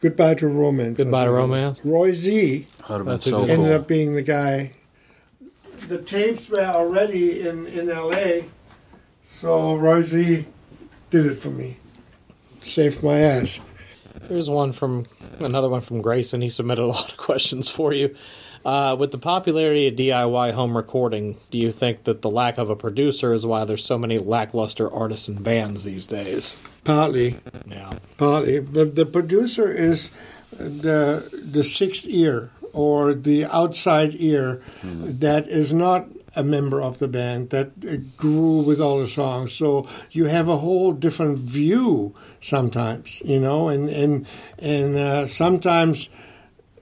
Goodbye 0.01 0.35
to 0.35 0.49
romance. 0.49 0.99
Goodbye 0.99 1.27
to. 1.27 1.31
Romance. 1.31 1.81
Roy 1.85 2.11
Z 2.11 2.67
That 2.81 2.89
would 2.89 2.97
have 2.97 2.99
been 2.99 3.07
That's 3.07 3.27
a 3.27 3.31
so 3.31 3.39
good- 3.45 3.55
cool. 3.55 3.65
ended 3.67 3.81
up 3.81 3.87
being 3.87 4.15
the 4.15 4.23
guy. 4.23 4.73
The 5.87 5.99
tapes 6.03 6.49
were 6.49 6.59
already 6.65 7.47
in, 7.47 7.69
in 7.69 7.87
LA, 7.87 8.47
so 9.25 9.77
Roy 9.77 10.03
Z 10.03 10.45
did 11.11 11.27
it 11.27 11.35
for 11.37 11.51
me. 11.51 11.77
Saved 12.61 13.05
my 13.05 13.19
ass. 13.21 13.61
Here's 14.29 14.49
one 14.51 14.73
from 14.73 15.07
another 15.41 15.69
one 15.69 15.81
from 15.81 16.01
Grayson. 16.03 16.41
He 16.41 16.49
submitted 16.51 16.83
a 16.83 16.87
lot 16.99 17.11
of 17.11 17.17
questions 17.17 17.69
for 17.69 17.93
you. 17.93 18.15
Uh, 18.65 18.95
with 18.97 19.11
the 19.11 19.19
popularity 19.19 19.89
of 19.89 19.97
DIY 19.97 20.53
home 20.53 20.77
recording, 20.77 21.37
do 21.51 21.59
you 21.59 21.73
think 21.73 22.05
that 22.05 22.23
the 22.23 22.31
lack 22.31 22.59
of 22.59 22.71
a 22.71 22.77
producer 22.77 23.33
is 23.33 23.45
why 23.45 23.65
there's 23.65 23.85
so 23.85 23.99
many 23.99 24.19
lackluster 24.19 24.89
artists 24.93 25.27
and 25.27 25.43
bands 25.43 25.83
these 25.83 26.07
days? 26.07 26.57
Partly, 26.85 27.37
Yeah. 27.69 27.95
partly. 28.19 28.61
But 28.61 28.95
the 28.95 29.05
producer 29.07 29.69
is 29.73 30.11
the 30.57 31.29
the 31.33 31.65
sixth 31.65 32.05
ear 32.07 32.51
or 32.73 33.15
the 33.15 33.47
outside 33.47 34.15
ear 34.15 34.63
that 34.85 35.49
is 35.49 35.73
not 35.73 36.07
a 36.35 36.43
member 36.43 36.81
of 36.81 36.99
the 36.99 37.09
band 37.09 37.51
that 37.51 38.17
grew 38.17 38.61
with 38.61 38.81
all 38.81 39.01
the 39.01 39.09
songs. 39.09 39.53
So 39.53 39.87
you 40.11 40.27
have 40.27 40.49
a 40.49 40.59
whole 40.59 40.93
different 40.93 41.39
view 41.39 42.15
sometimes, 42.41 43.23
you 43.25 43.41
know, 43.41 43.69
and 43.69 43.89
and 43.89 44.27
and 44.59 44.97
uh, 44.97 45.27
sometimes 45.27 46.09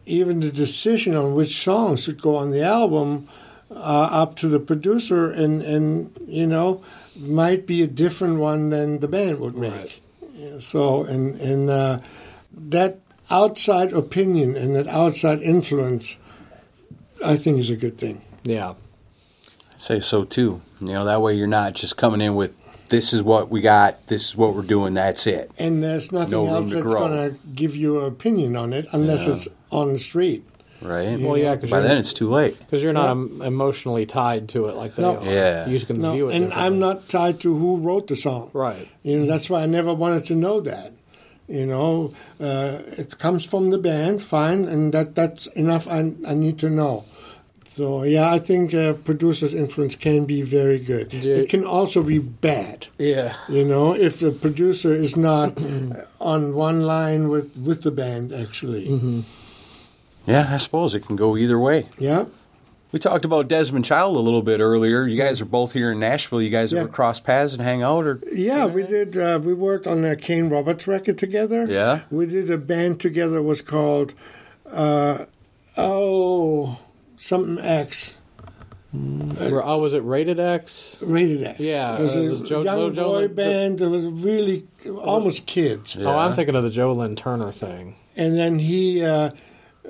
even 0.07 0.41
the 0.41 0.53
decision 0.53 1.15
on 1.15 1.35
which 1.35 1.57
songs 1.57 2.05
should 2.05 2.21
go 2.21 2.37
on 2.37 2.51
the 2.51 2.63
album 2.63 3.29
uh, 3.71 4.09
up 4.11 4.35
to 4.37 4.49
the 4.49 4.61
producer 4.61 5.31
and 5.31 5.63
and 5.63 6.11
you 6.27 6.47
know 6.47 6.83
might 7.17 7.67
be 7.67 7.83
a 7.83 7.87
different 7.87 8.39
one 8.39 8.71
than 8.71 9.01
the 9.01 9.09
band 9.09 9.41
would 9.41 9.57
make. 9.57 9.73
Right. 9.73 10.63
So 10.63 11.05
and 11.05 11.41
and 11.41 11.71
uh, 11.71 11.99
that 12.53 12.99
outside 13.31 13.93
opinion 13.93 14.57
and 14.57 14.75
that 14.75 14.89
outside 14.89 15.41
influence, 15.43 16.17
I 17.25 17.37
think, 17.37 17.59
is 17.59 17.71
a 17.71 17.77
good 17.77 17.99
thing. 17.99 18.23
Yeah. 18.43 18.75
I'd 19.81 19.85
say 19.85 20.01
so 20.01 20.25
too. 20.25 20.61
You 20.79 20.89
know, 20.89 21.07
that 21.07 21.23
way 21.23 21.35
you're 21.35 21.47
not 21.47 21.73
just 21.73 21.97
coming 21.97 22.21
in 22.21 22.35
with 22.35 22.55
this 22.91 23.15
is 23.15 23.23
what 23.23 23.49
we 23.49 23.63
got, 23.63 24.09
this 24.09 24.29
is 24.29 24.37
what 24.37 24.55
we're 24.55 24.61
doing, 24.61 24.93
that's 24.93 25.27
it. 25.27 25.51
And 25.59 25.83
there's 25.83 26.13
nothing 26.13 26.33
No 26.33 26.47
else 26.55 26.71
to 26.71 26.83
that's 26.83 26.95
going 26.95 27.31
to 27.33 27.39
give 27.55 27.77
you 27.77 28.01
an 28.01 28.07
opinion 28.07 28.57
on 28.57 28.75
it 28.75 28.87
unless 28.93 29.27
Yeah. 29.27 29.33
it's 29.33 29.49
on 29.71 29.93
the 29.93 29.99
street. 29.99 30.45
Right? 30.83 31.19
Well, 31.19 31.37
yeah, 31.39 31.55
because 31.55 31.71
By 31.71 31.81
then 31.81 31.97
it's 31.99 32.13
too 32.13 32.29
late. 32.29 32.59
Cause 32.71 32.83
you're 32.83 32.93
not 32.93 33.09
em- 33.11 33.41
emotionally 33.43 34.05
tied 34.07 34.49
to 34.51 34.67
it 34.67 34.77
like 34.77 34.97
they 34.97 35.03
No. 35.03 35.17
are. 35.17 35.25
Yeah. 35.25 35.67
You 35.67 35.81
can 35.81 36.01
No, 36.01 36.13
view 36.13 36.29
it. 36.29 36.35
and. 36.37 36.53
I'm 36.53 36.79
not 36.79 37.09
tied 37.09 37.41
to 37.41 37.55
who 37.57 37.77
wrote 37.79 38.07
the 38.09 38.17
song. 38.17 38.51
Right. 38.53 38.87
You 39.03 39.21
know, 39.21 39.27
that's 39.27 39.49
why 39.49 39.63
I 39.63 39.67
never 39.67 39.95
wanted 39.95 40.27
to 40.27 40.35
know 40.35 40.61
that. 40.61 40.93
You 41.49 41.65
know, 41.67 42.13
uh, 42.41 42.79
it 42.99 43.17
comes 43.19 43.45
from 43.47 43.71
the 43.71 43.79
band, 43.79 44.23
fine, 44.23 44.65
and 44.67 44.93
that 44.95 45.15
that's 45.15 45.47
enough. 45.49 45.89
I, 45.89 46.13
I 46.27 46.35
need 46.35 46.59
to 46.59 46.69
know. 46.71 47.05
So 47.71 48.03
yeah, 48.03 48.33
I 48.33 48.41
think 48.41 48.75
uh, 48.75 48.95
producer's 48.95 49.55
influence 49.55 49.95
can 49.95 50.25
be 50.25 50.43
very 50.43 50.81
good. 50.81 51.13
Yeah. 51.15 51.37
It 51.37 51.49
can 51.49 51.65
also 51.65 52.03
be 52.03 52.19
bad. 52.19 52.89
Yeah. 52.99 53.37
You 53.49 53.65
know, 53.65 53.95
if 53.95 54.19
the 54.19 54.33
producer 54.33 54.93
is 54.93 55.17
not 55.17 55.57
on 56.21 56.55
one 56.57 56.83
line 56.83 57.29
with 57.29 57.57
with 57.57 57.83
the 57.83 57.93
band, 57.93 58.33
actually. 58.33 58.89
Mm-hmm. 58.89 59.21
Yeah, 60.27 60.49
I 60.53 60.57
suppose 60.57 60.97
it 60.97 61.07
can 61.07 61.15
go 61.15 61.37
either 61.37 61.61
way. 61.61 61.87
Yeah. 61.97 62.25
We 62.91 62.99
talked 62.99 63.25
about 63.25 63.47
Desmond 63.47 63.85
Child 63.85 64.17
a 64.17 64.19
little 64.19 64.43
bit 64.43 64.59
earlier. 64.59 65.07
You 65.07 65.17
guys 65.17 65.41
are 65.41 65.45
both 65.45 65.73
here 65.73 65.93
in 65.93 66.01
Nashville. 66.01 66.43
You 66.43 66.51
guys 66.51 66.73
Yeah. 66.73 66.81
ever 66.81 66.89
cross 66.89 67.21
paths 67.21 67.53
and 67.53 67.63
hang 67.63 67.85
out 67.85 68.05
or 68.05 68.21
Yeah, 68.33 68.67
we 68.67 68.83
did. 68.83 69.17
Uh, 69.17 69.39
we 69.41 69.55
worked 69.55 69.87
on 69.87 70.05
a 70.05 70.17
Kane 70.17 70.49
Roberts 70.49 70.89
record 70.89 71.19
together. 71.19 71.67
Yeah. 71.71 72.01
we 72.11 72.27
did 72.27 72.51
a 72.51 72.59
band 72.59 72.99
together. 72.99 73.37
It 73.37 73.45
was 73.45 73.63
called 73.63 74.15
uh, 74.73 75.27
oh 75.77 76.81
something 77.21 77.59
X 77.65 78.17
Were- 78.93 79.63
oh, 79.65 79.79
was 79.79 79.93
it 79.95 80.03
Rated 80.03 80.41
X? 80.41 80.99
rated 81.01 81.45
X. 81.45 81.61
Yeah, 81.61 81.97
it 81.99 82.03
was 82.03 82.17
uh, 82.17 82.21
a 82.21 82.23
it 82.25 82.29
was 82.31 82.41
Jo- 82.43 82.63
young 82.63 82.77
Jo- 82.77 82.91
Jo- 82.91 83.09
boy 83.09 83.29
Jo- 83.29 83.35
band. 83.35 83.81
It 83.81 83.87
was 83.87 84.07
really 84.07 84.67
almost 85.03 85.47
kids. 85.47 85.97
Oh, 85.97 86.19
I'm 86.19 86.35
thinking 86.35 86.57
of 86.57 86.65
the 86.65 86.71
Joe 86.71 86.93
Lynn 86.93 87.15
Turner 87.15 87.53
thing. 87.53 87.95
And 88.17 88.37
then 88.37 88.59
he. 88.59 89.05
Uh, 89.05 89.31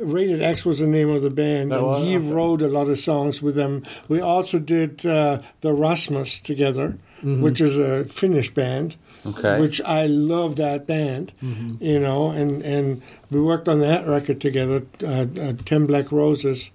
Rated 0.00 0.40
X 0.40 0.64
was 0.64 0.78
the 0.78 0.86
name 0.86 1.10
of 1.10 1.20
the 1.20 1.30
band, 1.30 1.72
That 1.72 1.78
and 1.78 1.86
was? 1.86 2.06
he 2.06 2.16
Okay. 2.16 2.24
wrote 2.26 2.62
a 2.62 2.68
lot 2.68 2.88
of 2.88 2.98
songs 2.98 3.42
with 3.42 3.54
them. 3.56 3.82
We 4.08 4.20
also 4.20 4.58
did 4.58 5.04
uh, 5.04 5.40
the 5.62 5.72
Rasmus 5.74 6.40
together, 6.40 6.96
Mm-hmm. 7.18 7.42
which 7.42 7.60
is 7.60 7.76
a 7.76 8.04
Finnish 8.04 8.54
band. 8.54 8.96
Okay. 9.26 9.60
which 9.60 9.82
I 9.82 10.06
love 10.06 10.56
that 10.56 10.86
band, 10.86 11.34
Mm-hmm. 11.42 11.84
you 11.84 11.98
know, 12.00 12.30
and, 12.30 12.62
and 12.62 13.02
we 13.30 13.40
worked 13.42 13.68
on 13.68 13.80
that 13.80 14.06
record 14.06 14.40
together, 14.40 14.80
uh, 15.04 15.26
uh, 15.38 15.52
Ten 15.66 15.84
Black 15.86 16.10
Roses. 16.12 16.70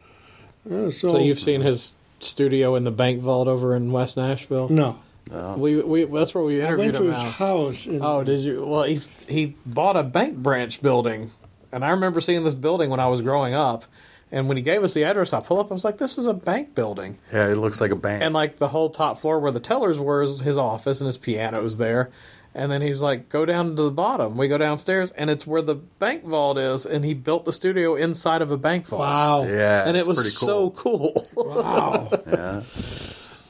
Uh, 0.65 0.89
so, 0.89 1.09
So 1.09 1.17
you've 1.19 1.39
seen 1.39 1.61
his 1.61 1.93
studio 2.19 2.75
in 2.75 2.83
the 2.83 2.91
bank 2.91 3.19
vault 3.21 3.47
over 3.47 3.75
in 3.75 3.91
West 3.91 4.17
Nashville? 4.17 4.69
no, 4.69 4.99
No. 5.29 5.55
We, 5.57 5.81
we 5.81 6.05
that's 6.05 6.33
where 6.33 6.43
we 6.43 6.61
I 6.61 6.67
interviewed 6.67 6.77
went 6.77 6.95
to 6.95 7.01
him 7.03 7.07
his 7.13 7.23
out. 7.23 7.31
house. 7.33 7.87
In, 7.87 7.99
Oh, 8.01 8.23
did 8.23 8.39
you? 8.41 8.65
Well, 8.65 8.83
he's 8.83 9.09
he 9.27 9.55
bought 9.65 9.95
a 9.97 10.03
bank 10.03 10.37
branch 10.37 10.81
building, 10.81 11.31
and 11.71 11.83
I 11.85 11.89
remember 11.91 12.21
seeing 12.21 12.43
this 12.43 12.53
building 12.55 12.89
when 12.89 12.99
I 12.99 13.07
was 13.07 13.21
growing 13.21 13.53
up. 13.53 13.85
And 14.31 14.47
when 14.47 14.57
he 14.57 14.63
gave 14.63 14.83
us 14.83 14.93
the 14.95 15.03
address, 15.03 15.33
I 15.33 15.39
pull 15.39 15.59
up. 15.59 15.69
I 15.69 15.73
was 15.75 15.83
like, 15.85 15.99
"This 15.99 16.17
is 16.17 16.25
a 16.25 16.33
bank 16.33 16.73
building." 16.73 17.19
Yeah, 17.31 17.47
it 17.47 17.57
looks 17.59 17.79
like 17.79 17.91
a 17.91 17.95
bank. 17.95 18.23
And 18.23 18.33
like 18.33 18.57
the 18.57 18.67
whole 18.69 18.89
top 18.89 19.19
floor 19.19 19.39
where 19.39 19.51
the 19.51 19.59
tellers 19.59 19.99
were 19.99 20.23
is 20.23 20.39
his 20.41 20.57
office, 20.57 20.99
and 20.99 21.05
his 21.05 21.17
piano's 21.17 21.77
there. 21.77 22.09
And 22.57 22.71
then 22.71 22.81
he's 22.81 23.01
like, 23.01 23.27
"Go 23.27 23.45
down 23.45 23.75
to 23.75 23.83
the 23.83 23.91
bottom." 23.91 24.37
We 24.37 24.47
go 24.47 24.57
downstairs, 24.57 25.11
and 25.11 25.29
it's 25.29 25.45
where 25.45 25.61
the 25.61 25.75
bank 25.75 26.23
vault 26.23 26.57
is. 26.57 26.85
And 26.85 27.03
he 27.03 27.13
built 27.13 27.43
the 27.43 27.51
studio 27.51 27.95
inside 27.95 28.41
of 28.41 28.49
a 28.49 28.55
bank 28.57 28.87
vault. 28.87 29.01
wow, 29.01 29.43
yeah, 29.43 29.83
and 29.85 29.97
it 29.97 30.07
was 30.07 30.17
pretty 30.17 30.29
so 30.31 30.69
cool. 30.69 31.27
cool. 31.35 31.45
wow. 31.53 32.09
Yeah. 32.27 32.61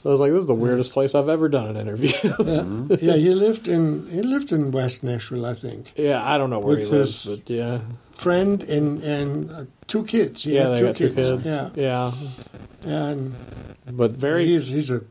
I 0.04 0.08
was 0.10 0.20
like, 0.20 0.32
"This 0.32 0.42
is 0.42 0.46
the 0.48 0.54
weirdest 0.56 0.92
place 0.92 1.14
I've 1.16 1.30
ever 1.30 1.50
done 1.50 1.68
an 1.68 1.78
interview." 1.78 2.10
yeah, 3.02 3.16
he 3.16 3.30
lived 3.34 3.68
in 3.68 4.08
he 4.08 4.22
lived 4.22 4.52
in 4.52 4.72
West 4.72 5.04
Nashville, 5.04 5.46
I 5.46 5.54
think. 5.56 5.94
yeah, 5.96 6.24
I 6.24 6.38
don't 6.38 6.50
know 6.52 6.60
where 6.60 6.76
With 6.76 6.86
he 6.90 6.96
lives, 6.98 7.24
his- 7.26 7.36
but 7.38 7.50
yeah, 7.50 7.82
Friend 8.12 8.62
and 8.64 9.04
and 9.04 9.52
uh, 9.52 9.66
two 9.88 10.04
kids. 10.04 10.44
He 10.44 10.56
yeah, 10.56 10.64
had 10.64 10.72
they 10.72 10.78
two 10.80 10.86
got 10.86 10.96
two 10.96 11.14
kids. 11.14 11.46
Yeah, 11.46 11.70
yeah, 11.76 12.12
and 13.10 13.36
but 13.92 14.12
very 14.12 14.46
he's 14.46 14.68
he's 14.68 14.90
a 14.92 15.02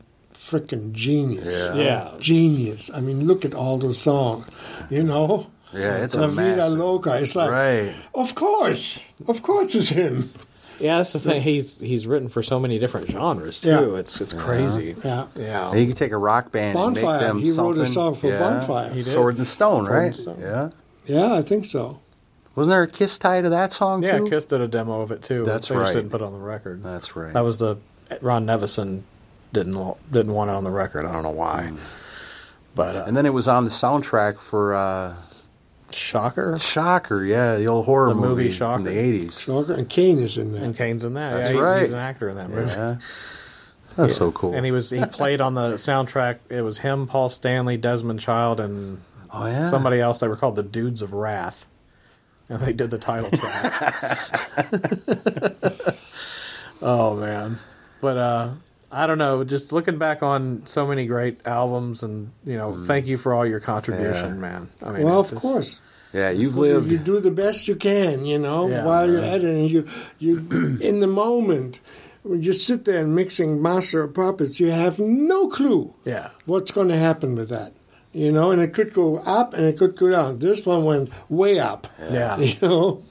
freaking 0.49 0.91
genius. 0.91 1.45
Yeah. 1.45 1.75
yeah. 1.75 2.11
Genius. 2.19 2.91
I 2.93 3.01
mean, 3.01 3.25
look 3.25 3.45
at 3.45 3.53
all 3.53 3.77
those 3.77 3.99
songs. 4.01 4.45
You 4.89 5.03
know, 5.03 5.47
Yeah, 5.73 5.97
it's 6.03 6.15
La 6.15 6.25
a 6.25 6.27
Vida 6.27 6.55
massive. 6.57 6.77
Loca. 6.79 7.17
It's 7.21 7.35
like, 7.35 7.51
Right. 7.51 7.93
of 8.13 8.35
course, 8.35 9.01
of 9.27 9.41
course, 9.41 9.75
it's 9.75 9.89
him. 9.89 10.31
Yeah, 10.79 10.97
that's 10.97 11.13
the 11.13 11.19
thing. 11.19 11.41
He's 11.41 11.79
he's 11.79 12.05
written 12.05 12.27
for 12.27 12.43
so 12.43 12.59
many 12.59 12.79
different 12.79 13.09
genres 13.09 13.61
too. 13.61 13.69
Yeah. 13.69 13.99
It's 13.99 14.19
it's 14.19 14.33
crazy. 14.33 14.93
Yeah. 15.05 15.27
Yeah. 15.35 15.73
You 15.73 15.87
could 15.87 15.95
take 15.97 16.11
a 16.11 16.17
rock 16.17 16.51
band 16.51 16.77
and 16.77 16.95
Bonfire. 16.95 17.11
make 17.13 17.21
them 17.21 17.39
He 17.39 17.51
wrote 17.51 17.77
a 17.77 17.85
song 17.85 18.15
for 18.15 18.27
yeah. 18.27 18.39
Bonfire. 18.39 18.89
He 18.89 19.01
did. 19.01 19.05
Sword 19.13 19.37
and 19.37 19.47
Stone, 19.47 19.85
Sword 19.85 19.97
right? 19.97 20.05
and 20.07 20.15
Stone. 20.15 20.39
Yeah. 20.41 20.69
Yeah, 21.05 21.33
I 21.33 21.41
think 21.43 21.63
so. 21.65 22.01
Wasn't 22.55 22.71
there 22.71 22.83
a 22.83 22.87
Kiss 22.89 23.17
tie 23.17 23.41
to 23.41 23.49
that 23.51 23.71
song 23.71 24.01
too? 24.01 24.07
Yeah, 24.07 24.17
too? 24.19 24.29
Kiss 24.29 24.45
did 24.45 24.59
a 24.61 24.67
demo 24.67 25.01
of 25.01 25.11
it 25.11 25.21
too. 25.21 25.43
That's 25.45 25.69
they 25.69 25.75
right. 25.75 25.83
just 25.85 25.93
didn't 25.95 26.09
put 26.09 26.21
it 26.21 26.25
on 26.25 26.33
the 26.33 26.39
record. 26.39 26.83
That's 26.83 27.15
right. 27.15 27.31
That 27.33 27.43
was 27.45 27.57
the 27.59 27.77
Ron 28.21 28.45
Nevison 28.45 29.03
didn't 29.55 30.11
didn't 30.11 30.33
want 30.33 30.51
it 30.51 30.53
on 30.53 30.63
the 30.63 30.69
record. 30.69 31.05
I 31.05 31.11
don't 31.11 31.23
know 31.23 31.31
why. 31.31 31.71
But 32.75 32.95
uh, 32.95 33.03
and 33.07 33.17
then 33.17 33.25
it 33.25 33.33
was 33.33 33.47
on 33.47 33.63
the 33.63 33.71
soundtrack 33.71 34.39
for 34.39 34.75
uh, 34.75 35.15
Shocker 35.91 36.59
Shocker. 36.59 37.23
Yeah, 37.23 37.55
the 37.55 37.67
old 37.67 37.85
horror 37.85 38.09
The 38.09 38.15
movie 38.15 38.43
movie 38.43 38.51
Shocker. 38.51 38.75
from 38.75 38.83
the 38.83 38.99
eighties. 38.99 39.39
Shocker. 39.39 39.73
And 39.73 39.89
Kane 39.89 40.19
is 40.19 40.37
in 40.37 40.51
that. 40.51 40.61
and 40.61 40.77
Kane's 40.77 41.03
in 41.03 41.15
that. 41.15 41.35
That's 41.35 41.49
yeah, 41.49 41.53
he's, 41.53 41.61
right. 41.61 41.81
he's 41.81 41.91
an 41.91 41.97
actor 41.97 42.29
in 42.29 42.35
that 42.35 42.49
movie. 42.49 42.71
Yeah. 42.71 42.97
That's 43.95 44.17
so 44.17 44.31
cool. 44.33 44.53
And 44.53 44.65
he 44.65 44.71
was 44.71 44.89
he 44.89 45.03
played 45.11 45.41
on 45.41 45.55
the 45.55 45.75
soundtrack. 45.75 46.39
It 46.49 46.61
was 46.61 46.79
him, 46.79 47.07
Paul 47.07 47.29
Stanley, 47.29 47.77
Desmond 47.77 48.19
Child, 48.19 48.59
and 48.59 49.01
oh 49.31 49.45
yeah. 49.45 49.69
somebody 49.69 50.01
else. 50.01 50.19
They 50.19 50.27
were 50.27 50.35
called 50.35 50.57
the 50.57 50.63
Dudes 50.63 51.01
of 51.01 51.13
Wrath, 51.13 51.65
and 52.49 52.61
they 52.61 52.73
did 52.73 52.91
the 52.91 52.97
title 52.97 53.31
track. 53.31 53.71
oh 56.81 57.15
man, 57.15 57.59
but 58.01 58.17
uh, 58.17 58.49
I 58.95 59.07
don't 59.07 59.17
know. 59.17 59.43
Just 59.43 59.71
looking 59.73 59.97
back 59.97 60.23
on 60.23 60.65
so 60.65 60.87
many 60.87 61.05
great 61.05 61.39
albums, 61.45 62.01
and 62.01 62.31
you 62.45 62.55
know, 62.57 62.71
mm. 62.73 62.85
thank 62.87 63.05
you 63.07 63.17
for 63.17 63.33
all 63.33 63.45
your 63.45 63.59
contribution, 63.59 64.35
Yeah. 64.35 64.41
man. 64.41 64.69
I 64.83 64.91
mean, 64.91 65.03
well, 65.03 65.19
of 65.19 65.29
just- 65.29 65.41
course. 65.41 65.81
Yeah, 66.13 66.29
you've 66.29 66.55
You 66.55 66.61
lived. 66.79 67.03
do 67.03 67.19
the 67.19 67.29
best 67.29 67.67
you 67.67 67.75
can, 67.75 68.25
you 68.25 68.39
know, 68.39 68.69
Yeah, 68.69 68.85
while 68.85 69.11
you're 69.11 69.19
at 69.19 69.41
it, 69.43 69.43
and 69.43 69.69
you 69.69 69.85
you 70.17 70.37
in 70.81 71.01
the 71.01 71.07
moment 71.07 71.81
when 72.23 72.41
you 72.41 72.53
sit 72.53 72.85
there 72.85 73.01
and 73.03 73.13
mixing 73.13 73.61
Master 73.61 74.01
of 74.03 74.13
Puppets, 74.13 74.57
you 74.61 74.71
have 74.71 74.97
no 74.97 75.49
clue 75.49 75.93
Yeah, 76.05 76.29
what's 76.45 76.71
going 76.71 76.87
to 76.87 76.95
happen 76.97 77.35
with 77.35 77.49
that, 77.49 77.73
you 78.13 78.31
know, 78.31 78.49
and 78.51 78.61
it 78.61 78.73
could 78.73 78.93
go 78.93 79.17
up 79.25 79.53
and 79.53 79.65
it 79.65 79.77
could 79.77 79.97
go 79.97 80.09
down. 80.09 80.39
This 80.39 80.65
one 80.65 80.85
went 80.85 81.09
way 81.27 81.59
up, 81.59 81.85
yeah, 82.09 82.37
you 82.47 82.55
know. 82.61 83.03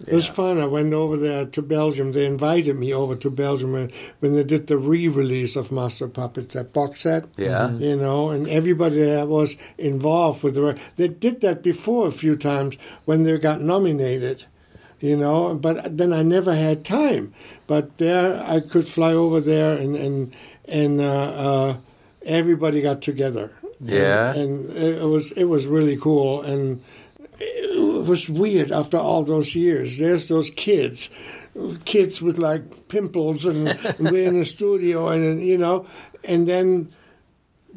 It 0.00 0.12
was 0.12 0.28
fun. 0.28 0.58
I 0.58 0.66
went 0.66 0.92
over 0.92 1.16
there 1.16 1.46
to 1.46 1.62
Belgium. 1.62 2.12
They 2.12 2.26
invited 2.26 2.76
me 2.76 2.92
over 2.92 3.14
to 3.16 3.30
Belgium 3.30 3.72
when, 3.72 3.92
when 4.18 4.34
they 4.34 4.42
did 4.42 4.66
the 4.66 4.76
re-release 4.76 5.54
of 5.54 5.70
Master 5.70 6.08
Puppets, 6.08 6.54
that 6.54 6.72
box 6.72 7.02
set. 7.02 7.26
Yeah. 7.36 7.68
Mm-hmm. 7.68 7.82
You 7.82 7.96
know, 7.96 8.30
and 8.30 8.48
everybody 8.48 9.02
that 9.02 9.28
was 9.28 9.56
involved 9.78 10.42
with 10.42 10.54
the 10.56 10.78
they 10.96 11.08
did 11.08 11.40
that 11.42 11.62
before 11.62 12.08
a 12.08 12.12
few 12.12 12.36
times 12.36 12.76
when 13.04 13.22
they 13.22 13.38
got 13.38 13.60
nominated. 13.60 14.44
You 15.00 15.16
know, 15.16 15.54
but 15.54 15.96
then 15.96 16.12
I 16.12 16.22
never 16.22 16.54
had 16.54 16.84
time. 16.84 17.34
But 17.66 17.98
there, 17.98 18.42
I 18.42 18.60
could 18.60 18.86
fly 18.86 19.12
over 19.12 19.38
there, 19.40 19.76
and 19.76 19.96
and 19.96 20.34
and 20.66 21.00
uh, 21.00 21.04
uh, 21.04 21.76
everybody 22.24 22.80
got 22.80 23.02
together. 23.02 23.52
Yeah. 23.80 24.34
and, 24.34 24.70
and 24.70 24.96
it 24.96 25.04
was 25.04 25.32
it 25.32 25.44
was 25.44 25.66
really 25.66 25.96
cool 25.96 26.42
and 26.42 26.82
it 27.38 27.73
was 28.06 28.28
weird 28.28 28.70
after 28.72 28.96
all 28.96 29.24
those 29.24 29.54
years. 29.54 29.98
There's 29.98 30.28
those 30.28 30.50
kids, 30.50 31.10
kids 31.84 32.20
with 32.22 32.38
like 32.38 32.88
pimples, 32.88 33.46
and, 33.46 33.68
and 33.98 34.10
we're 34.10 34.28
in 34.28 34.38
the 34.38 34.44
studio, 34.44 35.08
and 35.08 35.40
you 35.40 35.58
know, 35.58 35.86
and 36.26 36.46
then 36.46 36.92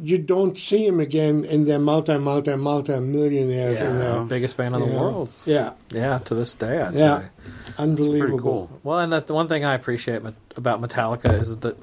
you 0.01 0.17
don't 0.17 0.57
see 0.57 0.85
them 0.85 0.99
again, 0.99 1.45
and 1.45 1.65
they're 1.65 1.79
multi, 1.79 2.17
multi, 2.17 2.55
multi 2.55 2.99
millionaires. 2.99 3.79
yeah. 3.79 3.91
you 3.91 3.99
know. 3.99 4.25
biggest 4.25 4.57
band 4.57 4.75
in 4.75 4.81
the 4.81 4.87
world. 4.87 5.29
Yeah, 5.45 5.73
Yeah, 5.89 6.19
to 6.19 6.35
this 6.35 6.53
day, 6.53 6.81
I'd 6.81 6.93
yeah, 6.93 7.21
say. 7.21 7.27
unbelievable. 7.77 8.39
Cool. 8.39 8.79
Well, 8.83 8.99
and 8.99 9.11
that 9.11 9.27
the 9.27 9.33
one 9.33 9.47
thing 9.47 9.65
I 9.65 9.73
appreciate 9.73 10.21
about 10.55 10.81
Metallica 10.81 11.33
is 11.33 11.59
that 11.59 11.77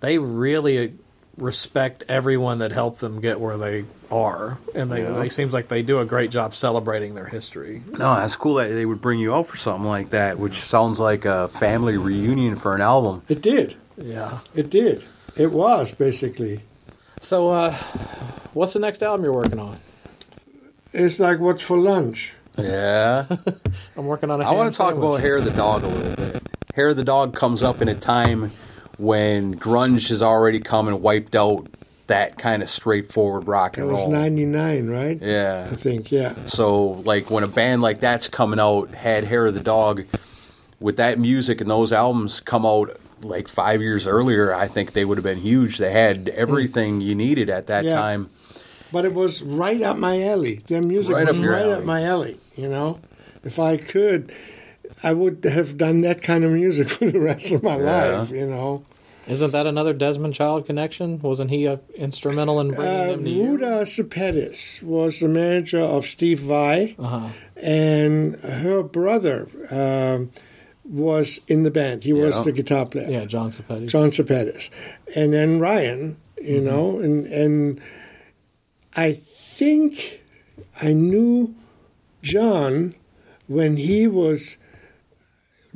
they 0.00 0.18
really 0.18 0.94
respect 1.36 2.04
everyone 2.08 2.58
that 2.58 2.72
helped 2.72 3.00
them 3.00 3.20
get 3.20 3.40
where 3.40 3.56
they 3.56 3.84
are, 4.10 4.58
and 4.74 4.90
they, 4.90 5.02
they 5.02 5.28
seems 5.28 5.52
like 5.52 5.68
they 5.68 5.82
do 5.82 5.98
a 5.98 6.04
great 6.04 6.30
job 6.30 6.54
celebrating 6.54 7.14
their 7.14 7.26
history. 7.26 7.82
No, 7.86 8.14
that's 8.16 8.36
cool 8.36 8.54
that 8.54 8.68
they 8.68 8.86
would 8.86 9.00
bring 9.00 9.18
you 9.18 9.34
out 9.34 9.46
for 9.48 9.56
something 9.56 9.86
like 9.86 10.10
that, 10.10 10.38
which 10.38 10.60
sounds 10.60 10.98
like 11.00 11.24
a 11.24 11.48
family 11.48 11.96
reunion 11.96 12.56
for 12.56 12.74
an 12.74 12.80
album. 12.80 13.22
It 13.28 13.42
did. 13.42 13.76
Yeah. 13.96 14.40
It 14.54 14.70
did. 14.70 15.04
It 15.36 15.52
was 15.52 15.92
basically. 15.92 16.62
So, 17.20 17.50
uh, 17.50 17.74
what's 18.52 18.72
the 18.72 18.80
next 18.80 19.02
album 19.02 19.24
you're 19.24 19.34
working 19.34 19.58
on? 19.58 19.78
It's 20.92 21.20
like 21.20 21.38
what's 21.38 21.62
for 21.62 21.78
lunch. 21.78 22.34
Yeah. 22.56 23.26
I'm 23.96 24.06
working 24.06 24.30
on 24.30 24.40
a. 24.40 24.48
I 24.48 24.52
want 24.52 24.72
to 24.72 24.76
talk 24.76 24.90
sandwich. 24.90 25.06
about 25.06 25.20
Hair 25.20 25.36
of 25.36 25.44
the 25.44 25.50
Dog 25.52 25.84
a 25.84 25.86
little 25.88 26.16
bit. 26.16 26.42
Hair 26.74 26.88
of 26.88 26.96
the 26.96 27.04
Dog 27.04 27.34
comes 27.34 27.62
up 27.62 27.80
in 27.80 27.88
a 27.88 27.94
time 27.94 28.52
when 28.98 29.54
grunge 29.58 30.08
has 30.08 30.22
already 30.22 30.60
come 30.60 30.88
and 30.88 31.00
wiped 31.00 31.34
out 31.34 31.68
that 32.10 32.38
kind 32.38 32.62
of 32.62 32.68
straightforward 32.68 33.46
rock 33.46 33.76
That 33.76 33.82
and 33.82 33.92
was 33.92 34.06
'99, 34.06 34.88
right? 34.88 35.18
Yeah. 35.20 35.68
I 35.70 35.76
think. 35.76 36.10
Yeah. 36.12 36.34
So, 36.46 37.02
like, 37.04 37.30
when 37.30 37.44
a 37.44 37.48
band 37.48 37.82
like 37.82 38.00
that's 38.00 38.28
coming 38.28 38.60
out 38.60 38.94
had 38.94 39.24
Hair 39.24 39.46
of 39.46 39.54
the 39.54 39.60
Dog, 39.60 40.04
with 40.80 40.96
that 40.96 41.18
music 41.18 41.60
and 41.60 41.70
those 41.70 41.92
albums 41.92 42.40
come 42.40 42.66
out 42.66 42.96
like 43.22 43.48
five 43.48 43.80
years 43.80 44.06
earlier, 44.06 44.52
I 44.52 44.66
think 44.66 44.92
they 44.92 45.04
would 45.04 45.18
have 45.18 45.24
been 45.24 45.38
huge. 45.38 45.78
They 45.78 45.92
had 45.92 46.26
mm. 46.26 46.34
everything 46.34 47.00
you 47.00 47.14
needed 47.14 47.48
at 47.48 47.66
that 47.68 47.84
Yeah. 47.84 47.94
time. 47.94 48.30
But 48.92 49.04
it 49.04 49.14
was 49.14 49.42
right 49.42 49.80
up 49.82 49.96
my 49.96 50.20
alley. 50.22 50.62
Their 50.66 50.82
music 50.82 51.14
Right 51.14 51.26
was 51.28 51.38
up 51.38 51.44
right 51.46 51.62
alley. 51.62 51.72
up 51.74 51.84
my 51.84 52.02
alley. 52.02 52.38
You 52.56 52.68
know, 52.68 52.98
if 53.44 53.58
I 53.60 53.76
could, 53.76 54.32
I 55.04 55.12
would 55.12 55.44
have 55.44 55.78
done 55.78 56.00
that 56.00 56.22
kind 56.22 56.44
of 56.44 56.50
music 56.50 56.88
for 56.96 57.08
the 57.10 57.20
rest 57.20 57.52
of 57.52 57.62
my 57.62 57.76
Yeah. 57.78 58.18
life. 58.20 58.30
You 58.30 58.46
know, 58.46 58.84
Isn't 59.30 59.52
that 59.52 59.66
another 59.66 59.92
Desmond 59.94 60.34
Child 60.34 60.66
connection? 60.66 61.20
Wasn't 61.20 61.50
he 61.50 61.66
uh, 61.68 61.76
instrumental 61.94 62.60
in 62.60 62.68
bringing 62.72 63.00
uh, 63.00 63.06
them 63.12 63.24
to 63.24 63.30
you? 63.30 63.46
Ruta 63.46 63.84
Sepetys 63.86 64.82
was 64.82 65.20
the 65.20 65.28
manager 65.28 65.80
of 65.80 66.04
Steve 66.06 66.40
Vai, 66.40 66.96
Uh-huh. 66.98 67.28
and 67.62 68.34
her 68.36 68.82
brother 68.82 69.48
um, 69.70 70.30
was 70.84 71.40
in 71.46 71.62
the 71.62 71.70
band. 71.70 72.04
He 72.04 72.12
was 72.12 72.44
the 72.44 72.52
guitar 72.52 72.86
player. 72.86 73.08
Yeah, 73.08 73.24
John 73.24 73.50
Sapetti. 73.50 73.88
John 73.88 74.10
Sepetys, 74.10 74.68
and 75.14 75.32
then 75.32 75.60
Ryan, 75.60 76.16
you 76.40 76.56
Mm-hmm. 76.60 76.66
know, 76.66 76.98
and 76.98 77.26
and 77.26 77.80
I 78.96 79.12
think 79.12 80.22
I 80.82 80.92
knew 80.92 81.54
John 82.22 82.94
when 83.46 83.76
he 83.76 84.06
was 84.06 84.56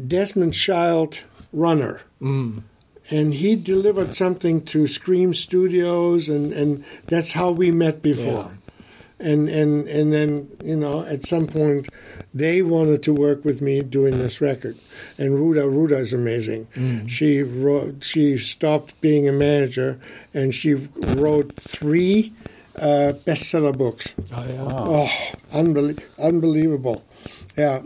Desmond 0.04 0.54
Child 0.54 1.24
runner. 1.52 2.00
Mm. 2.20 2.62
And 3.10 3.34
he 3.34 3.54
delivered 3.56 4.14
something 4.16 4.62
to 4.66 4.86
Scream 4.86 5.34
Studios, 5.34 6.28
and, 6.28 6.52
and 6.52 6.84
that's 7.06 7.32
how 7.32 7.50
we 7.50 7.70
met 7.70 8.00
before. 8.02 8.58
And, 9.20 9.48
and 9.48 9.86
and 9.86 10.12
then 10.12 10.48
you 10.64 10.74
know 10.76 11.04
at 11.04 11.24
some 11.24 11.46
point 11.46 11.88
they 12.34 12.62
wanted 12.62 13.02
to 13.04 13.12
work 13.14 13.44
with 13.44 13.62
me 13.62 13.80
doing 13.80 14.18
this 14.18 14.40
record, 14.40 14.76
and 15.16 15.34
Ruta 15.36 15.68
Ruta 15.68 15.96
is 15.98 16.12
amazing. 16.12 16.66
She 17.06 17.42
wrote 17.42 18.02
she 18.04 18.36
stopped 18.36 19.00
being 19.00 19.28
a 19.28 19.32
manager, 19.32 20.00
and 20.34 20.52
she 20.54 20.74
wrote 20.74 21.54
three 21.56 22.32
uh, 22.76 23.12
bestseller 23.24 23.76
books. 23.76 24.14
Oh 24.34 24.46
yeah. 24.48 24.66
Oh, 24.68 25.10
unbelie- 25.52 26.02
unbelievable. 26.18 27.04
Yeah, 27.56 27.82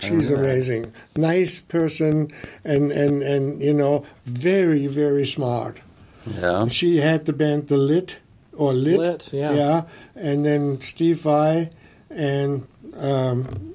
she's 0.00 0.30
amazing. 0.30 0.92
Nice 1.16 1.60
person 1.60 2.32
and, 2.64 2.90
and, 2.90 3.22
and, 3.22 3.60
you 3.60 3.72
know, 3.72 4.04
very, 4.24 4.86
very 4.86 5.26
smart. 5.26 5.80
Yeah. 6.26 6.66
She 6.68 6.98
had 6.98 7.26
the 7.26 7.32
band 7.32 7.68
The 7.68 7.76
Lit, 7.76 8.18
or 8.52 8.72
Lit. 8.72 8.98
Lit, 8.98 9.32
yeah. 9.32 9.52
Yeah, 9.52 9.82
and 10.14 10.44
then 10.44 10.80
Steve 10.80 11.20
Vai 11.20 11.70
and 12.10 12.66
um, 12.98 13.74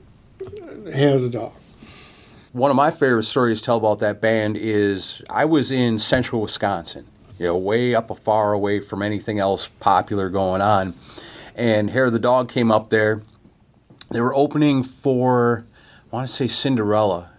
Hair 0.93 1.15
of 1.15 1.21
the 1.21 1.29
Dog. 1.29 1.53
One 2.53 2.71
of 2.71 2.77
my 2.77 2.91
favorite 2.91 3.23
stories 3.23 3.59
to 3.59 3.65
tell 3.65 3.77
about 3.77 3.99
that 3.99 4.21
band 4.21 4.55
is 4.55 5.21
I 5.29 5.43
was 5.43 5.71
in 5.71 5.99
central 5.99 6.41
Wisconsin, 6.41 7.05
you 7.37 7.47
know, 7.47 7.57
way 7.57 7.93
up 7.93 8.09
a 8.09 8.15
far 8.15 8.53
away 8.53 8.79
from 8.79 9.01
anything 9.01 9.39
else 9.39 9.67
popular 9.79 10.29
going 10.29 10.61
on. 10.61 10.93
And 11.53 11.89
Hair 11.89 12.05
of 12.05 12.13
the 12.13 12.19
Dog 12.19 12.47
came 12.49 12.71
up 12.71 12.89
there. 12.91 13.23
They 14.09 14.21
were 14.21 14.35
opening 14.35 14.83
for, 14.83 15.65
I 15.73 15.74
want 16.15 16.27
to 16.27 16.33
say 16.33 16.47
Cinderella. 16.47 17.29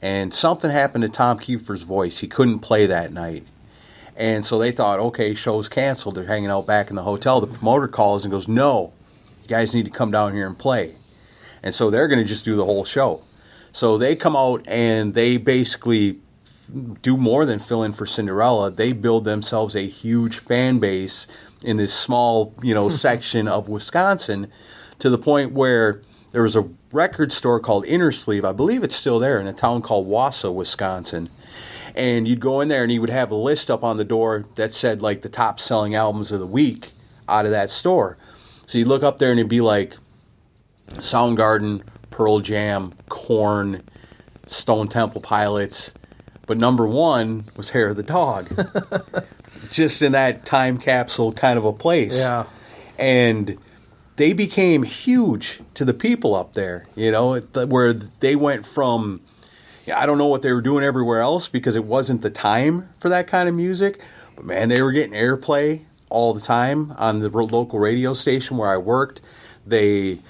And 0.00 0.32
something 0.32 0.70
happened 0.70 1.02
to 1.02 1.08
Tom 1.08 1.38
Kiefer's 1.38 1.82
voice. 1.82 2.18
He 2.18 2.28
couldn't 2.28 2.60
play 2.60 2.86
that 2.86 3.12
night. 3.12 3.46
And 4.14 4.46
so 4.46 4.58
they 4.58 4.72
thought, 4.72 5.00
okay, 5.00 5.34
show's 5.34 5.68
canceled. 5.68 6.14
They're 6.14 6.24
hanging 6.24 6.50
out 6.50 6.66
back 6.66 6.88
in 6.88 6.96
the 6.96 7.02
hotel. 7.02 7.40
The 7.40 7.46
promoter 7.46 7.88
calls 7.88 8.24
and 8.24 8.30
goes, 8.30 8.48
no, 8.48 8.92
you 9.42 9.48
guys 9.48 9.74
need 9.74 9.84
to 9.84 9.90
come 9.90 10.10
down 10.10 10.32
here 10.32 10.46
and 10.46 10.58
play. 10.58 10.94
And 11.62 11.74
so 11.74 11.90
they're 11.90 12.08
going 12.08 12.20
to 12.20 12.24
just 12.24 12.44
do 12.44 12.56
the 12.56 12.64
whole 12.64 12.84
show. 12.84 13.22
So 13.72 13.98
they 13.98 14.16
come 14.16 14.36
out 14.36 14.66
and 14.66 15.14
they 15.14 15.36
basically 15.36 16.20
do 17.02 17.16
more 17.16 17.44
than 17.44 17.58
fill 17.58 17.82
in 17.82 17.92
for 17.92 18.06
Cinderella. 18.06 18.70
They 18.70 18.92
build 18.92 19.24
themselves 19.24 19.74
a 19.74 19.86
huge 19.86 20.38
fan 20.38 20.78
base 20.78 21.26
in 21.62 21.76
this 21.76 21.92
small, 21.92 22.54
you 22.62 22.74
know, 22.74 22.88
section 23.06 23.48
of 23.48 23.68
Wisconsin 23.68 24.50
to 24.98 25.10
the 25.10 25.18
point 25.18 25.52
where 25.52 26.00
there 26.32 26.42
was 26.42 26.56
a 26.56 26.62
record 26.96 27.30
store 27.30 27.60
called 27.60 27.86
Inner 27.86 28.10
Sleeve. 28.10 28.44
I 28.44 28.52
believe 28.52 28.82
it's 28.82 28.96
still 28.96 29.18
there 29.18 29.38
in 29.38 29.46
a 29.46 29.52
town 29.52 29.82
called 29.82 30.08
Wausau, 30.08 30.52
Wisconsin. 30.52 31.28
And 31.94 32.26
you'd 32.26 32.40
go 32.40 32.60
in 32.60 32.68
there 32.68 32.82
and 32.82 32.90
he 32.90 32.98
would 32.98 33.10
have 33.10 33.30
a 33.30 33.36
list 33.36 33.70
up 33.70 33.84
on 33.84 33.96
the 33.96 34.04
door 34.04 34.46
that 34.56 34.74
said 34.74 35.02
like 35.02 35.22
the 35.22 35.28
top 35.28 35.60
selling 35.60 35.94
albums 35.94 36.32
of 36.32 36.40
the 36.40 36.46
week 36.46 36.90
out 37.28 37.44
of 37.44 37.50
that 37.52 37.70
store. 37.70 38.16
So 38.66 38.78
you'd 38.78 38.88
look 38.88 39.02
up 39.02 39.18
there 39.18 39.30
and 39.30 39.38
it'd 39.38 39.48
be 39.48 39.60
like 39.60 39.96
Soundgarden, 40.88 41.82
Pearl 42.10 42.40
Jam, 42.40 42.94
Korn, 43.08 43.82
Stone 44.46 44.88
Temple 44.88 45.20
Pilots. 45.20 45.92
But 46.46 46.58
number 46.58 46.86
one 46.86 47.44
was 47.56 47.70
Hair 47.70 47.88
of 47.88 47.96
the 47.96 48.02
Dog. 48.02 48.48
Just 49.70 50.02
in 50.02 50.12
that 50.12 50.44
time 50.44 50.78
capsule 50.78 51.32
kind 51.32 51.58
of 51.58 51.64
a 51.64 51.72
place. 51.72 52.16
Yeah. 52.16 52.46
And 52.98 53.58
they 54.16 54.32
became 54.32 54.82
huge 54.82 55.60
to 55.74 55.84
the 55.84 55.94
people 55.94 56.34
up 56.34 56.54
there, 56.54 56.86
you 56.94 57.10
know, 57.10 57.38
where 57.38 57.92
they 57.92 58.34
went 58.34 58.66
from, 58.66 59.20
I 59.94 60.06
don't 60.06 60.18
know 60.18 60.26
what 60.26 60.42
they 60.42 60.52
were 60.52 60.62
doing 60.62 60.84
everywhere 60.84 61.20
else 61.20 61.48
because 61.48 61.76
it 61.76 61.84
wasn't 61.84 62.22
the 62.22 62.30
time 62.30 62.88
for 62.98 63.08
that 63.08 63.26
kind 63.26 63.48
of 63.48 63.54
music, 63.54 64.00
but 64.34 64.44
man, 64.44 64.68
they 64.68 64.82
were 64.82 64.92
getting 64.92 65.12
airplay 65.12 65.82
all 66.08 66.32
the 66.32 66.40
time 66.40 66.94
on 66.96 67.20
the 67.20 67.28
local 67.28 67.78
radio 67.78 68.14
station 68.14 68.56
where 68.56 68.70
I 68.70 68.78
worked. 68.78 69.20
They, 69.66 70.20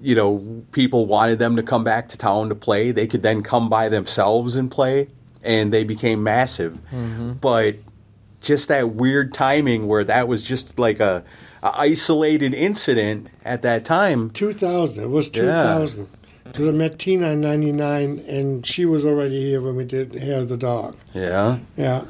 you 0.00 0.14
know, 0.14 0.64
people 0.72 1.06
wanted 1.06 1.38
them 1.38 1.56
to 1.56 1.62
come 1.62 1.82
back 1.82 2.08
to 2.10 2.18
town 2.18 2.48
to 2.48 2.54
play. 2.54 2.92
They 2.92 3.06
could 3.06 3.22
then 3.22 3.42
come 3.42 3.68
by 3.68 3.88
themselves 3.88 4.54
and 4.56 4.70
play, 4.70 5.08
and 5.42 5.72
they 5.72 5.84
became 5.84 6.22
massive. 6.22 6.74
Mm-hmm. 6.92 7.34
But 7.34 7.76
just 8.40 8.68
that 8.68 8.90
weird 8.90 9.32
timing 9.32 9.86
where 9.86 10.04
that 10.04 10.28
was 10.28 10.42
just 10.42 10.78
like 10.78 11.00
a, 11.00 11.24
isolated 11.62 12.54
incident 12.54 13.28
at 13.44 13.62
that 13.62 13.84
time. 13.84 14.30
2000. 14.30 15.04
It 15.04 15.10
was 15.10 15.28
2000. 15.28 16.08
Because 16.44 16.68
I 16.68 16.72
met 16.72 16.98
Tina 16.98 17.30
in 17.30 17.40
99, 17.40 18.24
and 18.28 18.66
she 18.66 18.84
was 18.84 19.04
already 19.04 19.40
here 19.40 19.60
when 19.60 19.76
we 19.76 19.84
did 19.84 20.12
Hair 20.14 20.40
of 20.40 20.48
the 20.48 20.56
Dog. 20.56 20.96
Yeah, 21.14 21.58
Yeah. 21.76 22.04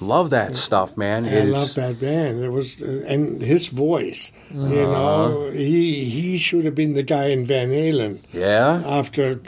Love 0.00 0.30
that 0.30 0.56
stuff, 0.56 0.96
man. 0.96 1.24
I 1.24 1.28
It 1.28 1.44
is- 1.48 1.52
love 1.52 1.74
that 1.74 2.00
band. 2.00 2.42
It 2.42 2.50
was, 2.52 2.82
uh, 2.82 3.02
and 3.06 3.42
his 3.42 3.68
voice, 3.68 4.32
you 4.52 4.60
Uh-huh. 4.60 4.92
know, 4.92 5.50
he 5.52 6.04
he 6.04 6.38
should 6.38 6.64
have 6.64 6.74
been 6.74 6.94
the 6.94 7.02
guy 7.02 7.26
in 7.26 7.44
Van 7.44 7.70
Halen 7.70 8.18
Yeah, 8.32 8.82
after, 8.86 9.40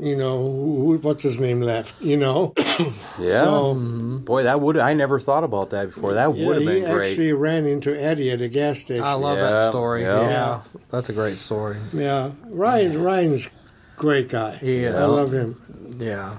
you 0.00 0.16
know, 0.16 0.38
who, 0.42 0.98
what's 1.02 1.22
his 1.22 1.38
name 1.38 1.60
left, 1.60 1.94
you 2.00 2.16
know. 2.16 2.54
yeah. 3.18 3.44
So- 3.44 3.74
Boy, 4.24 4.42
that 4.44 4.60
would 4.60 4.76
I 4.78 4.94
never 4.94 5.18
thought 5.20 5.44
about 5.44 5.70
that 5.70 5.94
before. 5.94 6.14
That 6.14 6.34
yeah, 6.36 6.46
would 6.46 6.56
have 6.56 6.66
been 6.66 6.84
great. 6.84 7.04
He 7.06 7.10
actually 7.10 7.32
ran 7.32 7.66
into 7.66 7.90
Eddie 8.00 8.30
at 8.30 8.40
a 8.40 8.48
gas 8.48 8.80
station. 8.80 9.04
I 9.04 9.14
love 9.14 9.38
Yeah, 9.38 9.50
that 9.50 9.68
story. 9.70 10.02
yeah. 10.02 10.20
Yeah. 10.30 10.58
that's 10.90 11.08
a 11.08 11.12
great 11.12 11.38
story. 11.38 11.76
yeah, 11.92 12.30
Ryan. 12.48 13.02
Ryan's 13.02 13.48
great 13.96 14.28
guy. 14.30 14.52
He 14.56 14.84
is. 14.84 14.94
I 14.94 15.04
love 15.04 15.32
him. 15.32 15.56
Yeah, 15.98 16.36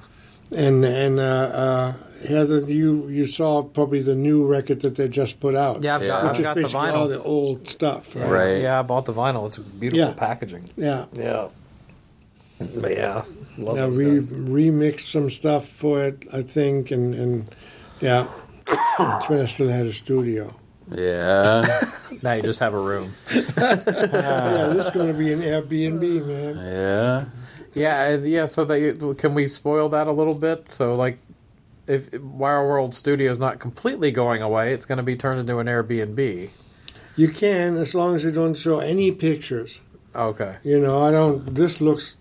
And 0.56 0.84
and 0.86 1.20
uh, 1.20 1.24
uh, 1.24 1.94
Heather, 2.28 2.60
you 2.60 3.08
you 3.10 3.26
saw 3.28 3.64
probably 3.64 4.02
the 4.02 4.16
new 4.16 4.46
record 4.46 4.82
that 4.82 4.96
they 4.96 5.08
just 5.08 5.40
put 5.40 5.56
out. 5.56 5.84
yeah, 5.84 5.96
I've 5.96 6.02
Yeah. 6.04 6.08
got, 6.10 6.24
which 6.24 6.32
I've 6.32 6.40
is 6.40 6.44
got 6.44 6.56
the 6.56 6.62
basically 6.62 6.90
all 6.90 7.08
the 7.08 7.24
old 7.24 7.68
stuff. 7.68 8.16
Right. 8.16 8.30
Right. 8.30 8.62
Yeah, 8.62 8.80
I 8.80 8.82
bought 8.84 9.06
the 9.06 9.14
vinyl. 9.14 9.48
It's 9.48 9.58
beautiful 9.58 10.08
Yeah. 10.08 10.14
packaging. 10.14 10.70
Yeah. 10.78 11.06
Yeah, 11.14 11.48
but 12.78 12.92
yeah, 12.92 13.24
love 13.58 13.76
Now 13.76 13.88
those 13.88 13.98
we 13.98 14.06
guys. 14.06 14.30
remixed 14.30 15.12
some 15.12 15.30
stuff 15.30 15.68
for 15.68 16.04
it, 16.04 16.28
I 16.32 16.42
think, 16.44 16.92
and 16.92 17.16
and 17.16 17.50
yeah, 18.02 18.28
it's 18.68 19.30
when 19.30 19.42
I 19.42 19.46
still 19.46 19.70
had 19.70 19.86
a 19.88 19.94
studio. 19.94 20.54
Yeah, 20.94 21.64
Now 22.22 22.34
you 22.34 22.42
just 22.44 22.60
have 22.60 22.74
a 22.74 22.80
room. 22.80 23.14
yeah, 23.34 23.76
this 24.74 24.86
is 24.86 24.92
going 24.92 25.08
to 25.12 25.18
be 25.18 25.32
an 25.32 25.42
Airbnb, 25.42 26.26
man. 26.28 26.56
yeah. 26.58 27.26
Yeah, 27.74 28.10
and 28.10 28.26
yeah. 28.28 28.46
So 28.48 28.66
they 28.66 28.92
can 29.16 29.34
we 29.34 29.48
spoil 29.48 29.88
that 29.90 30.08
a 30.08 30.12
little 30.12 30.34
bit? 30.36 30.68
So 30.68 30.96
like, 30.96 31.18
if 31.92 32.14
Wire 32.22 32.66
World 32.68 32.94
Studio 32.94 33.30
is 33.30 33.38
not 33.38 33.60
completely 33.60 34.12
going 34.12 34.42
away, 34.42 34.74
it's 34.74 34.86
going 34.86 34.98
to 34.98 35.04
be 35.04 35.16
turned 35.16 35.42
into 35.42 35.60
an 35.60 35.68
Airbnb. 35.68 36.50
You 37.18 37.28
can, 37.28 37.76
as 37.76 37.94
long 37.94 38.16
as 38.16 38.24
you 38.24 38.32
don't 38.32 38.56
show 38.56 38.80
any 38.80 39.12
pictures. 39.12 39.82
Okay. 40.16 40.58
You 40.64 40.80
know, 40.80 41.04
I 41.04 41.12
don't. 41.12 41.46
This 41.46 41.82
looks. 41.82 42.16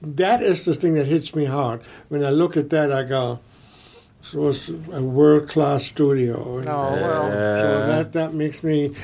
That 0.00 0.42
is 0.42 0.64
the 0.64 0.74
thing 0.74 0.94
that 0.94 1.06
hits 1.06 1.34
me 1.34 1.46
hard. 1.46 1.82
When 2.08 2.24
I 2.24 2.30
look 2.30 2.56
at 2.56 2.70
that, 2.70 2.92
I 2.92 3.02
go, 3.02 3.40
"So 4.22 4.48
it's 4.48 4.68
a 4.68 5.02
world 5.02 5.48
class 5.48 5.84
studio." 5.84 6.62
Oh 6.66 6.92
well. 6.92 7.32
So 7.60 7.86
that 7.88 8.12
that 8.12 8.34
makes 8.34 8.62
me. 8.62 8.94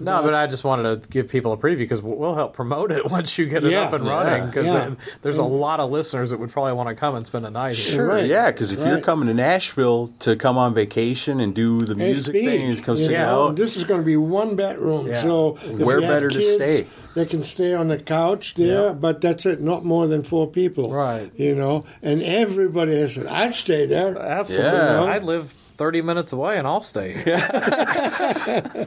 No, 0.00 0.22
but 0.22 0.34
I 0.34 0.46
just 0.46 0.64
wanted 0.64 1.02
to 1.02 1.08
give 1.08 1.28
people 1.28 1.52
a 1.52 1.56
preview 1.56 1.78
because 1.78 2.02
we'll 2.02 2.34
help 2.34 2.52
promote 2.54 2.92
it 2.92 3.10
once 3.10 3.38
you 3.38 3.46
get 3.46 3.64
it 3.64 3.72
Yeah, 3.72 3.82
up 3.82 3.92
and 3.92 4.04
yeah, 4.06 4.12
running. 4.12 4.46
Because 4.46 4.66
yeah. 4.66 4.94
there's 5.22 5.38
a 5.38 5.42
lot 5.42 5.80
of 5.80 5.90
listeners 5.90 6.30
that 6.30 6.38
would 6.38 6.50
probably 6.50 6.72
want 6.74 6.88
to 6.88 6.94
come 6.94 7.14
and 7.14 7.26
spend 7.26 7.46
a 7.46 7.50
night 7.50 7.76
here. 7.76 7.94
Sure, 7.94 8.06
Right. 8.06 8.26
yeah, 8.26 8.50
because 8.50 8.72
if 8.72 8.78
you're 8.78 9.00
coming 9.00 9.28
to 9.28 9.34
Nashville 9.34 10.08
to 10.20 10.36
come 10.36 10.58
on 10.58 10.74
vacation 10.74 11.40
and 11.40 11.54
do 11.54 11.80
the 11.80 11.92
and 11.92 12.00
music 12.00 12.24
speak, 12.34 12.46
thing 12.46 12.76
come 12.82 12.96
you 12.96 13.04
sing 13.04 13.12
know, 13.14 13.48
out, 13.48 13.56
This 13.56 13.76
is 13.76 13.84
going 13.84 14.00
to 14.00 14.06
be 14.06 14.16
one 14.16 14.56
bedroom, 14.56 15.06
Yeah. 15.06 15.22
so 15.22 15.52
Where 15.82 15.96
you 16.00 16.06
have 16.06 16.14
better 16.14 16.28
to 16.30 16.54
stay? 16.54 16.86
They 17.14 17.24
can 17.24 17.42
stay 17.42 17.72
on 17.72 17.88
the 17.88 17.96
couch 17.98 18.54
there, 18.54 18.88
Yeah. 18.88 18.92
but 18.92 19.22
that's 19.22 19.46
it. 19.46 19.60
Not 19.62 19.84
more 19.86 20.06
than 20.06 20.22
four 20.22 20.46
people, 20.46 20.92
Right. 20.92 21.30
You 21.36 21.54
know, 21.54 21.84
and 22.02 22.22
everybody 22.22 22.94
has 23.00 23.14
said, 23.14 23.26
"I'd 23.26 23.54
stay 23.54 23.86
there." 23.86 24.18
Absolutely. 24.18 24.66
Yeah. 24.70 25.02
I 25.04 25.18
live 25.18 25.54
30 25.76 26.02
minutes 26.02 26.32
away 26.32 26.58
and 26.58 26.66
I'll 26.66 26.80
stay 26.80 27.12
here. 27.22 28.86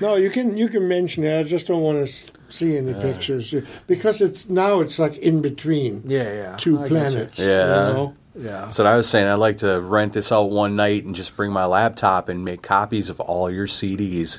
No, 0.00 0.14
you 0.16 0.30
can 0.30 0.56
you 0.56 0.68
can 0.68 0.86
mention 0.86 1.24
it. 1.24 1.38
I 1.38 1.42
just 1.42 1.66
don't 1.66 1.82
want 1.82 2.06
to 2.06 2.30
see 2.50 2.76
any 2.76 2.94
pictures 2.94 3.54
because 3.86 4.20
it's 4.20 4.48
now 4.48 4.80
it's 4.80 4.98
like 4.98 5.16
in 5.18 5.40
between 5.42 6.02
Yeah, 6.06 6.22
yeah. 6.32 6.56
two 6.56 6.78
I 6.78 6.82
get 6.82 6.88
planets. 6.88 7.38
Yeah. 7.40 7.46
you 7.88 7.94
know? 7.94 8.14
You. 8.38 8.44
Yeah. 8.44 8.62
That's 8.66 8.78
what 8.78 8.86
I 8.86 8.96
was 8.96 9.08
saying. 9.08 9.26
I'd 9.26 9.34
like 9.34 9.58
to 9.58 9.80
rent 9.80 10.12
this 10.12 10.30
out 10.32 10.50
one 10.50 10.76
night 10.76 11.04
and 11.04 11.14
just 11.14 11.36
bring 11.36 11.50
my 11.52 11.64
laptop 11.66 12.28
and 12.28 12.44
make 12.44 12.62
copies 12.62 13.08
of 13.10 13.20
all 13.20 13.50
your 13.50 13.66
CDs. 13.66 14.38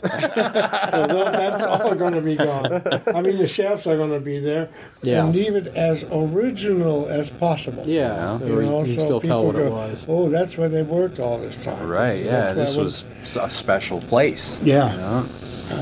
Although 0.94 1.32
that's 1.32 1.64
all 1.64 1.96
going 1.96 2.14
to 2.14 2.22
be 2.22 2.36
gone. 2.36 2.82
I 3.16 3.22
mean, 3.22 3.38
the 3.38 3.48
chefs 3.48 3.86
are 3.88 3.98
going 3.98 4.12
to 4.12 4.20
be 4.20 4.40
there, 4.40 4.70
Yeah. 5.02 5.26
and 5.26 5.36
leave 5.36 5.56
it 5.56 5.68
as 5.68 6.04
original 6.12 7.08
as 7.08 7.30
possible. 7.30 7.84
Yeah. 7.86 8.40
You 8.40 8.62
know, 8.62 8.84
you 8.84 8.94
so 8.96 9.02
still 9.02 9.22
tell 9.22 9.42
people 9.42 9.54
what 9.54 9.56
it 9.56 9.72
was. 9.72 10.06
Oh, 10.08 10.30
that's 10.30 10.58
where 10.58 10.70
they 10.70 10.84
worked 10.84 11.20
all 11.20 11.38
this 11.38 11.58
time. 11.64 11.88
right, 11.88 12.24
yeah. 12.24 12.54
That's 12.54 12.76
This 12.76 13.04
was 13.26 13.36
a 13.38 13.50
special 13.50 14.02
place. 14.02 14.58
Yeah. 14.64 15.26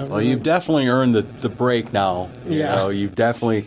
Well, 0.07 0.22
you've 0.22 0.44
definitely 0.44 0.88
earned 0.88 1.15
the, 1.15 1.22
the 1.22 1.49
break 1.49 1.94
now. 1.94 2.30
You 2.45 2.60
Yeah. 2.60 2.76
know, 2.76 2.89
you've 2.89 3.15
definitely 3.15 3.65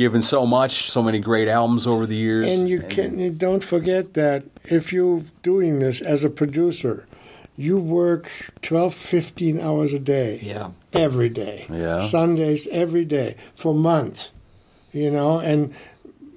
given 0.00 0.22
so 0.22 0.46
much, 0.46 0.90
so 0.90 1.02
many 1.02 1.18
great 1.18 1.46
albums 1.46 1.86
over 1.86 2.06
the 2.06 2.16
years. 2.16 2.46
And 2.46 2.66
you 2.66 2.80
can 2.80 3.18
you 3.18 3.30
don't 3.30 3.62
forget 3.62 4.14
that 4.14 4.44
if 4.64 4.94
you're 4.94 5.22
doing 5.42 5.78
this 5.78 6.00
as 6.00 6.24
a 6.24 6.30
producer, 6.30 7.06
you 7.54 7.76
work 7.76 8.24
12, 8.62 8.94
15 8.94 9.60
hours 9.60 9.92
a 9.92 9.98
day. 9.98 10.40
Yeah. 10.42 10.70
Every 10.94 11.28
day. 11.28 11.66
Yeah. 11.68 12.00
Sundays 12.00 12.66
every 12.68 13.04
day 13.04 13.36
for 13.54 13.74
months. 13.74 14.32
You 14.92 15.10
know, 15.10 15.38
and 15.38 15.74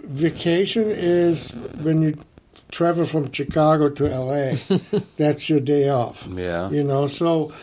vacation 0.04 0.92
is 0.92 1.52
when 1.86 2.02
you 2.02 2.22
travel 2.70 3.06
from 3.06 3.32
Chicago 3.32 3.88
to 3.90 4.04
LA. 4.10 4.58
that's 5.18 5.50
your 5.50 5.62
day 5.62 5.88
off. 5.88 6.28
Yeah. 6.30 6.70
You 6.70 6.84
know, 6.84 7.08
so 7.08 7.54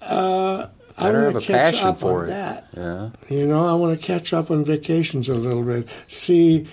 uh, 0.00 0.68
I 0.98 1.04
Better 1.04 1.22
want 1.22 1.34
have 1.34 1.44
to 1.44 1.52
a 1.52 1.56
catch 1.56 1.72
passion 1.74 1.86
up 1.88 2.00
for 2.00 2.18
on 2.18 2.24
it. 2.24 2.28
that. 2.28 2.68
Yeah. 2.76 3.10
You 3.28 3.46
know, 3.46 3.66
I 3.66 3.74
want 3.74 3.98
to 3.98 4.04
catch 4.06 4.32
up 4.32 4.50
on 4.50 4.64
vacations 4.64 5.28
a 5.28 5.34
little 5.34 5.62
bit. 5.62 5.88
See, 6.08 6.66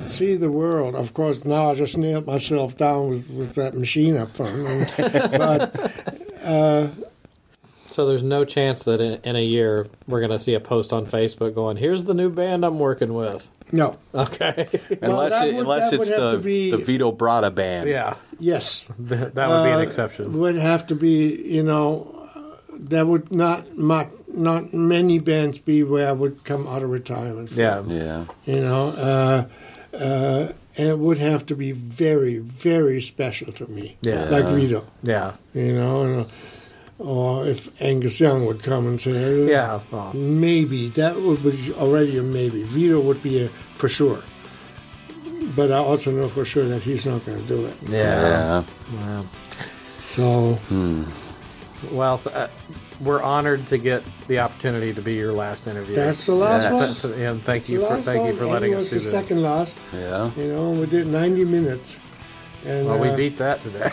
see 0.00 0.34
the 0.36 0.50
world. 0.50 0.94
Of 0.94 1.12
course, 1.12 1.44
now 1.44 1.70
I 1.70 1.74
just 1.74 1.96
nailed 1.98 2.26
myself 2.26 2.76
down 2.76 3.10
with, 3.10 3.28
with 3.30 3.54
that 3.54 3.74
machine 3.74 4.16
up 4.16 4.30
front. 4.36 4.92
but 4.96 6.94
So 7.90 8.06
there's 8.06 8.22
no 8.22 8.44
chance 8.44 8.84
that 8.84 9.00
in, 9.00 9.14
in 9.24 9.36
a 9.36 9.44
year 9.44 9.86
we're 10.06 10.20
going 10.20 10.30
to 10.32 10.38
see 10.38 10.54
a 10.54 10.60
post 10.60 10.92
on 10.92 11.06
Facebook 11.06 11.54
going, 11.54 11.76
"Here's 11.78 12.04
the 12.04 12.12
new 12.14 12.28
band 12.30 12.64
I'm 12.64 12.78
working 12.78 13.14
with." 13.14 13.48
no, 13.72 13.96
Okay. 14.14 14.68
Unless, 15.02 15.30
that 15.32 15.48
it, 15.48 15.54
would- 15.54 15.60
unless 15.62 15.92
it's 15.92 16.08
the, 16.10 16.38
be- 16.42 16.70
the 16.70 16.76
Vito 16.76 17.10
Bratta 17.10 17.52
band. 17.54 17.88
yeah. 17.88 18.14
yes, 18.38 18.86
That 18.98 19.34
would 19.34 19.64
be 19.64 19.70
an 19.70 19.76
Uh, 19.76 19.78
exception. 19.80 20.32
Would 20.38 20.56
have 20.56 20.86
to 20.88 20.94
be. 20.94 21.34
You 21.42 21.62
know, 21.62 22.12
uh, 22.14 22.15
there 22.78 23.04
would 23.06 23.32
not 23.32 23.78
not 23.78 24.08
not 24.36 24.72
many 24.74 25.18
bands 25.18 25.58
be 25.58 25.82
where 25.82 26.08
I 26.08 26.12
would 26.12 26.44
come 26.44 26.66
out 26.68 26.82
of 26.82 26.90
retirement. 26.90 27.50
From, 27.50 27.58
Yeah. 27.60 27.82
Yeah. 27.86 28.24
You 28.44 28.60
know, 28.60 28.88
uh, 28.88 29.46
uh, 29.96 30.52
and 30.78 30.88
it 30.88 30.98
would 30.98 31.18
have 31.18 31.46
to 31.46 31.54
be 31.56 31.72
very 31.72 32.38
very 32.38 33.00
special 33.00 33.52
to 33.52 33.66
me. 33.70 33.96
Yeah. 34.02 34.24
like 34.30 34.44
Vito. 34.54 34.84
Yeah. 35.02 35.32
You 35.54 35.72
know. 35.74 36.02
And, 36.02 36.26
or 36.98 37.46
if 37.46 37.68
Angus 37.82 38.18
Young 38.20 38.46
would 38.46 38.62
come 38.62 38.86
and 38.86 38.98
say, 39.00 39.46
Yeah. 39.46 39.80
Well, 39.90 40.12
Maybe 40.14 40.88
that 40.90 41.16
would 41.16 41.42
be 41.42 41.72
already 41.74 42.16
a 42.18 42.22
maybe. 42.22 42.62
Vito 42.62 43.00
would 43.00 43.20
be 43.22 43.44
a 43.44 43.48
for 43.74 43.88
sure, 43.88 44.22
but 45.54 45.70
I 45.70 45.76
also 45.76 46.10
know 46.10 46.28
for 46.28 46.44
sure 46.46 46.66
that 46.68 46.82
he's 46.82 47.04
not 47.04 47.24
going 47.26 47.40
to 47.42 47.46
do 47.46 47.66
it. 47.66 47.76
yeah. 47.88 48.62
Yeah. 48.62 48.64
Wow. 48.96 49.24
So 50.02 50.58
Well, 51.92 52.18
th- 52.18 52.34
uh, 52.34 52.48
we're 53.00 53.22
honored 53.22 53.66
to 53.68 53.78
get 53.78 54.02
the 54.28 54.38
opportunity 54.40 54.92
to 54.94 55.02
be 55.02 55.14
your 55.14 55.32
last 55.32 55.66
interview. 55.66 55.94
That's 55.94 56.24
the 56.26 56.34
last 56.34 56.64
Yeah. 56.64 56.72
one. 56.74 56.88
Th- 56.88 57.00
th- 57.02 57.14
and 57.16 57.44
thank 57.44 57.62
It's 57.62 57.70
you 57.70 57.80
for 57.80 57.94
last 57.94 58.04
thank 58.04 58.18
you 58.20 58.30
one. 58.30 58.36
for 58.36 58.46
letting 58.46 58.74
us 58.74 58.78
was 58.80 58.88
do 58.90 58.94
the 58.96 59.00
this. 59.02 59.10
second 59.10 59.42
last. 59.42 59.78
Yeah. 59.92 60.30
You 60.36 60.52
know, 60.52 60.70
we 60.70 60.86
did 60.86 61.06
90 61.06 61.44
minutes. 61.44 61.98
And 62.64 62.86
Well, 62.86 62.98
we 62.98 63.08
uh, 63.10 63.16
beat 63.16 63.36
that 63.38 63.60
today. 63.62 63.90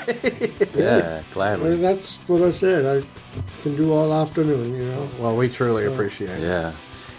Yeah, 0.75 0.97
well, 0.97 1.23
gladly. 1.33 1.75
that's 1.77 2.17
what 2.27 2.41
I 2.41 2.49
said. 2.49 3.03
I 3.03 3.61
can 3.61 3.75
do 3.75 3.93
all 3.93 4.11
afternoon, 4.13 4.75
you 4.75 4.85
know. 4.85 5.09
well, 5.19 5.35
we 5.35 5.47
truly 5.49 5.85
appreciate 5.85 6.29
it. 6.31 6.41
Yeah. 6.41 6.71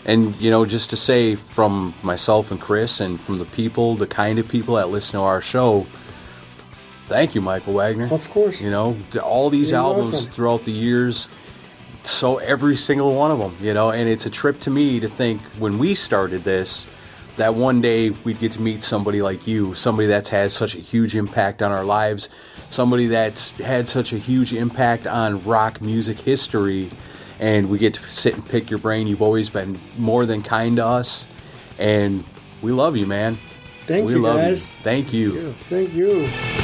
And, 0.04 0.34
you 0.40 0.50
know, 0.50 0.66
just 0.66 0.90
to 0.90 0.96
say 0.96 1.34
from 1.36 1.94
myself 2.02 2.50
and 2.50 2.60
Chris 2.60 3.00
and 3.00 3.20
from 3.20 3.38
the 3.38 3.44
people, 3.44 3.94
the 3.94 4.06
kind 4.08 4.38
of 4.40 4.48
people 4.48 4.74
that 4.74 4.88
listen 4.88 5.12
to 5.20 5.24
our 5.24 5.40
show, 5.40 5.86
thank 7.08 7.34
you, 7.34 7.40
Michael 7.40 7.74
Wagner. 7.74 8.12
Of 8.12 8.28
course. 8.30 8.60
You 8.60 8.70
know, 8.70 8.96
all 9.22 9.50
these 9.50 9.70
You're 9.70 9.80
albums 9.80 10.12
welcome. 10.12 10.32
throughout 10.32 10.64
the 10.64 10.72
years, 10.72 11.28
so 12.04 12.38
every 12.38 12.76
single 12.76 13.14
one 13.14 13.30
of 13.30 13.38
them, 13.38 13.56
you 13.60 13.72
know, 13.72 13.90
and 13.90 14.08
it's 14.08 14.26
a 14.26 14.30
trip 14.30 14.60
to 14.60 14.70
me 14.70 15.00
to 15.00 15.08
think 15.08 15.40
when 15.58 15.78
we 15.78 15.94
started 15.94 16.44
this, 16.44 16.86
that 17.36 17.54
one 17.54 17.80
day 17.80 18.10
we'd 18.10 18.38
get 18.38 18.52
to 18.52 18.60
meet 18.60 18.82
somebody 18.82 19.20
like 19.20 19.46
you, 19.46 19.74
somebody 19.74 20.06
that's 20.06 20.28
had 20.28 20.52
such 20.52 20.74
a 20.74 20.78
huge 20.78 21.16
impact 21.16 21.62
on 21.62 21.72
our 21.72 21.84
lives, 21.84 22.28
somebody 22.70 23.06
that's 23.06 23.50
had 23.58 23.88
such 23.88 24.12
a 24.12 24.18
huge 24.18 24.52
impact 24.52 25.06
on 25.06 25.42
rock 25.44 25.80
music 25.80 26.20
history, 26.20 26.90
and 27.40 27.68
we 27.68 27.78
get 27.78 27.94
to 27.94 28.02
sit 28.08 28.34
and 28.34 28.48
pick 28.48 28.70
your 28.70 28.78
brain. 28.78 29.06
You've 29.06 29.22
always 29.22 29.50
been 29.50 29.78
more 29.98 30.26
than 30.26 30.42
kind 30.42 30.76
to 30.76 30.86
us, 30.86 31.24
and 31.78 32.24
we 32.62 32.70
love 32.70 32.96
you, 32.96 33.06
man. 33.06 33.38
Thank 33.86 34.06
we 34.06 34.14
you, 34.14 34.22
guys. 34.22 34.70
you. 34.70 34.78
Thank 34.82 35.12
you. 35.12 35.32
Yeah, 35.32 35.52
thank 35.68 35.92
you. 35.92 36.63